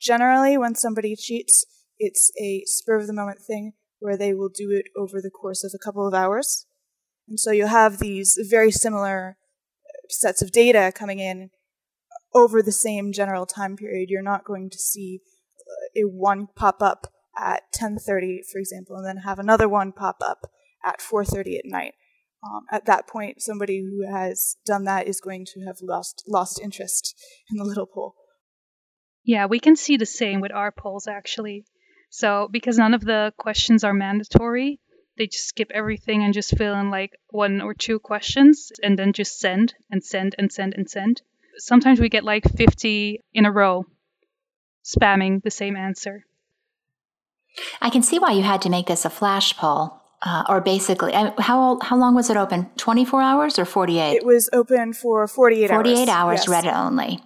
Generally, 0.00 0.58
when 0.58 0.74
somebody 0.74 1.14
cheats, 1.16 1.64
it's 1.98 2.32
a 2.40 2.62
spur 2.66 2.96
of 2.96 3.06
the 3.06 3.12
moment 3.12 3.40
thing 3.40 3.74
where 3.98 4.16
they 4.16 4.32
will 4.32 4.48
do 4.48 4.70
it 4.70 4.86
over 4.96 5.20
the 5.20 5.30
course 5.30 5.62
of 5.62 5.72
a 5.74 5.78
couple 5.78 6.06
of 6.06 6.14
hours. 6.14 6.66
And 7.28 7.38
so 7.38 7.50
you'll 7.50 7.68
have 7.68 7.98
these 7.98 8.38
very 8.50 8.70
similar 8.70 9.36
sets 10.08 10.42
of 10.42 10.52
data 10.52 10.92
coming 10.94 11.20
in 11.20 11.50
over 12.34 12.62
the 12.62 12.72
same 12.72 13.12
general 13.12 13.46
time 13.46 13.76
period. 13.76 14.08
You're 14.10 14.22
not 14.22 14.44
going 14.44 14.70
to 14.70 14.78
see 14.78 15.20
uh, 15.60 16.00
a 16.00 16.08
one 16.08 16.48
pop 16.56 16.82
up 16.82 17.06
at 17.38 17.62
10:30, 17.74 18.40
for 18.50 18.58
example, 18.58 18.96
and 18.96 19.06
then 19.06 19.18
have 19.18 19.38
another 19.38 19.68
one 19.68 19.92
pop 19.92 20.16
up 20.24 20.50
at 20.84 21.00
4:30 21.00 21.58
at 21.58 21.64
night. 21.64 21.94
Um, 22.42 22.64
at 22.70 22.86
that 22.86 23.06
point, 23.06 23.42
somebody 23.42 23.82
who 23.82 24.10
has 24.10 24.56
done 24.64 24.84
that 24.84 25.06
is 25.06 25.20
going 25.20 25.44
to 25.52 25.60
have 25.66 25.76
lost 25.82 26.24
lost 26.26 26.60
interest 26.62 27.14
in 27.50 27.58
the 27.58 27.64
little 27.64 27.86
poll. 27.86 28.14
Yeah, 29.24 29.46
we 29.46 29.60
can 29.60 29.76
see 29.76 29.96
the 29.96 30.06
same 30.06 30.40
with 30.40 30.52
our 30.52 30.72
polls 30.72 31.06
actually. 31.06 31.64
So 32.08 32.48
because 32.50 32.78
none 32.78 32.94
of 32.94 33.04
the 33.04 33.32
questions 33.36 33.84
are 33.84 33.92
mandatory, 33.92 34.80
they 35.18 35.26
just 35.26 35.48
skip 35.48 35.70
everything 35.72 36.24
and 36.24 36.32
just 36.32 36.56
fill 36.56 36.74
in 36.74 36.90
like 36.90 37.12
one 37.28 37.60
or 37.60 37.74
two 37.74 37.98
questions 37.98 38.72
and 38.82 38.98
then 38.98 39.12
just 39.12 39.38
send 39.38 39.74
and 39.90 40.02
send 40.02 40.34
and 40.38 40.50
send 40.50 40.74
and 40.74 40.88
send. 40.88 41.22
Sometimes 41.58 42.00
we 42.00 42.08
get 42.08 42.24
like 42.24 42.44
50 42.56 43.20
in 43.34 43.44
a 43.44 43.52
row 43.52 43.84
spamming 44.82 45.42
the 45.42 45.50
same 45.50 45.76
answer. 45.76 46.24
I 47.82 47.90
can 47.90 48.02
see 48.02 48.18
why 48.18 48.32
you 48.32 48.42
had 48.42 48.62
to 48.62 48.70
make 48.70 48.86
this 48.86 49.04
a 49.04 49.10
flash 49.10 49.56
poll. 49.56 49.99
Uh, 50.22 50.44
or 50.48 50.60
basically, 50.60 51.12
how 51.12 51.78
how 51.80 51.96
long 51.96 52.14
was 52.14 52.28
it 52.28 52.36
open? 52.36 52.68
Twenty 52.76 53.04
four 53.04 53.22
hours 53.22 53.58
or 53.58 53.64
forty 53.64 53.98
eight? 53.98 54.16
It 54.16 54.26
was 54.26 54.50
open 54.52 54.92
for 54.92 55.26
forty 55.26 55.64
eight 55.64 55.70
hours. 55.70 55.76
Forty 55.76 55.98
eight 55.98 56.08
hours, 56.08 56.44
yes. 56.46 56.64
Reddit 56.64 56.76
only, 56.76 57.22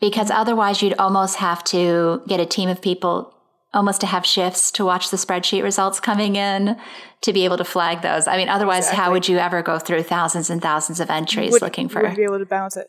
because 0.00 0.30
otherwise 0.30 0.80
you'd 0.80 0.94
almost 0.94 1.36
have 1.36 1.64
to 1.64 2.22
get 2.28 2.38
a 2.38 2.46
team 2.46 2.68
of 2.68 2.80
people 2.80 3.34
almost 3.72 4.00
to 4.00 4.06
have 4.06 4.26
shifts 4.26 4.70
to 4.72 4.84
watch 4.84 5.10
the 5.10 5.16
spreadsheet 5.16 5.62
results 5.62 6.00
coming 6.00 6.36
in 6.36 6.76
to 7.20 7.32
be 7.32 7.44
able 7.44 7.56
to 7.56 7.64
flag 7.64 8.02
those. 8.02 8.26
I 8.26 8.36
mean, 8.36 8.48
otherwise, 8.48 8.84
exactly. 8.84 9.04
how 9.04 9.10
would 9.12 9.28
you 9.28 9.38
ever 9.38 9.62
go 9.62 9.78
through 9.78 10.02
thousands 10.04 10.50
and 10.50 10.60
thousands 10.60 11.00
of 11.00 11.10
entries 11.10 11.52
would, 11.52 11.62
looking 11.62 11.88
for? 11.88 12.02
Would 12.02 12.16
be 12.16 12.24
able 12.24 12.38
to 12.38 12.46
balance 12.46 12.76
it. 12.76 12.88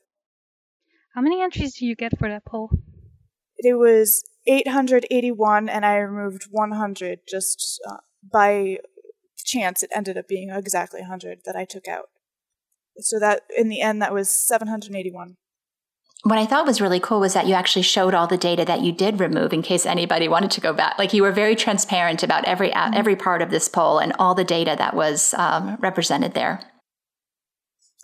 How 1.14 1.22
many 1.22 1.42
entries 1.42 1.76
do 1.76 1.86
you 1.86 1.96
get 1.96 2.18
for 2.18 2.30
that 2.30 2.46
poll? 2.46 2.72
It 3.58 3.78
was 3.78 4.24
881, 4.48 5.70
and 5.70 5.86
I 5.86 5.98
removed 5.98 6.48
100 6.50 7.20
just 7.28 7.80
uh, 7.88 7.98
by 8.32 8.78
chance. 9.44 9.84
It 9.84 9.92
ended 9.96 10.18
up 10.18 10.28
being 10.28 10.50
exactly 10.50 11.02
100 11.02 11.40
that 11.46 11.56
I 11.56 11.66
took 11.66 11.88
out. 11.88 12.06
So 13.00 13.20
that 13.20 13.44
in 13.58 13.70
the 13.70 13.82
end, 13.82 14.02
that 14.02 14.14
was 14.14 14.30
781. 14.30 15.38
what 16.24 16.38
I 16.38 16.46
thought 16.46 16.68
was 16.68 16.82
really 16.82 17.00
cool 17.00 17.20
was 17.20 17.34
that 17.34 17.48
you 17.48 17.54
actually 17.54 17.82
showed 17.82 18.14
all 18.14 18.28
the 18.28 18.38
data 18.38 18.64
that 18.66 18.82
you 18.82 18.92
did 18.92 19.20
remove 19.20 19.54
in 19.54 19.62
case 19.62 19.86
anybody 19.86 20.28
wanted 20.28 20.52
to 20.52 20.62
go 20.62 20.74
back. 20.74 21.00
Like 21.00 21.14
you 21.14 21.24
were 21.24 21.32
very 21.32 21.56
transparent 21.56 22.22
about 22.22 22.46
every 22.46 22.70
mm-hmm. 22.70 22.94
every 22.94 23.16
part 23.16 23.42
of 23.42 23.50
this 23.50 23.68
poll 23.68 23.98
and 24.00 24.14
all 24.20 24.36
the 24.36 24.44
data 24.44 24.76
that 24.78 24.96
was 24.96 25.34
um, 25.36 25.78
represented 25.80 26.34
there. 26.34 26.60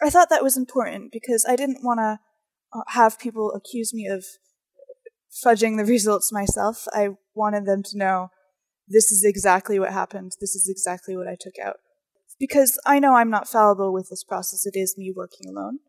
I 0.01 0.09
thought 0.09 0.29
that 0.29 0.43
was 0.43 0.57
important 0.57 1.11
because 1.11 1.45
I 1.47 1.55
didn't 1.55 1.83
want 1.83 1.99
to 1.99 2.19
uh, 2.73 2.83
have 2.89 3.19
people 3.19 3.51
accuse 3.53 3.93
me 3.93 4.07
of 4.07 4.25
fudging 5.45 5.77
the 5.77 5.85
results 5.91 6.31
myself. 6.31 6.85
I 6.93 7.09
wanted 7.35 7.65
them 7.65 7.83
to 7.83 7.97
know 7.97 8.29
this 8.87 9.11
is 9.11 9.23
exactly 9.23 9.79
what 9.79 9.91
happened. 9.91 10.33
This 10.39 10.55
is 10.55 10.67
exactly 10.69 11.15
what 11.15 11.27
I 11.27 11.35
took 11.39 11.59
out. 11.63 11.77
Because 12.39 12.79
I 12.85 12.99
know 12.99 13.15
I'm 13.15 13.29
not 13.29 13.49
fallible 13.49 13.91
with 13.91 14.09
this 14.09 14.23
process. 14.23 14.65
It 14.65 14.77
is 14.77 14.95
me 14.97 15.11
working 15.15 15.49
alone. 15.49 15.79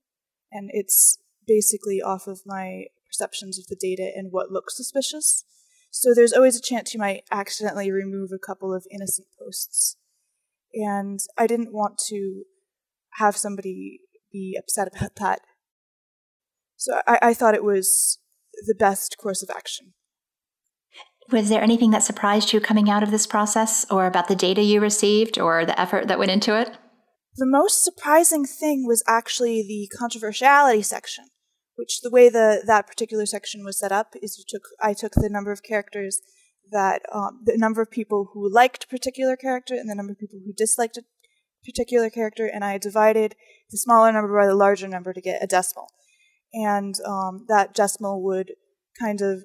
And 0.50 0.70
it's 0.72 1.18
basically 1.46 2.00
off 2.00 2.26
of 2.26 2.40
my 2.46 2.84
perceptions 3.06 3.58
of 3.58 3.66
the 3.66 3.76
data 3.78 4.10
and 4.14 4.32
what 4.32 4.50
looks 4.50 4.76
suspicious. 4.76 5.44
So 5.90 6.14
there's 6.14 6.32
always 6.32 6.56
a 6.56 6.62
chance 6.62 6.92
you 6.92 7.00
might 7.00 7.24
accidentally 7.30 7.90
remove 7.90 8.30
a 8.32 8.38
couple 8.38 8.74
of 8.74 8.86
innocent 8.90 9.28
posts. 9.38 9.96
And 10.74 11.20
I 11.36 11.46
didn't 11.46 11.72
want 11.72 11.98
to 12.08 12.44
have 13.14 13.36
somebody 13.36 14.00
be 14.32 14.56
upset 14.58 14.88
about 14.94 15.16
that. 15.16 15.40
So 16.76 17.00
I, 17.06 17.18
I 17.22 17.34
thought 17.34 17.54
it 17.54 17.64
was 17.64 18.18
the 18.66 18.74
best 18.74 19.16
course 19.20 19.42
of 19.42 19.50
action. 19.50 19.94
Was 21.30 21.50
there 21.50 21.62
anything 21.62 21.90
that 21.90 22.02
surprised 22.02 22.52
you 22.52 22.60
coming 22.60 22.88
out 22.88 23.02
of 23.02 23.10
this 23.10 23.26
process, 23.26 23.84
or 23.90 24.06
about 24.06 24.28
the 24.28 24.36
data 24.36 24.62
you 24.62 24.80
received, 24.80 25.38
or 25.38 25.66
the 25.66 25.78
effort 25.78 26.08
that 26.08 26.18
went 26.18 26.30
into 26.30 26.58
it? 26.58 26.70
The 27.36 27.46
most 27.46 27.84
surprising 27.84 28.46
thing 28.46 28.86
was 28.86 29.04
actually 29.06 29.62
the 29.62 29.90
controversiality 29.96 30.84
section, 30.84 31.26
which 31.76 32.00
the 32.00 32.10
way 32.10 32.30
the 32.30 32.62
that 32.66 32.86
particular 32.86 33.26
section 33.26 33.62
was 33.64 33.78
set 33.78 33.92
up 33.92 34.14
is 34.22 34.38
you 34.38 34.44
took 34.48 34.68
I 34.80 34.94
took 34.94 35.12
the 35.14 35.28
number 35.28 35.52
of 35.52 35.62
characters 35.62 36.18
that 36.70 37.02
um, 37.12 37.42
the 37.44 37.56
number 37.56 37.82
of 37.82 37.90
people 37.90 38.30
who 38.32 38.52
liked 38.52 38.84
a 38.84 38.88
particular 38.88 39.36
character 39.36 39.74
and 39.74 39.88
the 39.88 39.94
number 39.94 40.12
of 40.12 40.18
people 40.18 40.40
who 40.44 40.52
disliked 40.52 40.96
a 40.96 41.02
particular 41.64 42.08
character, 42.08 42.46
and 42.46 42.64
I 42.64 42.78
divided 42.78 43.34
the 43.70 43.78
smaller 43.78 44.10
number 44.12 44.34
by 44.34 44.46
the 44.46 44.54
larger 44.54 44.88
number 44.88 45.12
to 45.12 45.20
get 45.20 45.42
a 45.42 45.46
decimal, 45.46 45.88
and 46.54 46.94
um, 47.06 47.44
that 47.48 47.74
decimal 47.74 48.22
would 48.24 48.52
kind 48.98 49.20
of 49.20 49.44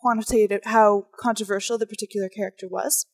quantitate 0.00 0.52
how 0.64 1.06
controversial 1.18 1.78
the 1.78 1.86
particular 1.86 2.28
character 2.28 2.66
was. 2.68 3.06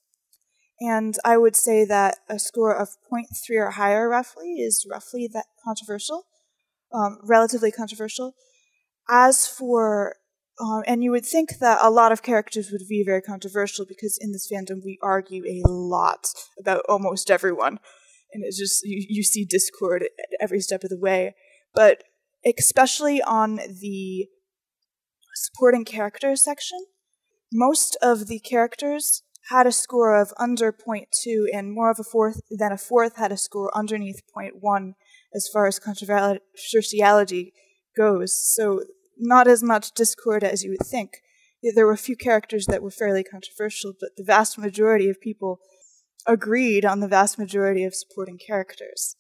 And 0.81 1.17
I 1.25 1.39
would 1.39 1.57
say 1.57 1.85
that 1.85 2.19
a 2.29 2.39
score 2.39 2.75
of 2.75 2.89
0.3 3.13 3.25
or 3.59 3.71
higher, 3.73 4.09
roughly, 4.09 4.57
is 4.57 4.87
roughly 4.91 5.29
that 5.33 5.47
controversial, 5.65 6.25
um, 6.93 7.19
relatively 7.23 7.73
controversial. 7.73 8.35
As 9.09 9.47
for, 9.47 10.17
um, 10.61 10.83
and 10.87 11.03
you 11.03 11.11
would 11.13 11.25
think 11.25 11.59
that 11.61 11.79
a 11.81 11.91
lot 11.91 12.13
of 12.13 12.23
characters 12.23 12.71
would 12.71 12.83
be 12.89 13.03
very 13.05 13.23
controversial 13.23 13.87
because 13.87 14.19
in 14.21 14.33
this 14.33 14.51
fandom 14.53 14.85
we 14.85 14.99
argue 15.03 15.45
a 15.47 15.63
lot 15.69 16.27
about 16.61 16.83
almost 16.89 17.31
everyone. 17.31 17.79
And 18.33 18.45
it's 18.45 18.59
just, 18.59 18.83
you, 18.85 19.07
you 19.09 19.23
see 19.23 19.47
discord 19.47 20.03
at 20.03 20.29
every 20.41 20.61
step 20.61 20.85
of 20.85 20.91
the 20.91 20.99
way. 20.99 21.35
But 21.75 22.05
especially 22.45 23.23
on 23.23 23.57
the 23.57 24.27
supporting 25.37 25.85
characters 25.85 26.43
section, 26.43 26.87
most 27.53 27.97
of 28.03 28.27
the 28.27 28.41
characters 28.41 29.23
had 29.51 29.67
a 29.67 29.73
score 29.73 30.21
of 30.21 30.33
under 30.39 30.73
0.2 30.73 31.05
and 31.53 31.73
more 31.73 31.91
of 31.91 32.01
a 32.01 32.05
fourth 32.05 32.41
than 32.51 32.73
a 32.73 32.79
fourth 32.79 33.17
had 33.17 33.31
a 33.31 33.37
score 33.37 33.71
underneath 33.77 34.23
0.1 34.37 34.95
as 35.35 35.49
far 35.53 35.67
as 35.67 35.79
controversiality 35.79 37.53
goes. 37.97 38.33
So 38.55 38.83
not 39.17 39.47
as 39.47 39.63
much 39.63 39.93
discord 39.93 40.43
as 40.43 40.65
you 40.65 40.71
would 40.71 40.87
think. 40.87 41.19
There 41.63 41.87
were 41.87 41.93
a 41.93 41.99
few 41.99 42.17
characters 42.17 42.67
that 42.67 42.83
were 42.83 42.91
fairly 42.91 43.23
controversial, 43.23 43.93
but 43.99 44.11
the 44.17 44.25
vast 44.25 44.59
majority 44.59 45.09
of 45.09 45.21
people 45.21 45.61
agreed 46.27 46.85
on 46.85 47.01
the 47.01 47.09
vast 47.09 47.39
majority 47.39 47.85
of 47.85 47.95
supporting 47.95 48.39
characters. 48.39 49.17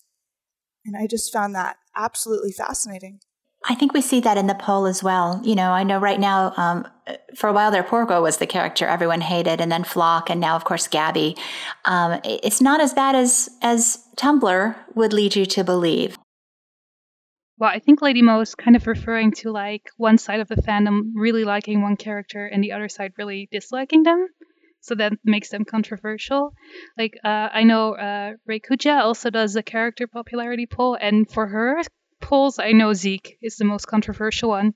And 0.84 0.96
I 0.96 1.06
just 1.06 1.32
found 1.32 1.54
that 1.54 1.76
absolutely 1.96 2.52
fascinating. 2.52 3.20
I 3.68 3.74
think 3.74 3.92
we 3.92 4.00
see 4.00 4.20
that 4.20 4.38
in 4.38 4.46
the 4.46 4.54
poll 4.54 4.86
as 4.86 5.02
well. 5.02 5.40
You 5.44 5.56
know, 5.56 5.72
I 5.72 5.82
know 5.82 5.98
right 5.98 6.20
now, 6.20 6.52
um, 6.56 6.86
for 7.34 7.48
a 7.48 7.52
while 7.52 7.70
there, 7.70 7.82
Porco 7.82 8.22
was 8.22 8.36
the 8.36 8.46
character 8.46 8.86
everyone 8.86 9.20
hated, 9.20 9.60
and 9.60 9.70
then 9.72 9.82
Floch, 9.82 10.30
and 10.30 10.40
now, 10.40 10.54
of 10.54 10.64
course, 10.64 10.86
Gabi. 10.86 11.36
Um, 11.84 12.20
it's 12.24 12.60
not 12.60 12.80
as 12.80 12.94
bad 12.94 13.16
as 13.16 13.48
as 13.62 14.04
Tumblr 14.16 14.76
would 14.94 15.12
lead 15.12 15.34
you 15.34 15.46
to 15.46 15.64
believe. 15.64 16.16
Well, 17.58 17.70
I 17.70 17.78
think 17.78 18.02
Lady 18.02 18.22
Mo 18.22 18.40
is 18.40 18.54
kind 18.54 18.76
of 18.76 18.86
referring 18.86 19.32
to 19.40 19.50
like 19.50 19.82
one 19.96 20.18
side 20.18 20.40
of 20.40 20.48
the 20.48 20.56
fandom 20.56 21.12
really 21.14 21.44
liking 21.44 21.82
one 21.82 21.96
character 21.96 22.46
and 22.46 22.62
the 22.62 22.72
other 22.72 22.88
side 22.88 23.12
really 23.16 23.48
disliking 23.50 24.02
them. 24.02 24.28
So 24.80 24.94
that 24.94 25.14
makes 25.24 25.48
them 25.48 25.64
controversial. 25.64 26.52
Like 26.96 27.14
uh, 27.24 27.48
I 27.52 27.64
know 27.64 27.94
uh, 27.94 28.32
Ray 28.46 28.60
Kuja 28.60 29.00
also 29.00 29.30
does 29.30 29.56
a 29.56 29.62
character 29.62 30.06
popularity 30.06 30.66
poll, 30.66 30.96
and 31.00 31.28
for 31.28 31.48
her, 31.48 31.82
polls, 32.20 32.58
I 32.58 32.72
know 32.72 32.92
Zeke 32.92 33.38
is 33.42 33.56
the 33.56 33.64
most 33.64 33.86
controversial 33.86 34.50
one 34.50 34.74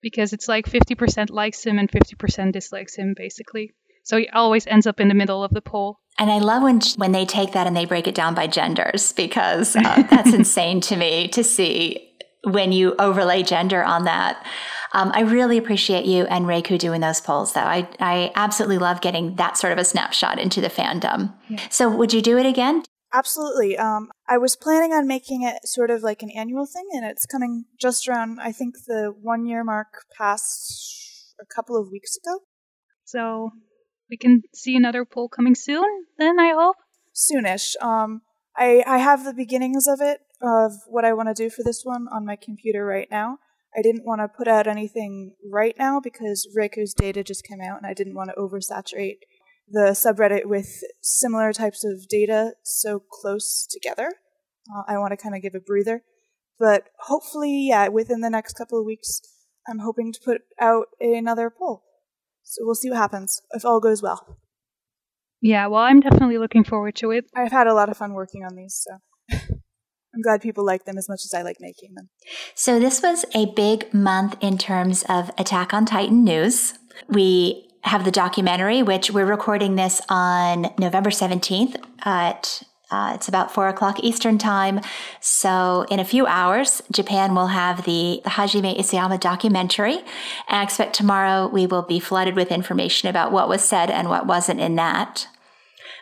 because 0.00 0.32
it's 0.32 0.48
like 0.48 0.66
50% 0.66 1.30
likes 1.30 1.64
him 1.64 1.78
and 1.78 1.90
50% 1.90 2.52
dislikes 2.52 2.96
him, 2.96 3.14
basically. 3.16 3.74
So 4.02 4.16
he 4.16 4.28
always 4.30 4.66
ends 4.66 4.86
up 4.86 4.98
in 4.98 5.08
the 5.08 5.14
middle 5.14 5.44
of 5.44 5.52
the 5.52 5.60
poll. 5.60 6.00
And 6.18 6.30
I 6.30 6.38
love 6.38 6.62
when 6.62 6.80
when 6.96 7.12
they 7.12 7.24
take 7.24 7.52
that 7.52 7.66
and 7.66 7.76
they 7.76 7.84
break 7.84 8.06
it 8.06 8.14
down 8.14 8.34
by 8.34 8.46
genders 8.46 9.12
because 9.12 9.76
uh, 9.76 10.02
that's 10.10 10.32
insane 10.32 10.80
to 10.82 10.96
me 10.96 11.28
to 11.28 11.44
see 11.44 12.10
when 12.44 12.72
you 12.72 12.94
overlay 12.98 13.42
gender 13.42 13.82
on 13.82 14.04
that. 14.04 14.44
Um, 14.92 15.12
I 15.14 15.20
really 15.20 15.56
appreciate 15.56 16.04
you 16.04 16.24
and 16.24 16.46
Reiku 16.46 16.78
doing 16.78 17.00
those 17.00 17.20
polls, 17.20 17.52
though. 17.52 17.60
I, 17.60 17.88
I 18.00 18.32
absolutely 18.34 18.78
love 18.78 19.00
getting 19.00 19.36
that 19.36 19.56
sort 19.56 19.72
of 19.72 19.78
a 19.78 19.84
snapshot 19.84 20.40
into 20.40 20.60
the 20.60 20.68
fandom. 20.68 21.32
Yeah. 21.48 21.60
So, 21.70 21.88
would 21.88 22.12
you 22.12 22.20
do 22.20 22.38
it 22.38 22.46
again? 22.46 22.82
Absolutely. 23.12 23.76
Um, 23.76 24.10
I 24.28 24.38
was 24.38 24.54
planning 24.54 24.92
on 24.92 25.06
making 25.06 25.42
it 25.42 25.66
sort 25.66 25.90
of 25.90 26.02
like 26.02 26.22
an 26.22 26.30
annual 26.30 26.66
thing, 26.66 26.86
and 26.92 27.04
it's 27.04 27.26
coming 27.26 27.64
just 27.80 28.08
around, 28.08 28.38
I 28.40 28.52
think 28.52 28.76
the 28.86 29.12
one 29.20 29.46
year 29.46 29.64
mark 29.64 29.88
passed 30.16 31.34
a 31.40 31.44
couple 31.54 31.76
of 31.76 31.90
weeks 31.90 32.16
ago. 32.16 32.38
So 33.04 33.50
we 34.08 34.16
can 34.16 34.42
see 34.54 34.76
another 34.76 35.04
poll 35.04 35.28
coming 35.28 35.56
soon, 35.56 36.06
then, 36.18 36.38
I 36.38 36.52
hope? 36.56 36.76
Soonish. 37.14 37.74
Um, 37.82 38.22
I, 38.56 38.84
I 38.86 38.98
have 38.98 39.24
the 39.24 39.34
beginnings 39.34 39.86
of 39.88 40.00
it, 40.00 40.20
of 40.40 40.72
what 40.86 41.04
I 41.04 41.12
want 41.12 41.28
to 41.28 41.34
do 41.34 41.50
for 41.50 41.64
this 41.64 41.82
one 41.82 42.06
on 42.12 42.24
my 42.24 42.36
computer 42.36 42.84
right 42.84 43.08
now. 43.10 43.38
I 43.76 43.82
didn't 43.82 44.04
want 44.04 44.20
to 44.20 44.28
put 44.28 44.48
out 44.48 44.66
anything 44.66 45.34
right 45.50 45.76
now 45.78 46.00
because 46.00 46.48
Reiku's 46.56 46.94
data 46.94 47.22
just 47.24 47.44
came 47.44 47.60
out, 47.60 47.78
and 47.78 47.86
I 47.86 47.94
didn't 47.94 48.14
want 48.14 48.30
to 48.30 48.40
oversaturate 48.40 49.18
the 49.70 49.90
subreddit 49.90 50.46
with 50.46 50.82
similar 51.00 51.52
types 51.52 51.84
of 51.84 52.08
data 52.08 52.52
so 52.64 53.02
close 53.10 53.66
together. 53.70 54.14
Uh, 54.74 54.82
I 54.86 54.98
want 54.98 55.12
to 55.12 55.16
kind 55.16 55.34
of 55.34 55.42
give 55.42 55.54
a 55.54 55.60
breather. 55.60 56.02
But 56.58 56.84
hopefully, 57.06 57.68
yeah, 57.68 57.88
within 57.88 58.20
the 58.20 58.30
next 58.30 58.54
couple 58.54 58.78
of 58.78 58.84
weeks, 58.84 59.22
I'm 59.68 59.78
hoping 59.78 60.12
to 60.12 60.20
put 60.24 60.42
out 60.60 60.86
another 61.00 61.50
poll. 61.50 61.82
So 62.42 62.64
we'll 62.64 62.74
see 62.74 62.90
what 62.90 62.98
happens 62.98 63.40
if 63.52 63.64
all 63.64 63.80
goes 63.80 64.02
well. 64.02 64.38
Yeah, 65.40 65.68
well, 65.68 65.82
I'm 65.82 66.00
definitely 66.00 66.36
looking 66.36 66.64
forward 66.64 66.96
to 66.96 67.12
it. 67.12 67.24
I've 67.34 67.52
had 67.52 67.66
a 67.66 67.74
lot 67.74 67.88
of 67.88 67.96
fun 67.96 68.12
working 68.12 68.44
on 68.44 68.56
these, 68.56 68.84
so 68.86 68.98
I'm 70.14 70.20
glad 70.22 70.42
people 70.42 70.66
like 70.66 70.84
them 70.84 70.98
as 70.98 71.08
much 71.08 71.20
as 71.24 71.32
I 71.32 71.40
like 71.40 71.56
making 71.60 71.94
them. 71.94 72.10
So, 72.54 72.78
this 72.78 73.00
was 73.00 73.24
a 73.34 73.46
big 73.54 73.94
month 73.94 74.36
in 74.42 74.58
terms 74.58 75.02
of 75.08 75.30
Attack 75.38 75.72
on 75.72 75.86
Titan 75.86 76.24
news. 76.24 76.74
We 77.08 77.69
have 77.82 78.04
the 78.04 78.10
documentary, 78.10 78.82
which 78.82 79.10
we're 79.10 79.26
recording 79.26 79.76
this 79.76 80.00
on 80.08 80.72
November 80.78 81.10
17th 81.10 81.76
at 82.04 82.62
uh, 82.90 83.12
it's 83.14 83.28
about 83.28 83.52
four 83.52 83.68
o'clock 83.68 84.00
Eastern 84.02 84.36
time. 84.36 84.80
So 85.20 85.86
in 85.90 86.00
a 86.00 86.04
few 86.04 86.26
hours, 86.26 86.82
Japan 86.90 87.34
will 87.34 87.48
have 87.48 87.84
the, 87.84 88.20
the 88.24 88.30
Hajime 88.30 88.76
Isayama 88.78 89.20
documentary. 89.20 89.98
And 89.98 90.58
I 90.58 90.62
expect 90.64 90.94
tomorrow 90.94 91.46
we 91.46 91.66
will 91.66 91.82
be 91.82 92.00
flooded 92.00 92.34
with 92.34 92.50
information 92.50 93.08
about 93.08 93.30
what 93.30 93.48
was 93.48 93.62
said 93.62 93.90
and 93.90 94.08
what 94.08 94.26
wasn't 94.26 94.60
in 94.60 94.74
that. 94.74 95.28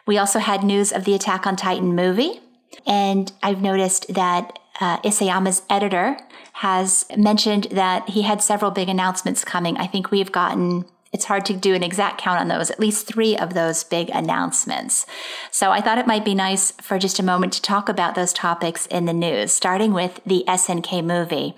We 0.06 0.16
also 0.16 0.38
had 0.38 0.64
news 0.64 0.90
of 0.90 1.04
the 1.04 1.14
Attack 1.14 1.46
on 1.46 1.56
Titan 1.56 1.94
movie. 1.94 2.40
And 2.86 3.30
I've 3.42 3.60
noticed 3.60 4.14
that 4.14 4.58
uh, 4.80 4.98
Isayama's 5.00 5.62
editor 5.68 6.16
has 6.54 7.04
mentioned 7.16 7.64
that 7.64 8.08
he 8.08 8.22
had 8.22 8.42
several 8.42 8.70
big 8.70 8.88
announcements 8.88 9.44
coming. 9.44 9.76
I 9.76 9.86
think 9.86 10.10
we've 10.10 10.32
gotten 10.32 10.86
it's 11.12 11.24
hard 11.24 11.44
to 11.46 11.54
do 11.54 11.74
an 11.74 11.82
exact 11.82 12.20
count 12.20 12.40
on 12.40 12.48
those, 12.48 12.70
at 12.70 12.80
least 12.80 13.06
three 13.06 13.36
of 13.36 13.54
those 13.54 13.84
big 13.84 14.10
announcements. 14.10 15.06
So 15.50 15.70
I 15.70 15.80
thought 15.80 15.98
it 15.98 16.06
might 16.06 16.24
be 16.24 16.34
nice 16.34 16.72
for 16.72 16.98
just 16.98 17.18
a 17.18 17.24
moment 17.24 17.52
to 17.54 17.62
talk 17.62 17.88
about 17.88 18.14
those 18.14 18.32
topics 18.32 18.86
in 18.86 19.06
the 19.06 19.12
news, 19.12 19.52
starting 19.52 19.92
with 19.92 20.20
the 20.26 20.44
SNK 20.46 21.04
movie. 21.04 21.54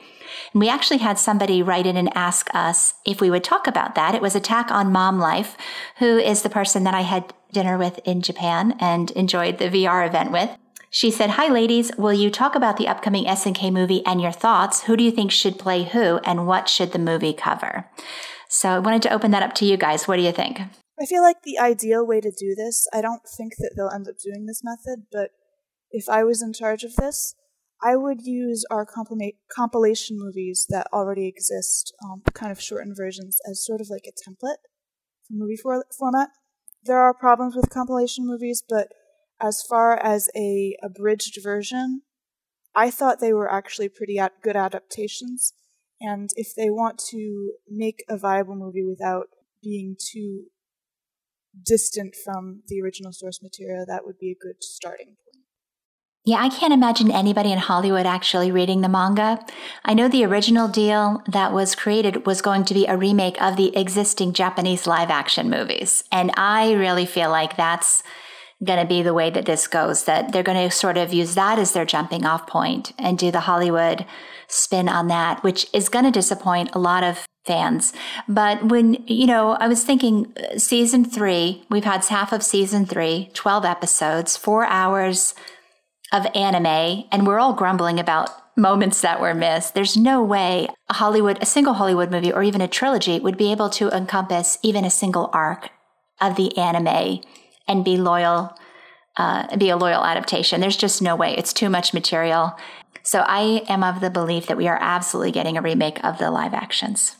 And 0.52 0.60
we 0.60 0.68
actually 0.68 0.98
had 0.98 1.18
somebody 1.18 1.62
write 1.62 1.86
in 1.86 1.96
and 1.96 2.14
ask 2.16 2.48
us 2.54 2.94
if 3.04 3.20
we 3.20 3.30
would 3.30 3.44
talk 3.44 3.66
about 3.66 3.94
that. 3.96 4.14
It 4.14 4.22
was 4.22 4.36
Attack 4.36 4.70
on 4.70 4.92
Mom 4.92 5.18
Life, 5.18 5.56
who 5.98 6.18
is 6.18 6.42
the 6.42 6.50
person 6.50 6.84
that 6.84 6.94
I 6.94 7.02
had 7.02 7.32
dinner 7.52 7.76
with 7.76 7.98
in 8.04 8.22
Japan 8.22 8.76
and 8.80 9.10
enjoyed 9.12 9.58
the 9.58 9.68
VR 9.68 10.06
event 10.06 10.30
with. 10.30 10.50
She 10.92 11.10
said, 11.12 11.30
Hi, 11.30 11.48
ladies. 11.48 11.92
Will 11.96 12.12
you 12.12 12.30
talk 12.30 12.56
about 12.56 12.76
the 12.76 12.88
upcoming 12.88 13.24
SNK 13.24 13.72
movie 13.72 14.04
and 14.04 14.20
your 14.20 14.32
thoughts? 14.32 14.82
Who 14.82 14.96
do 14.96 15.04
you 15.04 15.12
think 15.12 15.30
should 15.30 15.58
play 15.58 15.84
who, 15.84 16.18
and 16.24 16.48
what 16.48 16.68
should 16.68 16.92
the 16.92 16.98
movie 16.98 17.32
cover? 17.32 17.88
So 18.50 18.68
I 18.68 18.78
wanted 18.80 19.02
to 19.02 19.12
open 19.12 19.30
that 19.30 19.44
up 19.44 19.54
to 19.54 19.64
you 19.64 19.76
guys. 19.76 20.08
What 20.08 20.16
do 20.16 20.22
you 20.22 20.32
think? 20.32 20.60
I 21.00 21.06
feel 21.06 21.22
like 21.22 21.42
the 21.44 21.58
ideal 21.58 22.04
way 22.04 22.20
to 22.20 22.32
do 22.32 22.54
this, 22.56 22.88
I 22.92 23.00
don't 23.00 23.22
think 23.36 23.54
that 23.58 23.74
they'll 23.76 23.94
end 23.94 24.08
up 24.08 24.16
doing 24.18 24.46
this 24.46 24.62
method, 24.64 25.06
but 25.12 25.30
if 25.92 26.08
I 26.08 26.24
was 26.24 26.42
in 26.42 26.52
charge 26.52 26.82
of 26.82 26.96
this, 26.96 27.36
I 27.82 27.94
would 27.94 28.22
use 28.22 28.64
our 28.70 28.84
compilation 28.84 30.18
movies 30.18 30.66
that 30.68 30.88
already 30.92 31.28
exist, 31.28 31.94
um, 32.04 32.22
kind 32.34 32.50
of 32.50 32.60
shortened 32.60 32.96
versions, 32.96 33.38
as 33.48 33.64
sort 33.64 33.80
of 33.80 33.88
like 33.88 34.04
a 34.06 34.30
template 34.30 34.58
for 35.26 35.32
movie 35.32 35.56
for- 35.56 35.86
format. 35.96 36.30
There 36.82 36.98
are 36.98 37.14
problems 37.14 37.54
with 37.54 37.70
compilation 37.70 38.26
movies, 38.26 38.62
but 38.68 38.88
as 39.40 39.62
far 39.62 39.96
as 39.96 40.28
a 40.36 40.76
abridged 40.82 41.38
version, 41.42 42.02
I 42.74 42.90
thought 42.90 43.20
they 43.20 43.32
were 43.32 43.50
actually 43.50 43.88
pretty 43.88 44.18
ad- 44.18 44.32
good 44.42 44.56
adaptations. 44.56 45.54
And 46.00 46.30
if 46.36 46.54
they 46.56 46.70
want 46.70 46.98
to 47.10 47.52
make 47.68 48.04
a 48.08 48.16
viable 48.16 48.56
movie 48.56 48.84
without 48.84 49.26
being 49.62 49.96
too 49.98 50.44
distant 51.64 52.14
from 52.24 52.62
the 52.68 52.80
original 52.80 53.12
source 53.12 53.42
material, 53.42 53.84
that 53.86 54.04
would 54.04 54.18
be 54.18 54.30
a 54.30 54.42
good 54.42 54.62
starting 54.62 55.08
point. 55.08 55.44
Yeah, 56.24 56.36
I 56.38 56.50
can't 56.50 56.72
imagine 56.72 57.10
anybody 57.10 57.50
in 57.50 57.58
Hollywood 57.58 58.04
actually 58.04 58.52
reading 58.52 58.82
the 58.82 58.88
manga. 58.88 59.44
I 59.84 59.94
know 59.94 60.06
the 60.06 60.24
original 60.24 60.68
deal 60.68 61.22
that 61.26 61.52
was 61.52 61.74
created 61.74 62.26
was 62.26 62.42
going 62.42 62.64
to 62.66 62.74
be 62.74 62.86
a 62.86 62.96
remake 62.96 63.40
of 63.40 63.56
the 63.56 63.74
existing 63.76 64.34
Japanese 64.34 64.86
live 64.86 65.08
action 65.08 65.48
movies. 65.48 66.04
And 66.12 66.30
I 66.36 66.72
really 66.72 67.06
feel 67.06 67.30
like 67.30 67.56
that's 67.56 68.02
going 68.64 68.78
to 68.78 68.86
be 68.86 69.02
the 69.02 69.14
way 69.14 69.30
that 69.30 69.46
this 69.46 69.66
goes, 69.66 70.04
that 70.04 70.32
they're 70.32 70.42
going 70.42 70.68
to 70.68 70.74
sort 70.74 70.98
of 70.98 71.14
use 71.14 71.34
that 71.34 71.58
as 71.58 71.72
their 71.72 71.84
jumping 71.84 72.26
off 72.26 72.46
point 72.46 72.92
and 72.98 73.18
do 73.18 73.30
the 73.30 73.40
Hollywood 73.40 74.04
spin 74.48 74.88
on 74.88 75.08
that, 75.08 75.42
which 75.42 75.66
is 75.72 75.88
going 75.88 76.04
to 76.04 76.10
disappoint 76.10 76.70
a 76.74 76.78
lot 76.78 77.02
of 77.02 77.26
fans. 77.46 77.92
But 78.28 78.64
when, 78.66 78.94
you 79.06 79.26
know, 79.26 79.52
I 79.52 79.68
was 79.68 79.84
thinking 79.84 80.32
uh, 80.36 80.58
season 80.58 81.04
three, 81.04 81.64
we've 81.70 81.84
had 81.84 82.04
half 82.04 82.32
of 82.32 82.42
season 82.42 82.84
three, 82.84 83.30
12 83.32 83.64
episodes, 83.64 84.36
four 84.36 84.66
hours 84.66 85.34
of 86.12 86.26
anime, 86.34 87.04
and 87.10 87.26
we're 87.26 87.38
all 87.38 87.54
grumbling 87.54 87.98
about 87.98 88.30
moments 88.56 89.00
that 89.00 89.20
were 89.20 89.32
missed. 89.32 89.74
There's 89.74 89.96
no 89.96 90.22
way 90.22 90.68
a 90.90 90.94
Hollywood, 90.94 91.38
a 91.40 91.46
single 91.46 91.74
Hollywood 91.74 92.10
movie 92.10 92.32
or 92.32 92.42
even 92.42 92.60
a 92.60 92.68
trilogy 92.68 93.18
would 93.18 93.38
be 93.38 93.52
able 93.52 93.70
to 93.70 93.88
encompass 93.88 94.58
even 94.62 94.84
a 94.84 94.90
single 94.90 95.30
arc 95.32 95.70
of 96.20 96.36
the 96.36 96.54
anime 96.58 97.22
and 97.70 97.84
be 97.84 97.96
loyal, 97.96 98.52
uh, 99.16 99.56
be 99.56 99.70
a 99.70 99.76
loyal 99.76 100.04
adaptation. 100.04 100.60
There's 100.60 100.76
just 100.76 101.00
no 101.00 101.14
way. 101.14 101.36
It's 101.36 101.52
too 101.52 101.70
much 101.70 101.94
material. 101.94 102.56
So 103.04 103.20
I 103.20 103.64
am 103.68 103.84
of 103.84 104.00
the 104.00 104.10
belief 104.10 104.48
that 104.48 104.56
we 104.56 104.66
are 104.66 104.78
absolutely 104.80 105.30
getting 105.30 105.56
a 105.56 105.62
remake 105.62 106.02
of 106.04 106.18
the 106.18 106.32
live 106.32 106.52
actions. 106.52 107.16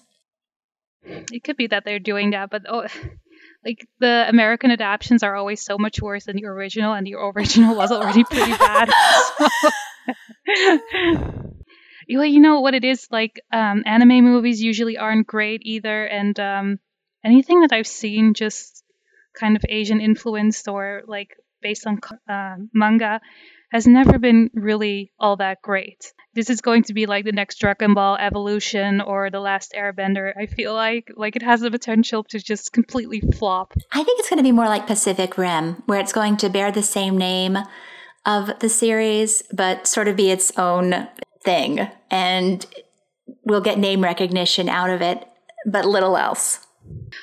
It 1.05 1.45
could 1.45 1.57
be 1.57 1.69
that 1.69 1.85
they're 1.85 2.01
doing 2.01 2.31
that, 2.31 2.51
but 2.51 2.63
oh, 2.69 2.87
like 3.65 3.87
the 4.01 4.27
American 4.29 4.73
adaptations 4.73 5.23
are 5.23 5.37
always 5.37 5.65
so 5.65 5.79
much 5.79 6.03
worse 6.03 6.25
than 6.25 6.37
the 6.37 6.47
original, 6.47 6.93
and 6.93 7.07
the 7.07 7.15
original 7.15 7.77
was 7.77 7.93
already 7.93 8.25
pretty 8.25 8.53
bad. 8.53 8.91
well, 12.11 12.27
you 12.27 12.41
know 12.41 12.61
what 12.61 12.75
it 12.75 12.85
is 12.85 13.07
like. 13.11 13.41
Um, 13.53 13.85
anime 13.87 14.25
movies 14.25 14.61
usually 14.61 14.99
aren't 14.99 15.29
great 15.29 15.63
either, 15.65 16.05
and 16.05 16.39
um, 16.41 16.81
anything 17.25 17.61
that 17.61 17.73
I've 17.73 17.87
seen 17.87 18.35
just 18.35 18.81
kind 19.39 19.57
of 19.57 19.65
Asian 19.69 20.01
influenced 20.01 20.69
or 20.69 21.03
like 21.07 21.37
based 21.63 21.87
on 21.87 22.01
uh, 22.29 22.57
manga 22.73 23.21
has 23.71 23.87
never 23.87 24.19
been 24.19 24.51
really 24.55 25.13
all 25.19 25.37
that 25.37 25.63
great. 25.63 26.13
This 26.35 26.51
is 26.51 26.61
going 26.61 26.85
to 26.85 26.95
be 26.95 27.07
like 27.07 27.25
the 27.25 27.33
next 27.33 27.59
Dragon 27.59 27.95
Ball 27.95 28.17
Evolution 28.17 29.01
or 29.01 29.31
the 29.31 29.41
last 29.41 29.75
Airbender. 29.77 30.33
I 30.41 30.47
feel 30.47 30.75
like 30.75 31.09
like 31.17 31.37
it 31.37 31.43
has 31.43 31.61
the 31.61 31.71
potential 31.71 32.25
to 32.25 32.39
just 32.39 32.73
completely 32.73 33.21
flop. 33.39 33.73
I 33.93 34.03
think 34.03 34.19
it's 34.21 34.29
going 34.29 34.39
to 34.39 34.45
be 34.45 34.53
more 34.53 34.67
like 34.67 34.87
Pacific 34.87 35.39
Rim, 35.39 35.83
where 35.87 36.01
it's 36.01 36.13
going 36.13 36.37
to 36.39 36.49
bear 36.49 36.73
the 36.73 36.83
same 36.83 37.17
name 37.17 37.59
of 38.27 38.59
the 38.61 38.69
series, 38.69 39.43
but 39.53 39.87
sort 39.87 40.09
of 40.09 40.17
be 40.17 40.31
its 40.31 40.57
own 40.59 41.09
thing, 41.43 41.89
and 42.11 42.67
we'll 43.45 43.61
get 43.61 43.79
name 43.79 44.03
recognition 44.03 44.69
out 44.69 44.91
of 44.91 45.01
it, 45.01 45.27
but 45.67 45.85
little 45.85 46.17
else. 46.17 46.67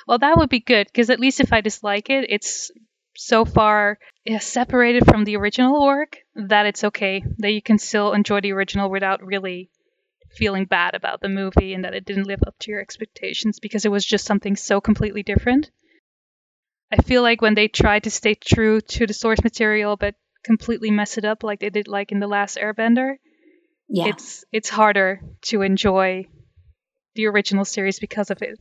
Well, 0.08 0.20
that 0.20 0.38
would 0.38 0.50
be 0.50 0.60
good 0.60 0.88
because 0.88 1.10
at 1.10 1.20
least 1.20 1.40
if 1.40 1.54
I 1.54 1.62
dislike 1.62 2.10
it, 2.10 2.26
it's 2.30 2.72
so 3.16 3.46
far 3.46 3.98
separated 4.40 5.06
from 5.06 5.24
the 5.24 5.38
original 5.38 5.84
work 5.84 6.18
that 6.36 6.66
it's 6.66 6.84
okay 6.84 7.24
that 7.38 7.52
you 7.52 7.62
can 7.62 7.80
still 7.80 8.14
enjoy 8.14 8.42
the 8.42 8.52
original 8.52 8.90
without 8.90 9.26
really 9.26 9.70
feeling 10.32 10.66
bad 10.66 10.94
about 10.94 11.22
the 11.22 11.30
movie 11.30 11.74
and 11.74 11.84
that 11.84 11.94
it 11.94 12.06
didn't 12.06 12.28
live 12.28 12.42
up 12.46 12.56
to 12.60 12.72
your 12.72 12.82
expectations 12.82 13.60
because 13.60 13.86
it 13.86 13.92
was 13.92 14.06
just 14.06 14.26
something 14.26 14.56
so 14.56 14.80
completely 14.80 15.24
different. 15.24 15.72
I 16.92 16.98
feel 16.98 17.22
like 17.22 17.42
when 17.42 17.56
they 17.56 17.68
try 17.68 18.00
to 18.00 18.12
stay 18.12 18.36
true 18.36 18.82
to 18.82 19.08
the 19.08 19.14
source 19.14 19.44
material 19.44 19.98
but 19.98 20.16
completely 20.44 20.92
mess 20.92 21.18
it 21.18 21.26
up 21.26 21.44
like 21.44 21.60
they 21.60 21.70
did 21.70 21.88
like 21.88 22.12
in 22.12 22.20
the 22.20 22.28
last 22.28 22.58
Airbender, 22.58 23.16
yeah. 23.90 24.08
it's 24.08 24.46
it's 24.52 24.70
harder 24.70 25.22
to 25.44 25.62
enjoy 25.62 26.28
the 27.16 27.28
original 27.28 27.66
series 27.66 28.00
because 28.00 28.30
of 28.30 28.42
it. 28.42 28.60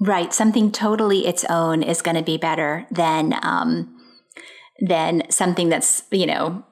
Right. 0.00 0.32
Something 0.32 0.70
totally 0.70 1.26
its 1.26 1.44
own 1.46 1.82
is 1.82 2.02
going 2.02 2.16
to 2.16 2.22
be 2.22 2.36
better 2.36 2.86
than 2.90 3.34
um, 3.42 3.96
than 4.80 5.28
something 5.30 5.68
that's 5.68 6.04
you 6.12 6.26
know 6.26 6.64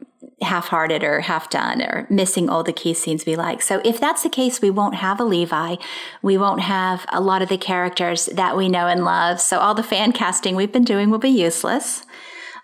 half-hearted 0.43 1.03
or 1.03 1.21
half 1.21 1.49
done 1.49 1.83
or 1.83 2.07
missing 2.11 2.49
all 2.49 2.63
the 2.63 2.73
key 2.73 2.93
scenes 2.93 3.25
we 3.25 3.37
like. 3.37 3.63
So 3.63 3.81
if 3.85 3.99
that's 3.99 4.23
the 4.23 4.29
case, 4.29 4.61
we 4.61 4.71
won't 4.71 4.97
have 4.97 5.19
a 5.19 5.25
Levi. 5.25 5.77
We 6.23 6.37
won't 6.37 6.61
have 6.61 7.07
a 7.09 7.21
lot 7.21 7.43
of 7.43 7.49
the 7.49 7.57
characters 7.57 8.27
that 8.27 8.57
we 8.57 8.69
know 8.69 8.87
and 8.87 9.05
love. 9.05 9.41
So 9.41 9.59
all 9.59 9.75
the 9.75 9.83
fan 9.83 10.13
casting 10.13 10.55
we've 10.55 10.73
been 10.73 10.85
doing 10.85 11.11
will 11.11 11.19
be 11.19 11.31
useless. 11.31 12.05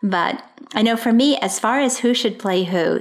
But 0.02 0.44
I 0.74 0.82
know 0.82 0.96
for 0.96 1.12
me, 1.12 1.38
as 1.38 1.58
far 1.58 1.80
as 1.80 1.98
who 2.00 2.12
should 2.12 2.38
play 2.38 2.64
who, 2.64 3.00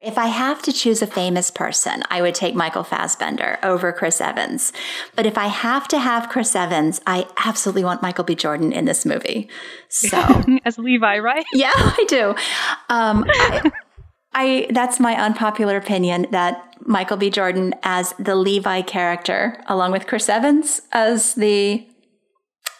if 0.00 0.16
I 0.16 0.28
have 0.28 0.62
to 0.62 0.72
choose 0.72 1.02
a 1.02 1.06
famous 1.06 1.50
person, 1.50 2.02
I 2.10 2.22
would 2.22 2.34
take 2.34 2.54
Michael 2.54 2.84
Fassbender 2.84 3.58
over 3.62 3.92
Chris 3.92 4.20
Evans. 4.20 4.72
But 5.14 5.26
if 5.26 5.36
I 5.36 5.48
have 5.48 5.86
to 5.88 5.98
have 5.98 6.30
Chris 6.30 6.56
Evans, 6.56 7.02
I 7.06 7.26
absolutely 7.44 7.84
want 7.84 8.00
Michael 8.00 8.24
B. 8.24 8.34
Jordan 8.34 8.72
in 8.72 8.86
this 8.86 9.04
movie. 9.04 9.48
So 9.88 10.42
as 10.64 10.78
Levi, 10.78 11.18
right? 11.18 11.44
Yeah, 11.52 11.72
I 11.74 12.04
do. 12.08 12.30
Um, 12.88 13.26
I, 13.28 13.72
I 14.32 14.66
that's 14.70 14.98
my 14.98 15.14
unpopular 15.20 15.76
opinion 15.76 16.26
that 16.30 16.74
Michael 16.86 17.18
B. 17.18 17.28
Jordan 17.28 17.74
as 17.82 18.14
the 18.18 18.36
Levi 18.36 18.80
character, 18.82 19.62
along 19.66 19.92
with 19.92 20.06
Chris 20.06 20.30
Evans 20.30 20.80
as 20.92 21.34
the 21.34 21.86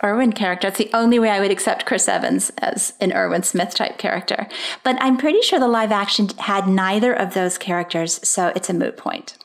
Erwin 0.02 0.32
character. 0.32 0.68
It's 0.68 0.78
the 0.78 0.90
only 0.94 1.18
way 1.18 1.31
I 1.31 1.40
would 1.40 1.51
accept 1.51 1.86
Chris 1.86 2.09
Evans 2.09 2.51
as 2.59 2.94
an 3.01 3.12
Erwin 3.12 3.43
Smith 3.43 3.74
type 3.74 3.98
character. 3.98 4.48
But 4.82 4.97
I'm 5.01 5.16
pretty 5.16 5.43
sure 5.43 5.59
the 5.59 5.68
live 5.68 5.93
action 5.93 6.28
had 6.39 6.66
neither 6.66 7.12
of 7.12 7.35
those 7.35 7.59
characters, 7.59 8.27
so 8.27 8.52
it's 8.56 8.70
a 8.70 8.74
moot 8.74 8.97
point. 8.97 9.36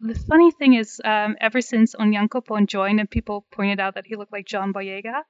The 0.00 0.14
funny 0.14 0.50
thing 0.52 0.74
is, 0.74 1.00
um, 1.04 1.36
ever 1.40 1.60
since 1.60 1.94
Onyankopon 1.94 2.66
joined 2.66 3.00
and 3.00 3.10
people 3.10 3.46
pointed 3.50 3.80
out 3.80 3.94
that 3.94 4.06
he 4.06 4.16
looked 4.16 4.32
like 4.32 4.46
John 4.46 4.72
Boyega, 4.72 5.22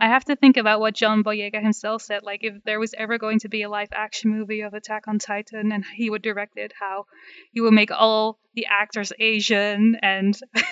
I 0.00 0.08
have 0.08 0.24
to 0.26 0.36
think 0.36 0.56
about 0.56 0.80
what 0.80 0.94
John 0.94 1.22
Boyega 1.22 1.62
himself 1.62 2.02
said. 2.02 2.22
Like, 2.22 2.40
if 2.42 2.62
there 2.64 2.80
was 2.80 2.94
ever 2.96 3.18
going 3.18 3.40
to 3.40 3.48
be 3.48 3.62
a 3.62 3.70
live 3.70 3.90
action 3.92 4.30
movie 4.30 4.62
of 4.62 4.74
Attack 4.74 5.08
on 5.08 5.18
Titan 5.18 5.72
and 5.72 5.84
he 5.94 6.10
would 6.10 6.22
direct 6.22 6.56
it, 6.56 6.72
how 6.78 7.06
he 7.52 7.60
would 7.60 7.72
make 7.72 7.90
all 7.90 8.38
the 8.54 8.66
actors 8.70 9.12
Asian 9.18 9.96
and. 10.02 10.38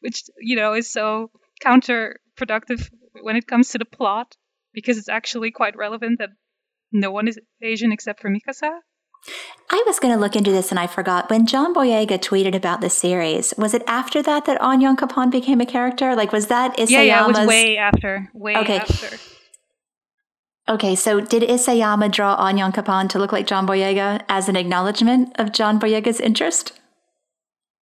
which, 0.00 0.24
you 0.40 0.56
know, 0.56 0.74
is 0.74 0.90
so 0.90 1.30
counterproductive 1.58 2.88
when 3.22 3.36
it 3.36 3.46
comes 3.46 3.70
to 3.70 3.78
the 3.78 3.84
plot 3.84 4.36
because 4.72 4.98
it's 4.98 5.08
actually 5.08 5.50
quite 5.50 5.76
relevant 5.76 6.18
that 6.18 6.30
no 6.92 7.10
one 7.10 7.28
is 7.28 7.38
Asian 7.62 7.92
except 7.92 8.20
for 8.20 8.30
Mikasa. 8.30 8.70
I 9.70 9.82
was 9.86 9.98
going 9.98 10.14
to 10.14 10.20
look 10.20 10.36
into 10.36 10.52
this 10.52 10.70
and 10.70 10.78
I 10.78 10.86
forgot. 10.86 11.28
When 11.28 11.46
John 11.46 11.74
Boyega 11.74 12.18
tweeted 12.18 12.54
about 12.54 12.80
the 12.80 12.88
series, 12.88 13.52
was 13.58 13.74
it 13.74 13.82
after 13.86 14.22
that 14.22 14.44
that 14.46 14.60
Onyankopon 14.60 15.30
became 15.30 15.60
a 15.60 15.66
character? 15.66 16.14
Like, 16.14 16.32
was 16.32 16.46
that 16.46 16.76
Isayama's? 16.76 16.90
Yeah, 16.90 17.02
yeah, 17.02 17.24
it 17.24 17.28
was 17.28 17.46
way 17.46 17.76
after. 17.76 18.30
Way 18.32 18.56
okay. 18.56 18.78
after. 18.78 19.18
Okay, 20.68 20.94
so 20.94 21.20
did 21.20 21.42
Isayama 21.42 22.10
draw 22.12 22.36
Onyankopon 22.38 23.08
to 23.10 23.18
look 23.18 23.32
like 23.32 23.46
John 23.46 23.66
Boyega 23.66 24.22
as 24.28 24.48
an 24.48 24.56
acknowledgement 24.56 25.32
of 25.38 25.52
John 25.52 25.80
Boyega's 25.80 26.20
interest? 26.20 26.78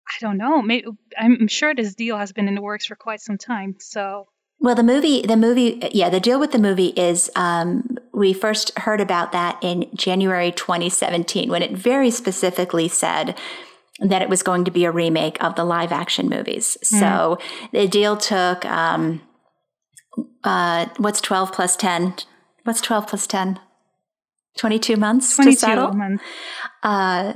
I 0.08 0.18
don't 0.20 0.38
know. 0.38 0.62
Maybe, 0.62 0.86
I'm 1.18 1.48
sure 1.48 1.74
this 1.74 1.94
deal 1.94 2.16
has 2.16 2.32
been 2.32 2.48
in 2.48 2.54
the 2.54 2.62
works 2.62 2.86
for 2.86 2.94
quite 2.94 3.20
some 3.20 3.38
time. 3.38 3.76
So 3.80 4.28
well, 4.60 4.74
the 4.74 4.82
movie, 4.82 5.22
the 5.22 5.36
movie, 5.36 5.80
yeah, 5.92 6.08
the 6.08 6.20
deal 6.20 6.40
with 6.40 6.52
the 6.52 6.58
movie 6.58 6.88
is 6.88 7.30
um, 7.36 7.98
we 8.12 8.32
first 8.32 8.76
heard 8.78 9.00
about 9.00 9.32
that 9.32 9.58
in 9.62 9.86
January 9.94 10.50
2017 10.50 11.50
when 11.50 11.62
it 11.62 11.72
very 11.72 12.10
specifically 12.10 12.88
said 12.88 13.36
that 14.00 14.22
it 14.22 14.28
was 14.28 14.42
going 14.42 14.64
to 14.64 14.70
be 14.70 14.84
a 14.84 14.90
remake 14.90 15.42
of 15.42 15.54
the 15.56 15.64
live 15.64 15.92
action 15.92 16.28
movies. 16.28 16.76
Mm. 16.84 17.00
So 17.00 17.38
the 17.72 17.86
deal 17.86 18.16
took 18.16 18.64
um, 18.64 19.20
uh, 20.44 20.86
what's 20.96 21.20
12 21.20 21.52
plus 21.52 21.76
10? 21.76 22.14
What's 22.64 22.80
12 22.80 23.06
plus 23.08 23.26
10? 23.26 23.60
22 24.58 24.96
months 24.96 25.36
22 25.36 25.52
to 25.52 25.60
settle. 25.60 25.92
months. 25.92 26.24
Uh, 26.82 27.34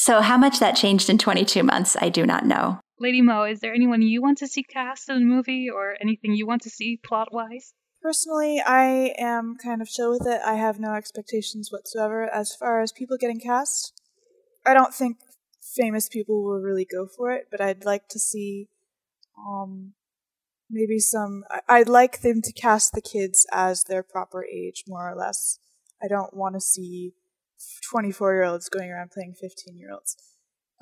so, 0.00 0.20
how 0.22 0.38
much 0.38 0.60
that 0.60 0.76
changed 0.76 1.10
in 1.10 1.18
22 1.18 1.62
months, 1.62 1.96
I 2.00 2.08
do 2.08 2.24
not 2.24 2.46
know. 2.46 2.80
Lady 2.98 3.20
Mo, 3.20 3.44
is 3.44 3.60
there 3.60 3.74
anyone 3.74 4.02
you 4.02 4.22
want 4.22 4.38
to 4.38 4.46
see 4.46 4.62
cast 4.62 5.08
in 5.08 5.18
the 5.18 5.24
movie 5.24 5.68
or 5.68 5.96
anything 6.00 6.34
you 6.34 6.46
want 6.46 6.62
to 6.62 6.70
see 6.70 6.98
plot 7.02 7.32
wise? 7.32 7.74
Personally, 8.02 8.62
I 8.66 9.14
am 9.18 9.56
kind 9.62 9.82
of 9.82 9.88
chill 9.88 10.10
with 10.12 10.26
it. 10.26 10.40
I 10.44 10.54
have 10.54 10.80
no 10.80 10.94
expectations 10.94 11.70
whatsoever 11.70 12.28
as 12.32 12.54
far 12.54 12.80
as 12.80 12.92
people 12.92 13.18
getting 13.18 13.40
cast. 13.40 13.92
I 14.64 14.72
don't 14.72 14.94
think 14.94 15.18
famous 15.60 16.08
people 16.08 16.42
will 16.42 16.60
really 16.60 16.86
go 16.90 17.06
for 17.06 17.30
it, 17.32 17.48
but 17.50 17.60
I'd 17.60 17.84
like 17.84 18.08
to 18.08 18.18
see 18.18 18.68
um 19.38 19.92
maybe 20.70 20.98
some 20.98 21.44
I- 21.50 21.78
I'd 21.78 21.88
like 21.88 22.20
them 22.22 22.40
to 22.42 22.52
cast 22.52 22.92
the 22.92 23.02
kids 23.02 23.46
as 23.52 23.84
their 23.84 24.02
proper 24.02 24.44
age 24.44 24.84
more 24.86 25.10
or 25.10 25.14
less. 25.14 25.58
I 26.02 26.08
don't 26.08 26.34
want 26.34 26.54
to 26.54 26.60
see 26.60 27.12
24-year-olds 27.94 28.68
going 28.68 28.90
around 28.90 29.10
playing 29.10 29.34
15-year-olds. 29.42 30.16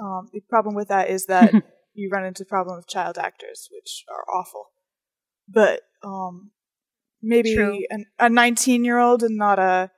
Um 0.00 0.28
the 0.32 0.40
problem 0.48 0.74
with 0.74 0.88
that 0.88 1.10
is 1.10 1.26
that 1.26 1.52
you 1.94 2.10
run 2.12 2.24
into 2.24 2.44
the 2.44 2.48
problem 2.48 2.78
of 2.78 2.86
child 2.86 3.18
actors, 3.18 3.68
which 3.72 4.04
are 4.08 4.24
awful. 4.34 4.66
But 5.48 5.82
um 6.04 6.52
maybe 7.22 7.86
an, 7.90 8.06
a 8.18 8.28
19 8.28 8.84
year 8.84 8.98
old 8.98 9.22
and 9.22 9.36
not 9.36 9.58
a 9.58 9.90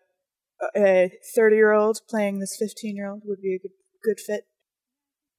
a 0.77 1.11
30 1.35 1.57
year 1.57 1.73
old 1.73 2.01
playing 2.09 2.39
this 2.39 2.57
15 2.59 2.97
year 2.97 3.11
old 3.11 3.23
would 3.25 3.41
be 3.41 3.55
a 3.55 3.59
good 3.59 3.73
good 4.03 4.21
fit. 4.21 4.45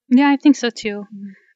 Yeah, 0.10 0.30
I 0.30 0.38
think 0.38 0.56
so 0.56 0.70
too. 0.70 1.06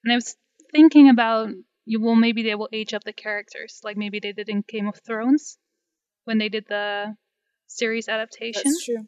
And 0.04 0.12
I 0.12 0.16
was 0.16 0.36
thinking 0.72 1.10
about 1.10 1.50
you 1.86 2.02
well 2.02 2.16
maybe 2.16 2.44
they 2.44 2.56
will 2.56 2.70
age 2.74 2.94
up 2.94 3.04
the 3.04 3.14
characters, 3.14 3.82
like 3.84 3.98
maybe 3.98 4.20
they 4.20 4.32
did 4.32 4.50
in 4.50 4.64
Game 4.68 4.88
of 4.88 5.00
Thrones 5.06 5.58
when 6.24 6.38
they 6.38 6.50
did 6.50 6.66
the 6.68 7.16
series 7.68 8.08
adaptation. 8.08 8.64
That's 8.64 8.86
true. 8.86 9.08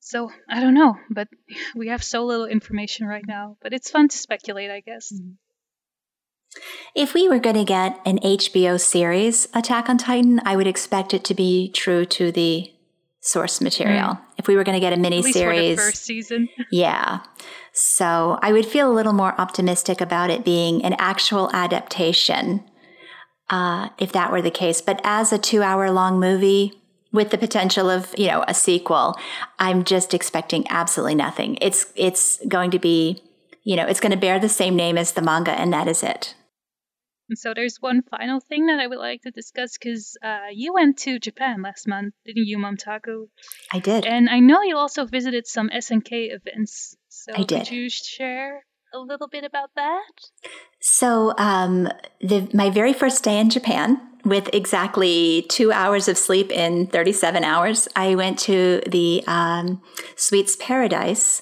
So 0.00 0.30
I 0.48 0.60
don't 0.60 0.74
know, 0.74 0.96
but 1.10 1.28
we 1.74 1.88
have 1.88 2.02
so 2.02 2.24
little 2.24 2.46
information 2.46 3.06
right 3.06 3.24
now. 3.26 3.56
But 3.60 3.72
it's 3.72 3.90
fun 3.90 4.08
to 4.08 4.16
speculate, 4.16 4.70
I 4.70 4.80
guess. 4.80 5.12
If 6.94 7.14
we 7.14 7.28
were 7.28 7.38
going 7.38 7.56
to 7.56 7.64
get 7.64 8.00
an 8.06 8.18
HBO 8.18 8.80
series, 8.80 9.48
Attack 9.54 9.88
on 9.88 9.98
Titan, 9.98 10.40
I 10.44 10.56
would 10.56 10.66
expect 10.66 11.12
it 11.12 11.24
to 11.24 11.34
be 11.34 11.70
true 11.72 12.04
to 12.06 12.32
the 12.32 12.72
source 13.20 13.60
material. 13.60 14.18
If 14.38 14.48
we 14.48 14.56
were 14.56 14.64
going 14.64 14.74
to 14.76 14.80
get 14.80 14.92
a 14.92 14.96
mini 14.96 15.18
At 15.18 15.24
least 15.24 15.38
for 15.38 15.50
the 15.50 15.56
series, 15.56 15.78
first 15.78 16.04
season. 16.04 16.48
yeah. 16.72 17.20
So 17.72 18.38
I 18.42 18.52
would 18.52 18.66
feel 18.66 18.90
a 18.90 18.94
little 18.94 19.12
more 19.12 19.38
optimistic 19.38 20.00
about 20.00 20.30
it 20.30 20.44
being 20.44 20.84
an 20.84 20.94
actual 20.98 21.50
adaptation, 21.52 22.64
uh, 23.50 23.90
if 23.98 24.12
that 24.12 24.32
were 24.32 24.42
the 24.42 24.50
case. 24.50 24.80
But 24.80 25.00
as 25.04 25.32
a 25.32 25.38
two-hour-long 25.38 26.18
movie 26.18 26.77
with 27.12 27.30
the 27.30 27.38
potential 27.38 27.88
of 27.90 28.14
you 28.18 28.26
know 28.26 28.44
a 28.46 28.54
sequel, 28.54 29.16
I'm 29.58 29.84
just 29.84 30.14
expecting 30.14 30.66
absolutely 30.68 31.14
nothing. 31.14 31.58
It's 31.60 31.86
it's 31.94 32.44
going 32.46 32.70
to 32.72 32.78
be 32.78 33.22
you 33.64 33.76
know 33.76 33.86
it's 33.86 34.00
going 34.00 34.12
to 34.12 34.18
bear 34.18 34.38
the 34.38 34.48
same 34.48 34.76
name 34.76 34.98
as 34.98 35.12
the 35.12 35.22
manga, 35.22 35.52
and 35.52 35.72
that 35.72 35.88
is 35.88 36.02
it. 36.02 36.34
And 37.28 37.38
so 37.38 37.52
there's 37.54 37.76
one 37.78 38.02
final 38.02 38.40
thing 38.40 38.66
that 38.66 38.80
I 38.80 38.86
would 38.86 38.98
like 38.98 39.22
to 39.22 39.30
discuss 39.30 39.76
because 39.76 40.16
uh, 40.22 40.46
you 40.50 40.72
went 40.72 40.98
to 41.00 41.18
Japan 41.18 41.60
last 41.60 41.86
month, 41.86 42.14
didn't 42.24 42.46
you, 42.46 42.56
Momtaku? 42.56 43.28
I 43.70 43.80
did. 43.80 44.06
And 44.06 44.30
I 44.30 44.40
know 44.40 44.62
you 44.62 44.78
also 44.78 45.04
visited 45.04 45.46
some 45.46 45.68
SNK 45.68 46.34
events. 46.34 46.96
So 47.08 47.32
I 47.34 47.42
did. 47.42 47.66
could 47.66 47.70
you 47.70 47.90
share 47.90 48.64
a 48.92 48.98
little 48.98 49.28
bit 49.28 49.44
about 49.44 49.70
that? 49.76 50.30
So, 50.80 51.34
um, 51.38 51.88
the, 52.20 52.48
my 52.54 52.70
very 52.70 52.92
first 52.92 53.24
day 53.24 53.38
in 53.38 53.50
Japan, 53.50 54.00
with 54.24 54.50
exactly 54.52 55.46
two 55.48 55.72
hours 55.72 56.08
of 56.08 56.18
sleep 56.18 56.50
in 56.50 56.86
37 56.86 57.44
hours, 57.44 57.88
I 57.96 58.14
went 58.14 58.38
to 58.40 58.82
the 58.86 59.24
um, 59.26 59.80
Sweets 60.16 60.56
Paradise 60.56 61.40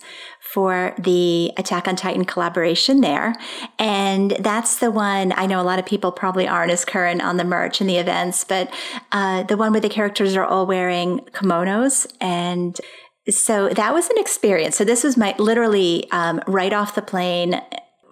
for 0.52 0.94
the 0.98 1.52
Attack 1.56 1.88
on 1.88 1.96
Titan 1.96 2.24
collaboration 2.24 3.00
there. 3.00 3.34
And 3.78 4.30
that's 4.38 4.78
the 4.78 4.90
one 4.90 5.32
I 5.36 5.46
know 5.46 5.60
a 5.60 5.64
lot 5.64 5.78
of 5.78 5.84
people 5.84 6.12
probably 6.12 6.46
aren't 6.46 6.70
as 6.70 6.84
current 6.84 7.22
on 7.22 7.36
the 7.36 7.44
merch 7.44 7.80
and 7.80 7.90
the 7.90 7.96
events, 7.96 8.44
but 8.44 8.72
uh, 9.12 9.42
the 9.42 9.56
one 9.56 9.72
where 9.72 9.80
the 9.80 9.88
characters 9.88 10.36
are 10.36 10.44
all 10.44 10.64
wearing 10.64 11.20
kimonos 11.32 12.06
and 12.20 12.80
so 13.28 13.68
that 13.70 13.92
was 13.92 14.08
an 14.08 14.18
experience. 14.18 14.76
So 14.76 14.84
this 14.84 15.02
was 15.04 15.16
my 15.16 15.34
literally 15.38 16.08
um, 16.10 16.40
right 16.46 16.72
off 16.72 16.94
the 16.94 17.02
plane, 17.02 17.60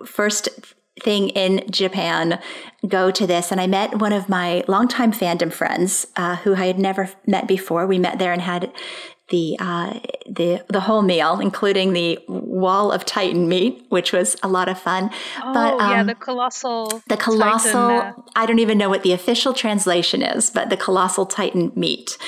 first 0.04 0.48
thing 1.02 1.28
in 1.30 1.64
Japan, 1.70 2.40
go 2.86 3.10
to 3.10 3.26
this. 3.26 3.50
And 3.50 3.60
I 3.60 3.66
met 3.66 3.98
one 3.98 4.12
of 4.12 4.28
my 4.28 4.64
longtime 4.68 5.12
fandom 5.12 5.52
friends 5.52 6.06
uh, 6.16 6.36
who 6.36 6.54
I 6.54 6.66
had 6.66 6.78
never 6.78 7.10
met 7.26 7.48
before. 7.48 7.86
We 7.86 7.98
met 7.98 8.18
there 8.18 8.32
and 8.32 8.42
had 8.42 8.72
the 9.30 9.56
uh, 9.58 10.00
the 10.26 10.64
the 10.68 10.80
whole 10.80 11.02
meal, 11.02 11.40
including 11.40 11.92
the 11.94 12.18
wall 12.28 12.92
of 12.92 13.04
Titan 13.06 13.48
meat, 13.48 13.84
which 13.88 14.12
was 14.12 14.36
a 14.42 14.48
lot 14.48 14.68
of 14.68 14.78
fun. 14.78 15.10
Oh, 15.42 15.52
but 15.54 15.76
yeah, 15.78 16.00
um, 16.00 16.06
the 16.06 16.14
colossal. 16.14 17.02
the 17.08 17.16
colossal 17.16 17.72
Titan, 17.72 18.14
uh, 18.18 18.22
i 18.36 18.46
don't 18.46 18.58
even 18.58 18.76
know 18.78 18.88
what 18.88 19.02
the 19.02 19.12
official 19.12 19.52
translation 19.54 20.22
is 20.22 20.50
but 20.50 20.68
the 20.70 20.76
colossal 20.76 21.24
titan 21.26 21.72
meat 21.74 22.18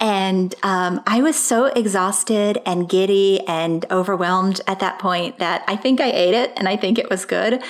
and 0.00 0.54
um, 0.62 1.02
i 1.06 1.20
was 1.20 1.36
so 1.36 1.66
exhausted 1.66 2.58
and 2.64 2.88
giddy 2.88 3.40
and 3.46 3.84
overwhelmed 3.90 4.60
at 4.66 4.78
that 4.80 4.98
point 4.98 5.38
that 5.38 5.62
i 5.68 5.76
think 5.76 6.00
i 6.00 6.10
ate 6.10 6.34
it 6.34 6.52
and 6.56 6.68
i 6.68 6.76
think 6.76 6.98
it 6.98 7.10
was 7.10 7.24
good 7.24 7.62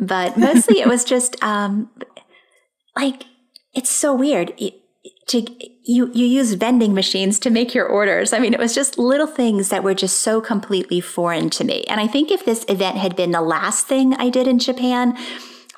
but 0.00 0.36
mostly 0.36 0.80
it 0.80 0.88
was 0.88 1.04
just 1.14 1.42
um, 1.42 1.90
like 2.96 3.24
it's 3.74 3.90
so 3.90 4.14
weird 4.14 4.52
It- 4.58 4.80
to 5.26 5.44
you 5.82 6.10
you 6.12 6.24
use 6.24 6.52
vending 6.54 6.94
machines 6.94 7.38
to 7.40 7.50
make 7.50 7.74
your 7.74 7.86
orders. 7.86 8.32
I 8.32 8.38
mean, 8.38 8.54
it 8.54 8.60
was 8.60 8.74
just 8.74 8.98
little 8.98 9.26
things 9.26 9.68
that 9.70 9.82
were 9.82 9.94
just 9.94 10.20
so 10.20 10.40
completely 10.40 11.00
foreign 11.00 11.50
to 11.50 11.64
me. 11.64 11.84
And 11.88 12.00
I 12.00 12.06
think 12.06 12.30
if 12.30 12.44
this 12.44 12.64
event 12.68 12.96
had 12.96 13.16
been 13.16 13.32
the 13.32 13.40
last 13.40 13.86
thing 13.86 14.14
I 14.14 14.30
did 14.30 14.46
in 14.46 14.58
Japan, 14.58 15.16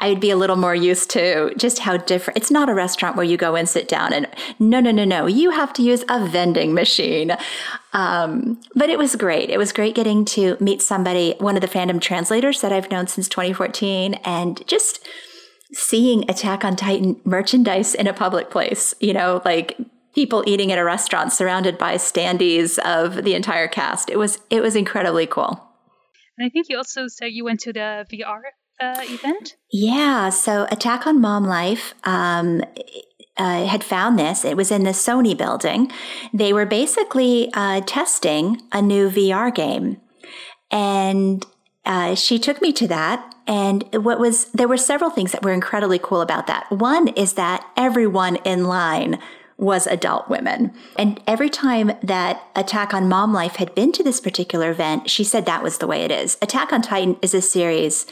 I 0.00 0.10
would 0.10 0.20
be 0.20 0.30
a 0.30 0.36
little 0.36 0.56
more 0.56 0.74
used 0.74 1.10
to 1.10 1.52
just 1.56 1.80
how 1.80 1.96
different. 1.96 2.36
It's 2.36 2.50
not 2.50 2.68
a 2.68 2.74
restaurant 2.74 3.16
where 3.16 3.24
you 3.24 3.36
go 3.36 3.56
and 3.56 3.68
sit 3.68 3.88
down 3.88 4.12
and 4.12 4.28
no, 4.58 4.80
no, 4.80 4.90
no, 4.90 5.04
no. 5.04 5.26
You 5.26 5.50
have 5.50 5.72
to 5.74 5.82
use 5.82 6.04
a 6.08 6.24
vending 6.26 6.72
machine. 6.72 7.36
Um, 7.92 8.60
but 8.76 8.90
it 8.90 8.98
was 8.98 9.16
great. 9.16 9.50
It 9.50 9.58
was 9.58 9.72
great 9.72 9.94
getting 9.94 10.24
to 10.26 10.56
meet 10.60 10.82
somebody, 10.82 11.34
one 11.38 11.56
of 11.56 11.62
the 11.62 11.68
fandom 11.68 12.00
translators 12.00 12.60
that 12.60 12.72
I've 12.72 12.90
known 12.90 13.08
since 13.08 13.28
2014, 13.28 14.14
and 14.24 14.64
just 14.68 15.04
seeing 15.72 16.28
Attack 16.30 16.64
on 16.64 16.76
Titan 16.76 17.20
merchandise 17.24 17.94
in 17.94 18.06
a 18.06 18.12
public 18.12 18.50
place, 18.50 18.94
you 19.00 19.12
know, 19.12 19.42
like 19.44 19.76
people 20.14 20.42
eating 20.46 20.72
at 20.72 20.78
a 20.78 20.84
restaurant 20.84 21.32
surrounded 21.32 21.78
by 21.78 21.94
standees 21.96 22.78
of 22.80 23.24
the 23.24 23.34
entire 23.34 23.68
cast. 23.68 24.10
It 24.10 24.18
was 24.18 24.38
it 24.50 24.60
was 24.60 24.74
incredibly 24.74 25.26
cool. 25.26 25.64
And 26.36 26.46
I 26.46 26.48
think 26.50 26.68
you 26.68 26.76
also 26.76 27.08
said 27.08 27.26
you 27.32 27.44
went 27.44 27.60
to 27.60 27.72
the 27.72 28.06
VR 28.10 28.40
uh, 28.80 29.02
event. 29.02 29.56
Yeah, 29.72 30.30
so 30.30 30.66
Attack 30.70 31.06
on 31.06 31.20
Mom 31.20 31.44
Life 31.44 31.94
um, 32.04 32.62
uh, 33.36 33.66
had 33.66 33.82
found 33.82 34.18
this. 34.18 34.44
It 34.44 34.56
was 34.56 34.70
in 34.70 34.84
the 34.84 34.90
Sony 34.90 35.36
building. 35.36 35.90
They 36.32 36.52
were 36.52 36.66
basically 36.66 37.50
uh, 37.54 37.80
testing 37.86 38.62
a 38.72 38.80
new 38.80 39.10
VR 39.10 39.54
game. 39.54 40.00
And 40.70 41.44
uh, 41.88 42.14
she 42.14 42.38
took 42.38 42.62
me 42.62 42.72
to 42.74 42.86
that. 42.86 43.34
And 43.46 43.82
what 43.92 44.20
was, 44.20 44.44
there 44.52 44.68
were 44.68 44.76
several 44.76 45.10
things 45.10 45.32
that 45.32 45.42
were 45.42 45.52
incredibly 45.52 45.98
cool 45.98 46.20
about 46.20 46.46
that. 46.46 46.70
One 46.70 47.08
is 47.08 47.32
that 47.32 47.66
everyone 47.76 48.36
in 48.44 48.64
line 48.64 49.18
was 49.56 49.86
adult 49.86 50.28
women. 50.28 50.72
And 50.96 51.20
every 51.26 51.48
time 51.48 51.90
that 52.02 52.42
Attack 52.54 52.94
on 52.94 53.08
Mom 53.08 53.32
Life 53.32 53.56
had 53.56 53.74
been 53.74 53.90
to 53.92 54.04
this 54.04 54.20
particular 54.20 54.70
event, 54.70 55.10
she 55.10 55.24
said 55.24 55.46
that 55.46 55.62
was 55.62 55.78
the 55.78 55.86
way 55.86 56.02
it 56.02 56.12
is. 56.12 56.36
Attack 56.42 56.72
on 56.72 56.82
Titan 56.82 57.16
is 57.22 57.34
a 57.34 57.40
series 57.40 58.06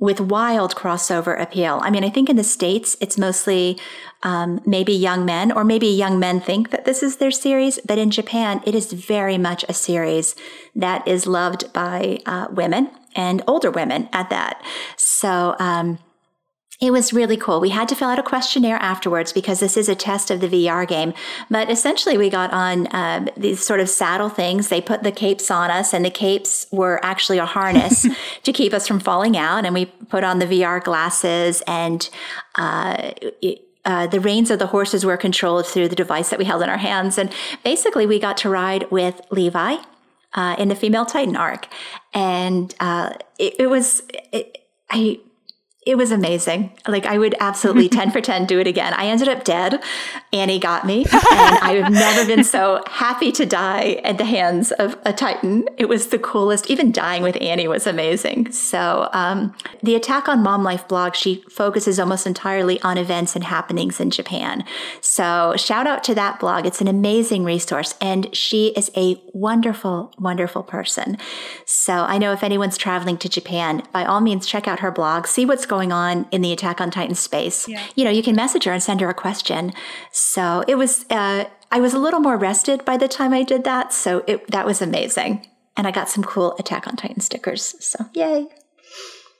with 0.00 0.20
wild 0.20 0.74
crossover 0.74 1.40
appeal. 1.40 1.78
I 1.82 1.90
mean, 1.90 2.04
I 2.04 2.10
think 2.10 2.28
in 2.28 2.36
the 2.36 2.44
States, 2.44 2.96
it's 3.00 3.16
mostly 3.16 3.78
um, 4.24 4.60
maybe 4.66 4.92
young 4.92 5.24
men, 5.24 5.52
or 5.52 5.64
maybe 5.64 5.86
young 5.86 6.18
men 6.18 6.40
think 6.40 6.70
that 6.70 6.84
this 6.84 7.02
is 7.02 7.16
their 7.16 7.30
series. 7.30 7.78
But 7.86 7.98
in 7.98 8.10
Japan, 8.10 8.60
it 8.66 8.74
is 8.74 8.92
very 8.92 9.38
much 9.38 9.64
a 9.68 9.72
series 9.72 10.34
that 10.74 11.06
is 11.06 11.26
loved 11.26 11.72
by 11.72 12.18
uh, 12.26 12.48
women 12.50 12.90
and 13.14 13.42
older 13.46 13.70
women 13.70 14.08
at 14.12 14.30
that. 14.30 14.62
So, 14.96 15.56
um, 15.58 15.98
it 16.80 16.90
was 16.90 17.12
really 17.12 17.36
cool. 17.36 17.60
We 17.60 17.70
had 17.70 17.88
to 17.88 17.94
fill 17.94 18.08
out 18.08 18.18
a 18.18 18.22
questionnaire 18.22 18.76
afterwards 18.76 19.32
because 19.32 19.60
this 19.60 19.76
is 19.76 19.88
a 19.88 19.94
test 19.94 20.30
of 20.30 20.40
the 20.40 20.48
VR 20.48 20.86
game. 20.86 21.14
But 21.48 21.70
essentially, 21.70 22.18
we 22.18 22.28
got 22.30 22.52
on 22.52 22.88
um, 22.90 23.28
these 23.36 23.64
sort 23.64 23.80
of 23.80 23.88
saddle 23.88 24.28
things. 24.28 24.68
They 24.68 24.80
put 24.80 25.02
the 25.02 25.12
capes 25.12 25.50
on 25.50 25.70
us, 25.70 25.94
and 25.94 26.04
the 26.04 26.10
capes 26.10 26.66
were 26.72 27.00
actually 27.04 27.38
a 27.38 27.46
harness 27.46 28.06
to 28.42 28.52
keep 28.52 28.74
us 28.74 28.88
from 28.88 28.98
falling 28.98 29.36
out. 29.36 29.64
And 29.64 29.72
we 29.72 29.86
put 29.86 30.24
on 30.24 30.40
the 30.40 30.46
VR 30.46 30.82
glasses, 30.82 31.62
and 31.66 32.08
uh, 32.56 33.12
it, 33.40 33.60
uh, 33.84 34.06
the 34.08 34.20
reins 34.20 34.50
of 34.50 34.58
the 34.58 34.66
horses 34.66 35.04
were 35.04 35.16
controlled 35.16 35.66
through 35.66 35.88
the 35.88 35.96
device 35.96 36.30
that 36.30 36.38
we 36.38 36.44
held 36.44 36.62
in 36.62 36.68
our 36.68 36.78
hands. 36.78 37.18
And 37.18 37.32
basically, 37.62 38.06
we 38.06 38.18
got 38.18 38.36
to 38.38 38.48
ride 38.48 38.90
with 38.90 39.20
Levi 39.30 39.76
uh, 40.34 40.56
in 40.58 40.68
the 40.68 40.74
female 40.74 41.06
Titan 41.06 41.36
arc. 41.36 41.68
And 42.12 42.74
uh, 42.80 43.14
it, 43.38 43.54
it 43.58 43.66
was, 43.68 44.02
it, 44.32 44.58
I, 44.90 45.20
it 45.86 45.98
was 45.98 46.10
amazing. 46.10 46.72
Like 46.88 47.04
I 47.04 47.18
would 47.18 47.34
absolutely 47.40 47.88
10 47.88 48.10
for 48.10 48.20
10 48.20 48.46
do 48.46 48.58
it 48.58 48.66
again. 48.66 48.94
I 48.94 49.06
ended 49.06 49.28
up 49.28 49.44
dead. 49.44 49.82
Annie 50.32 50.58
got 50.58 50.86
me. 50.86 51.04
And 51.04 51.58
I 51.58 51.74
have 51.80 51.92
never 51.92 52.26
been 52.26 52.44
so 52.44 52.82
happy 52.86 53.30
to 53.32 53.44
die 53.44 54.00
at 54.04 54.16
the 54.16 54.24
hands 54.24 54.72
of 54.72 54.96
a 55.04 55.12
Titan. 55.12 55.68
It 55.76 55.88
was 55.88 56.08
the 56.08 56.18
coolest. 56.18 56.70
Even 56.70 56.90
dying 56.90 57.22
with 57.22 57.36
Annie 57.40 57.68
was 57.68 57.86
amazing. 57.86 58.50
So 58.52 59.10
um, 59.12 59.54
the 59.82 59.94
Attack 59.94 60.28
on 60.28 60.42
Mom 60.42 60.62
Life 60.62 60.88
blog, 60.88 61.14
she 61.14 61.44
focuses 61.50 62.00
almost 62.00 62.26
entirely 62.26 62.80
on 62.82 62.96
events 62.96 63.34
and 63.34 63.44
happenings 63.44 64.00
in 64.00 64.10
Japan. 64.10 64.64
So 65.00 65.54
shout 65.56 65.86
out 65.86 66.02
to 66.04 66.14
that 66.14 66.40
blog. 66.40 66.64
It's 66.64 66.80
an 66.80 66.88
amazing 66.88 67.44
resource. 67.44 67.94
And 68.00 68.34
she 68.34 68.68
is 68.68 68.90
a 68.96 69.20
wonderful, 69.32 70.14
wonderful 70.18 70.62
person. 70.62 71.18
So 71.66 71.92
I 71.92 72.16
know 72.16 72.32
if 72.32 72.42
anyone's 72.42 72.78
traveling 72.78 73.18
to 73.18 73.28
Japan, 73.28 73.82
by 73.92 74.04
all 74.04 74.20
means, 74.20 74.46
check 74.46 74.66
out 74.66 74.80
her 74.80 74.90
blog, 74.90 75.26
see 75.26 75.44
what's 75.44 75.66
going 75.66 75.73
on 75.92 76.26
in 76.30 76.42
the 76.42 76.52
Attack 76.52 76.80
on 76.80 76.90
Titan 76.90 77.14
space. 77.14 77.68
Yeah. 77.68 77.82
You 77.94 78.04
know, 78.04 78.10
you 78.10 78.22
can 78.22 78.34
message 78.34 78.64
her 78.64 78.72
and 78.72 78.82
send 78.82 79.00
her 79.00 79.08
a 79.08 79.14
question. 79.14 79.72
So 80.12 80.64
it 80.68 80.76
was, 80.76 81.04
uh, 81.10 81.44
I 81.70 81.80
was 81.80 81.94
a 81.94 81.98
little 81.98 82.20
more 82.20 82.36
rested 82.36 82.84
by 82.84 82.96
the 82.96 83.08
time 83.08 83.32
I 83.32 83.42
did 83.42 83.64
that. 83.64 83.92
So 83.92 84.24
it, 84.26 84.50
that 84.50 84.66
was 84.66 84.80
amazing. 84.80 85.46
And 85.76 85.86
I 85.86 85.90
got 85.90 86.08
some 86.08 86.22
cool 86.22 86.54
Attack 86.58 86.86
on 86.86 86.96
Titan 86.96 87.20
stickers. 87.20 87.74
So 87.80 88.06
yay. 88.14 88.46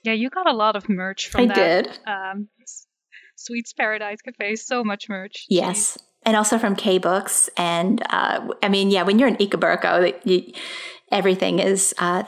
Yeah, 0.02 0.12
you 0.12 0.28
got 0.30 0.46
a 0.46 0.52
lot 0.52 0.76
of 0.76 0.88
merch 0.88 1.28
from 1.28 1.42
I 1.42 1.46
that. 1.46 1.54
did. 1.84 1.98
Um, 2.06 2.48
Sweets 3.36 3.72
Paradise 3.72 4.20
Cafe, 4.20 4.56
so 4.56 4.84
much 4.84 5.08
merch. 5.08 5.46
Yes. 5.48 5.96
Jeez. 5.96 6.02
And 6.26 6.36
also 6.36 6.58
from 6.58 6.74
K 6.74 6.98
Books. 6.98 7.50
And 7.56 8.02
uh, 8.10 8.48
I 8.62 8.68
mean, 8.68 8.90
yeah, 8.90 9.02
when 9.02 9.18
you're 9.18 9.28
in 9.28 9.36
Ikebukuro, 9.36 10.14
you, 10.24 10.52
everything 11.12 11.58
is 11.58 11.94
uh, 11.98 12.24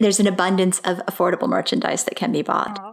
there's 0.00 0.20
an 0.20 0.26
abundance 0.26 0.78
of 0.80 0.98
affordable 1.06 1.48
merchandise 1.48 2.04
that 2.04 2.16
can 2.16 2.32
be 2.32 2.42
bought. 2.42 2.85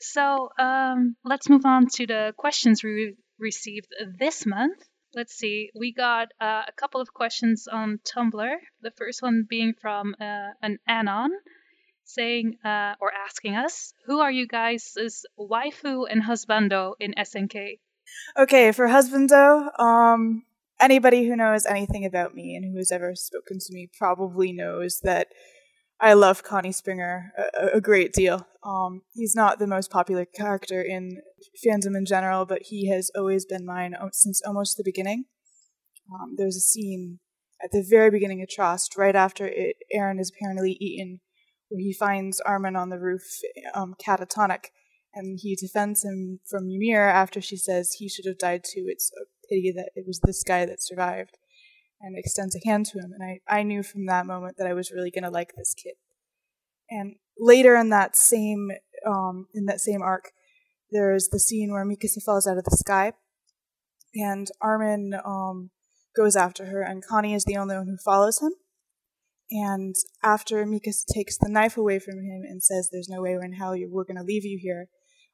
So 0.00 0.50
um, 0.58 1.16
let's 1.24 1.48
move 1.48 1.64
on 1.64 1.86
to 1.94 2.06
the 2.06 2.34
questions 2.36 2.82
we 2.82 3.16
received 3.38 3.88
this 4.18 4.46
month. 4.46 4.78
Let's 5.14 5.34
see, 5.34 5.70
we 5.78 5.92
got 5.92 6.28
uh, 6.40 6.62
a 6.66 6.72
couple 6.76 7.00
of 7.00 7.14
questions 7.14 7.68
on 7.70 8.00
Tumblr. 8.04 8.56
The 8.82 8.90
first 8.96 9.22
one 9.22 9.46
being 9.48 9.74
from 9.80 10.14
uh, 10.20 10.50
an 10.60 10.78
Anon 10.88 11.30
saying 12.04 12.56
uh, 12.64 12.94
or 13.00 13.12
asking 13.12 13.54
us, 13.54 13.94
Who 14.06 14.20
are 14.20 14.30
you 14.30 14.46
guys' 14.46 15.24
waifu 15.38 16.06
and 16.10 16.22
husbando 16.22 16.94
in 17.00 17.14
SNK? 17.16 17.78
Okay, 18.36 18.72
for 18.72 18.88
husbando, 18.88 19.78
um, 19.80 20.42
anybody 20.80 21.26
who 21.26 21.36
knows 21.36 21.66
anything 21.66 22.04
about 22.04 22.34
me 22.34 22.54
and 22.56 22.64
who 22.64 22.78
has 22.78 22.92
ever 22.92 23.14
spoken 23.14 23.58
to 23.58 23.72
me 23.72 23.88
probably 23.96 24.52
knows 24.52 25.00
that 25.02 25.28
I 26.04 26.12
love 26.12 26.42
Connie 26.42 26.70
Springer 26.70 27.32
a, 27.58 27.78
a 27.78 27.80
great 27.80 28.12
deal. 28.12 28.46
Um, 28.62 29.00
he's 29.14 29.34
not 29.34 29.58
the 29.58 29.66
most 29.66 29.90
popular 29.90 30.26
character 30.26 30.82
in 30.82 31.22
fandom 31.66 31.96
in 31.96 32.04
general, 32.04 32.44
but 32.44 32.64
he 32.64 32.90
has 32.90 33.10
always 33.16 33.46
been 33.46 33.64
mine 33.64 33.94
since 34.12 34.42
almost 34.46 34.76
the 34.76 34.84
beginning. 34.84 35.24
Um, 36.12 36.34
there's 36.36 36.56
a 36.56 36.60
scene 36.60 37.20
at 37.62 37.70
the 37.72 37.82
very 37.88 38.10
beginning 38.10 38.42
of 38.42 38.48
Trost, 38.48 38.98
right 38.98 39.16
after 39.16 39.46
it, 39.46 39.76
Eren 39.96 40.20
is 40.20 40.30
apparently 40.30 40.72
eaten, 40.78 41.20
where 41.70 41.80
he 41.80 41.94
finds 41.94 42.38
Armin 42.40 42.76
on 42.76 42.90
the 42.90 43.00
roof, 43.00 43.22
um, 43.74 43.94
catatonic, 43.98 44.66
and 45.14 45.38
he 45.40 45.56
defends 45.56 46.04
him 46.04 46.40
from 46.46 46.68
Ymir 46.68 47.08
after 47.08 47.40
she 47.40 47.56
says 47.56 47.92
he 47.92 48.10
should 48.10 48.26
have 48.26 48.36
died 48.36 48.62
too. 48.62 48.84
It's 48.88 49.10
a 49.18 49.24
pity 49.48 49.72
that 49.74 49.92
it 49.94 50.04
was 50.06 50.20
this 50.20 50.42
guy 50.42 50.66
that 50.66 50.82
survived 50.82 51.38
and 52.00 52.16
extends 52.18 52.56
a 52.56 52.68
hand 52.68 52.86
to 52.86 52.98
him. 52.98 53.12
And 53.18 53.40
I, 53.48 53.60
I 53.60 53.62
knew 53.62 53.82
from 53.82 54.06
that 54.06 54.26
moment 54.26 54.56
that 54.58 54.66
I 54.66 54.74
was 54.74 54.92
really 54.92 55.10
going 55.10 55.24
to 55.24 55.30
like 55.30 55.52
this 55.56 55.74
kid. 55.74 55.94
And 56.90 57.16
later 57.38 57.76
in 57.76 57.88
that 57.90 58.16
same 58.16 58.70
um, 59.06 59.48
in 59.54 59.66
that 59.66 59.80
same 59.80 60.02
arc, 60.02 60.32
there's 60.90 61.28
the 61.28 61.40
scene 61.40 61.72
where 61.72 61.84
Mikasa 61.84 62.22
falls 62.24 62.46
out 62.46 62.58
of 62.58 62.64
the 62.64 62.76
sky, 62.76 63.12
and 64.14 64.48
Armin 64.60 65.12
um, 65.24 65.70
goes 66.16 66.36
after 66.36 66.66
her, 66.66 66.82
and 66.82 67.04
Connie 67.04 67.34
is 67.34 67.44
the 67.44 67.56
only 67.56 67.76
one 67.76 67.86
who 67.86 67.96
follows 68.04 68.40
him. 68.40 68.52
And 69.50 69.94
after 70.22 70.64
Mikasa 70.64 71.04
takes 71.12 71.36
the 71.36 71.50
knife 71.50 71.76
away 71.76 71.98
from 71.98 72.18
him 72.18 72.42
and 72.48 72.62
says, 72.62 72.88
"There's 72.90 73.08
no 73.08 73.22
way 73.22 73.32
in 73.32 73.54
hell 73.54 73.74
we're 73.90 74.04
going 74.04 74.16
to 74.16 74.22
leave 74.22 74.44
you 74.44 74.58
here," 74.60 74.88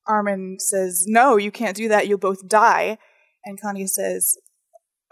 Armin 0.07 0.57
says, 0.59 1.05
"No, 1.07 1.37
you 1.37 1.51
can't 1.51 1.77
do 1.77 1.89
that. 1.89 2.09
You'll 2.09 2.19
both 2.19 2.49
die." 2.49 2.99
And 3.45 3.61
Connie 3.61 3.87
says, 3.87 4.37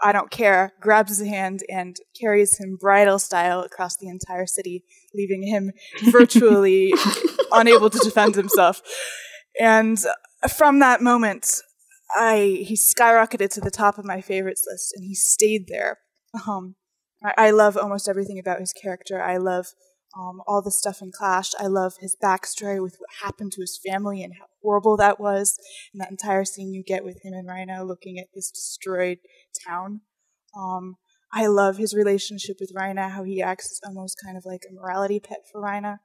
I 0.01 0.11
don't 0.11 0.31
care, 0.31 0.73
grabs 0.79 1.17
his 1.17 1.27
hand 1.27 1.61
and 1.69 1.97
carries 2.19 2.57
him 2.57 2.77
bridal 2.79 3.19
style 3.19 3.61
across 3.61 3.97
the 3.97 4.07
entire 4.07 4.45
city, 4.45 4.83
leaving 5.13 5.43
him 5.43 5.71
virtually 6.11 6.93
unable 7.51 7.89
to 7.89 7.99
defend 7.99 8.35
himself. 8.35 8.81
And 9.59 9.99
from 10.47 10.79
that 10.79 11.01
moment, 11.01 11.61
I 12.15 12.63
he 12.65 12.75
skyrocketed 12.75 13.49
to 13.51 13.61
the 13.61 13.71
top 13.71 13.97
of 13.97 14.05
my 14.05 14.21
favorites 14.21 14.65
list, 14.69 14.93
and 14.95 15.03
he 15.03 15.13
stayed 15.13 15.67
there. 15.67 15.99
Um, 16.47 16.75
I, 17.23 17.33
I 17.37 17.51
love 17.51 17.77
almost 17.77 18.07
everything 18.07 18.39
about 18.39 18.59
his 18.59 18.73
character. 18.73 19.21
I 19.21 19.37
love 19.37 19.67
um, 20.17 20.41
all 20.47 20.61
the 20.61 20.71
stuff 20.71 21.01
in 21.01 21.11
Clash. 21.11 21.51
I 21.59 21.67
love 21.67 21.93
his 21.99 22.15
backstory 22.21 22.81
with 22.81 22.95
what 22.99 23.09
happened 23.23 23.51
to 23.53 23.61
his 23.61 23.79
family 23.85 24.23
and 24.23 24.33
how 24.39 24.45
horrible 24.61 24.97
that 24.97 25.19
was. 25.19 25.57
And 25.93 26.01
that 26.01 26.11
entire 26.11 26.45
scene 26.45 26.73
you 26.73 26.83
get 26.83 27.03
with 27.03 27.23
him 27.23 27.33
and 27.33 27.47
Reiner 27.47 27.87
looking 27.87 28.17
at 28.17 28.27
this 28.33 28.49
destroyed 28.49 29.19
town. 29.67 30.01
Um, 30.57 30.97
I 31.31 31.45
love 31.47 31.77
his 31.77 31.93
relationship 31.93 32.57
with 32.59 32.73
Reiner, 32.73 33.11
how 33.11 33.23
he 33.23 33.41
acts 33.41 33.79
almost 33.85 34.17
kind 34.23 34.35
of 34.35 34.45
like 34.45 34.63
a 34.67 34.73
morality 34.73 35.19
pet 35.19 35.39
for 35.51 35.61
Reiner. 35.61 35.99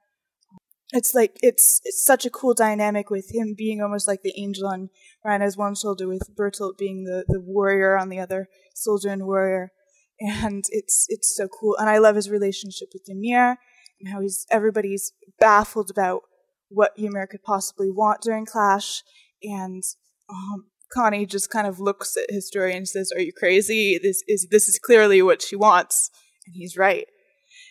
It's 0.93 1.15
like 1.15 1.37
it's 1.41 1.81
it's 1.83 2.05
such 2.05 2.27
a 2.27 2.29
cool 2.29 2.53
dynamic 2.53 3.09
with 3.09 3.33
him 3.33 3.55
being 3.57 3.81
almost 3.81 4.07
like 4.07 4.21
the 4.21 4.39
angel 4.39 4.67
on 4.67 4.89
Reiner's 5.25 5.57
one 5.57 5.73
shoulder, 5.73 6.07
with 6.07 6.29
Bertolt 6.39 6.77
being 6.77 7.05
the, 7.05 7.25
the 7.27 7.41
warrior 7.41 7.97
on 7.97 8.09
the 8.09 8.19
other, 8.19 8.47
soldier 8.75 9.09
and 9.09 9.25
warrior, 9.25 9.71
and 10.19 10.63
it's 10.69 11.07
it's 11.09 11.35
so 11.35 11.47
cool. 11.47 11.75
And 11.77 11.89
I 11.89 11.97
love 11.97 12.15
his 12.15 12.29
relationship 12.29 12.89
with 12.93 13.09
Ymir 13.09 13.57
and 13.99 14.11
how 14.11 14.21
he's 14.21 14.45
everybody's 14.51 15.13
baffled 15.39 15.89
about 15.89 16.21
what 16.69 16.93
Ymir 16.97 17.27
could 17.27 17.43
possibly 17.43 17.91
want 17.91 18.21
during 18.21 18.45
Clash, 18.45 19.03
and 19.43 19.83
um, 20.29 20.65
Connie 20.91 21.25
just 21.25 21.49
kind 21.49 21.67
of 21.67 21.79
looks 21.79 22.15
at 22.17 22.29
his 22.29 22.47
story 22.47 22.75
and 22.75 22.87
says, 22.87 23.11
"Are 23.15 23.21
you 23.21 23.33
crazy? 23.33 23.99
This 24.01 24.23
is 24.27 24.47
this 24.51 24.67
is 24.67 24.79
clearly 24.79 25.21
what 25.21 25.41
she 25.41 25.55
wants," 25.55 26.09
and 26.45 26.55
he's 26.55 26.77
right. 26.77 27.05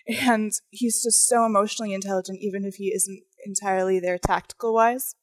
And 0.06 0.52
he's 0.70 1.02
just 1.02 1.26
so 1.28 1.46
emotionally 1.46 1.94
intelligent, 1.94 2.38
even 2.42 2.66
if 2.66 2.74
he 2.74 2.92
isn't 2.94 3.22
entirely 3.46 4.00
there 4.00 4.18
tactical 4.18 4.74
wise. 4.74 5.14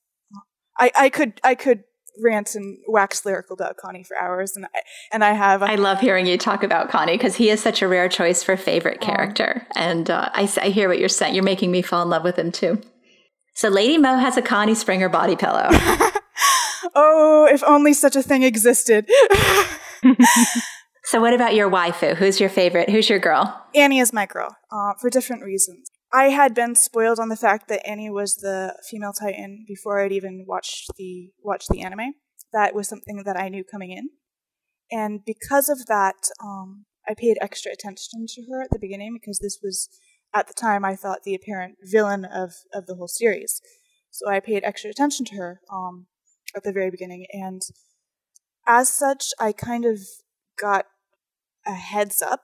I, 0.79 0.91
I 0.95 1.09
could 1.09 1.39
I 1.43 1.55
could 1.55 1.83
rant 2.19 2.55
and 2.55 2.77
wax 2.87 3.25
lyrical 3.25 3.53
about 3.53 3.77
Connie 3.77 4.03
for 4.03 4.17
hours, 4.17 4.55
and 4.55 4.65
I, 4.65 4.69
and 5.11 5.23
I 5.23 5.33
have. 5.33 5.63
I 5.63 5.75
love 5.75 5.99
hearing 5.99 6.25
you 6.25 6.37
talk 6.37 6.63
about 6.63 6.89
Connie 6.89 7.17
because 7.17 7.35
he 7.35 7.49
is 7.49 7.61
such 7.61 7.81
a 7.81 7.87
rare 7.87 8.09
choice 8.09 8.43
for 8.43 8.57
favorite 8.57 9.01
character, 9.01 9.67
and 9.75 10.09
uh, 10.09 10.29
I, 10.33 10.51
I 10.61 10.69
hear 10.69 10.89
what 10.89 10.99
you're 10.99 11.09
saying. 11.09 11.35
You're 11.35 11.43
making 11.43 11.71
me 11.71 11.81
fall 11.81 12.01
in 12.01 12.09
love 12.09 12.23
with 12.23 12.37
him 12.37 12.51
too. 12.51 12.81
So 13.53 13.69
Lady 13.69 13.97
Mo 13.97 14.17
has 14.17 14.37
a 14.37 14.41
Connie 14.41 14.75
Springer 14.75 15.09
body 15.09 15.35
pillow. 15.35 15.67
oh, 16.95 17.47
if 17.51 17.63
only 17.63 17.93
such 17.93 18.15
a 18.15 18.23
thing 18.23 18.43
existed. 18.43 19.09
so 21.03 21.21
what 21.21 21.33
about 21.33 21.53
your 21.53 21.69
waifu? 21.69 22.15
Who's 22.15 22.39
your 22.39 22.49
favorite? 22.49 22.89
Who's 22.89 23.09
your 23.09 23.19
girl? 23.19 23.63
Annie 23.75 23.99
is 23.99 24.13
my 24.13 24.25
girl, 24.25 24.55
uh, 24.71 24.93
for 24.99 25.09
different 25.09 25.43
reasons. 25.43 25.90
I 26.13 26.25
had 26.25 26.53
been 26.53 26.75
spoiled 26.75 27.19
on 27.19 27.29
the 27.29 27.37
fact 27.37 27.69
that 27.69 27.87
Annie 27.87 28.09
was 28.09 28.35
the 28.35 28.75
female 28.89 29.13
Titan 29.13 29.63
before 29.67 30.01
I'd 30.01 30.11
even 30.11 30.45
watched 30.47 30.91
the 30.97 31.31
watched 31.41 31.69
the 31.69 31.81
anime. 31.81 32.13
That 32.51 32.75
was 32.75 32.89
something 32.89 33.23
that 33.25 33.39
I 33.39 33.47
knew 33.47 33.63
coming 33.63 33.91
in, 33.91 34.09
and 34.91 35.21
because 35.25 35.69
of 35.69 35.85
that, 35.85 36.15
um, 36.43 36.85
I 37.07 37.13
paid 37.13 37.37
extra 37.39 37.71
attention 37.71 38.25
to 38.27 38.43
her 38.51 38.61
at 38.61 38.71
the 38.71 38.79
beginning 38.79 39.13
because 39.13 39.39
this 39.39 39.59
was 39.63 39.87
at 40.33 40.47
the 40.47 40.53
time 40.53 40.83
I 40.83 40.95
thought 40.95 41.23
the 41.23 41.35
apparent 41.35 41.75
villain 41.83 42.25
of 42.25 42.51
of 42.73 42.87
the 42.87 42.95
whole 42.95 43.07
series. 43.07 43.61
So 44.09 44.29
I 44.29 44.41
paid 44.41 44.63
extra 44.65 44.89
attention 44.89 45.25
to 45.27 45.35
her 45.37 45.61
um, 45.71 46.07
at 46.53 46.63
the 46.63 46.73
very 46.73 46.91
beginning, 46.91 47.25
and 47.31 47.61
as 48.67 48.89
such, 48.89 49.27
I 49.39 49.53
kind 49.53 49.85
of 49.85 49.99
got 50.59 50.87
a 51.65 51.73
heads 51.73 52.21
up 52.21 52.41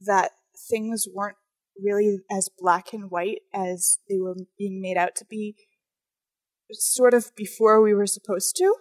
that 0.00 0.32
things 0.68 1.06
weren't 1.12 1.36
really 1.80 2.18
as 2.30 2.48
black 2.58 2.92
and 2.92 3.10
white 3.10 3.42
as 3.54 3.98
they 4.08 4.18
were 4.18 4.34
being 4.58 4.80
made 4.80 4.96
out 4.96 5.14
to 5.16 5.24
be 5.24 5.56
sort 6.70 7.14
of 7.14 7.34
before 7.36 7.82
we 7.82 7.94
were 7.94 8.06
supposed 8.06 8.56
to. 8.56 8.74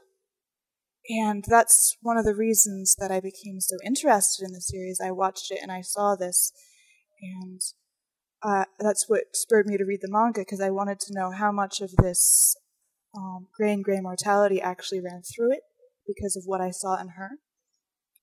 And 1.10 1.44
that's 1.48 1.98
one 2.02 2.18
of 2.18 2.26
the 2.26 2.36
reasons 2.36 2.96
that 3.00 3.12
I 3.12 3.20
became 3.20 3.60
so 3.60 3.78
interested 3.84 4.46
in 4.46 4.54
the 4.54 4.62
series. 4.62 5.00
I 5.04 5.12
watched 5.12 5.52
it 5.52 5.60
and 5.62 5.72
I 5.72 5.82
saw 5.82 6.16
this, 6.16 6.54
and 7.22 7.60
uh, 8.44 8.66
that's 8.80 9.10
what 9.10 9.24
spurred 9.34 9.66
me 9.66 9.78
to 9.78 9.86
read 9.86 10.02
the 10.02 10.12
manga 10.12 10.42
because 10.42 10.62
I 10.62 10.70
wanted 10.70 11.00
to 11.02 11.14
know 11.14 11.32
how 11.32 11.52
much 11.52 11.82
of 11.82 11.92
this 11.98 12.56
um, 13.18 13.48
gray 13.56 13.74
and 13.74 13.84
gray 13.84 14.00
mortality 14.00 14.62
actually 14.62 15.02
ran 15.02 15.22
through 15.24 15.54
it 15.54 15.62
because 16.08 16.36
of 16.36 16.44
what 16.46 16.62
I 16.62 16.72
saw 16.72 17.00
in 17.00 17.10
her. 17.10 17.32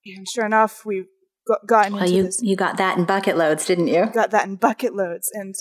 And 0.06 0.26
sure 0.28 0.46
enough, 0.46 0.86
we 0.86 1.04
gotten 1.66 1.94
well, 1.94 2.02
into 2.02 2.14
you, 2.14 2.22
this. 2.24 2.40
You 2.42 2.56
got 2.56 2.76
that 2.78 2.98
in 2.98 3.04
bucket 3.04 3.36
loads, 3.36 3.66
didn't 3.66 3.88
you? 3.88 4.06
Got 4.12 4.30
that 4.30 4.46
in 4.46 4.56
bucket 4.56 4.94
loads, 4.94 5.30
and 5.32 5.54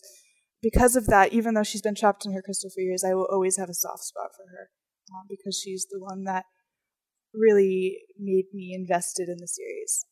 because 0.62 0.96
of 0.96 1.08
that, 1.08 1.34
even 1.34 1.54
though 1.54 1.64
she's 1.64 1.82
been 1.82 1.96
trapped 1.96 2.26
in 2.26 2.34
her 2.34 2.42
crystal 2.42 2.70
for 2.74 2.82
years, 2.82 3.04
I 3.04 3.14
will 3.14 3.28
always 3.32 3.58
have 3.58 3.70
a 3.70 3.74
soft 3.74 4.04
spot 4.04 4.32
for 4.36 4.44
her 4.52 4.70
um, 5.16 5.26
because 5.30 5.60
she's 5.64 5.86
the 5.90 6.00
one 6.00 6.24
that 6.24 6.46
really 7.34 8.00
made 8.20 8.46
me 8.54 8.74
invested 8.74 9.30
in 9.30 9.38
the 9.38 9.48
series. 9.48 10.06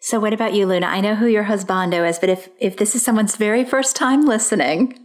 So, 0.00 0.20
what 0.20 0.32
about 0.32 0.52
you, 0.52 0.66
Luna? 0.66 0.86
I 0.86 1.00
know 1.00 1.14
who 1.14 1.26
your 1.26 1.44
husbando 1.44 2.08
is, 2.08 2.18
but 2.18 2.28
if 2.28 2.48
if 2.58 2.76
this 2.76 2.94
is 2.94 3.02
someone's 3.02 3.36
very 3.36 3.64
first 3.64 3.96
time 3.96 4.26
listening, 4.26 4.98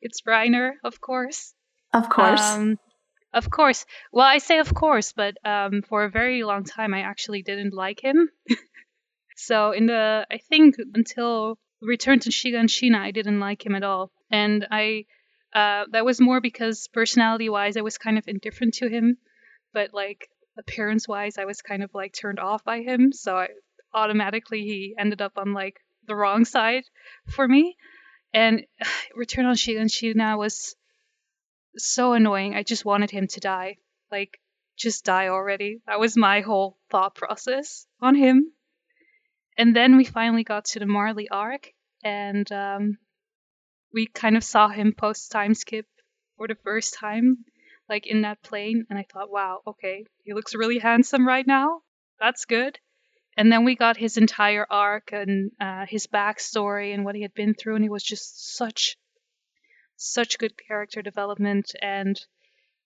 it's 0.00 0.22
Reiner, 0.22 0.72
of 0.84 1.00
course. 1.00 1.54
Of 1.92 2.08
course. 2.08 2.40
Um, 2.40 2.78
of 3.34 3.50
course. 3.50 3.84
Well, 4.12 4.26
I 4.26 4.38
say 4.38 4.58
of 4.58 4.72
course, 4.74 5.12
but 5.12 5.34
um, 5.44 5.82
for 5.88 6.04
a 6.04 6.10
very 6.10 6.44
long 6.44 6.64
time, 6.64 6.94
I 6.94 7.00
actually 7.00 7.42
didn't 7.42 7.74
like 7.74 8.02
him. 8.02 8.28
so, 9.46 9.72
in 9.72 9.86
the 9.86 10.26
I 10.30 10.38
think 10.38 10.76
until 10.94 11.58
Return 11.80 12.20
to 12.20 12.30
Shiganshina, 12.30 12.96
I 12.96 13.10
didn't 13.10 13.40
like 13.40 13.64
him 13.66 13.74
at 13.74 13.82
all, 13.82 14.12
and 14.30 14.66
I 14.70 15.06
uh, 15.52 15.84
that 15.90 16.04
was 16.04 16.20
more 16.20 16.40
because 16.40 16.88
personality-wise, 16.88 17.76
I 17.76 17.82
was 17.82 17.98
kind 17.98 18.18
of 18.18 18.28
indifferent 18.28 18.74
to 18.74 18.88
him, 18.88 19.18
but 19.74 19.92
like 19.92 20.28
appearance-wise, 20.58 21.38
I 21.38 21.44
was 21.44 21.60
kind 21.60 21.82
of 21.82 21.90
like 21.92 22.14
turned 22.14 22.38
off 22.38 22.64
by 22.64 22.80
him. 22.82 23.12
So 23.12 23.36
I 23.36 23.48
automatically 23.92 24.62
he 24.62 24.94
ended 24.98 25.20
up 25.20 25.32
on 25.36 25.52
like 25.52 25.80
the 26.06 26.14
wrong 26.14 26.44
side 26.44 26.84
for 27.28 27.46
me. 27.46 27.76
And 28.32 28.64
Return 29.16 29.44
on 29.44 29.54
Shiganshina 29.54 30.38
was 30.38 30.74
so 31.76 32.12
annoying. 32.12 32.54
I 32.54 32.62
just 32.62 32.84
wanted 32.84 33.10
him 33.10 33.26
to 33.28 33.40
die. 33.40 33.76
Like, 34.10 34.38
just 34.76 35.04
die 35.04 35.28
already. 35.28 35.80
That 35.86 36.00
was 36.00 36.16
my 36.16 36.40
whole 36.40 36.78
thought 36.90 37.14
process 37.14 37.86
on 38.00 38.14
him. 38.14 38.52
And 39.56 39.76
then 39.76 39.96
we 39.96 40.04
finally 40.04 40.44
got 40.44 40.64
to 40.66 40.78
the 40.78 40.86
Marley 40.86 41.28
arc, 41.28 41.72
and 42.02 42.50
um, 42.52 42.98
we 43.92 44.06
kind 44.06 44.36
of 44.36 44.44
saw 44.44 44.68
him 44.68 44.94
post 44.96 45.30
time 45.30 45.54
skip 45.54 45.86
for 46.36 46.48
the 46.48 46.56
first 46.64 46.94
time, 46.94 47.44
like 47.88 48.06
in 48.06 48.22
that 48.22 48.42
plane. 48.42 48.86
And 48.88 48.98
I 48.98 49.04
thought, 49.12 49.30
wow, 49.30 49.60
okay, 49.66 50.06
he 50.24 50.32
looks 50.32 50.54
really 50.54 50.78
handsome 50.78 51.26
right 51.26 51.46
now. 51.46 51.82
That's 52.18 52.46
good. 52.46 52.78
And 53.36 53.50
then 53.50 53.64
we 53.64 53.76
got 53.76 53.96
his 53.96 54.16
entire 54.16 54.66
arc 54.70 55.12
and 55.12 55.52
uh, 55.60 55.86
his 55.86 56.06
backstory 56.06 56.92
and 56.92 57.04
what 57.04 57.14
he 57.14 57.22
had 57.22 57.34
been 57.34 57.54
through, 57.54 57.76
and 57.76 57.84
he 57.84 57.90
was 57.90 58.02
just 58.02 58.56
such, 58.56 58.96
such 59.96 60.38
good 60.38 60.52
character 60.66 61.02
development. 61.02 61.74
And 61.80 62.20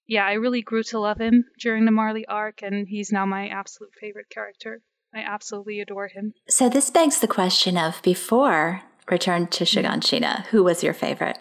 yeah, 0.06 0.24
I 0.24 0.34
really 0.34 0.62
grew 0.62 0.84
to 0.84 1.00
love 1.00 1.20
him 1.20 1.44
during 1.58 1.84
the 1.84 1.90
Marley 1.90 2.26
arc, 2.26 2.62
and 2.62 2.86
he's 2.86 3.10
now 3.12 3.26
my 3.26 3.48
absolute 3.48 3.92
favorite 4.00 4.30
character. 4.30 4.82
I 5.14 5.20
absolutely 5.20 5.80
adore 5.80 6.08
him. 6.08 6.34
So 6.48 6.68
this 6.68 6.90
begs 6.90 7.20
the 7.20 7.28
question 7.28 7.78
of 7.78 8.00
before 8.02 8.82
Return 9.10 9.46
to 9.48 9.64
Shiganshina, 9.64 10.46
who 10.46 10.64
was 10.64 10.82
your 10.82 10.94
favorite? 10.94 11.38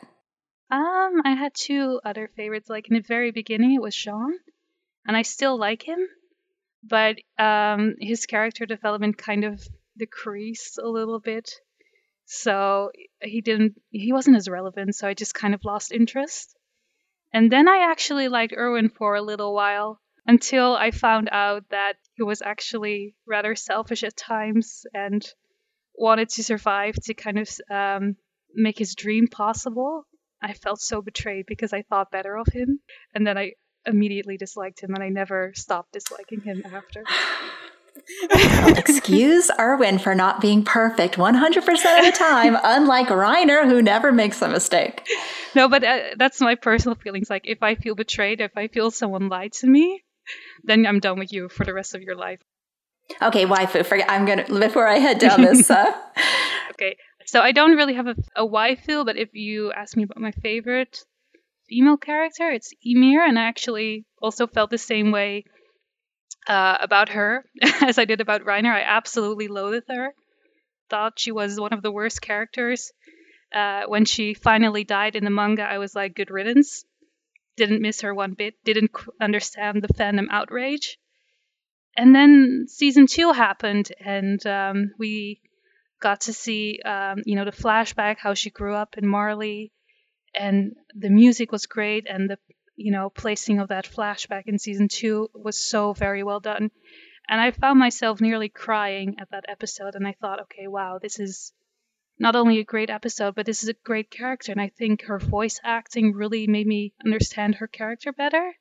Um, 0.71 1.21
I 1.25 1.35
had 1.37 1.53
two 1.53 1.99
other 2.05 2.29
favorites. 2.35 2.69
Like 2.69 2.87
in 2.89 2.95
the 2.95 3.01
very 3.01 3.31
beginning, 3.31 3.73
it 3.73 3.81
was 3.81 3.95
Jean, 3.95 4.39
and 5.05 5.17
I 5.17 5.23
still 5.23 5.57
like 5.57 5.83
him 5.87 6.07
but 6.87 7.17
um, 7.39 7.95
his 7.99 8.25
character 8.25 8.65
development 8.65 9.17
kind 9.17 9.43
of 9.43 9.61
decreased 9.97 10.77
a 10.77 10.87
little 10.87 11.19
bit. 11.19 11.49
So 12.25 12.91
he 13.21 13.41
didn't, 13.41 13.81
he 13.89 14.13
wasn't 14.13 14.37
as 14.37 14.47
relevant. 14.47 14.95
So 14.95 15.07
I 15.07 15.13
just 15.13 15.33
kind 15.33 15.53
of 15.53 15.65
lost 15.65 15.91
interest. 15.91 16.55
And 17.33 17.51
then 17.51 17.67
I 17.67 17.89
actually 17.91 18.27
liked 18.27 18.53
Erwin 18.55 18.89
for 18.89 19.15
a 19.15 19.21
little 19.21 19.53
while 19.53 19.99
until 20.25 20.75
I 20.75 20.91
found 20.91 21.29
out 21.31 21.63
that 21.69 21.95
he 22.15 22.23
was 22.23 22.41
actually 22.41 23.15
rather 23.27 23.55
selfish 23.55 24.03
at 24.03 24.17
times 24.17 24.85
and 24.93 25.25
wanted 25.95 26.29
to 26.29 26.43
survive 26.43 26.95
to 27.03 27.13
kind 27.13 27.39
of 27.39 27.49
um, 27.69 28.15
make 28.53 28.77
his 28.77 28.95
dream 28.95 29.27
possible. 29.27 30.05
I 30.41 30.53
felt 30.53 30.81
so 30.81 31.01
betrayed 31.01 31.45
because 31.47 31.73
I 31.73 31.83
thought 31.83 32.11
better 32.11 32.35
of 32.37 32.47
him. 32.47 32.79
And 33.13 33.25
then 33.25 33.37
I 33.37 33.53
immediately 33.85 34.37
disliked 34.37 34.81
him, 34.81 34.93
and 34.93 35.03
I 35.03 35.09
never 35.09 35.53
stopped 35.55 35.93
disliking 35.93 36.41
him 36.41 36.63
after. 36.65 37.03
Excuse 38.77 39.49
Erwin 39.59 39.99
for 39.99 40.15
not 40.15 40.41
being 40.41 40.63
perfect 40.63 41.15
100% 41.15 41.57
of 41.57 42.05
the 42.05 42.13
time, 42.17 42.57
unlike 42.63 43.07
Reiner, 43.07 43.65
who 43.65 43.81
never 43.81 44.11
makes 44.11 44.41
a 44.41 44.47
mistake. 44.47 45.07
No, 45.55 45.69
but 45.69 45.83
uh, 45.83 45.99
that's 46.17 46.41
my 46.41 46.55
personal 46.55 46.95
feelings. 46.95 47.29
Like, 47.29 47.47
if 47.47 47.63
I 47.63 47.75
feel 47.75 47.95
betrayed, 47.95 48.41
if 48.41 48.51
I 48.57 48.67
feel 48.67 48.91
someone 48.91 49.29
lied 49.29 49.53
to 49.53 49.67
me, 49.67 50.03
then 50.63 50.85
I'm 50.85 50.99
done 50.99 51.19
with 51.19 51.31
you 51.31 51.49
for 51.49 51.65
the 51.65 51.73
rest 51.73 51.95
of 51.95 52.01
your 52.01 52.15
life. 52.15 52.39
Okay, 53.21 53.45
waifu. 53.45 53.85
Forget. 53.85 54.09
I'm 54.09 54.25
gonna 54.25 54.45
before 54.47 54.87
I 54.87 54.97
head 54.97 55.19
down 55.19 55.41
this. 55.41 55.69
Uh... 55.69 55.91
okay, 56.71 56.97
so 57.25 57.39
I 57.39 57.51
don't 57.51 57.75
really 57.75 57.93
have 57.93 58.07
a, 58.07 58.15
a 58.35 58.47
waifu, 58.47 59.05
but 59.05 59.17
if 59.17 59.29
you 59.33 59.71
ask 59.71 59.95
me 59.95 60.03
about 60.03 60.19
my 60.19 60.31
favorite, 60.31 61.03
female 61.67 61.97
character. 61.97 62.49
It's 62.49 62.73
Ymir, 62.83 63.25
and 63.25 63.37
I 63.37 63.43
actually 63.43 64.05
also 64.21 64.47
felt 64.47 64.69
the 64.69 64.77
same 64.77 65.11
way 65.11 65.45
uh, 66.47 66.77
about 66.79 67.09
her 67.09 67.45
as 67.81 67.97
I 67.97 68.05
did 68.05 68.21
about 68.21 68.43
Reiner. 68.43 68.71
I 68.71 68.81
absolutely 68.81 69.47
loathed 69.47 69.87
her. 69.89 70.13
Thought 70.89 71.19
she 71.19 71.31
was 71.31 71.59
one 71.59 71.73
of 71.73 71.81
the 71.81 71.91
worst 71.91 72.21
characters. 72.21 72.91
Uh, 73.53 73.83
when 73.87 74.05
she 74.05 74.33
finally 74.33 74.83
died 74.83 75.15
in 75.15 75.23
the 75.23 75.29
manga, 75.29 75.63
I 75.63 75.77
was 75.77 75.95
like, 75.95 76.15
good 76.15 76.29
riddance. 76.29 76.85
Didn't 77.57 77.81
miss 77.81 78.01
her 78.01 78.13
one 78.13 78.33
bit. 78.33 78.55
Didn't 78.63 78.91
understand 79.21 79.81
the 79.81 79.93
fandom 79.93 80.27
outrage. 80.29 80.97
And 81.97 82.13
then 82.13 82.65
season 82.67 83.07
two 83.07 83.31
happened, 83.31 83.91
and 84.03 84.45
um, 84.45 84.91
we 84.99 85.41
got 86.01 86.21
to 86.21 86.33
see, 86.33 86.79
um, 86.83 87.23
you 87.25 87.35
know, 87.35 87.45
the 87.45 87.51
flashback, 87.51 88.17
how 88.17 88.33
she 88.33 88.49
grew 88.49 88.75
up 88.75 88.97
in 88.97 89.07
Marley, 89.07 89.71
and 90.35 90.75
the 90.93 91.09
music 91.09 91.51
was 91.51 91.65
great 91.65 92.05
and 92.09 92.29
the 92.29 92.37
you 92.75 92.91
know 92.91 93.09
placing 93.09 93.59
of 93.59 93.69
that 93.69 93.85
flashback 93.85 94.43
in 94.47 94.59
season 94.59 94.87
two 94.87 95.29
was 95.33 95.57
so 95.57 95.93
very 95.93 96.23
well 96.23 96.39
done 96.39 96.69
and 97.29 97.41
i 97.41 97.51
found 97.51 97.79
myself 97.79 98.19
nearly 98.19 98.49
crying 98.49 99.15
at 99.19 99.29
that 99.31 99.45
episode 99.47 99.95
and 99.95 100.07
i 100.07 100.13
thought 100.19 100.41
okay 100.41 100.67
wow 100.67 100.99
this 101.01 101.19
is 101.19 101.53
not 102.19 102.35
only 102.35 102.59
a 102.59 102.63
great 102.63 102.89
episode 102.89 103.35
but 103.35 103.45
this 103.45 103.63
is 103.63 103.69
a 103.69 103.75
great 103.83 104.09
character 104.09 104.51
and 104.51 104.61
i 104.61 104.69
think 104.77 105.03
her 105.03 105.19
voice 105.19 105.59
acting 105.63 106.13
really 106.13 106.47
made 106.47 106.67
me 106.67 106.93
understand 107.03 107.55
her 107.55 107.67
character 107.67 108.11
better 108.11 108.53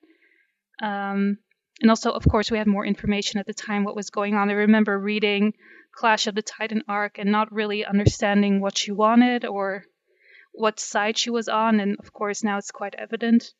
um, 0.82 1.38
and 1.80 1.90
also 1.90 2.10
of 2.10 2.26
course 2.28 2.50
we 2.50 2.58
had 2.58 2.66
more 2.66 2.84
information 2.84 3.38
at 3.38 3.46
the 3.46 3.54
time 3.54 3.84
what 3.84 3.96
was 3.96 4.10
going 4.10 4.34
on 4.34 4.50
i 4.50 4.54
remember 4.54 4.98
reading 4.98 5.52
clash 5.92 6.26
of 6.26 6.34
the 6.34 6.42
titan 6.42 6.82
arc 6.88 7.18
and 7.18 7.30
not 7.30 7.52
really 7.52 7.84
understanding 7.84 8.60
what 8.60 8.76
she 8.76 8.90
wanted 8.90 9.44
or 9.44 9.84
what 10.54 10.78
side 10.78 11.18
she 11.18 11.30
was 11.30 11.48
on, 11.48 11.80
and 11.80 11.96
of 11.98 12.12
course 12.12 12.44
now 12.44 12.58
it's 12.58 12.70
quite 12.70 12.94
evident. 12.94 13.52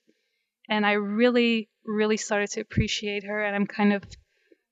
And 0.69 0.87
I 0.87 0.93
really, 0.93 1.69
really 1.85 2.17
started 2.17 2.51
to 2.53 2.61
appreciate 2.61 3.25
her, 3.25 3.45
and 3.45 3.55
I'm 3.55 3.67
kind 3.67 3.93
of 3.93 4.05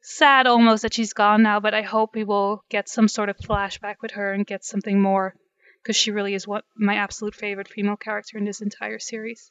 sad 0.02 0.46
almost 0.46 0.82
that 0.82 0.94
she's 0.94 1.12
gone 1.12 1.42
now, 1.42 1.60
but 1.60 1.74
I 1.74 1.82
hope 1.82 2.14
we 2.14 2.24
will 2.24 2.64
get 2.68 2.88
some 2.88 3.08
sort 3.08 3.28
of 3.28 3.38
flashback 3.38 3.96
with 4.02 4.12
her 4.12 4.32
and 4.32 4.46
get 4.46 4.64
something 4.64 5.00
more, 5.00 5.34
because 5.82 5.96
she 5.96 6.10
really 6.10 6.34
is 6.34 6.46
what 6.46 6.64
my 6.76 6.96
absolute 6.96 7.34
favorite 7.34 7.68
female 7.68 7.96
character 7.96 8.36
in 8.36 8.44
this 8.44 8.60
entire 8.60 8.98
series. 8.98 9.50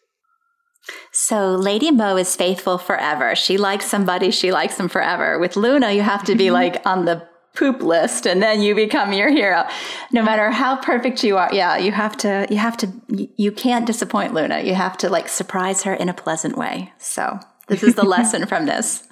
So 1.11 1.55
Lady 1.55 1.91
Mo 1.91 2.17
is 2.17 2.35
faithful 2.35 2.77
forever. 2.77 3.35
She 3.35 3.57
likes 3.57 3.85
somebody, 3.85 4.31
she 4.31 4.51
likes 4.51 4.75
them 4.75 4.89
forever. 4.89 5.37
With 5.39 5.55
Luna, 5.55 5.91
you 5.91 6.01
have 6.01 6.23
to 6.25 6.35
be 6.35 6.45
mm-hmm. 6.45 6.53
like 6.53 6.85
on 6.85 7.05
the 7.05 7.27
poop 7.53 7.81
list 7.81 8.25
and 8.25 8.41
then 8.41 8.61
you 8.61 8.73
become 8.73 9.11
your 9.11 9.29
hero 9.29 9.67
no 10.13 10.23
matter 10.23 10.51
how 10.51 10.77
perfect 10.77 11.21
you 11.21 11.35
are 11.35 11.49
yeah 11.51 11.75
you 11.75 11.91
have 11.91 12.15
to 12.15 12.47
you 12.49 12.55
have 12.55 12.77
to 12.77 12.89
you 13.35 13.51
can't 13.51 13.85
disappoint 13.85 14.33
luna 14.33 14.61
you 14.61 14.73
have 14.73 14.95
to 14.95 15.09
like 15.09 15.27
surprise 15.27 15.83
her 15.83 15.93
in 15.93 16.07
a 16.07 16.13
pleasant 16.13 16.57
way 16.57 16.93
so 16.97 17.37
this 17.67 17.83
is 17.83 17.95
the 17.95 18.03
lesson 18.15 18.47
from 18.47 18.67
this 18.67 19.05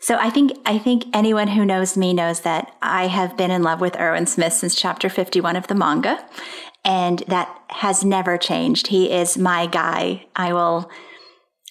so 0.00 0.16
i 0.16 0.30
think 0.30 0.52
i 0.64 0.78
think 0.78 1.04
anyone 1.12 1.48
who 1.48 1.64
knows 1.64 1.96
me 1.96 2.12
knows 2.12 2.40
that 2.40 2.74
i 2.82 3.06
have 3.06 3.36
been 3.36 3.50
in 3.50 3.62
love 3.62 3.80
with 3.80 3.98
erwin 3.98 4.26
smith 4.26 4.52
since 4.52 4.74
chapter 4.74 5.08
51 5.08 5.56
of 5.56 5.66
the 5.66 5.74
manga 5.74 6.24
and 6.84 7.24
that 7.28 7.48
has 7.70 8.04
never 8.04 8.36
changed 8.38 8.88
he 8.88 9.10
is 9.10 9.36
my 9.36 9.66
guy 9.66 10.24
i 10.36 10.52
will 10.52 10.90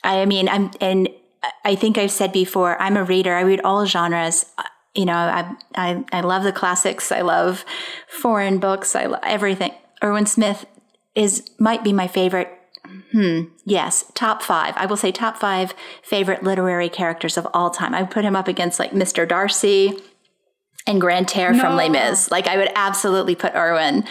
i 0.03 0.25
mean 0.25 0.49
i'm 0.49 0.71
and 0.81 1.09
I 1.63 1.75
think 1.75 1.99
I've 1.99 2.11
said 2.11 2.31
before, 2.31 2.81
I'm 2.81 2.97
a 2.97 3.03
reader. 3.03 3.35
I 3.35 3.41
read 3.41 3.61
all 3.63 3.85
genres 3.85 4.47
you 4.95 5.05
know, 5.05 5.13
I, 5.13 5.55
I, 5.75 6.05
I 6.11 6.21
love 6.21 6.43
the 6.43 6.53
classics. 6.53 7.11
I 7.11 7.21
love 7.21 7.65
foreign 8.07 8.59
books. 8.59 8.95
I 8.95 9.05
love 9.05 9.19
everything. 9.23 9.73
Erwin 10.01 10.25
Smith 10.25 10.65
is, 11.13 11.49
might 11.59 11.83
be 11.83 11.93
my 11.93 12.07
favorite. 12.07 12.54
Hmm. 13.15 13.43
Yes. 13.63 14.11
Top 14.13 14.41
five. 14.41 14.73
I 14.75 14.85
will 14.87 14.97
say 14.97 15.09
top 15.09 15.37
five 15.37 15.73
favorite 16.03 16.43
literary 16.43 16.89
characters 16.89 17.37
of 17.37 17.47
all 17.53 17.69
time. 17.69 17.95
I 17.95 18.01
would 18.01 18.11
put 18.11 18.25
him 18.25 18.35
up 18.35 18.49
against 18.49 18.77
like 18.77 18.91
Mr. 18.91 19.25
Darcy 19.25 19.97
and 20.85 20.99
Grantaire 20.99 21.53
no. 21.53 21.59
from 21.61 21.77
Les 21.77 21.87
Mis. 21.87 22.29
Like 22.29 22.47
I 22.47 22.57
would 22.57 22.71
absolutely 22.75 23.33
put 23.33 23.55
Erwin 23.55 24.03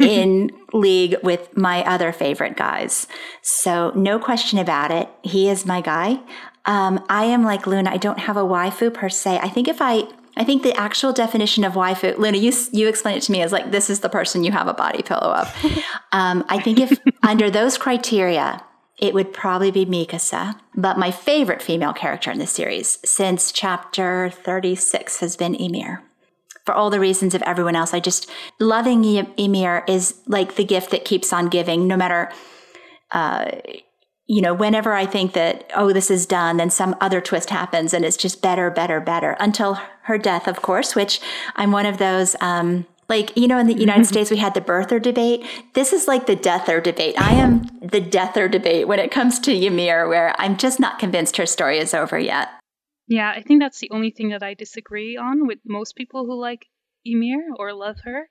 in 0.00 0.52
league 0.72 1.16
with 1.22 1.54
my 1.54 1.84
other 1.84 2.12
favorite 2.12 2.56
guys. 2.56 3.06
So 3.42 3.92
no 3.94 4.18
question 4.18 4.58
about 4.58 4.90
it. 4.90 5.10
He 5.20 5.50
is 5.50 5.66
my 5.66 5.82
guy. 5.82 6.18
Um, 6.64 7.04
I 7.10 7.24
am 7.24 7.44
like 7.44 7.66
Luna. 7.66 7.90
I 7.90 7.98
don't 7.98 8.20
have 8.20 8.38
a 8.38 8.42
waifu 8.42 8.94
per 8.94 9.10
se. 9.10 9.38
I 9.42 9.50
think 9.50 9.68
if 9.68 9.82
I 9.82 10.08
I 10.36 10.44
think 10.44 10.62
the 10.62 10.74
actual 10.74 11.12
definition 11.12 11.64
of 11.64 11.74
waifu, 11.74 12.18
Luna, 12.18 12.38
you 12.38 12.52
you 12.72 12.88
explain 12.88 13.16
it 13.16 13.22
to 13.22 13.32
me 13.32 13.42
as 13.42 13.52
like 13.52 13.70
this 13.70 13.88
is 13.88 14.00
the 14.00 14.08
person 14.08 14.44
you 14.44 14.52
have 14.52 14.68
a 14.68 14.74
body 14.74 15.02
pillow 15.02 15.32
of. 15.32 15.54
um, 16.12 16.44
I 16.48 16.60
think 16.60 16.80
if 16.80 16.98
under 17.22 17.50
those 17.50 17.78
criteria, 17.78 18.64
it 18.98 19.14
would 19.14 19.32
probably 19.32 19.70
be 19.70 19.86
Mikasa. 19.86 20.58
But 20.74 20.98
my 20.98 21.10
favorite 21.10 21.62
female 21.62 21.92
character 21.92 22.30
in 22.30 22.38
the 22.38 22.46
series 22.46 22.98
since 23.04 23.52
chapter 23.52 24.30
36 24.30 25.20
has 25.20 25.36
been 25.36 25.54
Ymir. 25.54 26.02
For 26.64 26.74
all 26.74 26.90
the 26.90 27.00
reasons 27.00 27.34
of 27.34 27.42
everyone 27.42 27.76
else, 27.76 27.92
I 27.92 28.00
just 28.00 28.30
loving 28.58 29.04
Ymir 29.04 29.84
is 29.86 30.20
like 30.26 30.54
the 30.54 30.64
gift 30.64 30.90
that 30.90 31.04
keeps 31.04 31.32
on 31.32 31.48
giving, 31.48 31.86
no 31.86 31.96
matter. 31.96 32.32
Uh, 33.10 33.50
you 34.26 34.40
know, 34.40 34.54
whenever 34.54 34.94
I 34.94 35.04
think 35.04 35.34
that, 35.34 35.70
oh, 35.76 35.92
this 35.92 36.10
is 36.10 36.24
done, 36.24 36.56
then 36.56 36.70
some 36.70 36.96
other 37.00 37.20
twist 37.20 37.50
happens 37.50 37.92
and 37.92 38.06
it's 38.06 38.16
just 38.16 38.40
better, 38.40 38.70
better, 38.70 38.98
better 38.98 39.36
until 39.38 39.78
her 40.04 40.18
death, 40.18 40.48
of 40.48 40.62
course, 40.62 40.94
which 40.94 41.20
I'm 41.56 41.72
one 41.72 41.86
of 41.86 41.98
those, 41.98 42.36
um, 42.40 42.86
like, 43.08 43.36
you 43.36 43.46
know, 43.46 43.58
in 43.58 43.66
the 43.66 43.74
United 43.74 44.02
mm-hmm. 44.02 44.12
States, 44.12 44.30
we 44.30 44.38
had 44.38 44.54
the 44.54 44.60
birther 44.60 45.00
debate. 45.00 45.44
This 45.74 45.92
is 45.92 46.08
like 46.08 46.26
the 46.26 46.36
deather 46.36 46.80
debate. 46.80 47.20
I 47.20 47.34
am 47.34 47.68
the 47.82 48.00
deather 48.00 48.48
debate 48.48 48.88
when 48.88 48.98
it 48.98 49.10
comes 49.10 49.38
to 49.40 49.52
Ymir, 49.52 50.08
where 50.08 50.34
I'm 50.38 50.56
just 50.56 50.80
not 50.80 50.98
convinced 50.98 51.36
her 51.36 51.46
story 51.46 51.78
is 51.78 51.92
over 51.92 52.18
yet. 52.18 52.48
Yeah, 53.06 53.30
I 53.30 53.42
think 53.42 53.60
that's 53.60 53.80
the 53.80 53.90
only 53.90 54.10
thing 54.10 54.30
that 54.30 54.42
I 54.42 54.54
disagree 54.54 55.18
on 55.18 55.46
with 55.46 55.58
most 55.66 55.96
people 55.96 56.24
who 56.24 56.40
like 56.40 56.66
Ymir 57.04 57.50
or 57.58 57.74
love 57.74 57.96
her, 58.04 58.28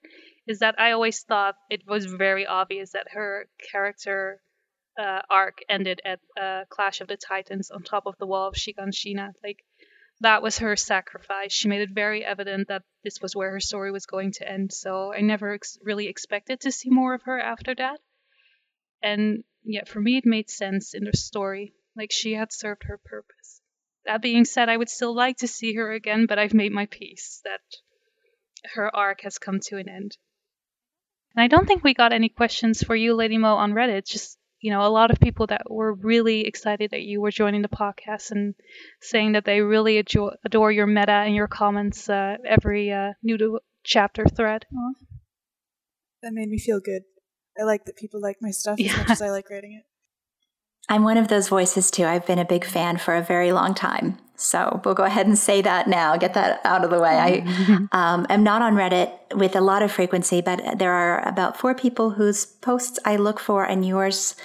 is 0.47 0.59
that 0.59 0.79
I 0.79 0.91
always 0.91 1.21
thought 1.21 1.55
it 1.69 1.81
was 1.87 2.05
very 2.05 2.47
obvious 2.47 2.93
that 2.93 3.07
her 3.11 3.47
character 3.71 4.41
uh, 4.99 5.21
arc 5.29 5.59
ended 5.69 6.01
at 6.03 6.19
uh, 6.39 6.65
Clash 6.69 7.01
of 7.01 7.07
the 7.07 7.17
Titans 7.17 7.71
on 7.71 7.83
top 7.83 8.05
of 8.07 8.15
the 8.19 8.25
wall 8.25 8.47
of 8.47 8.55
Shiganshina. 8.55 9.29
Like 9.43 9.59
that 10.23 10.41
was 10.41 10.59
her 10.59 10.75
sacrifice. 10.75 11.51
She 11.51 11.67
made 11.67 11.81
it 11.81 11.89
very 11.91 12.23
evident 12.23 12.69
that 12.69 12.83
this 13.03 13.21
was 13.21 13.35
where 13.35 13.51
her 13.51 13.59
story 13.59 13.91
was 13.91 14.05
going 14.05 14.31
to 14.33 14.49
end. 14.49 14.71
So 14.71 15.13
I 15.13 15.21
never 15.21 15.53
ex- 15.53 15.77
really 15.83 16.07
expected 16.07 16.61
to 16.61 16.71
see 16.71 16.89
more 16.89 17.13
of 17.13 17.23
her 17.23 17.39
after 17.39 17.75
that. 17.75 17.99
And 19.01 19.43
yeah, 19.63 19.83
for 19.85 19.99
me, 19.99 20.17
it 20.17 20.25
made 20.25 20.49
sense 20.49 20.93
in 20.93 21.03
the 21.03 21.15
story. 21.15 21.73
Like 21.95 22.11
she 22.11 22.33
had 22.33 22.53
served 22.53 22.83
her 22.85 22.97
purpose. 22.97 23.61
That 24.05 24.21
being 24.21 24.45
said, 24.45 24.69
I 24.69 24.77
would 24.77 24.89
still 24.89 25.13
like 25.13 25.37
to 25.37 25.47
see 25.47 25.75
her 25.75 25.91
again, 25.91 26.25
but 26.25 26.39
I've 26.39 26.53
made 26.53 26.71
my 26.71 26.85
peace 26.85 27.41
that 27.43 27.61
her 28.73 28.93
arc 28.95 29.21
has 29.21 29.37
come 29.37 29.59
to 29.67 29.77
an 29.77 29.89
end. 29.89 30.17
And 31.35 31.43
I 31.43 31.47
don't 31.47 31.67
think 31.67 31.83
we 31.83 31.93
got 31.93 32.13
any 32.13 32.29
questions 32.29 32.81
for 32.81 32.95
you, 32.95 33.13
Lady 33.13 33.37
Mo, 33.37 33.55
on 33.55 33.73
Reddit. 33.73 34.05
Just 34.05 34.37
you 34.64 34.72
know, 34.72 34.88
a 34.88 34.88
lot 34.88 35.11
of 35.11 35.19
people 35.19 35.45
that 35.48 35.69
were 35.69 35.94
really 35.94 36.48
excited 36.48 36.91
that 36.91 37.02
you 37.02 37.19
were 37.19 37.31
joining 37.31 37.61
the 37.61 37.68
podcast 37.68 38.31
and 38.31 38.56
saying 39.02 39.34
that 39.34 39.44
they 39.44 39.60
really 39.60 39.98
adore, 39.98 40.38
adore 40.45 40.72
your 40.72 40.88
meta 40.88 41.11
and 41.11 41.35
your 41.35 41.49
comments 41.49 42.07
uh, 42.10 42.38
every 42.45 42.90
uh, 42.90 43.11
new 43.22 43.38
to 43.38 43.60
chapter 43.84 44.26
thread. 44.26 44.65
Aww. 44.73 44.94
That 46.22 46.31
made 46.31 46.48
me 46.48 46.57
feel 46.57 46.80
good. 46.80 47.02
I 47.60 47.64
like 47.64 47.84
that 47.85 47.98
people 47.98 48.22
like 48.22 48.38
my 48.40 48.52
stuff 48.52 48.76
yeah. 48.80 48.94
as 48.94 48.98
much 48.99 49.10
as 49.10 49.22
I 49.22 49.31
like 49.31 49.49
writing 49.49 49.73
it. 49.73 49.85
I'm 50.89 51.03
one 51.03 51.18
of 51.18 51.27
those 51.27 51.49
voices 51.49 51.89
too. 51.89 52.05
I've 52.05 52.26
been 52.26 52.39
a 52.39 52.45
big 52.45 52.65
fan 52.65 52.97
for 52.97 53.15
a 53.15 53.22
very 53.22 53.51
long 53.51 53.73
time. 53.73 54.18
So 54.35 54.81
we'll 54.84 54.95
go 54.95 55.03
ahead 55.03 55.27
and 55.27 55.38
say 55.38 55.61
that 55.61 55.88
now, 55.88 56.18
get 56.18 56.34
that 56.34 56.60
out 56.65 56.84
of 56.84 56.89
the 56.89 56.99
way. 56.99 57.18
I 57.18 57.88
um, 57.91 58.26
am 58.30 58.43
not 58.43 58.61
on 58.61 58.76
Reddit 58.76 59.11
with 59.35 59.55
a 59.55 59.61
lot 59.61 59.81
of 59.81 59.91
frequency, 59.91 60.41
but 60.41 60.77
there 60.77 60.91
are 60.91 61.26
about 61.27 61.57
four 61.57 61.73
people 61.73 62.11
whose 62.11 62.45
posts 62.45 62.99
I 63.05 63.15
look 63.15 63.39
for, 63.39 63.64
and 63.64 63.85
yours 63.85 64.35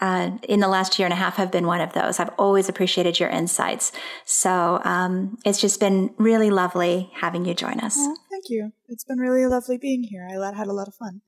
uh, 0.00 0.30
in 0.48 0.60
the 0.60 0.68
last 0.68 0.98
year 0.98 1.06
and 1.06 1.12
a 1.12 1.16
half 1.16 1.36
have 1.36 1.52
been 1.52 1.66
one 1.66 1.80
of 1.80 1.92
those. 1.92 2.18
I've 2.18 2.32
always 2.38 2.68
appreciated 2.68 3.20
your 3.20 3.28
insights. 3.28 3.92
So 4.24 4.80
um, 4.84 5.36
it's 5.44 5.60
just 5.60 5.78
been 5.78 6.14
really 6.16 6.50
lovely 6.50 7.10
having 7.14 7.44
you 7.44 7.54
join 7.54 7.78
us. 7.80 7.96
Oh, 7.98 8.16
thank 8.30 8.44
you. 8.48 8.72
It's 8.88 9.04
been 9.04 9.18
really 9.18 9.46
lovely 9.46 9.76
being 9.76 10.02
here. 10.02 10.26
I 10.26 10.56
had 10.56 10.66
a 10.66 10.72
lot 10.72 10.88
of 10.88 10.94
fun. 10.94 11.20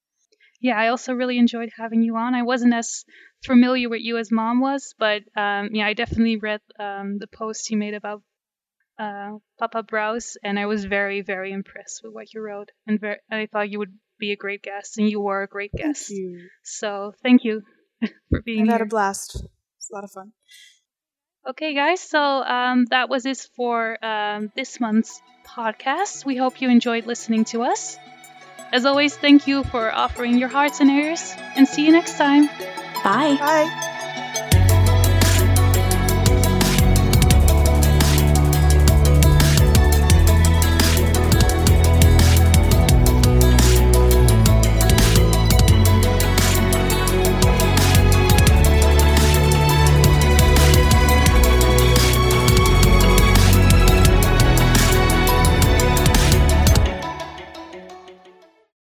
Yeah, 0.62 0.78
I 0.78 0.89
also 0.89 1.12
really 1.12 1.39
enjoyed 1.39 1.70
having 1.76 2.02
you 2.02 2.16
on. 2.16 2.36
I 2.36 2.43
wasn't 2.43 2.72
as 2.72 3.05
familiar 3.44 3.89
with 3.89 4.01
you 4.01 4.16
as 4.16 4.30
mom 4.30 4.60
was, 4.60 4.94
but 4.97 5.22
um, 5.36 5.70
yeah, 5.72 5.86
I 5.86 5.93
definitely 5.94 6.36
read 6.36 6.60
um, 6.78 7.18
the 7.18 7.26
post 7.26 7.68
you 7.70 7.76
made 7.76 7.94
about 7.94 8.22
uh, 8.97 9.39
Papa 9.59 9.82
Braus, 9.82 10.36
and 10.44 10.60
I 10.60 10.66
was 10.66 10.84
very, 10.84 11.20
very 11.20 11.52
impressed 11.52 12.02
with 12.05 12.14
what 12.14 12.32
you 12.32 12.40
wrote, 12.40 12.70
and 12.86 13.01
very, 13.01 13.18
I 13.28 13.48
thought 13.51 13.70
you 13.70 13.80
would 13.80 13.93
be 14.20 14.30
a 14.30 14.36
great 14.36 14.62
guest, 14.62 14.98
and 14.98 15.10
you 15.10 15.20
were 15.20 15.43
a 15.43 15.48
great 15.48 15.72
guest. 15.72 16.06
Thank. 16.09 16.43
So 16.62 17.12
thank 17.24 17.44
you 17.44 17.62
for 18.30 18.40
being 18.43 18.66
here. 18.66 18.74
had 18.74 18.82
a 18.82 18.86
blast. 18.86 19.44
It's 19.78 19.90
a 19.90 19.94
lot 19.94 20.05
of 20.05 20.12
fun. 20.12 20.32
Okay, 21.44 21.74
guys, 21.74 22.01
so 22.01 22.20
um, 22.20 22.84
that 22.90 23.09
was 23.09 23.26
it 23.26 23.48
for 23.56 23.98
um, 24.05 24.52
this 24.55 24.78
month's 24.78 25.20
podcast. 25.44 26.24
We 26.24 26.36
hope 26.36 26.60
you 26.60 26.70
enjoyed 26.70 27.06
listening 27.06 27.47
to 27.47 27.64
us. 27.64 27.98
As 28.73 28.86
always, 28.86 29.15
thank 29.15 29.47
you 29.47 29.65
for 29.65 29.93
offering 29.93 30.39
your 30.39 30.49
hearts 30.49 30.81
and 30.81 30.90
ears, 30.90 31.35
and 31.57 31.69
see 31.69 31.85
you 31.85 31.93
next 31.93 32.16
time. 32.16 32.47
Bye. 33.05 33.36
Bye. 33.39 33.89